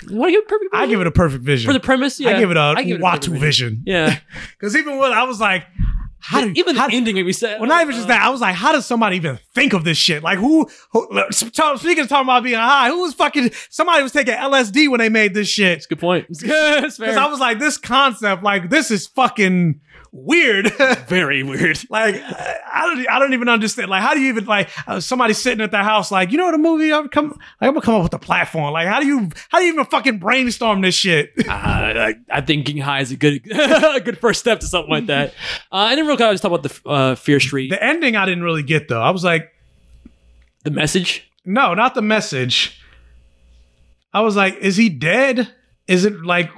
[0.07, 0.73] to give perfect?
[0.73, 2.19] I give it a perfect vision for the premise.
[2.19, 3.83] Yeah, I give it a I give it a Watu vision.
[3.85, 4.17] Yeah,
[4.59, 5.65] Because even when I was like,
[6.21, 7.59] how do even the ending made me sad.
[7.59, 8.21] Well, not even just uh, that.
[8.21, 10.21] I was like, how does somebody even think of this shit?
[10.21, 10.69] Like, who?
[10.91, 13.51] who speaking of talking about being high, who was fucking?
[13.69, 15.85] Somebody was taking LSD when they made this shit.
[15.87, 16.27] Good point.
[16.39, 19.79] Because I was like, this concept, like, this is fucking
[20.11, 20.71] weird.
[21.07, 21.79] very weird.
[21.89, 23.89] like, I don't, I don't even understand.
[23.89, 26.51] Like, how do you even like uh, somebody sitting at the house, like, you know,
[26.51, 26.91] the movie?
[26.91, 28.73] I'm come, like, I'm gonna come up with a platform.
[28.73, 31.31] Like, how do you, how do you even fucking brainstorm this shit?
[31.49, 34.89] Uh, I, I think getting high is a good a good first step to something
[34.89, 35.33] like that.
[35.71, 37.69] Uh, and then real quick, I just talk about the uh, Fear Street.
[37.69, 39.01] the ending, I didn't really get though.
[39.01, 39.51] I was like,
[40.63, 41.29] The message.
[41.43, 42.79] No, not the message.
[44.13, 45.53] I was like, is he dead?
[45.87, 46.49] Is it like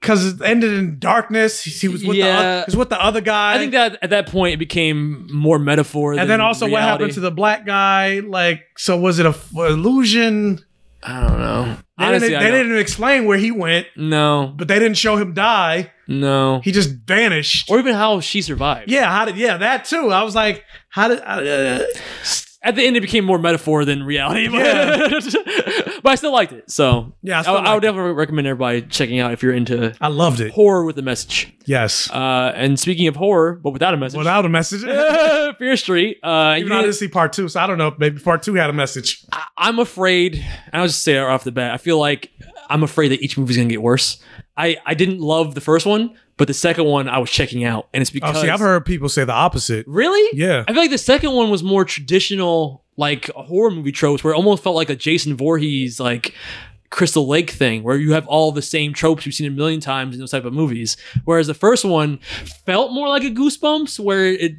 [0.00, 1.62] because it ended in darkness?
[1.62, 2.38] He was with the Yeah.
[2.60, 3.54] oth- he was with the other guy.
[3.54, 6.14] I think that at that point it became more metaphor.
[6.14, 8.20] and then also what happened to the black guy?
[8.20, 10.60] Like, so was it a f- illusion?
[11.02, 11.76] I don't know.
[11.98, 15.32] They, Honestly, didn't, they didn't explain where he went, No, but they didn't show him
[15.32, 15.90] die.
[16.08, 16.60] no.
[16.62, 17.70] He just vanished.
[17.70, 18.90] Or even how she survived.
[18.90, 19.36] yeah, how did?
[19.38, 20.10] Yeah, that too.
[20.10, 21.20] I was like, how did?
[21.24, 21.80] Uh,
[22.62, 24.46] At the end, it became more metaphor than reality.
[24.50, 25.08] Yeah.
[26.02, 26.70] but I still liked it.
[26.70, 27.86] So Yeah, I I, I would it.
[27.86, 30.50] definitely recommend everybody checking out if you're into I loved it.
[30.52, 31.52] horror with a message.
[31.64, 34.82] Yes, Uh, and speaking of horror, but without a message, without a message.
[35.58, 36.18] Fear Street.
[36.22, 37.88] Uh, you Even though I didn't see part two, so I don't know.
[37.88, 39.24] If maybe part two had a message.
[39.32, 40.34] I- I'm afraid,
[40.72, 41.72] and I'll just say it off the bat.
[41.72, 42.30] I feel like
[42.68, 44.20] I'm afraid that each movie's gonna get worse.
[44.56, 47.88] I I didn't love the first one, but the second one I was checking out,
[47.94, 49.86] and it's because Oh, see, I've heard people say the opposite.
[49.86, 50.64] really, Yeah.
[50.66, 54.36] I feel like the second one was more traditional, like horror movie tropes, where it
[54.36, 56.34] almost felt like a Jason Voorhees like.
[56.92, 60.12] Crystal Lake thing where you have all the same tropes you've seen a million times
[60.12, 60.96] in those type of movies.
[61.24, 62.18] Whereas the first one
[62.66, 64.54] felt more like a Goosebumps, where it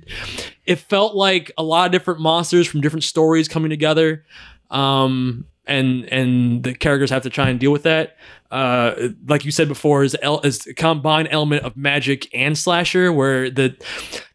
[0.66, 4.24] it felt like a lot of different monsters from different stories coming together.
[4.70, 8.16] Um, and and the characters have to try and deal with that.
[8.52, 13.12] Uh, like you said before, is el- is a combined element of magic and slasher,
[13.12, 13.76] where the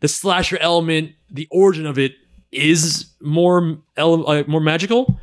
[0.01, 2.13] the slasher element, the origin of it
[2.51, 5.21] is more ele- uh, more magical.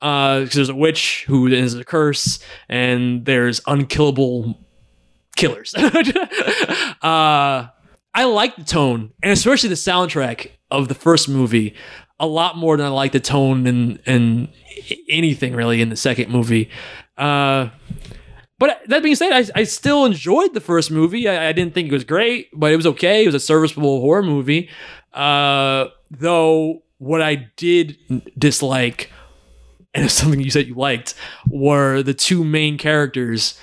[0.00, 4.58] Because there's a witch who is a curse, and there's unkillable
[5.34, 5.74] killers.
[5.74, 5.86] uh,
[7.02, 11.74] I like the tone, and especially the soundtrack of the first movie,
[12.20, 14.48] a lot more than I like the tone and and
[15.08, 16.68] anything really in the second movie.
[17.16, 17.70] Uh,
[18.58, 21.28] but that being said, I, I still enjoyed the first movie.
[21.28, 23.24] I, I didn't think it was great, but it was okay.
[23.24, 24.68] It was a serviceable horror movie.
[25.12, 27.98] Uh, though what I did
[28.38, 29.10] dislike,
[29.92, 31.14] and it's something you said you liked,
[31.48, 33.58] were the two main characters,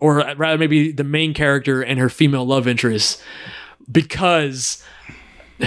[0.00, 3.22] or rather maybe the main character and her female love interest,
[3.90, 4.82] because.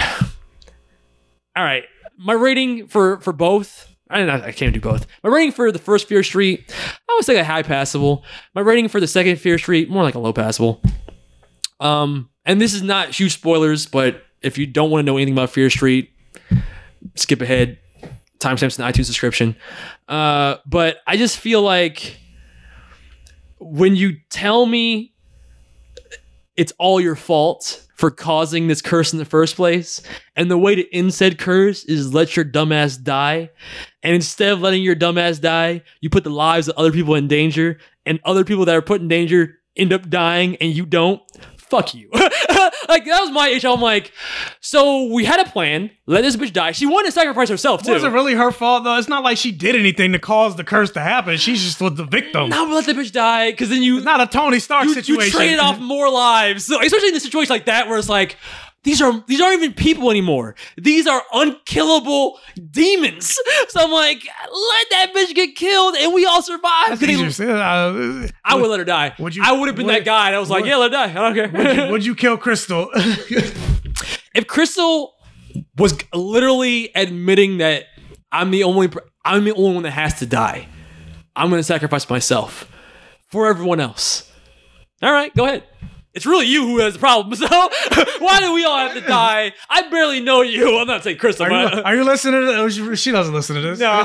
[1.56, 1.84] all right,
[2.18, 3.87] my rating for for both.
[4.10, 5.06] I, I can't do both.
[5.22, 6.74] My rating for the first Fear Street,
[7.08, 8.24] I would say a high passable.
[8.54, 10.80] My rating for the second Fear Street, more like a low passable.
[11.80, 15.34] Um, and this is not huge spoilers, but if you don't want to know anything
[15.34, 16.10] about Fear Street,
[17.16, 17.78] skip ahead.
[18.38, 19.56] Timestamps in the iTunes description.
[20.06, 22.20] Uh, but I just feel like
[23.58, 25.12] when you tell me
[26.56, 30.00] it's all your fault for causing this curse in the first place.
[30.36, 33.50] And the way to end said curse is let your dumbass die.
[34.04, 37.26] And instead of letting your dumbass die, you put the lives of other people in
[37.26, 41.20] danger, and other people that are put in danger end up dying, and you don't.
[41.56, 42.10] Fuck you.
[42.88, 43.68] like that was my issue.
[43.68, 44.12] I'm like,
[44.60, 45.90] so we had a plan.
[46.06, 46.72] Let this bitch die.
[46.72, 47.92] She wanted to sacrifice herself too.
[47.92, 48.96] Was it really her fault though?
[48.96, 51.36] It's not like she did anything to cause the curse to happen.
[51.36, 52.48] She's just was the victim.
[52.50, 53.96] No, but let the bitch die because then you.
[53.96, 55.32] It's not a Tony Stark you, situation.
[55.32, 58.36] You traded off more lives, so, especially in a situation like that where it's like.
[58.88, 60.54] These are these aren't even people anymore.
[60.78, 62.38] These are unkillable
[62.70, 63.38] demons.
[63.68, 67.02] So I'm like, let that bitch get killed, and we all survive.
[67.02, 67.50] Easier.
[67.54, 69.14] Uh, I would let her die.
[69.18, 70.30] Would you- I would have been would- that guy.
[70.30, 71.10] that was like, yeah, let her die.
[71.10, 71.48] I don't care.
[71.66, 72.88] would, you, would you kill Crystal?
[72.94, 75.12] if Crystal
[75.76, 77.84] was literally admitting that
[78.32, 78.88] I'm the only
[79.22, 80.66] I'm the only one that has to die,
[81.36, 82.70] I'm gonna sacrifice myself
[83.26, 84.32] for everyone else.
[85.02, 85.64] All right, go ahead.
[86.18, 87.32] It's really you who has the problem.
[87.38, 87.46] So
[88.18, 89.52] why do we all have to die?
[89.70, 90.78] I barely know you.
[90.78, 91.46] I'm not saying Crystal.
[91.46, 92.74] are, you, are you listening to this?
[92.74, 93.78] She- She doesn't listen to this.
[93.78, 94.02] no,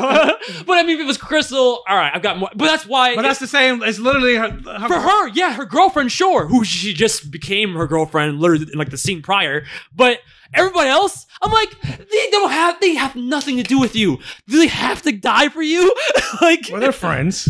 [0.68, 2.50] but I mean, if it was Crystal, all right, I've got more.
[2.56, 3.16] But that's why.
[3.16, 3.82] But that's the same.
[3.82, 4.52] It's literally her.
[4.52, 8.78] her for her, yeah, her girlfriend, sure, who she just became her girlfriend, literally in
[8.78, 9.66] like the scene prior.
[9.96, 10.20] But
[10.54, 14.20] everybody else, I'm like, they don't have, they have nothing to do with you.
[14.48, 15.94] Do they have to die for you?
[16.42, 17.50] like, well, they're friends.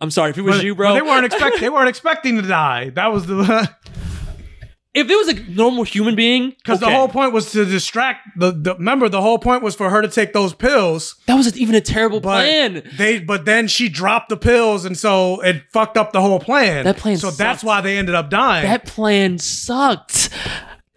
[0.00, 0.94] I'm sorry if it was you, bro.
[0.94, 1.60] They weren't expect.
[1.60, 2.90] They weren't expecting to die.
[2.90, 3.68] That was the.
[4.94, 8.52] if it was a normal human being, Because the whole point was to distract the,
[8.52, 8.74] the.
[8.76, 11.16] Remember, the whole point was for her to take those pills.
[11.26, 12.88] that was even a terrible But plan.
[12.96, 16.84] they, but then she dropped the pills, and so it fucked up the whole plan.
[16.84, 18.64] That plan So that's why they ended up dying.
[18.64, 20.30] That plan sucked.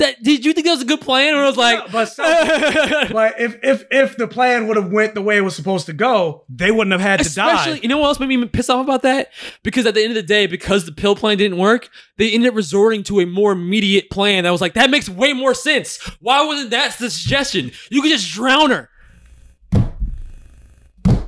[0.01, 1.35] That did you think that was a good plan?
[1.35, 5.13] Or I was like, but so, but if if if the plan would have went
[5.13, 7.79] the way it was supposed to go, they wouldn't have had to Especially, die.
[7.83, 9.31] you know what else made me pissed off about that?
[9.63, 12.49] Because at the end of the day, because the pill plan didn't work, they ended
[12.49, 15.97] up resorting to a more immediate plan that was like, that makes way more sense.
[16.19, 17.71] Why wasn't that the suggestion?
[17.89, 18.89] You could just drown her.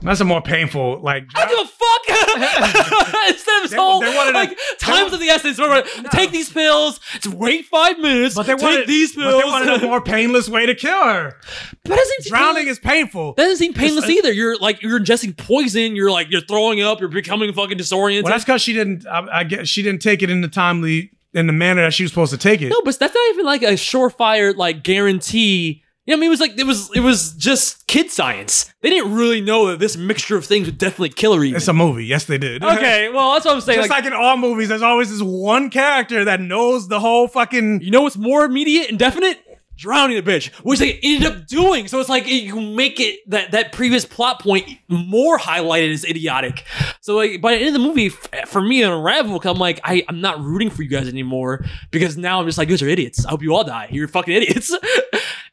[0.03, 1.25] That's a more painful like.
[1.35, 2.03] I give a fuck.
[3.29, 6.31] Instead of They- whole they wanted to- like times of the essence, we're gonna take
[6.31, 6.99] these pills.
[7.27, 8.35] Wait five minutes.
[8.35, 11.37] But they take wanted these But they wanted a more painless way to kill her.
[11.83, 13.33] But doesn't Drowning is painful.
[13.33, 14.31] That doesn't seem painless It's- either.
[14.33, 15.95] You're like you're ingesting poison.
[15.95, 16.99] You're like you're throwing up.
[16.99, 18.25] You're becoming fucking disoriented.
[18.25, 19.05] Well, that's because she didn't.
[19.07, 22.03] I, I guess she didn't take it in the timely in the manner that she
[22.03, 22.69] was supposed to take it.
[22.69, 25.82] No, but that's not even like a surefire like guarantee.
[26.05, 28.73] You know, what I mean, it was like it was it was just kid science.
[28.81, 31.43] They didn't really know that this mixture of things would definitely kill her.
[31.43, 31.55] Even.
[31.55, 32.05] It's a movie.
[32.05, 32.61] Yes, they did.
[32.63, 33.79] okay, well, that's what I'm saying.
[33.79, 37.81] Just like, in all movies, there's always this one character that knows the whole fucking.
[37.81, 39.39] you know what's more immediate and definite?
[39.75, 41.87] Drowning the bitch, which they ended up doing.
[41.87, 46.63] So it's like you make it that that previous plot point more highlighted as idiotic.
[47.01, 50.21] So like by the end of the movie, for me Unravel, I'm like I I'm
[50.21, 53.25] not rooting for you guys anymore because now I'm just like you guys are idiots.
[53.25, 53.87] I hope you all die.
[53.89, 54.71] You're fucking idiots.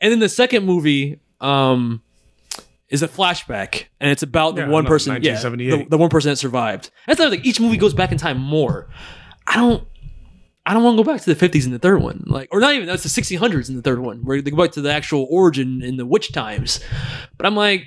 [0.00, 2.02] and then the second movie, um,
[2.88, 5.90] is a flashback, and it's about the Yeah, one no, person, yeah, the, 1978.
[5.90, 6.90] the one person that survived.
[7.06, 7.44] That's other thing.
[7.44, 8.88] Each movie goes back in time more.
[9.46, 9.86] I don't.
[10.66, 12.22] I don't want to go back to the 50s in the third one.
[12.26, 14.72] Like, or not even, that's the 1600s in the third one, where they go back
[14.72, 16.80] to the actual origin in the witch times.
[17.38, 17.86] But I'm like,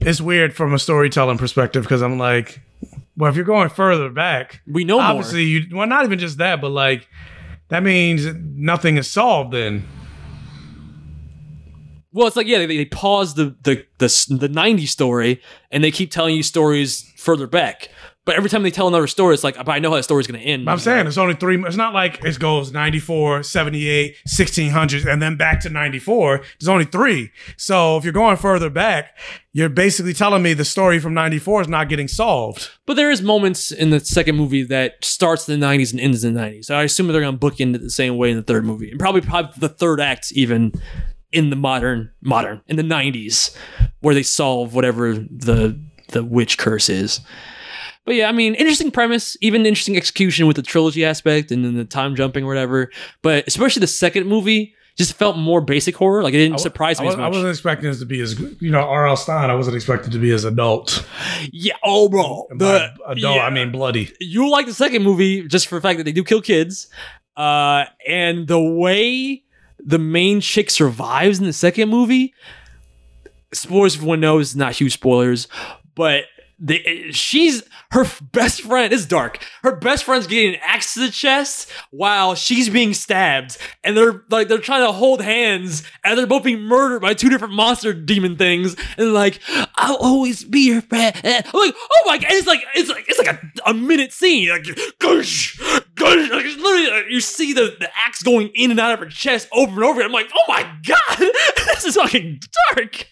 [0.00, 2.60] It's weird from a storytelling perspective because I'm like,
[3.16, 5.04] well, if you're going further back, we know more.
[5.04, 5.66] obviously you.
[5.76, 7.06] Well, not even just that, but like
[7.68, 9.52] that means nothing is solved.
[9.52, 9.86] Then
[12.18, 15.40] Well, it's like yeah, they, they pause the the the the '90s story,
[15.70, 17.90] and they keep telling you stories further back.
[18.24, 20.26] But every time they tell another story, it's like, but I know how that story's
[20.26, 20.68] going to end.
[20.68, 21.62] I'm saying it's only three.
[21.64, 26.42] It's not like it goes 94, 78, 1600s, and then back to 94.
[26.58, 27.30] There's only three.
[27.56, 29.16] So if you're going further back,
[29.52, 32.68] you're basically telling me the story from 94 is not getting solved.
[32.84, 36.24] But there is moments in the second movie that starts in the '90s and ends
[36.24, 36.64] in the '90s.
[36.64, 38.90] So I assume they're going to bookend it the same way in the third movie,
[38.90, 40.72] and probably probably the third act even
[41.32, 43.56] in the modern modern in the '90s,
[44.00, 47.20] where they solve whatever the the witch curse is.
[48.04, 51.74] But yeah, I mean, interesting premise, even interesting execution with the trilogy aspect and then
[51.74, 52.90] the time jumping or whatever.
[53.20, 56.22] But especially the second movie just felt more basic horror.
[56.22, 58.38] Like it didn't surprise I, me was, as I wasn't expecting this to be as
[58.40, 59.16] you know R.L.
[59.16, 59.50] Stine.
[59.50, 61.06] I wasn't expecting it to be as adult.
[61.52, 63.42] yeah, oh bro, And the adult, yeah.
[63.42, 64.12] I mean bloody.
[64.20, 66.88] you like the second movie just for the fact that they do kill kids,
[67.36, 69.44] uh, and the way
[69.88, 72.34] the main chick survives in the second movie.
[73.54, 75.48] Spoilers for one knows, not huge spoilers,
[75.94, 76.24] but
[76.60, 78.92] the, she's her best friend.
[78.92, 79.42] Is dark.
[79.62, 84.24] Her best friend's getting an axe to the chest while she's being stabbed, and they're
[84.28, 87.94] like they're trying to hold hands, and they're both being murdered by two different monster
[87.94, 88.76] demon things.
[88.98, 89.40] And like,
[89.76, 91.14] I'll always be your friend.
[91.24, 92.26] I'm like, oh my god!
[92.30, 94.50] It's like it's like it's like a, a minute scene.
[94.50, 99.48] Like, it's literally, you see the, the axe going in and out of her chest
[99.52, 100.02] over and over.
[100.02, 101.18] I'm like, oh my god,
[101.66, 102.40] this is fucking
[102.74, 103.06] dark.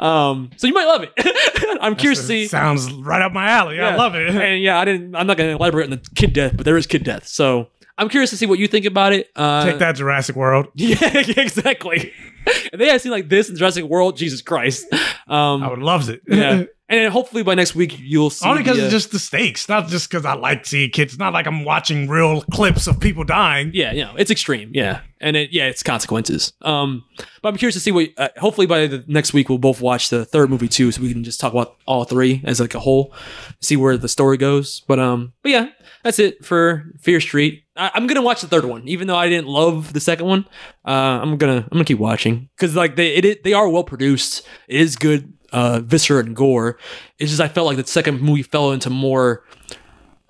[0.00, 1.12] Um, so you might love it.
[1.80, 2.46] I'm curious to see.
[2.46, 3.80] Sounds right up my alley.
[3.80, 4.28] I love it.
[4.28, 5.14] And yeah, I didn't.
[5.14, 7.26] I'm not going to elaborate on the kid death, but there is kid death.
[7.26, 9.30] So I'm curious to see what you think about it.
[9.36, 10.66] Uh, Take that, Jurassic World.
[10.74, 12.12] Yeah, exactly.
[12.46, 14.86] if they had seen like this in Jurassic World, Jesus Christ.
[15.26, 16.22] Um, I would have loved it.
[16.26, 16.64] yeah.
[16.86, 18.46] And then hopefully by next week you'll see.
[18.46, 21.14] Only because uh, it's just the stakes, not just because I like seeing kids.
[21.14, 23.70] It's not like I'm watching real clips of people dying.
[23.72, 24.70] Yeah, you know, it's extreme.
[24.74, 26.52] Yeah, and it, yeah, it's consequences.
[26.60, 27.02] Um,
[27.40, 28.10] but I'm curious to see what.
[28.18, 31.10] Uh, hopefully by the next week we'll both watch the third movie too, so we
[31.10, 33.14] can just talk about all three as like a whole,
[33.62, 34.80] see where the story goes.
[34.80, 35.68] But um, but yeah,
[36.02, 37.64] that's it for Fear Street.
[37.76, 40.46] I, I'm gonna watch the third one, even though I didn't love the second one.
[40.86, 44.46] Uh, I'm gonna I'm gonna keep watching because like they it they are well produced.
[44.68, 45.32] It is good.
[45.54, 46.78] Uh, viscera and gore.
[47.20, 49.44] It's just I felt like the second movie fell into more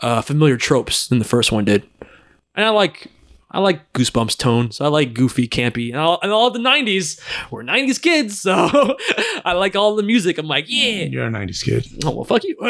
[0.01, 1.83] uh, familiar tropes than the first one did.
[2.55, 3.09] And I like
[3.51, 7.20] I like Goosebumps tone, so I like goofy, campy, and all, and all the '90s.
[7.51, 8.53] We're '90s kids, so
[9.44, 10.39] I like all the music.
[10.39, 11.05] I'm like, yeah.
[11.05, 11.86] You're a 90s kid.
[12.05, 12.57] Oh well, fuck you.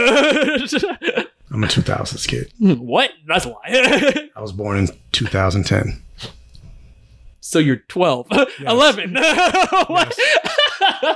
[1.50, 2.52] I'm a 2000s kid.
[2.78, 3.10] what?
[3.26, 3.62] That's why.
[4.36, 6.02] I was born in 2010.
[7.40, 8.28] so you're 12,
[8.60, 9.14] 11.
[9.14, 10.18] What?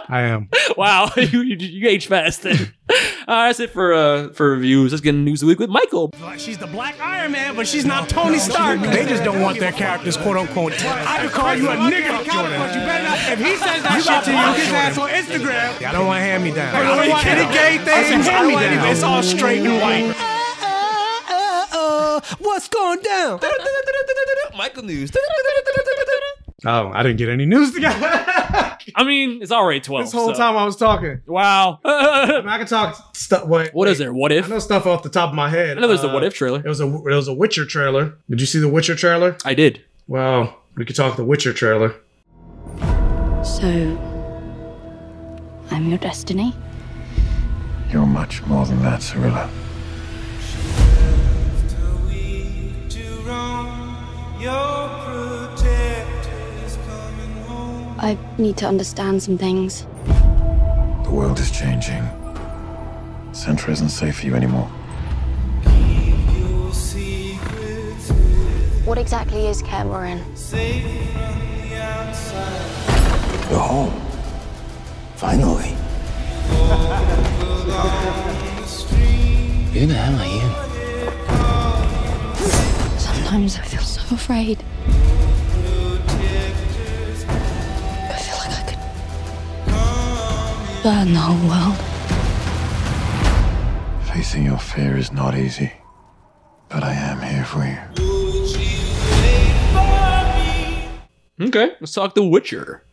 [0.08, 0.48] I am.
[0.76, 2.42] wow, you, you, you age fast.
[2.42, 2.72] Then.
[3.28, 4.92] Uh, that's it for uh for reviews.
[4.92, 6.12] Let's get into news of the week with Michael.
[6.38, 8.80] She's the Black Iron Man, but she's not Tony Stark.
[8.80, 10.72] They just don't want their characters, quote unquote.
[10.84, 12.52] I could call you a nigga, Jordan.
[12.52, 13.18] You better not.
[13.32, 15.80] If he says that shit to you, his ass on Instagram.
[15.80, 16.74] Yeah, I don't want to hand me down.
[16.74, 18.26] I don't want any gay things.
[18.26, 18.88] Hand me down.
[18.88, 20.14] It's all straight and white.
[22.38, 23.40] What's going down?
[24.56, 25.10] Michael News.
[26.66, 27.96] Oh, I didn't get any news together.
[28.96, 30.06] I mean, it's already 12.
[30.06, 31.20] this whole so- time I was talking.
[31.26, 31.78] Wow.
[31.84, 33.46] I, mean, I can talk stuff.
[33.46, 34.12] Wait, What is there?
[34.12, 34.46] What if?
[34.46, 35.78] I know stuff off the top of my head.
[35.78, 36.58] I know there's the Uh, What If trailer.
[36.58, 38.14] It was a it was a Witcher trailer.
[38.28, 39.36] Did you see the Witcher trailer?
[39.44, 39.84] I did.
[40.08, 41.94] Well, we could talk the Witcher trailer.
[43.44, 43.68] So,
[45.70, 46.54] I'm your destiny.
[47.90, 49.48] You're much more than that, Cirilla.
[58.00, 59.84] I need to understand some things.
[61.02, 62.02] The world is changing.
[63.32, 64.68] Cintra isn't safe for you anymore.
[68.84, 70.22] What exactly is Kaer Morhen?
[73.50, 74.00] You're home.
[75.16, 75.74] Finally.
[79.72, 80.48] Who the hell are you?
[82.98, 84.62] Sometimes I feel so afraid.
[90.88, 91.76] Burn the whole world.
[94.10, 95.70] Facing your fear is not easy,
[96.70, 97.78] but I am here for you.
[101.48, 102.84] Okay, let's talk The Witcher.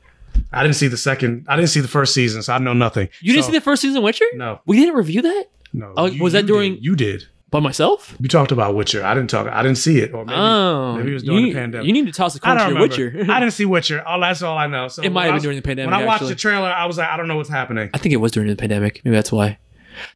[0.51, 1.45] I didn't see the second.
[1.47, 3.07] I didn't see the first season, so I know nothing.
[3.21, 4.25] You didn't see the first season of Witcher?
[4.33, 4.59] No.
[4.65, 5.45] We didn't review that?
[5.71, 5.93] No.
[5.95, 6.83] Oh, you- was that during did.
[6.83, 8.15] you did by myself?
[8.19, 9.03] You talked about Witcher.
[9.03, 9.47] I didn't talk.
[9.47, 11.87] I didn't see it, or maybe, oh, maybe it was during you, the pandemic.
[11.87, 12.79] You need to toss a coin to.
[12.79, 13.25] Witcher.
[13.29, 14.03] I didn't see Witcher.
[14.05, 14.87] Oh, that's all I know.
[14.87, 16.33] So It might have been during the pandemic, When I watched actually.
[16.33, 17.89] the trailer, I was like, I don't know what's happening.
[17.93, 19.01] I think it was during the pandemic.
[19.03, 19.57] Maybe that's why.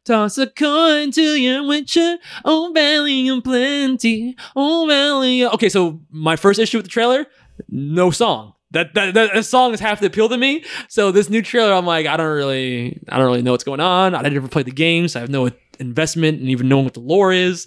[0.04, 5.46] Toss a coin to your Witcher, oh valley of plenty, oh valley.
[5.46, 7.26] Okay, so my first issue with the trailer,
[7.68, 8.54] no song.
[8.72, 10.64] That, that that song is half the appeal to me.
[10.88, 13.80] So this new trailer, I'm like, I don't really, I don't really know what's going
[13.80, 14.14] on.
[14.14, 17.00] I never played the game, so I have no investment and even knowing what the
[17.00, 17.66] lore is.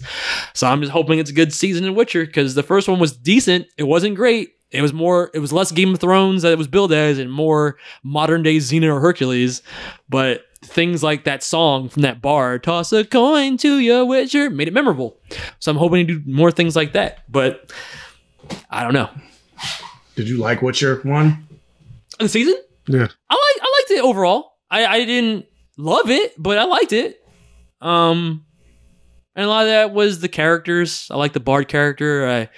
[0.54, 3.16] So I'm just hoping it's a good season in Witcher because the first one was
[3.16, 3.66] decent.
[3.76, 4.50] It wasn't great.
[4.70, 7.30] It was more, it was less Game of Thrones that it was billed as, and
[7.30, 9.62] more modern day Xena or Hercules.
[10.08, 14.66] But things like that song from that bar, toss a coin to your Witcher, made
[14.66, 15.16] it memorable.
[15.60, 17.30] So I'm hoping to do more things like that.
[17.30, 17.72] But
[18.70, 19.10] I don't know.
[20.16, 21.46] Did you like Witcher one?
[22.18, 22.56] The season?
[22.86, 23.08] Yeah.
[23.30, 24.52] I like I liked it overall.
[24.70, 27.23] I, I didn't love it, but I liked it.
[27.84, 28.44] Um
[29.36, 31.08] and a lot of that was the characters.
[31.10, 32.28] I like the Bard character.
[32.28, 32.48] I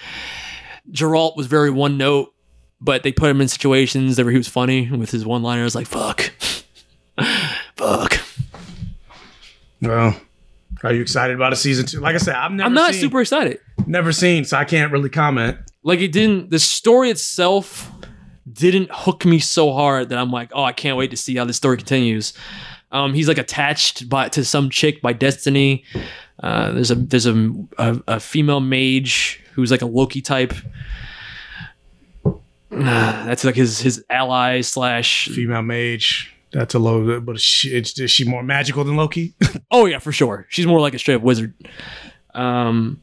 [0.91, 2.35] Geralt was very one note,
[2.81, 5.87] but they put him in situations where he was funny with his one liners like
[5.87, 6.33] fuck.
[7.77, 8.19] fuck.
[9.83, 10.21] Well,
[10.83, 12.01] are you excited about a season two?
[12.01, 12.67] Like I said, I've never.
[12.67, 13.61] I'm not seen- super excited.
[13.87, 15.59] Never seen, so I can't really comment.
[15.83, 17.91] Like it didn't the story itself
[18.51, 21.45] didn't hook me so hard that I'm like, oh, I can't wait to see how
[21.45, 22.33] this story continues.
[22.93, 25.85] Um, he's like attached by to some chick by destiny.
[26.43, 30.55] Uh, there's a there's a, a a female mage who's like a Loki type.
[32.71, 36.33] That's like his his ally slash female mage.
[36.53, 39.35] That's a low, but she, is she more magical than Loki?
[39.73, 40.47] Oh yeah, for sure.
[40.49, 41.53] She's more like a straight up wizard.
[42.35, 43.03] Um,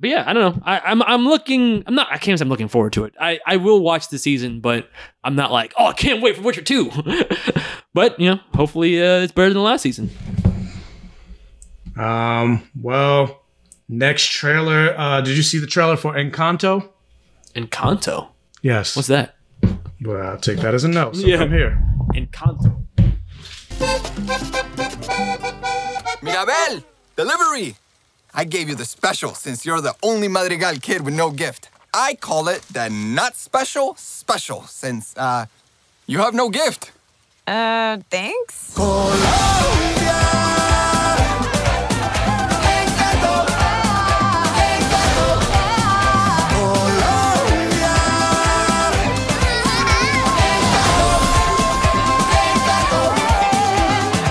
[0.00, 0.62] but yeah, I don't know.
[0.64, 1.84] I, I'm I'm looking.
[1.86, 2.08] I'm not.
[2.10, 3.14] I can't say I'm looking forward to it.
[3.20, 4.88] I I will watch the season, but
[5.22, 6.90] I'm not like, oh, I can't wait for Witcher two.
[7.94, 10.10] but you know, hopefully uh, it's better than last season.
[11.98, 12.62] Um.
[12.80, 13.42] Well,
[13.88, 14.94] next trailer.
[14.98, 16.88] Uh, did you see the trailer for Encanto?
[17.54, 18.28] Encanto.
[18.62, 18.96] Yes.
[18.96, 19.36] What's that?
[20.02, 21.12] Well, I'll take that as a no.
[21.12, 21.36] So Yeah.
[21.38, 21.82] come here.
[22.14, 22.76] Encanto.
[26.22, 26.84] Mirabel,
[27.16, 27.76] delivery.
[28.34, 31.68] I gave you the special since you're the only Madrigal kid with no gift.
[31.92, 35.46] I call it the not special special since uh
[36.06, 36.92] you have no gift.
[37.46, 38.74] Uh, thanks.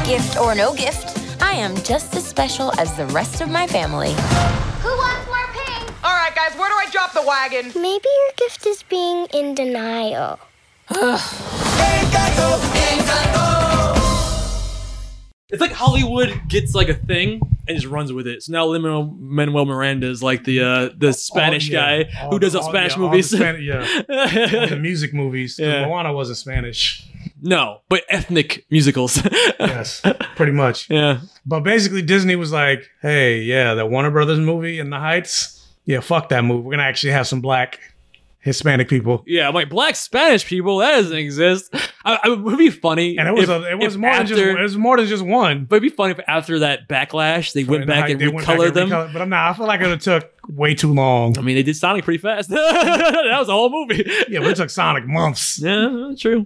[0.05, 1.18] Gift or no gift, I
[1.59, 4.11] am just as special as the rest of my family.
[4.11, 6.03] Who wants more pink?
[6.03, 7.67] All right, guys, where do I drop the wagon?
[7.75, 10.39] Maybe your gift is being in denial.
[15.51, 18.43] It's like Hollywood gets like a thing and just runs with it.
[18.43, 18.83] So now Lin
[19.19, 22.03] Manuel Miranda is like the uh, the Spanish Oh, yeah.
[22.03, 23.31] guy All who the- does all all- Spanish yeah, all the movies.
[23.33, 24.59] Spani- yeah.
[24.61, 25.57] All the music movies.
[25.59, 25.85] Yeah.
[25.87, 27.03] Moana wasn't Spanish.
[27.41, 29.21] No, but ethnic musicals.
[29.59, 30.01] yes,
[30.35, 30.89] pretty much.
[30.89, 31.19] Yeah.
[31.45, 35.67] But basically, Disney was like, "Hey, yeah, that Warner Brothers movie in the Heights.
[35.85, 36.61] Yeah, fuck that movie.
[36.63, 37.79] We're gonna actually have some black
[38.39, 40.77] Hispanic people." Yeah, I'm like black Spanish people.
[40.79, 41.69] That doesn't exist.
[42.05, 44.25] I, I- it would be funny, And it was if- a, it was more than
[44.27, 45.65] just it was more than just one.
[45.65, 48.57] But it'd be funny if after that backlash they went back and They went back
[48.57, 48.89] recolored them.
[48.89, 49.49] recolored- but I'm not.
[49.49, 51.37] I feel like it took way too long.
[51.37, 52.49] I mean, they did Sonic pretty fast.
[52.49, 54.03] that was a whole movie.
[54.29, 55.59] Yeah, but it took Sonic months.
[55.61, 56.45] Yeah, true.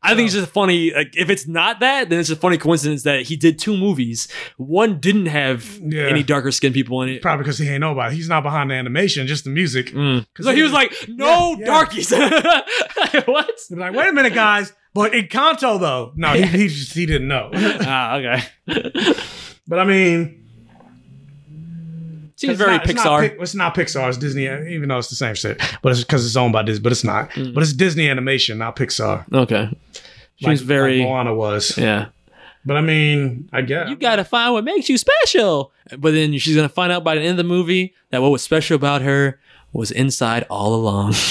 [0.00, 0.92] I think it's just funny.
[0.92, 4.28] Like, if it's not that, then it's a funny coincidence that he did two movies.
[4.56, 6.02] One didn't have Yeah.
[6.04, 7.20] any darker skinned people in it.
[7.20, 8.12] Probably because he ain't know about.
[8.12, 9.88] He's not behind the animation, just the music.
[9.90, 11.66] So he was like, "No Yeah, yeah.
[11.66, 12.10] darkies."
[13.26, 13.50] what?
[13.68, 14.72] They're like, wait a minute, guys.
[14.94, 17.50] But Encanto though, no, he he, just, he didn't know.
[17.54, 18.42] ah, okay.
[19.66, 20.47] but I mean,
[22.38, 23.20] Seems it's very not- it's not Pixar.
[23.20, 24.08] Pic- it's not Pixar.
[24.08, 25.60] It's Disney, even though it's the same shit.
[25.82, 26.82] But it's because it's owned by Disney.
[26.82, 27.30] But it's not.
[27.30, 27.52] Mm.
[27.52, 29.24] But it's Disney animation, not Pixar.
[29.32, 29.68] Okay.
[30.36, 30.98] She's Like- very.
[31.00, 31.76] like Moana was.
[31.76, 32.06] yeah.
[32.64, 35.72] But I mean, I guess You gotta find what makes you special.
[35.98, 38.42] But then she's gonna find out by the end of the movie that what was
[38.42, 39.40] special about her
[39.72, 41.14] was inside all along.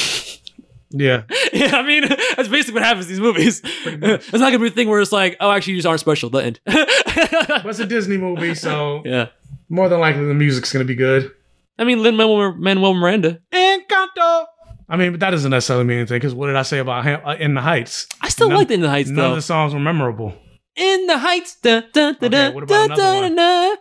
[0.89, 1.23] Yeah.
[1.51, 2.05] yeah, I mean,
[2.37, 3.61] that's basically what happens in these movies.
[3.85, 6.29] It's not gonna be a thing where it's like, oh, actually, you just aren't special.
[6.29, 6.59] The end.
[6.65, 9.27] But it's a Disney movie, so yeah.
[9.69, 11.31] More than likely the music's gonna be good.
[11.79, 13.39] I mean, Lin Manuel Miranda.
[13.51, 14.45] Encanto.
[14.89, 17.19] I mean, but that doesn't necessarily mean anything because what did I say about him,
[17.25, 18.07] uh, In the Heights?
[18.21, 19.29] I still None- like In the Heights None though.
[19.31, 20.33] of the songs were memorable.
[20.75, 21.57] In the Heights.
[21.61, 23.75] Da, da, da, da, what about da, another da,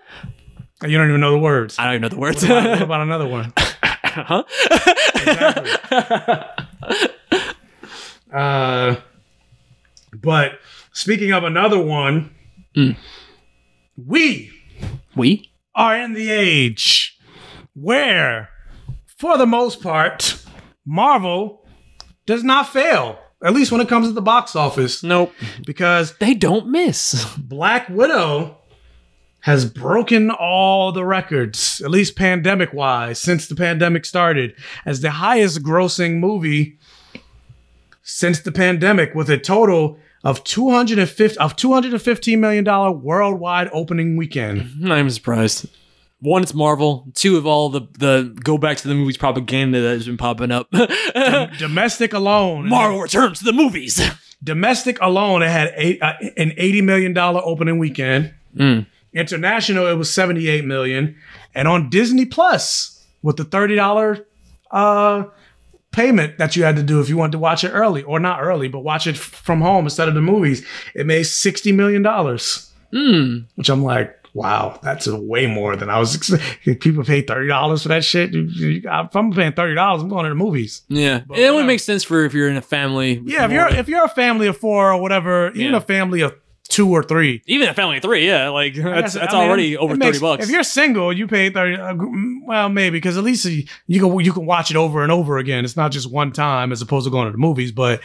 [0.83, 0.89] da.
[0.89, 1.79] You don't even know the words.
[1.79, 2.43] I don't even know the words.
[2.43, 3.53] What about, what about another one?
[4.05, 4.43] huh?
[8.33, 8.97] Uh,
[10.21, 10.59] but
[10.93, 12.35] speaking of another one,
[13.97, 14.51] we
[15.15, 15.51] We?
[15.77, 17.17] Are in the age
[17.75, 18.49] where,
[19.19, 20.43] for the most part,
[20.85, 21.65] Marvel
[22.25, 23.19] does not fail.
[23.45, 25.03] At least when it comes to the box office.
[25.03, 25.33] Nope.
[25.67, 27.37] Because they don't miss.
[27.37, 28.57] Black Widow
[29.41, 35.11] has broken all the records, at least pandemic wise, since the pandemic started, as the
[35.11, 36.79] highest grossing movie
[38.03, 44.61] since the pandemic, with a total of 250 of 215 million dollar worldwide opening weekend.
[44.61, 45.69] I'm not even surprised.
[46.19, 47.07] One, it's Marvel.
[47.15, 50.51] Two, of all the the go back to the movies propaganda that has been popping
[50.51, 50.69] up.
[51.59, 54.01] Domestic alone, Marvel returns to the movies.
[54.43, 58.35] Domestic alone, it had eight, uh, an 80 million dollar opening weekend.
[58.57, 58.87] Mm.
[59.13, 61.17] International, it was 78 million.
[61.55, 64.25] And on Disney Plus, with the $30
[64.73, 65.25] uh,
[65.97, 68.41] payment that you had to do if you wanted to watch it early, or not
[68.43, 72.05] early, but watch it from home instead of the movies, it made $60 million.
[72.05, 73.47] Mm.
[73.57, 76.77] Which I'm like, wow, that's way more than I was expecting.
[76.77, 78.31] People pay $30 for that shit.
[78.35, 80.83] If I'm paying $30, I'm going to the movies.
[80.89, 83.21] Yeah, it only makes sense for if you're in a family.
[83.25, 85.79] Yeah, if you're if you're a family of four or whatever, even Yeah.
[85.79, 86.35] a family of
[86.69, 89.77] two or three, even a family of three, yeah, like that's that's I mean, already
[89.77, 90.45] over makes- thirty bucks.
[90.45, 91.77] If you're single, you pay thirty.
[91.77, 95.03] Uh, mm, well, maybe because at least you, you can you can watch it over
[95.03, 95.65] and over again.
[95.65, 97.73] It's not just one time as opposed to going to the movies.
[97.73, 98.01] But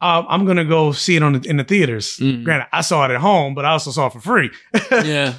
[0.00, 2.16] uh, I'm gonna go see it on the, in the theaters.
[2.18, 4.50] Granted, I saw it at home, but I also saw it for free.
[4.90, 5.34] yeah,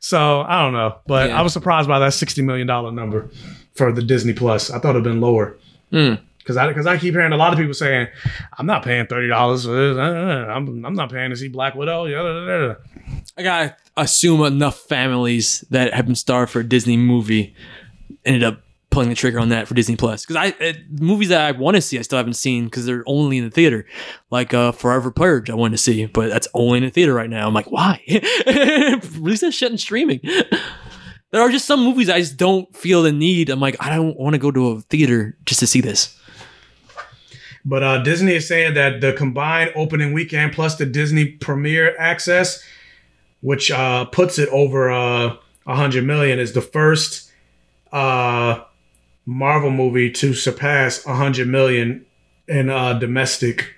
[0.00, 1.38] so I don't know, but Yeah.
[1.38, 3.30] I was surprised by that sixty million dollar number
[3.74, 4.70] for the Disney Plus.
[4.70, 5.56] I thought it'd been lower.
[5.92, 6.20] Mm.
[6.46, 8.06] Cause I, cause I keep hearing a lot of people saying,
[8.56, 9.96] "I'm not paying thirty dollars for this.
[9.96, 12.74] Uh, uh, I'm, I'm not paying to see Black Widow." Yeah, da, da, da, da."
[13.36, 17.54] I gotta assume enough families that have been starved for a Disney movie
[18.24, 18.60] ended up
[18.90, 20.24] pulling the trigger on that for Disney Plus.
[20.24, 23.04] Because I uh, movies that I want to see, I still haven't seen because they're
[23.06, 23.84] only in the theater.
[24.30, 27.28] Like uh, Forever Purge, I wanted to see, but that's only in the theater right
[27.28, 27.46] now.
[27.46, 28.00] I'm like, why?
[28.46, 30.20] Release that shit in streaming.
[31.30, 33.50] There are just some movies I just don't feel the need.
[33.50, 36.18] I'm like, I don't want to go to a theater just to see this.
[37.68, 42.62] But uh, Disney is saying that the combined opening weekend plus the Disney Premiere access,
[43.40, 47.28] which uh, puts it over uh, 100 million, is the first
[47.92, 48.62] uh,
[49.26, 52.06] Marvel movie to surpass 100 million
[52.46, 53.74] in uh, domestic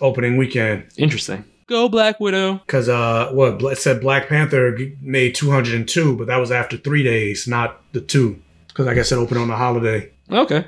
[0.00, 0.84] opening weekend.
[0.96, 1.44] Interesting.
[1.66, 2.54] Go Black Widow.
[2.66, 7.02] Because uh, what it said Black Panther g- made 202, but that was after three
[7.02, 8.40] days, not the two.
[8.68, 10.10] Because like I guess it opened on a holiday.
[10.30, 10.66] Okay.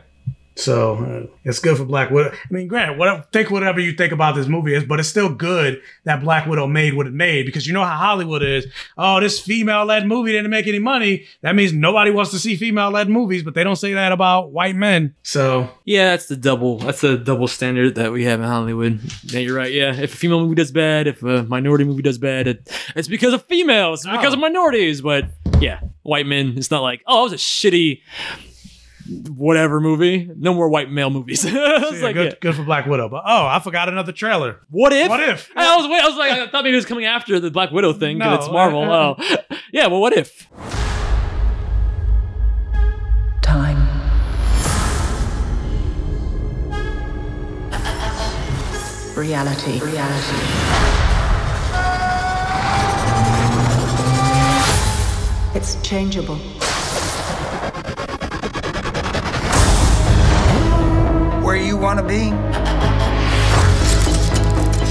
[0.58, 2.32] So uh, it's good for Black Widow.
[2.32, 5.32] I mean, granted, whatever, think whatever you think about this movie is, but it's still
[5.32, 8.66] good that Black Widow made what it made because you know how Hollywood is.
[8.96, 11.26] Oh, this female-led movie didn't make any money.
[11.42, 14.74] That means nobody wants to see female-led movies, but they don't say that about white
[14.74, 15.14] men.
[15.22, 16.78] So Yeah, that's the double.
[16.78, 18.98] That's the double standard that we have in Hollywood.
[19.22, 19.72] Yeah, you're right.
[19.72, 23.06] Yeah, if a female movie does bad, if a minority movie does bad, it, it's
[23.06, 25.02] because of females, it's because of minorities.
[25.02, 25.26] But
[25.60, 26.54] yeah, white men.
[26.56, 28.00] It's not like oh, it was a shitty
[29.08, 30.30] whatever movie.
[30.36, 31.44] No more white male movies.
[31.48, 32.38] it's yeah, like good, yeah.
[32.40, 33.08] good for Black Widow.
[33.08, 34.60] But oh, I forgot another trailer.
[34.70, 35.08] What if?
[35.08, 35.50] What if?
[35.56, 37.92] I was I was like, I thought maybe it was coming after the Black Widow
[37.92, 38.82] thing because No, it's Marvel.
[38.82, 39.86] uh, oh, yeah.
[39.86, 40.48] Well, what if?
[43.42, 43.76] Time.
[49.16, 49.80] Reality.
[49.80, 50.68] Reality.
[55.54, 56.38] It's changeable.
[61.48, 62.28] Where you want to be?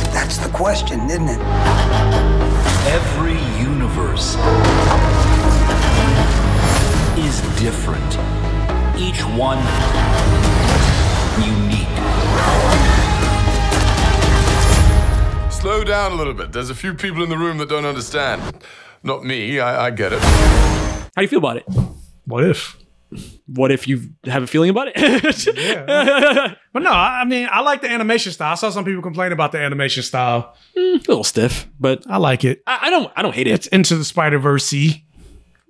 [0.10, 1.40] That's the question, isn't it?
[2.88, 4.36] Every universe
[7.16, 8.12] is different.
[8.98, 9.60] Each one
[11.46, 11.88] unique.
[15.52, 16.54] Slow down a little bit.
[16.54, 18.66] There's a few people in the room that don't understand.
[19.04, 20.24] Not me, I, I get it.
[20.24, 21.68] How do you feel about it?
[22.26, 22.76] What if?
[23.46, 25.58] What if you have a feeling about it?
[25.58, 26.56] yeah.
[26.74, 28.52] But no, I mean, I like the animation style.
[28.52, 30.56] I saw some people complain about the animation style.
[30.76, 32.62] Mm, a little stiff, but I like it.
[32.68, 33.12] I, I don't.
[33.16, 33.52] I don't hate it.
[33.52, 34.72] It's into the Spider Verse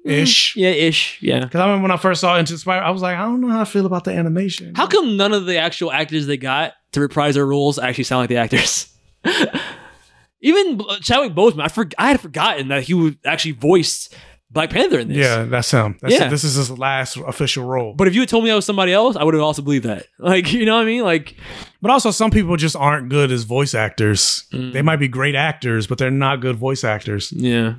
[0.07, 0.09] mm-hmm.
[0.09, 0.55] ish.
[0.55, 1.19] Yeah, ish.
[1.21, 1.41] Yeah.
[1.41, 3.41] Because I remember when I first saw Into the Spider, I was like, I don't
[3.41, 4.73] know how I feel about the animation.
[4.75, 8.21] How come none of the actual actors they got to reprise their roles actually sound
[8.21, 8.93] like the actors?
[10.41, 14.15] Even Chadwick Boseman, I for, I had forgotten that he would actually voiced
[14.49, 15.17] Black Panther in this.
[15.17, 15.97] Yeah, that's him.
[16.01, 16.29] That's Yeah.
[16.29, 17.93] This is his last official role.
[17.93, 19.85] But if you had told me that was somebody else, I would have also believed
[19.85, 20.07] that.
[20.19, 21.03] Like, you know what I mean?
[21.03, 21.35] Like,
[21.81, 24.45] But also, some people just aren't good as voice actors.
[24.53, 24.73] Mm.
[24.73, 27.31] They might be great actors, but they're not good voice actors.
[27.31, 27.75] yeah,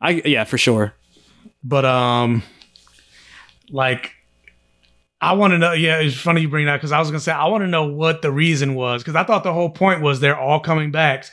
[0.00, 0.94] I yeah for sure.
[1.64, 2.42] But um,
[3.70, 4.12] like,
[5.20, 5.72] I want to know.
[5.72, 7.84] Yeah, it's funny you bring that because I was gonna say I want to know
[7.84, 11.26] what the reason was because I thought the whole point was they're all coming back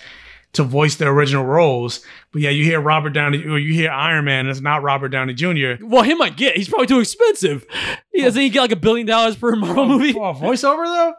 [0.54, 2.04] to voice their original roles.
[2.38, 4.46] But yeah, you hear Robert Downey or you hear Iron Man.
[4.48, 5.84] It's not Robert Downey Jr.
[5.84, 6.56] Well, him I get.
[6.56, 7.66] He's probably too expensive.
[8.14, 10.14] He doesn't he get like a billion dollars per Marvel movie?
[10.14, 11.14] Oh, voiceover though.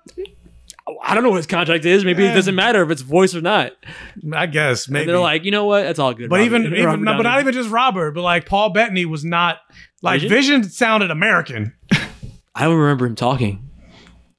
[1.02, 2.04] I don't know what his contract is.
[2.04, 2.30] Maybe Yeah.
[2.32, 3.72] it doesn't matter if it's voice or not.
[4.32, 5.82] I guess And maybe they're like, you know what?
[5.82, 6.30] That's all good.
[6.30, 9.04] But Robert- even, Robert even no, but not even just Robert, but like Paul Bettany
[9.04, 9.58] was not
[10.02, 10.30] like Vision?
[10.62, 11.74] Vision, sounded American.
[12.54, 13.68] I don't remember him talking.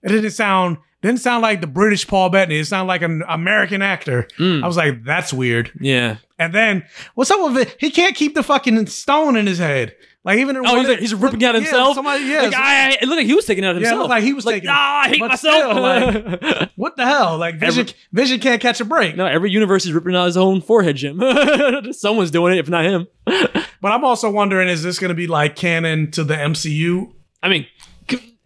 [0.02, 2.60] It didn't sound didn't sound like the British Paul Bettany.
[2.60, 4.28] It sounded like an American actor.
[4.38, 4.64] Mm.
[4.64, 5.72] I was like, that's weird.
[5.80, 6.18] Yeah.
[6.40, 6.86] And then
[7.16, 7.76] what's up with it?
[7.80, 9.96] He can't keep the fucking stone in his head.
[10.26, 11.74] Like even in Oh, he's, like, he's ripping out himself.
[11.74, 11.96] Yeah, himself.
[11.96, 13.82] somebody- yeah, like, so- I, it looked like he was taking it out Yeah, it
[13.84, 14.00] himself.
[14.00, 14.70] looked like he was like, taking.
[14.72, 15.38] Ah, I hate myself.
[15.38, 17.38] still, like, what the hell?
[17.38, 19.16] Like Vision, Every- Vision can't catch a break.
[19.16, 21.22] no, every universe is ripping out his own forehead, Jim.
[21.94, 23.08] Someone's doing it, if not him.
[23.82, 27.14] But I'm also wondering, is this going to be like canon to the MCU?
[27.42, 27.70] I mean, c-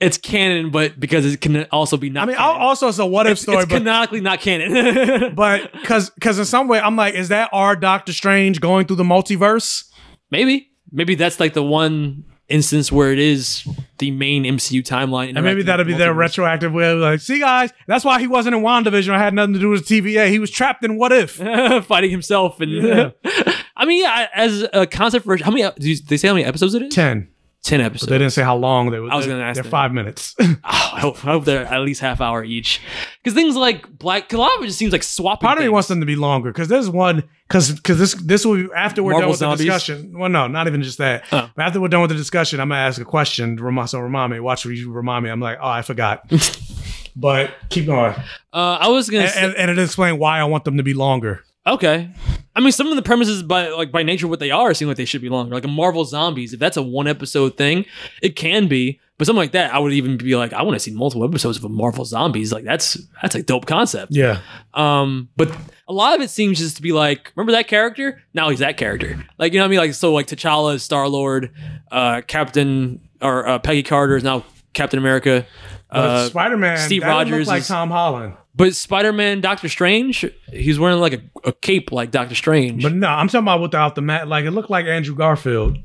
[0.03, 2.23] it's canon, but because it can also be not.
[2.23, 2.61] I mean, canon.
[2.61, 5.35] also it's a what if it's, story, it's but canonically not canon.
[5.35, 8.97] but because because in some way I'm like, is that our Doctor Strange going through
[8.97, 9.85] the multiverse?
[10.33, 13.65] maybe, maybe that's like the one instance where it is
[13.99, 17.39] the main MCU timeline, And maybe that'll be with their retroactive way of like, see
[17.39, 19.13] guys, that's why he wasn't in WandaVision.
[19.13, 20.29] I had nothing to do with TVA.
[20.29, 21.31] He was trapped in what if?
[21.85, 23.11] fighting himself and Yeah.
[23.75, 25.67] I mean, yeah, as a concept for how many?
[25.79, 26.93] Do they say how many episodes it is?
[26.93, 27.27] Ten.
[27.63, 28.09] Ten But episodes.
[28.09, 29.09] they didn't say how long they were.
[29.09, 29.69] I was gonna ask They're that.
[29.69, 30.35] five minutes.
[30.65, 32.79] Oh, I, hope, I hope they're at least half hour each.
[33.21, 35.47] Because things like Black, cause a lot of it just seems like swapping.
[35.47, 38.45] Part of me wants them to be longer because there's one because because this this
[38.45, 39.57] will be after we're Marvel done with zombies?
[39.59, 40.17] the discussion.
[40.19, 41.23] Well, no, not even just that.
[41.31, 41.49] Oh.
[41.55, 43.57] But after we're done with the discussion, I'm gonna ask a question.
[43.87, 44.39] So remind me.
[44.39, 45.31] Watch you remind me.
[45.31, 46.29] I'm like, oh, I forgot.
[47.15, 48.13] but keep going,
[48.51, 49.23] Uh, I was gonna.
[49.25, 51.43] and, and, and it explain why I want them to be longer.
[51.65, 52.11] Okay.
[52.55, 54.97] I mean, some of the premises by like by nature what they are seem like
[54.97, 55.55] they should be longer.
[55.55, 57.85] Like a Marvel Zombies, if that's a one episode thing,
[58.21, 58.99] it can be.
[59.17, 61.57] But something like that, I would even be like, I want to see multiple episodes
[61.57, 62.51] of a Marvel Zombies.
[62.51, 64.11] Like that's that's a dope concept.
[64.11, 64.41] Yeah.
[64.73, 65.55] Um, but
[65.87, 68.21] a lot of it seems just to be like, remember that character?
[68.33, 69.23] Now he's that character.
[69.39, 69.79] Like you know what I mean?
[69.79, 71.51] Like so, like T'Challa is Star Lord,
[71.91, 75.45] uh, Captain or uh, Peggy Carter is now Captain America.
[75.93, 78.35] Uh, Spider Man, Steve Rogers like is- Tom Holland.
[78.55, 82.83] But Spider Man, Doctor Strange, he's wearing like a, a cape like Doctor Strange.
[82.83, 84.27] But no, I'm talking about without the mat.
[84.27, 85.77] Like it looked like Andrew Garfield,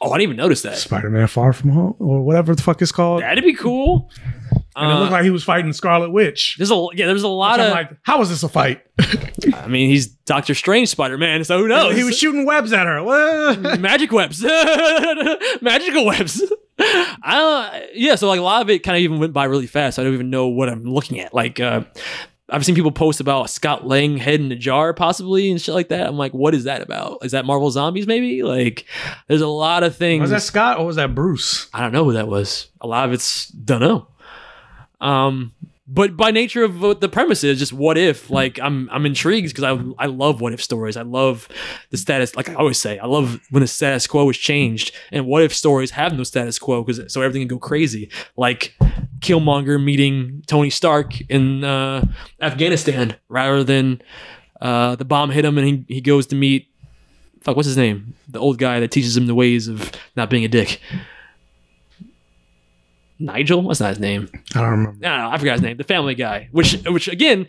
[0.00, 0.76] oh, I didn't even notice that.
[0.78, 3.22] Spider Man Far From Home, or whatever the fuck it's called.
[3.22, 4.10] That'd be cool.
[4.76, 6.54] and it Uh, looked like he was fighting Scarlet Witch.
[6.56, 8.82] There's a yeah, there's a lot I'm of like, how is this a fight?
[9.54, 11.94] I mean, he's Doctor Strange Spider Man, so who knows?
[11.96, 13.76] He was shooting webs at her.
[13.78, 14.42] Magic webs,
[15.60, 16.42] magical webs.
[16.78, 17.90] I don't.
[17.94, 19.96] Yeah, so like a lot of it kind of even went by really fast.
[19.96, 21.32] So I don't even know what I'm looking at.
[21.32, 21.84] Like, uh,
[22.48, 25.88] I've seen people post about Scott Lang head in a jar, possibly, and shit like
[25.88, 26.06] that.
[26.06, 27.24] I'm like, what is that about?
[27.24, 28.06] Is that Marvel Zombies?
[28.06, 28.42] Maybe.
[28.42, 28.84] Like,
[29.26, 30.20] there's a lot of things.
[30.22, 31.68] Was that Scott or was that Bruce?
[31.74, 32.68] I don't know who that was.
[32.80, 34.08] A lot of it's don't know.
[35.00, 35.52] Um,
[35.88, 38.28] but by nature of what the premise is, just what if?
[38.28, 40.96] Like I'm I'm intrigued because I I love what if stories.
[40.96, 41.48] I love
[41.90, 42.34] the status.
[42.34, 45.54] Like I always say, I love when the status quo is changed and what if
[45.54, 48.10] stories have no status quo because so everything can go crazy.
[48.36, 48.74] Like
[49.20, 52.04] Killmonger meeting Tony Stark in uh,
[52.40, 54.02] Afghanistan rather than
[54.60, 56.68] uh, the bomb hit him and he he goes to meet
[57.42, 60.44] fuck what's his name the old guy that teaches him the ways of not being
[60.44, 60.80] a dick.
[63.18, 63.62] Nigel?
[63.62, 64.28] What's not his name?
[64.54, 65.06] I don't remember.
[65.06, 65.30] I don't know.
[65.30, 65.76] I forgot his name.
[65.76, 66.48] The Family Guy.
[66.52, 67.46] Which, which again,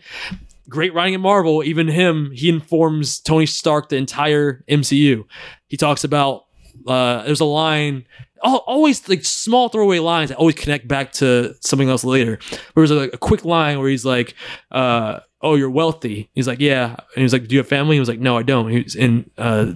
[0.68, 1.62] great writing in Marvel.
[1.64, 5.24] Even him, he informs Tony Stark the entire MCU.
[5.68, 6.46] He talks about
[6.86, 8.06] uh, there's a line.
[8.42, 12.38] Always like small throwaway lines that always connect back to something else later.
[12.74, 14.34] There was a, a quick line where he's like,
[14.70, 18.00] uh, "Oh, you're wealthy." He's like, "Yeah," and he's like, "Do you have family?" He
[18.00, 19.72] was like, "No, I don't." He was in uh,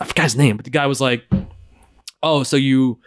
[0.00, 1.22] I forgot his name, but the guy was like,
[2.20, 2.98] "Oh, so you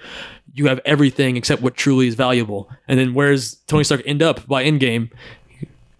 [0.57, 4.45] you have everything except what truly is valuable." And then where's Tony Stark end up
[4.47, 5.11] by Endgame?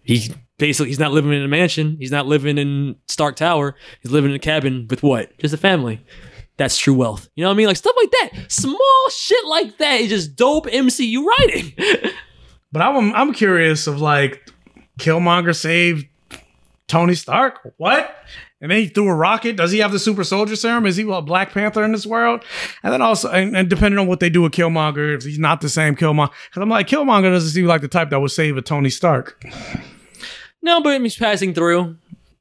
[0.03, 1.98] He basically he's not living in a mansion.
[2.00, 3.76] He's not living in Stark Tower.
[4.02, 5.38] He's living in a cabin with what?
[5.38, 6.03] Just a family.
[6.58, 7.30] That's true wealth.
[7.36, 7.68] You know what I mean?
[7.68, 8.52] Like stuff like that.
[8.52, 11.74] Small shit like that is just dope MCU writing.
[12.72, 14.52] But I'm I'm curious of like
[15.00, 16.06] Killmonger saved
[16.88, 17.74] Tony Stark.
[17.77, 18.14] What?
[18.60, 19.56] And then he threw a rocket.
[19.56, 20.86] Does he have the super soldier serum?
[20.88, 22.44] Is he a Black Panther in this world?
[22.82, 25.61] And then also, and, and depending on what they do with Killmonger, if he's not
[25.61, 28.58] the same Killmonger, because I'm like Killmonger doesn't seem like the type that would save
[28.58, 29.44] a Tony Stark.
[30.64, 31.98] no, but he's passing through.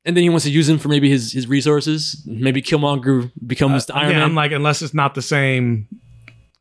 [0.06, 2.22] And then he wants to use him for maybe his, his resources.
[2.24, 4.28] Maybe Killmonger becomes uh, the Iron Again, Man.
[4.30, 5.88] I'm like, unless it's not the same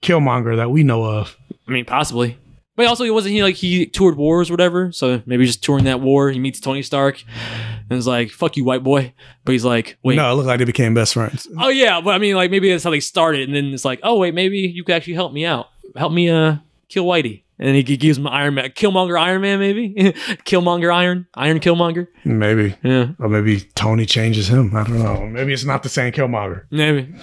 [0.02, 1.38] Killmonger that we know of.
[1.68, 2.40] I mean, possibly.
[2.76, 4.92] But also, he wasn't he like he toured wars or whatever.
[4.92, 6.30] So maybe just touring that war.
[6.30, 7.24] He meets Tony Stark,
[7.90, 10.60] and it's like, "Fuck you, white boy." But he's like, "Wait, No, it looked like
[10.60, 11.48] they became best friends.
[11.60, 14.00] oh yeah." But I mean, like maybe that's how they started, and then it's like,
[14.04, 15.68] "Oh wait, maybe you could actually help me out.
[15.96, 16.58] Help me uh
[16.90, 19.94] kill Whitey." And he gives him Iron Man, Killmonger Iron Man, maybe
[20.46, 22.08] Killmonger Iron, Iron Killmonger.
[22.26, 22.76] Maybe.
[22.84, 23.12] Yeah.
[23.18, 24.76] Or maybe Tony changes him.
[24.76, 25.26] I don't know.
[25.26, 26.64] Maybe it's not the same Killmonger.
[26.70, 27.16] Maybe.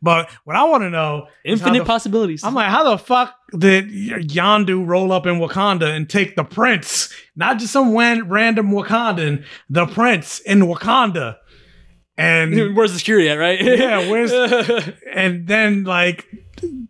[0.00, 2.42] But what I want to know Infinite the- possibilities.
[2.44, 7.12] I'm like, how the fuck did Yondu roll up in Wakanda and take the prince?
[7.36, 11.36] Not just some wan- random Wakandan, the prince in Wakanda.
[12.16, 13.60] And where's the security at, right?
[13.60, 14.32] yeah, where's
[15.12, 16.24] and then like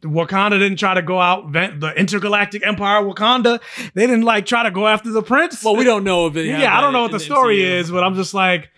[0.03, 3.61] Wakanda didn't try to go out vent the intergalactic empire Wakanda.
[3.95, 5.65] They didn't like try to go after the prince.
[5.65, 6.47] Well, we don't know if it.
[6.47, 8.71] yeah, I don't know what the story is, but I'm just like,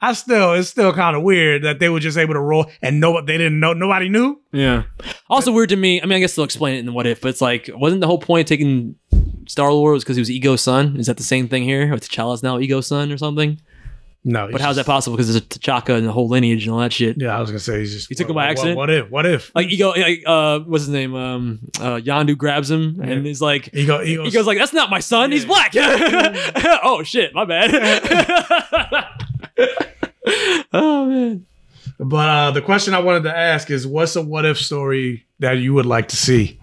[0.00, 3.00] I still, it's still kind of weird that they were just able to roll and
[3.00, 3.72] know what they didn't know.
[3.72, 4.40] Nobody knew.
[4.52, 4.84] Yeah.
[5.28, 6.00] Also weird to me.
[6.00, 8.00] I mean, I guess they'll explain it in the what if, but it's like, wasn't
[8.00, 8.94] the whole point of taking
[9.48, 10.96] Star Lord was because he was Ego's son?
[10.98, 11.90] Is that the same thing here?
[11.90, 13.60] With T'Challa's now Ego's son or something?
[14.30, 14.46] No.
[14.52, 15.16] But how's that possible?
[15.16, 17.16] Because there's a T'Chaka and the whole lineage and all that shit.
[17.18, 18.76] Yeah, I was gonna say he's just he took what- him by what- accident.
[18.76, 19.10] What, if?
[19.10, 19.50] What if?
[19.54, 21.14] Like Ego, like, uh, what's his name?
[21.14, 24.90] Um, uh, Yondu grabs him and he's like, Ego, Ego, he goes like, "That's not
[24.90, 25.32] my son.
[25.32, 25.72] He's black."
[26.84, 27.72] oh shit, my bad.
[30.74, 31.46] oh man.
[31.98, 35.52] But uh, the question I wanted to ask is, what's a what if story that
[35.52, 36.60] you would like to see?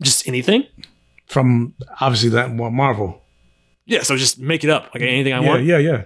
[0.00, 0.64] Just anything
[1.26, 3.22] from obviously that Marvel.
[3.90, 5.64] Yeah, so just make it up, like anything I yeah, want.
[5.64, 6.04] yeah, yeah.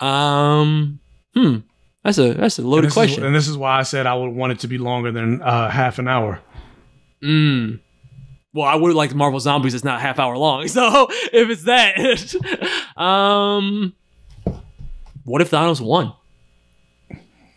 [0.00, 1.00] Um,
[1.34, 1.56] hmm,
[2.02, 3.24] that's a that's a And loaded is- question.
[3.24, 5.68] and this is why I said I would want it to be longer than uh,
[5.68, 6.40] half an hour.
[7.22, 7.80] Mm.
[8.54, 9.74] Well, I would like Marvel Zombies.
[9.74, 10.66] It's not half hour long.
[10.68, 13.92] So if it's that, um,
[15.24, 16.14] what if Thanos won?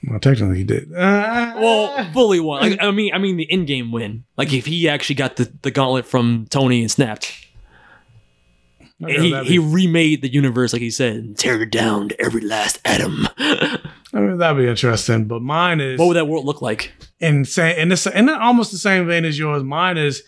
[0.10, 0.92] Well, technically he did.
[0.92, 2.64] well, fully won.
[2.70, 4.26] Like, I mean, I mean the in-game win.
[4.36, 7.32] Like if he actually got the, the gauntlet from Tony and snapped.
[9.10, 12.22] Yeah, he, that'd he remade the universe, like he said, and tear it down to
[12.22, 13.28] every last atom.
[13.40, 13.80] I
[14.14, 15.26] mean, that'd be interesting.
[15.26, 16.92] But mine is what would that world look like?
[17.20, 19.64] in same in this in almost the same vein as yours.
[19.64, 20.24] Mine is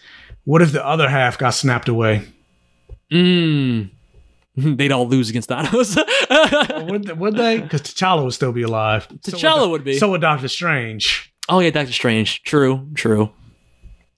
[0.46, 2.28] what if the other half got snapped away?
[3.12, 3.90] Mm.
[4.56, 5.98] They'd all lose against Thanos.
[6.90, 7.60] would, would they?
[7.60, 9.08] Because T'Challa would still be alive.
[9.22, 9.98] So T'Challa would be.
[9.98, 11.34] So would Doctor Strange.
[11.50, 12.44] oh yeah, Doctor Strange.
[12.44, 13.32] True, true.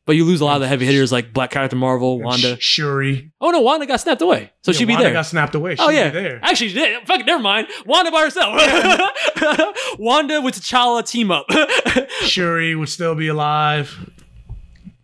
[0.06, 2.59] But you lose a lot of the heavy hitters like Black Captain Marvel, Wanda.
[2.59, 3.32] Shuri.
[3.42, 5.14] Oh no, Wanda got snapped away, so Yeah, she'd be Wanda there.
[5.14, 5.75] got snapped away.
[5.80, 6.40] oh She'd yeah, be there.
[6.43, 7.08] actually, she did.
[7.08, 7.67] Fuck, it, never mind.
[7.88, 8.53] Wanda by herself.
[10.00, 11.48] Wanda with T'Challa team up.
[12.22, 14.11] Shuri would still be alive.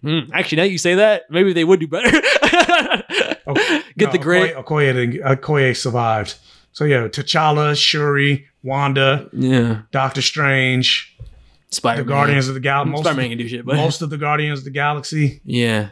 [0.04, 2.10] Hmm, actually, now you say that, maybe they would do better.
[3.98, 4.56] Get the great.
[4.56, 6.36] Okoye, Okoye, didn't- Okoye survived.
[6.74, 11.11] So yeah, T'Challa, Shuri, Wanda, Yeah, Doctor Strange,
[11.72, 12.04] Spider.
[12.04, 12.92] the Guardians of the Galaxy.
[12.92, 15.42] Most, Spider-Man of can the- do shit, but most of the Guardians of the Galaxy.
[15.46, 15.90] Yeah.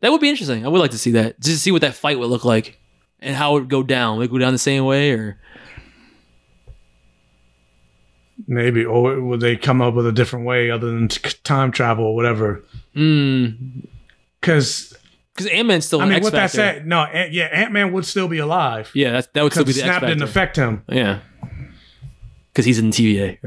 [0.00, 0.64] That would be interesting.
[0.64, 1.40] I would like to see that.
[1.40, 2.78] Just to see what that fight would look like
[3.20, 4.18] and how it would go down.
[4.18, 5.38] Would it go down the same way or
[8.46, 12.14] Maybe, or would they come up with a different way other than time travel or
[12.14, 12.62] whatever?
[12.94, 13.84] mm
[14.40, 14.96] Because
[15.34, 17.92] because Ant Man's still I mean, X with that said, no, Ant- yeah, Ant Man
[17.92, 18.90] would still be alive.
[18.94, 20.82] Yeah, that's, that would still be Because the X snap didn't affect him.
[20.88, 21.20] Yeah.
[22.58, 23.38] Because he's in TVA,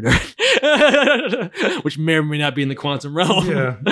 [1.84, 3.46] which may or may not be in the quantum realm.
[3.46, 3.76] Yeah.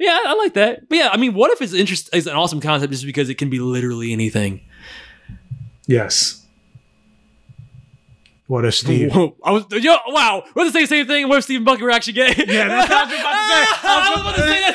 [0.00, 0.88] yeah, I like that.
[0.88, 3.38] But yeah, I mean, what if it's interest is an awesome concept just because it
[3.38, 4.62] can be literally anything.
[5.86, 6.44] Yes.
[8.48, 9.14] What if Steve?
[9.14, 10.42] Whoa, I was yo wow.
[10.56, 11.28] We're the same thing.
[11.28, 12.34] What if Stephen Bucky were actually gay?
[12.36, 13.76] Yeah, that's what I was about to say.
[13.84, 14.74] I was about to say that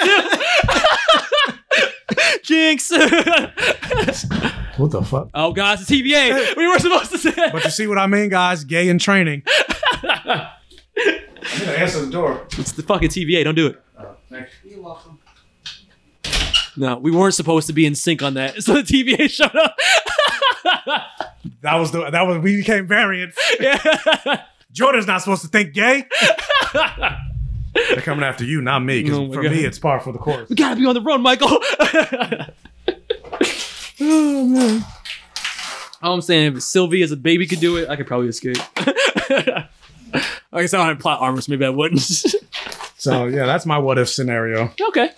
[2.15, 2.39] too.
[2.43, 2.89] Jinx.
[4.79, 5.29] What the fuck?
[5.33, 6.55] oh gosh, it's TVA.
[6.55, 7.33] We were supposed to say.
[7.51, 8.63] But you see what I mean, guys?
[8.63, 9.43] Gay in training.
[10.03, 10.49] I'm
[11.59, 12.45] gonna answer the door.
[12.57, 13.43] It's the fucking TVA.
[13.43, 13.81] Don't do it.
[13.99, 14.15] Oh,
[14.63, 15.19] You're welcome.
[16.77, 18.55] No, we weren't supposed to be in sync on that.
[18.63, 19.75] So the TVA showed up.
[21.61, 23.37] That was the that was we became variants.
[24.71, 26.05] Jordan's not supposed to think gay.
[27.73, 29.03] They're coming after you, not me.
[29.03, 29.51] Because Oh for God.
[29.51, 30.49] me, it's par for the course.
[30.49, 31.47] We gotta be on the run, Michael.
[34.01, 34.85] oh man.
[36.01, 38.57] All I'm saying, if Sylvie as a baby could do it, I could probably escape.
[40.51, 42.01] I guess I don't have plot armor, so maybe I wouldn't.
[43.01, 44.73] So yeah, that's my what if scenario.
[44.89, 45.11] okay.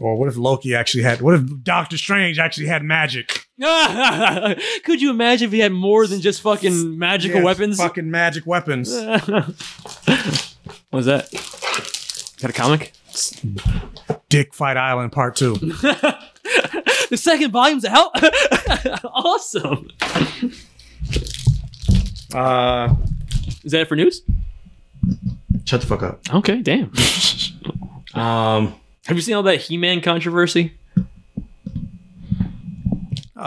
[0.00, 1.20] Or what if Loki actually had?
[1.20, 3.46] What if Doctor Strange actually had magic?
[4.84, 7.76] could you imagine if he had more than just fucking magical Yes, weapons?
[7.76, 8.94] Fucking magic weapons.
[8.94, 9.54] what
[10.90, 11.28] was that?
[12.40, 12.92] Got a comic?
[14.30, 15.56] Dick Fight Island Part Two.
[15.56, 18.10] the second volume's out.
[19.04, 19.90] awesome.
[22.34, 22.94] Uh,
[23.64, 24.22] Is that it for news?
[25.64, 26.20] shut the fuck up.
[26.34, 26.92] Okay, damn.
[28.14, 28.74] Um,
[29.06, 30.74] Have you seen all that He-Man controversy?
[30.98, 31.02] oh,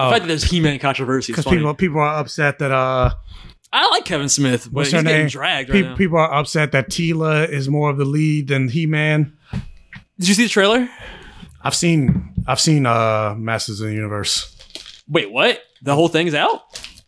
[0.09, 1.57] the fact that there's He-Man controversy is because funny.
[1.57, 3.11] people people are upset that uh,
[3.71, 5.27] I like Kevin Smith, but what's he's her getting name?
[5.29, 5.97] dragged right people, now.
[5.97, 9.37] people are upset that Teela is more of the lead than He Man.
[10.17, 10.89] Did you see the trailer?
[11.61, 14.51] I've seen I've seen uh Masters of the Universe.
[15.07, 15.61] Wait, what?
[15.83, 16.61] The whole thing's out?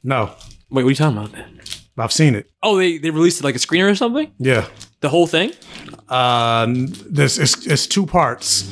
[0.04, 0.26] No,
[0.70, 1.60] Wait, what are you talking about then?
[1.98, 2.50] I've seen it.
[2.62, 4.32] Oh, they, they released it like a screener or something?
[4.38, 4.68] Yeah.
[5.02, 5.52] The whole thing?
[6.10, 8.72] Uh, this it's it's two parts.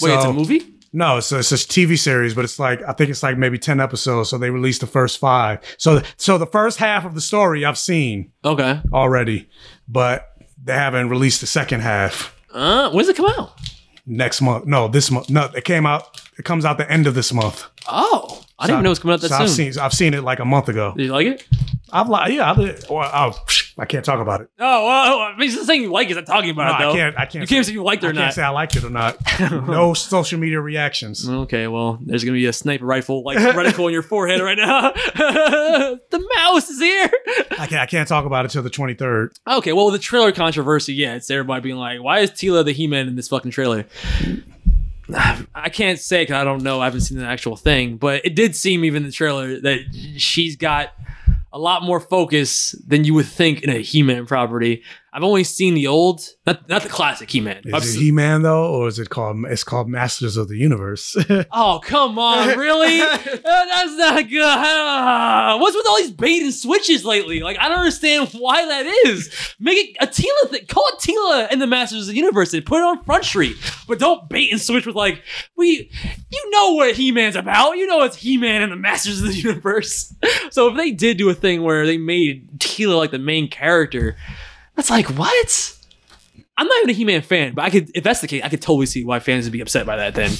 [0.00, 0.62] Wait, it's a movie?
[0.94, 3.58] No, it's a, it's a TV series, but it's like I think it's like maybe
[3.58, 4.30] ten episodes.
[4.30, 5.60] So they released the first five.
[5.78, 8.80] So so the first half of the story I've seen Okay.
[8.92, 9.48] already,
[9.88, 10.28] but
[10.62, 13.52] they haven't released the second half Uh, when does it come out?
[14.06, 14.66] next month.
[14.66, 15.30] No, this month.
[15.30, 16.20] No, it came out.
[16.38, 17.64] It comes out the end of this month.
[17.88, 19.42] Oh, I didn't even know it was coming out that so soon.
[19.66, 20.92] I've seen I've seen it like a month ago.
[20.96, 21.46] Did you like it?
[21.92, 22.52] I've like yeah.
[22.52, 23.36] I, well,
[23.78, 24.48] I can't talk about it.
[24.58, 26.92] Oh, well, I mean, it's the thing you like is not talking about No, it,
[26.92, 28.48] I can't- I can't You can't say you liked it I or can't say I
[28.50, 29.16] liked it or not.
[29.50, 31.28] no social media reactions.
[31.28, 34.92] Okay, well, there's gonna be a sniper rifle like reticle in your forehead right now.
[36.10, 37.10] the mouse is here.
[37.58, 37.82] I can't.
[37.82, 39.32] I can't talk about it till the twenty third.
[39.46, 43.08] Okay, well, the trailer controversy, yeah, it's everybody being like, "Why is Teela the He-Man
[43.08, 43.84] in this fucking trailer?"
[45.54, 46.80] I can't say because I don't know.
[46.80, 49.80] I haven't seen the actual thing, but it did seem even in the trailer that
[50.16, 50.90] she's got
[51.52, 54.82] a lot more focus than you would think in a He-Man property.
[55.14, 57.62] I've only seen the old, not not the classic He-Man.
[57.74, 59.44] I've Is it seen- He Man though, or is it called?
[59.50, 61.16] It's called Masters of the Universe.
[61.52, 63.00] Oh come on, really?
[63.44, 64.42] Uh, that's not good.
[64.42, 67.40] Ah, what's with all these bait and switches lately?
[67.40, 69.54] Like I don't understand why that is.
[69.60, 70.66] Make it a Teela thing.
[70.66, 73.56] Call it Teela and the Masters of the Universe and put it on Front Street.
[73.88, 75.22] But don't bait and switch with like
[75.56, 75.90] we.
[76.30, 77.72] You know what He Man's about.
[77.76, 80.14] You know it's He Man and the Masters of the Universe.
[80.50, 84.16] So if they did do a thing where they made Teela like the main character,
[84.76, 85.78] that's like what?
[86.56, 88.60] I'm not even a He-Man fan, but I could, if that's the case, I could
[88.62, 90.14] totally see why fans would be upset by that.
[90.14, 90.30] Then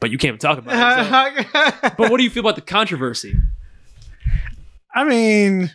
[0.00, 0.74] but you can't even talk about
[1.40, 1.46] it.
[1.52, 3.36] so- but what do you feel about the controversy?
[4.94, 5.72] I mean,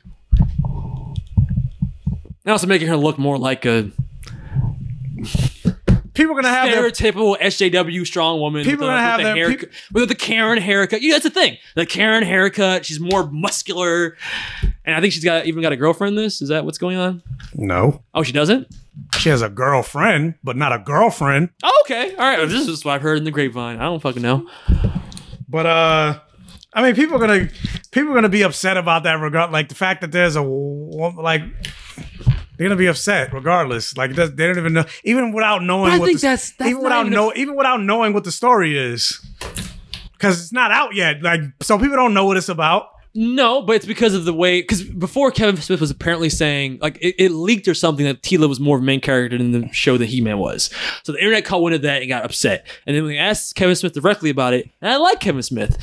[2.45, 3.89] And also making her look more like a
[6.13, 8.63] people are gonna have their stereotypical SJW strong woman.
[8.63, 11.01] People with the, gonna have the their- haircut, with the Karen haircut.
[11.01, 11.57] Yeah, that's the thing.
[11.75, 12.85] The Karen haircut.
[12.85, 14.17] She's more muscular,
[14.85, 16.17] and I think she's got even got a girlfriend.
[16.17, 17.21] This is that what's going on?
[17.55, 18.01] no.
[18.13, 18.67] Oh, she doesn't.
[19.17, 21.49] She has a girlfriend, but not a girlfriend.
[21.63, 22.47] Oh, okay, all right.
[22.47, 23.77] This is what I've heard in the grapevine.
[23.79, 24.47] I don't fucking know.
[25.49, 26.19] But uh,
[26.73, 27.49] I mean, people are gonna
[27.91, 29.13] people are gonna be upset about that.
[29.15, 31.41] Regard like the fact that there's a like
[32.57, 33.97] they're gonna be upset regardless.
[33.97, 35.89] Like they don't even know, even without knowing.
[35.91, 38.23] But I what think the, that's- that's even without even know even without knowing what
[38.23, 39.19] the story is,
[40.13, 41.21] because it's not out yet.
[41.21, 42.87] Like so, people don't know what it's about.
[43.15, 44.61] No, but it's because of the way.
[44.61, 48.49] Because before Kevin Smith was apparently saying, like, it, it leaked or something that Teela
[48.49, 50.71] was more of a main character in the show than He Man was.
[51.03, 52.65] So the internet caught wind of that and got upset.
[52.87, 55.77] And then when they asked Kevin Smith directly about it, and I like Kevin Smith,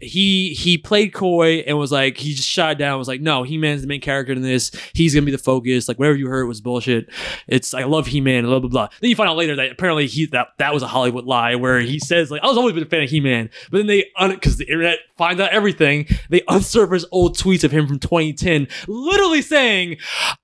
[0.00, 2.98] he he played coy and was like, he just shot down.
[2.98, 4.70] Was like, no, He Man's the main character in this.
[4.92, 5.88] He's gonna be the focus.
[5.88, 7.08] Like whatever you heard was bullshit.
[7.48, 8.44] It's I love He Man.
[8.44, 8.88] Blah blah blah.
[9.00, 11.80] Then you find out later that apparently he that that was a Hollywood lie where
[11.80, 14.04] he says like I was always been a fan of He Man, but then they
[14.28, 16.06] because the internet finds out everything.
[16.28, 16.42] They
[16.76, 19.96] unsurface old tweets of him from 2010, literally saying,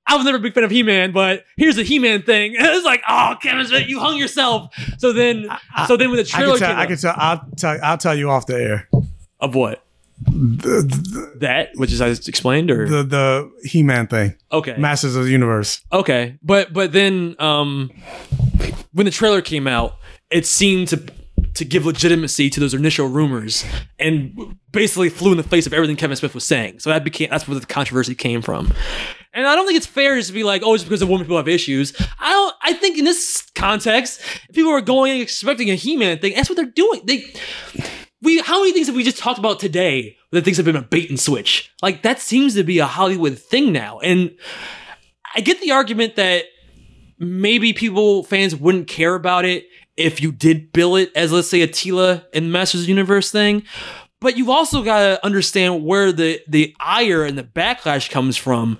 [0.07, 2.57] "I was never a big fan of He Man, but here's the He Man thing."
[2.57, 5.47] And it's like, "Oh, Kevin Smith, you hung yourself." So then,
[5.87, 6.69] so then when the I trailer can tell.
[6.69, 7.79] came I can tell, I'll, tell.
[7.83, 8.89] I'll tell you off the air.
[9.41, 9.85] of what
[10.27, 14.35] that, which is I just explained, or The the He Man thing.
[14.51, 14.77] Okay.
[14.77, 15.81] Masters of the Universe.
[15.93, 17.91] Okay, but but then um,
[18.93, 19.97] when the trailer came out,
[20.31, 21.03] it seemed to
[21.55, 23.65] to give legitimacy to those initial rumors
[23.99, 26.81] and basically flew in the face of everything Kevin Smith was saying.
[26.81, 28.73] So that became that's where the controversy came from.
[29.35, 31.27] And I don't think it's fair just to be like, oh, it's because of women
[31.27, 31.95] people have issues.
[32.19, 32.55] I don't.
[32.63, 34.21] I think in this context,
[34.53, 36.35] people are going expecting a He-Man thing.
[36.35, 37.03] That's what they're doing.
[37.05, 37.33] They
[38.23, 40.83] we how many things have we just talked about today that things have been a
[40.83, 41.73] bait and switch?
[41.83, 43.99] Like that seems to be a Hollywood thing now.
[43.99, 44.35] And
[45.35, 46.45] I get the argument that
[47.19, 49.65] maybe people fans wouldn't care about it
[49.97, 53.65] if you did bill it as let's say a Teela and Masters Universe thing.
[54.21, 58.79] But you've also got to understand where the the ire and the backlash comes from.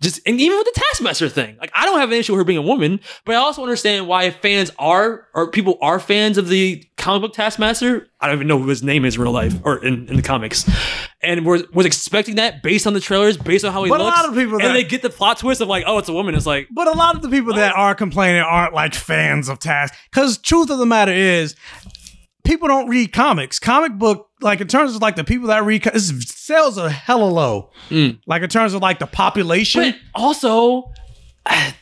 [0.00, 2.44] Just and even with the Taskmaster thing, like I don't have an issue with her
[2.44, 6.48] being a woman, but I also understand why fans are or people are fans of
[6.48, 8.08] the comic book Taskmaster.
[8.20, 10.22] I don't even know who his name is in real life or in, in the
[10.22, 10.68] comics,
[11.22, 14.04] and was was expecting that based on the trailers, based on how he But a
[14.04, 16.12] lot of people that- and they get the plot twist of like, oh, it's a
[16.12, 16.34] woman.
[16.34, 19.58] It's like, But a lot of the people that are complaining aren't like fans of
[19.58, 19.94] Task.
[20.10, 21.54] Because truth of the matter is,
[22.44, 23.58] people don't read comics.
[23.58, 27.24] Comic book, like in terms of like the people that read, it's- sales are hella
[27.28, 27.70] low.
[27.90, 28.20] Mm.
[28.26, 29.82] Like in terms of like the population.
[29.82, 30.92] But also,
[31.46, 31.74] I,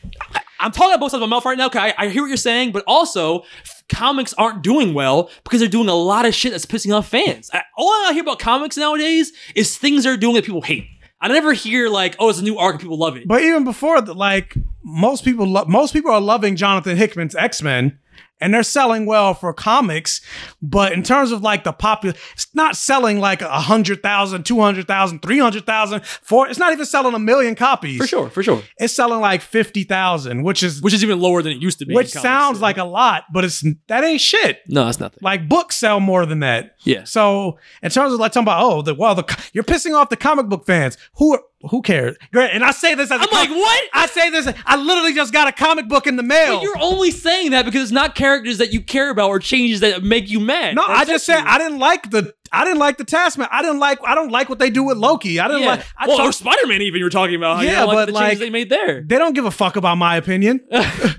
[0.59, 1.69] am talking about both sides of my mouth right now.
[1.69, 3.43] 'cause I, I hear what you're saying, but also,
[3.89, 7.49] comics aren't doing well because they're doing a lot of shit that's pissing off fans.
[7.53, 10.87] I, all I hear about comics nowadays is things they're doing that people hate.
[11.19, 13.27] I never hear like, oh, it's a new arc and people love it.
[13.27, 17.97] But even before like most people, lo- most people are loving Jonathan Hickman's X Men,
[18.39, 20.21] and they're selling well for comics.
[20.61, 24.59] But in terms of like the popular, it's not selling like a hundred thousand, two
[24.59, 26.05] hundred thousand, three hundred thousand.
[26.05, 27.97] For it's not even selling a million copies.
[27.97, 28.61] For sure, for sure.
[28.77, 31.85] It's selling like fifty thousand, which is which is even lower than it used to
[31.85, 31.95] be.
[31.95, 34.59] which sounds like a lot, but it's that ain't shit.
[34.67, 35.19] no, that's nothing.
[35.21, 36.75] Like books sell more than that.
[36.83, 37.03] Yeah.
[37.03, 40.17] So in terms of like talking about oh the well the you're pissing off the
[40.17, 42.15] comic book fans who are, who cares?
[42.31, 42.51] Great.
[42.51, 43.83] And I say this as I'm like, what?
[43.93, 44.47] I say this.
[44.65, 46.57] I literally just got a comic book in the mail.
[46.57, 49.79] But you're only saying that because it's not characters that you care about or changes
[49.79, 50.75] that make you mad.
[50.75, 51.47] no, I just said you.
[51.47, 53.53] I didn't like the I didn't like the Taskmaster.
[53.53, 55.39] I didn't like I don't like what they do with Loki.
[55.39, 55.67] I didn't Yeah.
[55.69, 55.85] like.
[55.97, 57.63] I well, talk- or Spider Man, even you were talking about.
[57.63, 59.01] Yeah, don't like but the like they made there.
[59.01, 60.61] They don't give a fuck about my opinion.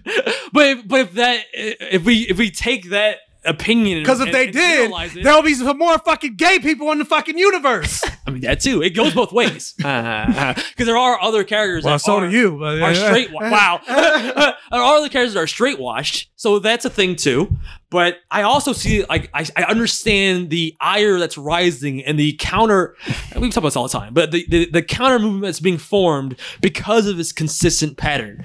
[0.51, 4.35] But if, but if that if we if we take that opinion Because if and-
[4.35, 8.03] they and did, it- there'll be some more fucking gay people in the fucking universe.
[8.27, 8.83] I mean that too.
[8.83, 9.91] It goes both ways uh, uh,
[10.37, 10.55] uh.
[10.71, 11.85] because there are other characters.
[11.85, 12.59] well, that so are, do you.
[12.59, 13.33] But Are straight.
[13.33, 17.57] Wow, there are other characters that are straight washed, so that's a thing too.
[17.91, 22.95] But I also see, like, I, I understand the ire that's rising and the counter.
[23.33, 25.61] and We talk about this all the time, but the, the the counter movement that's
[25.61, 28.45] being formed because of this consistent pattern.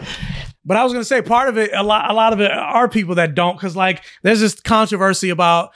[0.65, 2.87] But I was gonna say part of it, a lot, a lot of it are
[2.87, 5.71] people that don't, because like there's this controversy about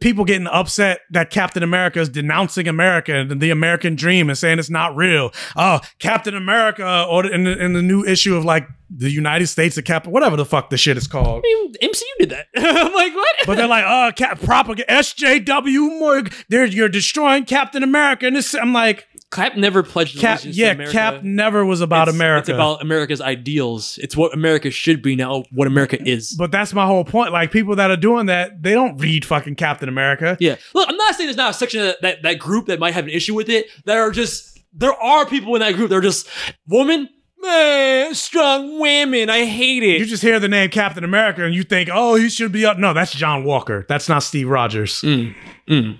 [0.00, 4.58] people getting upset that Captain America is denouncing America and the American dream and saying
[4.58, 5.32] it's not real.
[5.56, 9.76] Oh, Captain America, or in the, in the new issue of like the United States
[9.76, 11.44] of Captain, whatever the fuck the shit is called.
[11.44, 12.46] I mean, MCU did that.
[12.56, 13.36] I'm like, what?
[13.46, 16.22] But they're like, oh, cap, propaganda, SJW, more.
[16.48, 18.54] They're you're destroying Captain America, and this.
[18.54, 20.92] I'm like, Cap never pledged Cap, allegiance yeah, to America.
[20.92, 22.40] Cap never was about It's- America.
[22.40, 23.98] It's about America's ideals.
[24.02, 25.44] It's what America should be now.
[25.52, 26.32] What America is.
[26.32, 27.32] But that's my whole point.
[27.32, 30.36] Like people that are doing that, they don't read fucking Captain America.
[30.40, 30.56] Yeah.
[30.74, 32.94] Look, I'm not saying there's not a section of that, that, that group that might
[32.94, 33.66] have an issue with it.
[33.84, 36.26] That are just there are people in that group that are just
[36.66, 37.08] woman,
[37.42, 39.28] man, strong women.
[39.28, 39.98] I hate it.
[40.00, 42.78] You just hear the name Captain America and you think, oh, he should be up.
[42.78, 43.84] No, that's John Walker.
[43.88, 45.00] That's not Steve Rogers.
[45.02, 45.34] Mm.
[45.68, 45.98] Mm.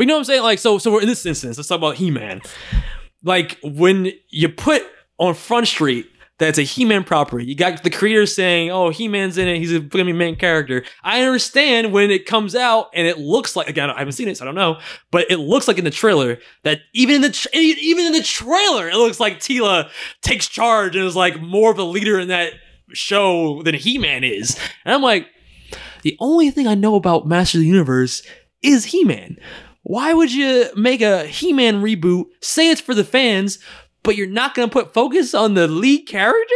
[0.00, 0.42] But you know what I'm saying?
[0.44, 1.58] Like, so, so we're in this instance.
[1.58, 2.40] Let's talk about He-Man.
[3.22, 4.82] Like, when you put
[5.18, 6.06] on Front Street
[6.38, 9.58] that it's a He-Man property, you got the creators saying, "Oh, He-Man's in it.
[9.58, 13.68] He's gonna be main character." I understand when it comes out and it looks like
[13.68, 14.78] again, I haven't seen it, so I don't know,
[15.10, 18.22] but it looks like in the trailer that even in the tra- even in the
[18.22, 19.90] trailer, it looks like Teela
[20.22, 22.54] takes charge and is like more of a leader in that
[22.94, 24.58] show than He-Man is.
[24.86, 25.26] And I'm like,
[26.04, 28.22] the only thing I know about Master of the Universe
[28.62, 29.36] is He Man.
[29.90, 33.58] Why would you make a He Man reboot, say it's for the fans,
[34.04, 36.54] but you're not going to put focus on the lead character?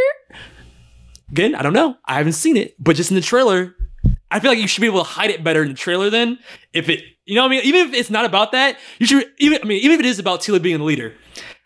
[1.31, 1.97] Again, I don't know.
[2.05, 3.75] I haven't seen it, but just in the trailer,
[4.31, 6.39] I feel like you should be able to hide it better in the trailer then.
[6.71, 7.65] If it, you know what I mean?
[7.65, 10.17] Even if it's not about that, you should, even, I mean, even if it is
[10.17, 11.13] about Teela being the leader,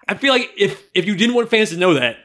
[0.07, 2.17] I feel like if if you didn't want fans to know that,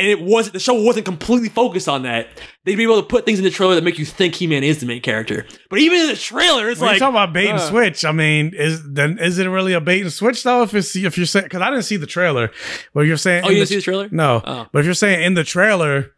[0.00, 2.28] and it wasn't the show wasn't completely focused on that,
[2.64, 4.64] they'd be able to put things in the trailer that make you think He Man
[4.64, 5.46] is the main character.
[5.68, 8.04] But even in the trailer, it's When like you talk about bait and uh, switch,
[8.04, 10.62] I mean, is then is it really a bait and switch though?
[10.62, 12.50] If it's if you're saying because I didn't see the trailer,
[12.94, 14.08] but you're saying Oh, you didn't see the trailer?
[14.10, 14.66] No, Oh.
[14.72, 16.12] but if you're saying in the trailer,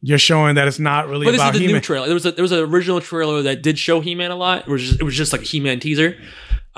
[0.00, 1.74] you're showing that it's not really But this about is the He-Man.
[1.74, 2.06] new trailer.
[2.06, 4.60] There was a, there was an original trailer that did show He Man a lot.
[4.66, 6.16] It was just, it was just like a He Man teaser.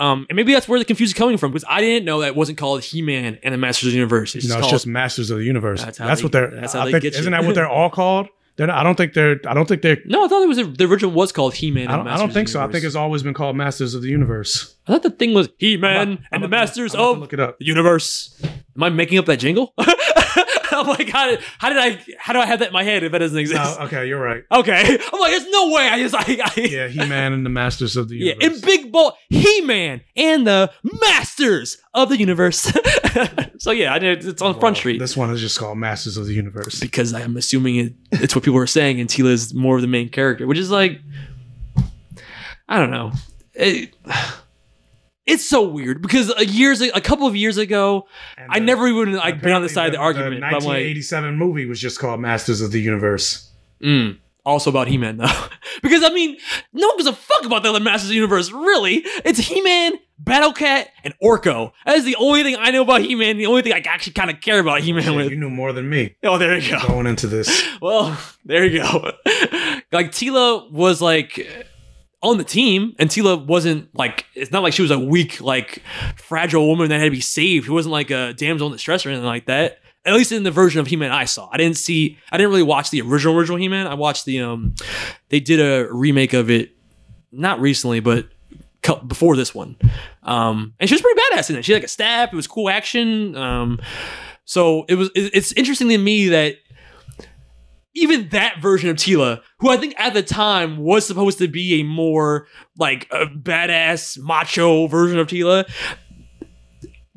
[0.01, 2.29] Um, and maybe that's where the confusion is coming from because I didn't know that
[2.29, 4.35] it wasn't called He Man and the Masters of the Universe.
[4.35, 5.85] It's no, it's called- just Masters of the Universe.
[5.85, 6.51] That's That's, how what they- they're.
[6.51, 7.21] that's how I they think, get you.
[7.21, 8.29] Isn't that what they're all called?
[8.57, 9.41] They're not, I don't think they're.
[9.47, 9.99] I don't think they're.
[10.05, 11.89] no, I thought it was a, the original was called He Man.
[11.89, 12.61] I don't, I don't think so.
[12.63, 14.75] I think it's always been called Masters of the Universe.
[14.87, 17.59] I thought the thing was He Man and the Masters I'm of look it up.
[17.59, 18.39] the Universe.
[18.77, 19.73] Am I making up that jingle?
[20.81, 23.03] I'm like, how did, how did I how do I have that in my head
[23.03, 23.79] if that doesn't exist?
[23.79, 24.43] No, okay, you're right.
[24.51, 24.81] Okay,
[25.13, 25.89] I'm like, there's no way.
[25.89, 28.43] I just I, I Yeah, He Man and the Masters of the Universe.
[28.43, 32.73] Yeah, in big bold, He Man and the Masters of the Universe.
[33.59, 36.27] so yeah, I did, it's on Front Street This one is just called Masters of
[36.27, 36.79] the Universe.
[36.81, 39.89] because I'm assuming it, it's what people are saying, and Teela is more of the
[39.89, 41.01] main character, which is like,
[42.69, 43.13] I don't know.
[43.55, 43.95] It-
[45.31, 49.41] it's so weird because a years a couple of years ago, I never even like
[49.41, 50.37] been on the side of the argument.
[50.37, 53.51] The but I'm like, 1987 movie was just called Masters of the Universe.
[53.83, 54.19] Mm.
[54.45, 55.27] Also about He-Man though,
[55.83, 56.37] because I mean,
[56.73, 58.51] no one gives a fuck about the other Masters of the Universe.
[58.51, 61.73] Really, it's He-Man, Battle Cat, and Orko.
[61.85, 63.37] That is the only thing I know about He-Man.
[63.37, 65.31] The only thing I actually kind of care about He-Man with.
[65.31, 66.17] You knew more than me.
[66.25, 66.87] Oh, there you go.
[66.89, 69.13] Going into this, Well, there you go.
[69.93, 71.47] like Teela was like
[72.23, 75.83] on the team, and Teela wasn't like it's not like she was a weak, like
[76.17, 77.67] fragile woman that had to be saved.
[77.67, 79.79] She wasn't like a damsel in distress or anything like that.
[80.05, 82.19] At least in the version of He-Man I saw, I didn't see.
[82.33, 83.87] I didn't really watch the original original He-Man.
[83.87, 84.75] I watched the um,
[85.29, 86.73] they did a remake of it,
[87.33, 88.27] not recently, but
[89.07, 89.77] before this one.
[90.23, 91.65] Um, and she was pretty badass in it.
[91.65, 92.33] She had like a staff.
[92.33, 93.37] It was cool action.
[93.37, 93.81] Um,
[94.45, 96.57] so it was it's interesting to me that
[97.95, 101.81] even that version of Teela, who I think at the time was supposed to be
[101.81, 102.47] a more
[102.79, 105.69] like a badass macho version of Teela,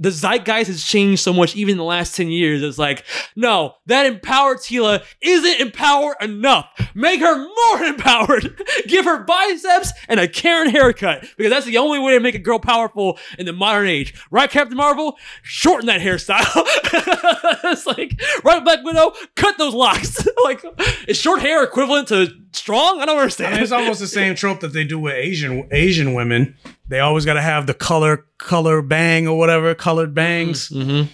[0.03, 2.61] the zeitgeist has changed so much even in the last 10 years.
[2.61, 3.05] It's like,
[3.37, 6.67] no, that empowered Teela isn't empowered enough.
[6.93, 8.61] Make her more empowered.
[8.85, 12.39] Give her biceps and a Karen haircut because that's the only way to make a
[12.39, 14.13] girl powerful in the modern age.
[14.29, 15.17] Right, Captain Marvel?
[15.41, 16.43] Shorten that hairstyle.
[17.71, 19.13] it's like, right, Black Widow?
[19.35, 20.27] Cut those locks.
[20.43, 20.63] like,
[21.07, 22.99] is short hair equivalent to strong?
[22.99, 23.53] I don't I understand.
[23.53, 26.57] mean, it's almost the same trope that they do with Asian Asian women.
[26.87, 30.69] They always got to have the color color bang or whatever colored bangs.
[30.69, 31.11] Mm-hmm.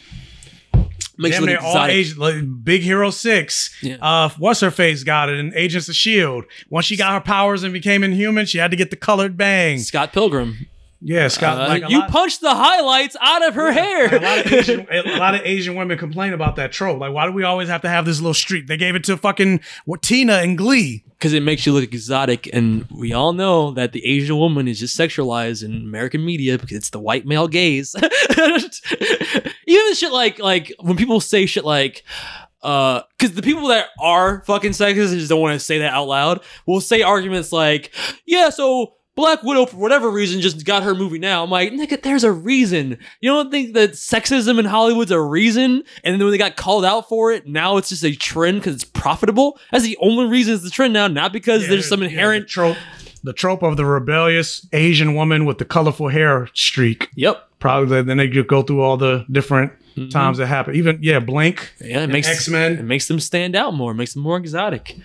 [1.21, 1.85] Makes Damn near all.
[1.85, 3.75] Asian, like Big Hero Six.
[3.83, 3.97] Yeah.
[4.01, 6.45] Uh, what's her face got it in Agents of Shield.
[6.69, 9.79] Once she got her powers and became inhuman, she had to get the colored bang.
[9.79, 10.67] Scott Pilgrim.
[11.01, 11.57] Yeah, Scott.
[11.61, 14.13] Uh, like a you lot- punched the highlights out of her hair.
[14.15, 16.99] a lot of Asian, a lot of Asian women complain about that trope.
[16.99, 18.67] Like, why do we always have to have this little streak?
[18.67, 21.05] They gave it to fucking what Tina and Glee.
[21.11, 24.77] because it makes you look exotic, and we all know that the Asian woman is
[24.79, 27.95] just sexualized in American media because it's the white male gaze.
[29.67, 32.03] Even shit like like when people say shit like.
[32.61, 35.93] Uh, because the people that are fucking sexist and just don't want to say that
[35.93, 37.89] out loud will say arguments like,
[38.25, 42.01] "Yeah, so Black Widow for whatever reason just got her movie now." I'm like, "Nigga,
[42.01, 45.83] there's a reason." You don't think that sexism in Hollywood's a reason?
[46.03, 48.75] And then when they got called out for it, now it's just a trend because
[48.75, 49.59] it's profitable.
[49.71, 52.77] That's the only reason it's the trend now, not because there's some inherent trope.
[53.23, 57.09] the trope of the rebellious Asian woman with the colorful hair streak.
[57.15, 57.47] Yep.
[57.59, 60.09] Probably then they go through all the different mm-hmm.
[60.09, 60.75] times that happen.
[60.75, 61.73] Even yeah, Blink.
[61.81, 62.73] Yeah, it makes X Men.
[62.73, 63.91] It makes them stand out more.
[63.91, 64.97] It makes them more exotic.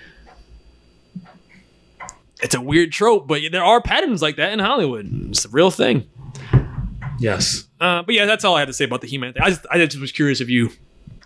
[2.42, 5.08] It's a weird trope, but there are patterns like that in Hollywood.
[5.30, 6.08] It's a real thing.
[7.18, 7.68] Yes.
[7.80, 9.42] Uh, but yeah, that's all I had to say about the He-Man thing.
[9.42, 10.70] I just, I just was curious if you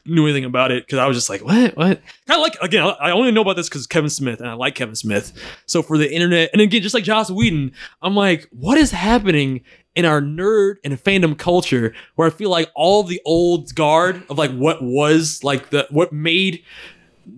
[0.05, 2.01] knew anything about it because I was just like, what, what?
[2.28, 2.95] I like again.
[3.01, 5.33] I only know about this because Kevin Smith, and I like Kevin Smith.
[5.67, 7.73] So for the internet, and again, just like Joss Whedon,
[8.03, 9.62] I'm like, what is happening
[9.95, 14.39] in our nerd and fandom culture where I feel like all the old guard of
[14.39, 16.62] like what was like the what made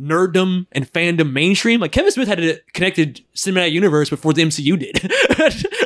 [0.01, 1.81] nerddom and fandom mainstream.
[1.81, 5.10] Like Kevin Smith had a connected cinematic universe before the MCU did.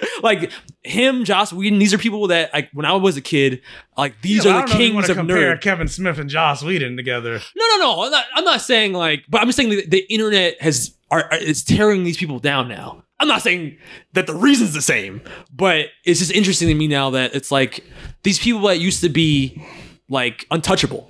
[0.22, 0.50] like
[0.82, 3.62] him, Joss Whedon, these are people that like when I was a kid,
[3.96, 5.60] like these Yeah, are the don't know if kings of compare nerd.
[5.60, 7.40] Kevin Smith and Joss Whedon together.
[7.56, 8.02] No, no, no.
[8.04, 11.28] I'm not, I'm not saying like, but I'm just saying the, the internet has are,
[11.34, 13.02] is tearing these people down now.
[13.20, 13.78] I'm not saying
[14.12, 15.22] that the reason's the same,
[15.54, 17.84] but it's just interesting to me now that it's like
[18.22, 19.64] these people that used to be
[20.08, 21.08] like untouchable,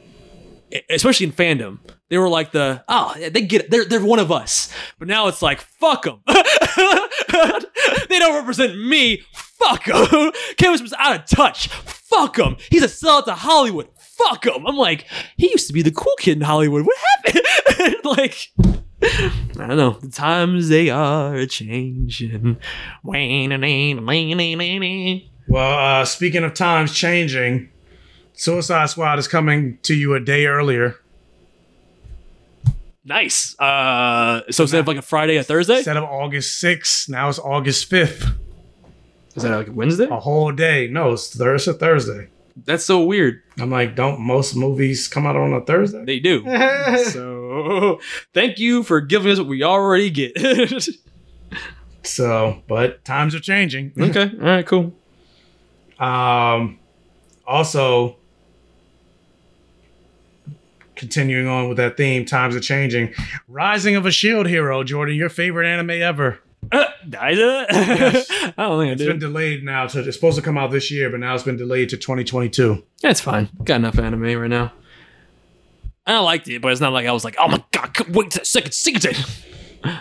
[0.91, 1.79] especially in fandom.
[2.10, 3.70] They were like the oh they get it.
[3.70, 6.20] They're they're one of us, but now it's like fuck them.
[6.26, 9.23] they don't represent me.
[9.33, 10.33] Fuck them.
[10.57, 11.68] Kevin Smith's out of touch.
[11.68, 12.57] Fuck him.
[12.70, 13.89] He's a sellout to Hollywood.
[13.99, 14.66] Fuck him.
[14.66, 16.84] I'm like, he used to be the cool kid in Hollywood.
[16.86, 17.97] What happened?
[18.05, 18.52] like,
[19.02, 19.92] I don't know.
[19.92, 22.58] The times they are changing.
[25.49, 27.70] Well, uh, speaking of times changing,
[28.34, 30.97] Suicide Squad is coming to you a day earlier.
[33.05, 33.58] Nice.
[33.58, 35.76] Uh, so instead of like a Friday, a Thursday?
[35.76, 38.34] Instead of August 6th, now it's August 5th.
[39.36, 40.07] Is that like Wednesday?
[40.08, 40.89] A whole day.
[40.89, 42.28] No, it's Thursday, Thursday.
[42.57, 43.42] That's so weird.
[43.58, 46.05] I'm like, don't most movies come out on a Thursday?
[46.05, 46.44] They do.
[47.10, 48.00] so
[48.33, 50.36] thank you for giving us what we already get.
[52.07, 53.92] So, but times are changing.
[53.99, 54.31] okay.
[54.34, 54.66] All right.
[54.66, 54.92] Cool.
[55.99, 56.78] Um,
[57.47, 58.16] also,
[61.05, 63.12] continuing on with that theme, times are changing.
[63.49, 66.39] Rising of a Shield Hero, Jordan, your favorite anime ever.
[66.73, 67.66] Uh, Died it?
[67.70, 68.26] Yes.
[68.31, 70.91] I don't think I It's been delayed now to it's supposed to come out this
[70.91, 72.83] year, but now it's been delayed to 2022.
[73.02, 73.50] That's fine.
[73.62, 74.73] Got enough anime right now.
[76.07, 78.31] I liked it, but it's not like I was like, oh my god, can't wait
[78.33, 79.15] to the second season.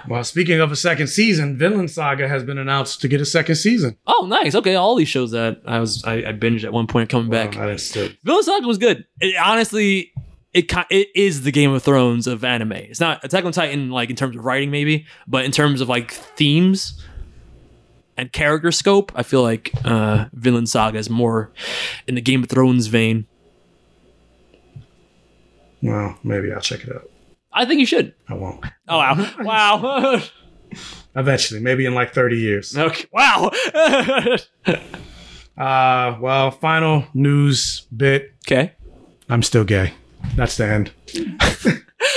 [0.07, 3.55] Well, speaking of a second season, Vinland Saga has been announced to get a second
[3.55, 3.97] season.
[4.07, 4.55] Oh, nice.
[4.55, 7.57] Okay, all these shows that I was I, I binged at one point coming back.
[7.57, 8.07] I didn't still.
[8.23, 9.05] Vinland Saga was good.
[9.19, 10.13] It, honestly,
[10.53, 12.73] it it is the Game of Thrones of anime.
[12.73, 15.89] It's not Attack on Titan like in terms of writing maybe, but in terms of
[15.89, 17.01] like themes
[18.17, 21.51] and character scope, I feel like uh Vinland Saga is more
[22.07, 23.27] in the Game of Thrones vein.
[25.81, 27.09] Well, maybe I'll check it out.
[27.51, 28.13] I think you should.
[28.29, 28.63] I won't.
[28.87, 29.33] Oh wow.
[29.39, 30.21] wow.
[31.15, 32.77] Eventually, maybe in like 30 years.
[32.77, 33.05] okay.
[33.11, 33.51] Wow.
[35.55, 38.33] Uh, well, final news bit.
[38.47, 38.73] Okay.
[39.29, 39.93] I'm still gay.
[40.35, 40.91] That's the end.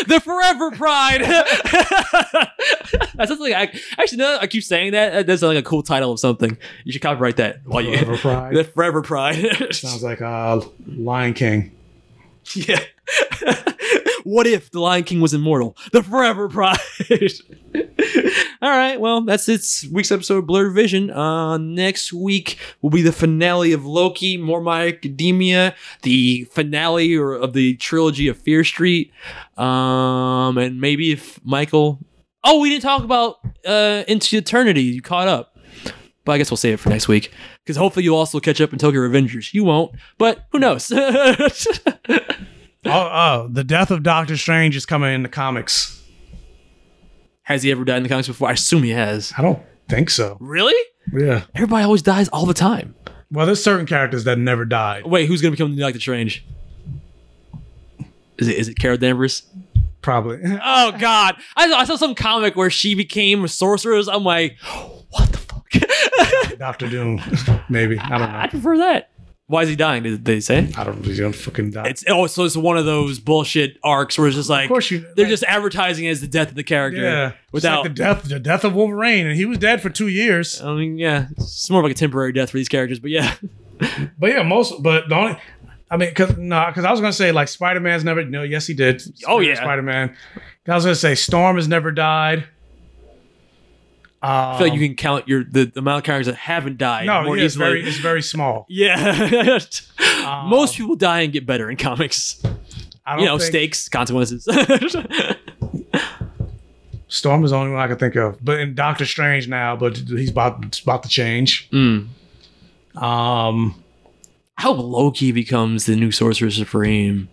[0.07, 1.23] the Forever Pride.
[3.15, 4.39] That's something I actually no.
[4.41, 5.27] I keep saying that.
[5.27, 6.57] That's like a cool title of something.
[6.85, 7.61] You should copyright that.
[7.65, 8.55] While you Forever Pride.
[8.57, 9.75] the Forever Pride.
[9.75, 11.73] Sounds like uh, Lion King.
[12.55, 12.81] yeah.
[14.27, 15.77] What if the Lion King was immortal?
[15.93, 16.81] The Forever Pride.
[18.61, 18.99] All right.
[18.99, 19.85] Well, that's it.
[19.93, 21.13] Week's episode of Blurred Vision.
[21.13, 27.35] Uh, next week will be the finale of Loki, More My Academia, the finale or
[27.35, 29.13] of the trilogy of Fear Street,
[29.57, 32.01] um, and maybe if Michael.
[32.43, 34.83] Oh, we didn't talk about uh, Into Eternity.
[34.83, 35.57] You caught up.
[36.25, 37.31] But I guess we'll save it for next week.
[37.63, 39.55] Because hopefully you'll also catch up in Tokyo Revengers.
[39.55, 40.93] You won't, but who knows?
[42.87, 46.03] Oh, oh, the death of Doctor Strange is coming in the comics.
[47.43, 48.49] has he ever died in the comics before?
[48.49, 49.33] I assume he has.
[49.37, 50.37] I don't think so.
[50.41, 50.75] Really?
[51.13, 51.45] Yeah.
[51.55, 52.95] Everybody always dies all the time.
[53.31, 55.07] Well, there's certain characters that never died.
[55.07, 56.45] Wait, who's gonna become the new Doctor Strange?
[58.39, 59.43] Is it is it Carol Danvers?
[60.03, 60.39] Probably.
[60.63, 61.37] Oh God!
[61.57, 64.07] I saw, I saw some comic where she became a sorceress.
[64.09, 64.57] I'm like,
[65.11, 66.59] what the fuck?
[66.59, 67.21] Doctor Doom,
[67.69, 67.99] maybe.
[67.99, 68.39] I don't know.
[68.39, 69.11] I prefer that.
[69.49, 70.03] Why is he dying?
[70.03, 70.73] Did they say?
[70.77, 71.01] I don't.
[71.01, 71.03] Know.
[71.09, 71.87] He's gonna fucking die.
[71.89, 74.91] It's oh, so it's one of those bullshit arcs where it's just like, Of course
[74.91, 77.01] you- they're just advertising as the death of the character.
[77.01, 77.33] yeah.
[77.53, 80.61] without Without the death, the death of Wolverine, and he was dead for two years.
[80.61, 83.35] I mean, yeah, it's more of like a temporary death for these characters, but yeah.
[84.19, 84.83] But yeah, most.
[84.83, 85.39] But the only.
[85.91, 88.25] I mean, cause no, because I was gonna say like Spider Man's never.
[88.25, 89.03] No, yes, he did.
[89.29, 89.55] Oh, yeah.
[89.55, 90.17] Spider Man.
[90.67, 92.47] I was gonna say Storm has never died.
[94.23, 97.07] I feel like you can count your the, the amount of characters that haven't died
[97.09, 97.69] Um, No, more yeah, it's easily.
[97.83, 98.67] very, it's very small.
[98.71, 99.59] yeah,
[100.47, 102.43] most people die and get better in comics.
[103.05, 104.49] I don't You know, think- stakes, consequences.
[107.09, 108.45] Storm is the only one I can think of.
[108.45, 111.71] But in Doctor Strange now, but he's about it's about to change.
[111.71, 112.09] Mm.
[113.01, 113.83] Um,
[114.59, 117.29] I hope Loki becomes the new Sorcerer Supreme.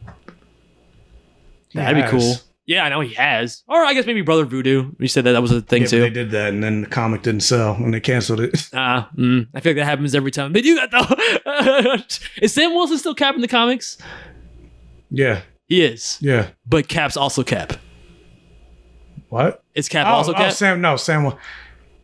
[1.69, 2.11] He That'd be has.
[2.11, 2.35] cool.
[2.65, 3.63] Yeah, I know he has.
[3.67, 4.91] Or I guess maybe Brother Voodoo.
[4.97, 5.99] You said that that was a thing yeah, but too.
[5.99, 8.69] they did that, and then the comic didn't sell, and they canceled it.
[8.73, 12.25] Ah, mm, I feel like that happens every time they do that though.
[12.41, 13.97] is Sam Wilson still Cap in the comics?
[15.09, 16.17] yeah, He is.
[16.21, 16.49] yeah.
[16.65, 17.73] But Cap's also Cap.
[19.29, 19.63] What?
[19.75, 20.53] Is Cap oh, also oh, Cap?
[20.53, 21.23] Sam, no, Sam.
[21.23, 21.39] Wil-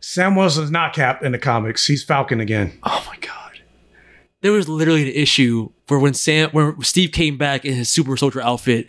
[0.00, 1.86] Sam Wilson's not Cap in the comics.
[1.86, 2.72] He's Falcon again.
[2.82, 3.60] Oh my god.
[4.42, 8.16] There was literally an issue where when Sam when Steve came back in his super
[8.16, 8.86] soldier outfit,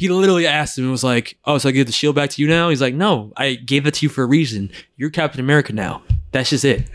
[0.00, 2.40] he literally asked him and was like, Oh, so I give the shield back to
[2.40, 2.70] you now?
[2.70, 4.70] He's like, No, I gave it to you for a reason.
[4.96, 6.02] You're Captain America now.
[6.32, 6.88] That's just it.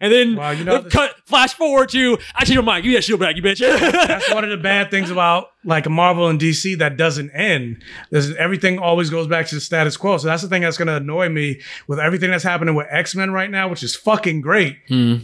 [0.00, 2.84] And then wow, you know, cut flash forward to I changed your mind.
[2.84, 3.58] Give me that shield back, you bitch.
[4.06, 7.82] That's one of the bad things about like Marvel and DC that doesn't end.
[8.10, 10.18] There's, everything always goes back to the status quo.
[10.18, 13.16] So that's the thing that's going to annoy me with everything that's happening with X
[13.16, 14.78] Men right now, which is fucking great.
[14.86, 15.16] Hmm.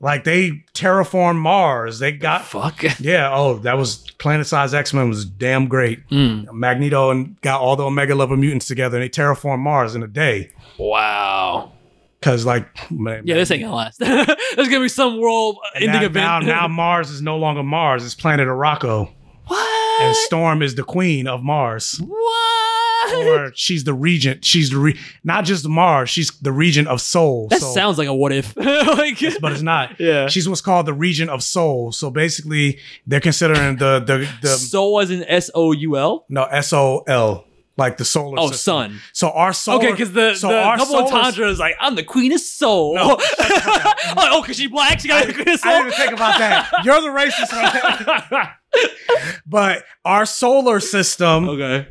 [0.00, 1.98] Like they terraform Mars.
[1.98, 2.82] They got fuck.
[3.00, 3.30] Yeah.
[3.32, 6.00] Oh, that was Planet Size X Men was damn great.
[6.10, 6.42] Hmm.
[6.52, 10.06] Magneto and got all the Omega level mutants together, and they terraform Mars in a
[10.08, 10.50] day.
[10.78, 11.72] Wow.
[12.20, 13.98] Cause like, man, Yeah, this ain't gonna last.
[13.98, 16.14] There's gonna be some world ending now, event.
[16.14, 18.04] Now, now Mars is no longer Mars.
[18.04, 19.12] It's planet Arakko.
[19.46, 20.02] What?
[20.02, 21.98] And Storm is the queen of Mars.
[21.98, 22.73] What?
[23.12, 24.44] Or she's the regent.
[24.44, 26.10] She's the re- not just Mars.
[26.10, 27.48] She's the regent of Sol.
[27.48, 28.56] that So- sounds like a what if.
[28.56, 29.98] like, but it's not.
[30.00, 30.28] Yeah.
[30.28, 31.92] She's what's called the regent of Sol.
[31.92, 36.24] So basically, they're considering the the the Soul as in S O U L.
[36.28, 38.38] no S O L like the solar.
[38.38, 38.72] Oh, system.
[38.92, 39.00] sun.
[39.12, 39.78] So our solar.
[39.78, 42.96] Okay, because the, so the our double entendre is like, I'm the queen of soul.
[43.00, 45.72] oh, because she black, she got the queen of soul.
[45.72, 46.70] I didn't think about that.
[46.84, 47.50] You're the racist.
[49.46, 51.48] But our solar system.
[51.48, 51.88] Okay.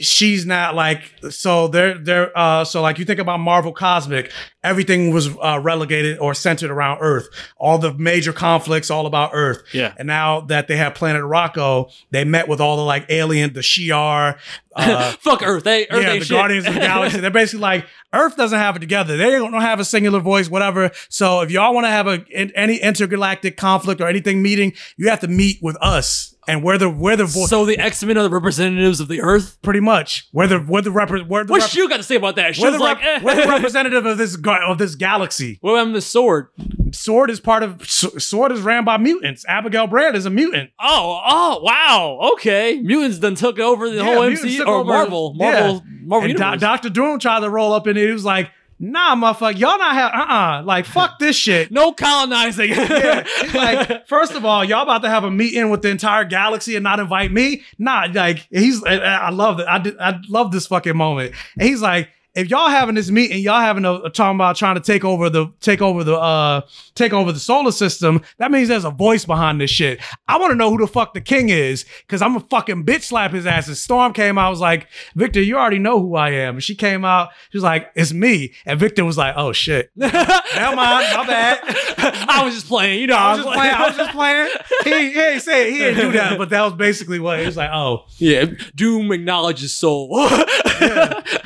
[0.00, 1.68] She's not like so.
[1.68, 6.34] They're they're uh so like you think about Marvel Cosmic, everything was uh, relegated or
[6.34, 7.28] centered around Earth.
[7.56, 9.62] All the major conflicts all about Earth.
[9.72, 9.94] Yeah.
[9.98, 13.60] And now that they have Planet Arakko, they met with all the like alien, the
[13.60, 14.38] Shi'ar,
[14.76, 15.64] uh, Fuck Earth.
[15.64, 16.30] they earth yeah, the shit.
[16.30, 19.16] guardians of the galaxy they're basically like Earth doesn't have it together.
[19.16, 20.90] They don't have a singular voice, whatever.
[21.08, 25.08] So if y'all want to have a in, any intergalactic conflict or anything meeting, you
[25.10, 27.48] have to meet with us, and we're the we're the voice.
[27.48, 29.56] so the X Men are the representatives of the Earth.
[29.62, 32.16] pretty much, we're the we're the repre- we're the What's rep- you got to say
[32.16, 32.56] about that?
[32.56, 33.24] She we're the, like, rep- eh.
[33.24, 35.58] we're the representative of this ga- of this galaxy.
[35.62, 36.48] Well, I'm the sword?
[36.92, 39.44] Sword is part of S- Sword is ran by mutants.
[39.46, 40.70] Abigail Brand is a mutant.
[40.80, 42.30] Oh, oh, wow.
[42.34, 45.50] Okay, mutants then took over the Yeah, whole MCU or over- Marvel, yeah.
[45.52, 48.04] Marvel, Marvel and Do- Doctor Doom tried to roll up in it.
[48.06, 48.50] He was like,
[48.80, 52.70] "Nah, motherfucker, y'all not have uh uh like fuck this shit." no colonizing.
[52.70, 56.74] Yeah, like, first of all, y'all about to have a meeting with the entire galaxy
[56.74, 57.62] and not invite me?
[57.78, 58.82] Nah, like he's.
[58.82, 59.66] I, I love it.
[59.68, 61.34] I did, I love this fucking moment.
[61.58, 64.80] And he's like, if y'all having this meeting, y'all having a, talking about trying to
[64.80, 66.62] take over the take over the uh
[66.94, 68.22] take over the solar system.
[68.38, 70.00] That means there's a voice behind this shit.
[70.28, 73.02] I want to know who the fuck the king is because I'm a fucking bitch
[73.02, 73.66] slap his ass.
[73.66, 74.86] And Storm came out, was like,
[75.16, 76.54] Victor, you already know who I am.
[76.56, 78.54] And she came out, she was like, it's me.
[78.64, 81.58] And Victor was like, oh shit, never mind, my bad.
[82.28, 83.16] I was just playing, you know.
[83.16, 83.74] I was just playing.
[83.74, 84.48] I was just playing.
[84.84, 85.72] He, he ain't say it.
[85.72, 87.70] He didn't do that, but that was basically what it was like.
[87.72, 90.08] Oh, yeah, Doom acknowledges soul.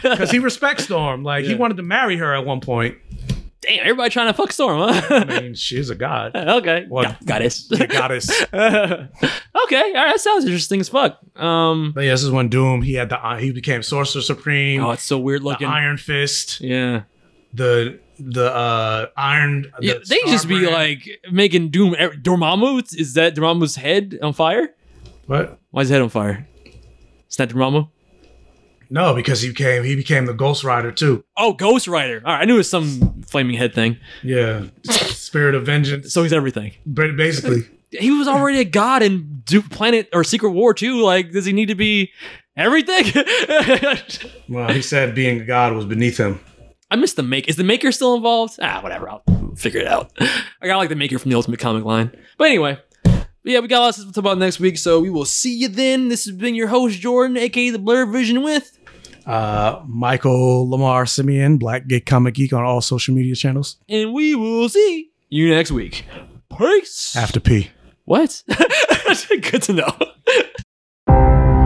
[0.02, 1.22] because he respects Storm.
[1.24, 2.96] Like he wanted to marry her at one point.
[3.60, 5.02] Damn, everybody trying to fuck Storm, huh?
[5.10, 6.36] I mean, she's a god.
[6.36, 7.08] okay, What?
[7.20, 7.66] Go- goddess.
[7.68, 8.28] The goddess.
[8.52, 11.18] okay, all right, that sounds interesting as fuck.
[11.40, 14.84] Um, But yeah, this is when Doom he had the he became Sorcerer Supreme.
[14.84, 15.66] oh, it's so weird the looking.
[15.68, 16.60] Iron Fist.
[16.60, 17.02] yeah.
[17.54, 19.62] The the uh Iron.
[19.80, 20.74] the Yeah, they Star just be Brand.
[20.74, 21.94] like making Doom.
[21.94, 24.74] er- Dormammu is that Dormammu's head on fire?
[25.26, 25.58] what?
[25.70, 26.46] Why is his head on fire?
[27.26, 27.88] It's not Dormammu.
[28.90, 31.24] No, because he became he became the Ghost Rider too.
[31.36, 32.22] Oh, Ghost Rider.
[32.24, 33.98] All right, I knew it was some flaming head thing.
[34.22, 36.12] Yeah, Spirit of Vengeance.
[36.12, 36.72] So he's everything.
[36.86, 41.00] But basically, He was already a god in Do- Planet or Secret War too.
[41.00, 42.10] Like, does he need to be
[42.56, 43.04] everything?
[44.48, 46.40] well, he said being a god was beneath him.
[46.90, 47.48] I missed the make.
[47.48, 48.58] Is the maker still involved?
[48.62, 49.08] Ah, whatever.
[49.10, 49.22] I'll
[49.56, 50.12] figure it out.
[50.60, 52.10] I got like the maker from the Ultimate Comic line.
[52.38, 52.78] But anyway,
[53.44, 56.08] yeah, we got lots to talk about next week, so we will see you then.
[56.08, 58.78] This has been your host Jordan, aka the Blur Vision, with
[59.26, 63.76] Uh, Michael Lamar Simeon, Black Geek Comic Geek on all social media channels.
[63.88, 66.04] and we will see you next week.
[66.58, 67.16] Peace.
[67.16, 67.70] After P.
[68.04, 68.42] What?
[69.50, 69.96] Good to know.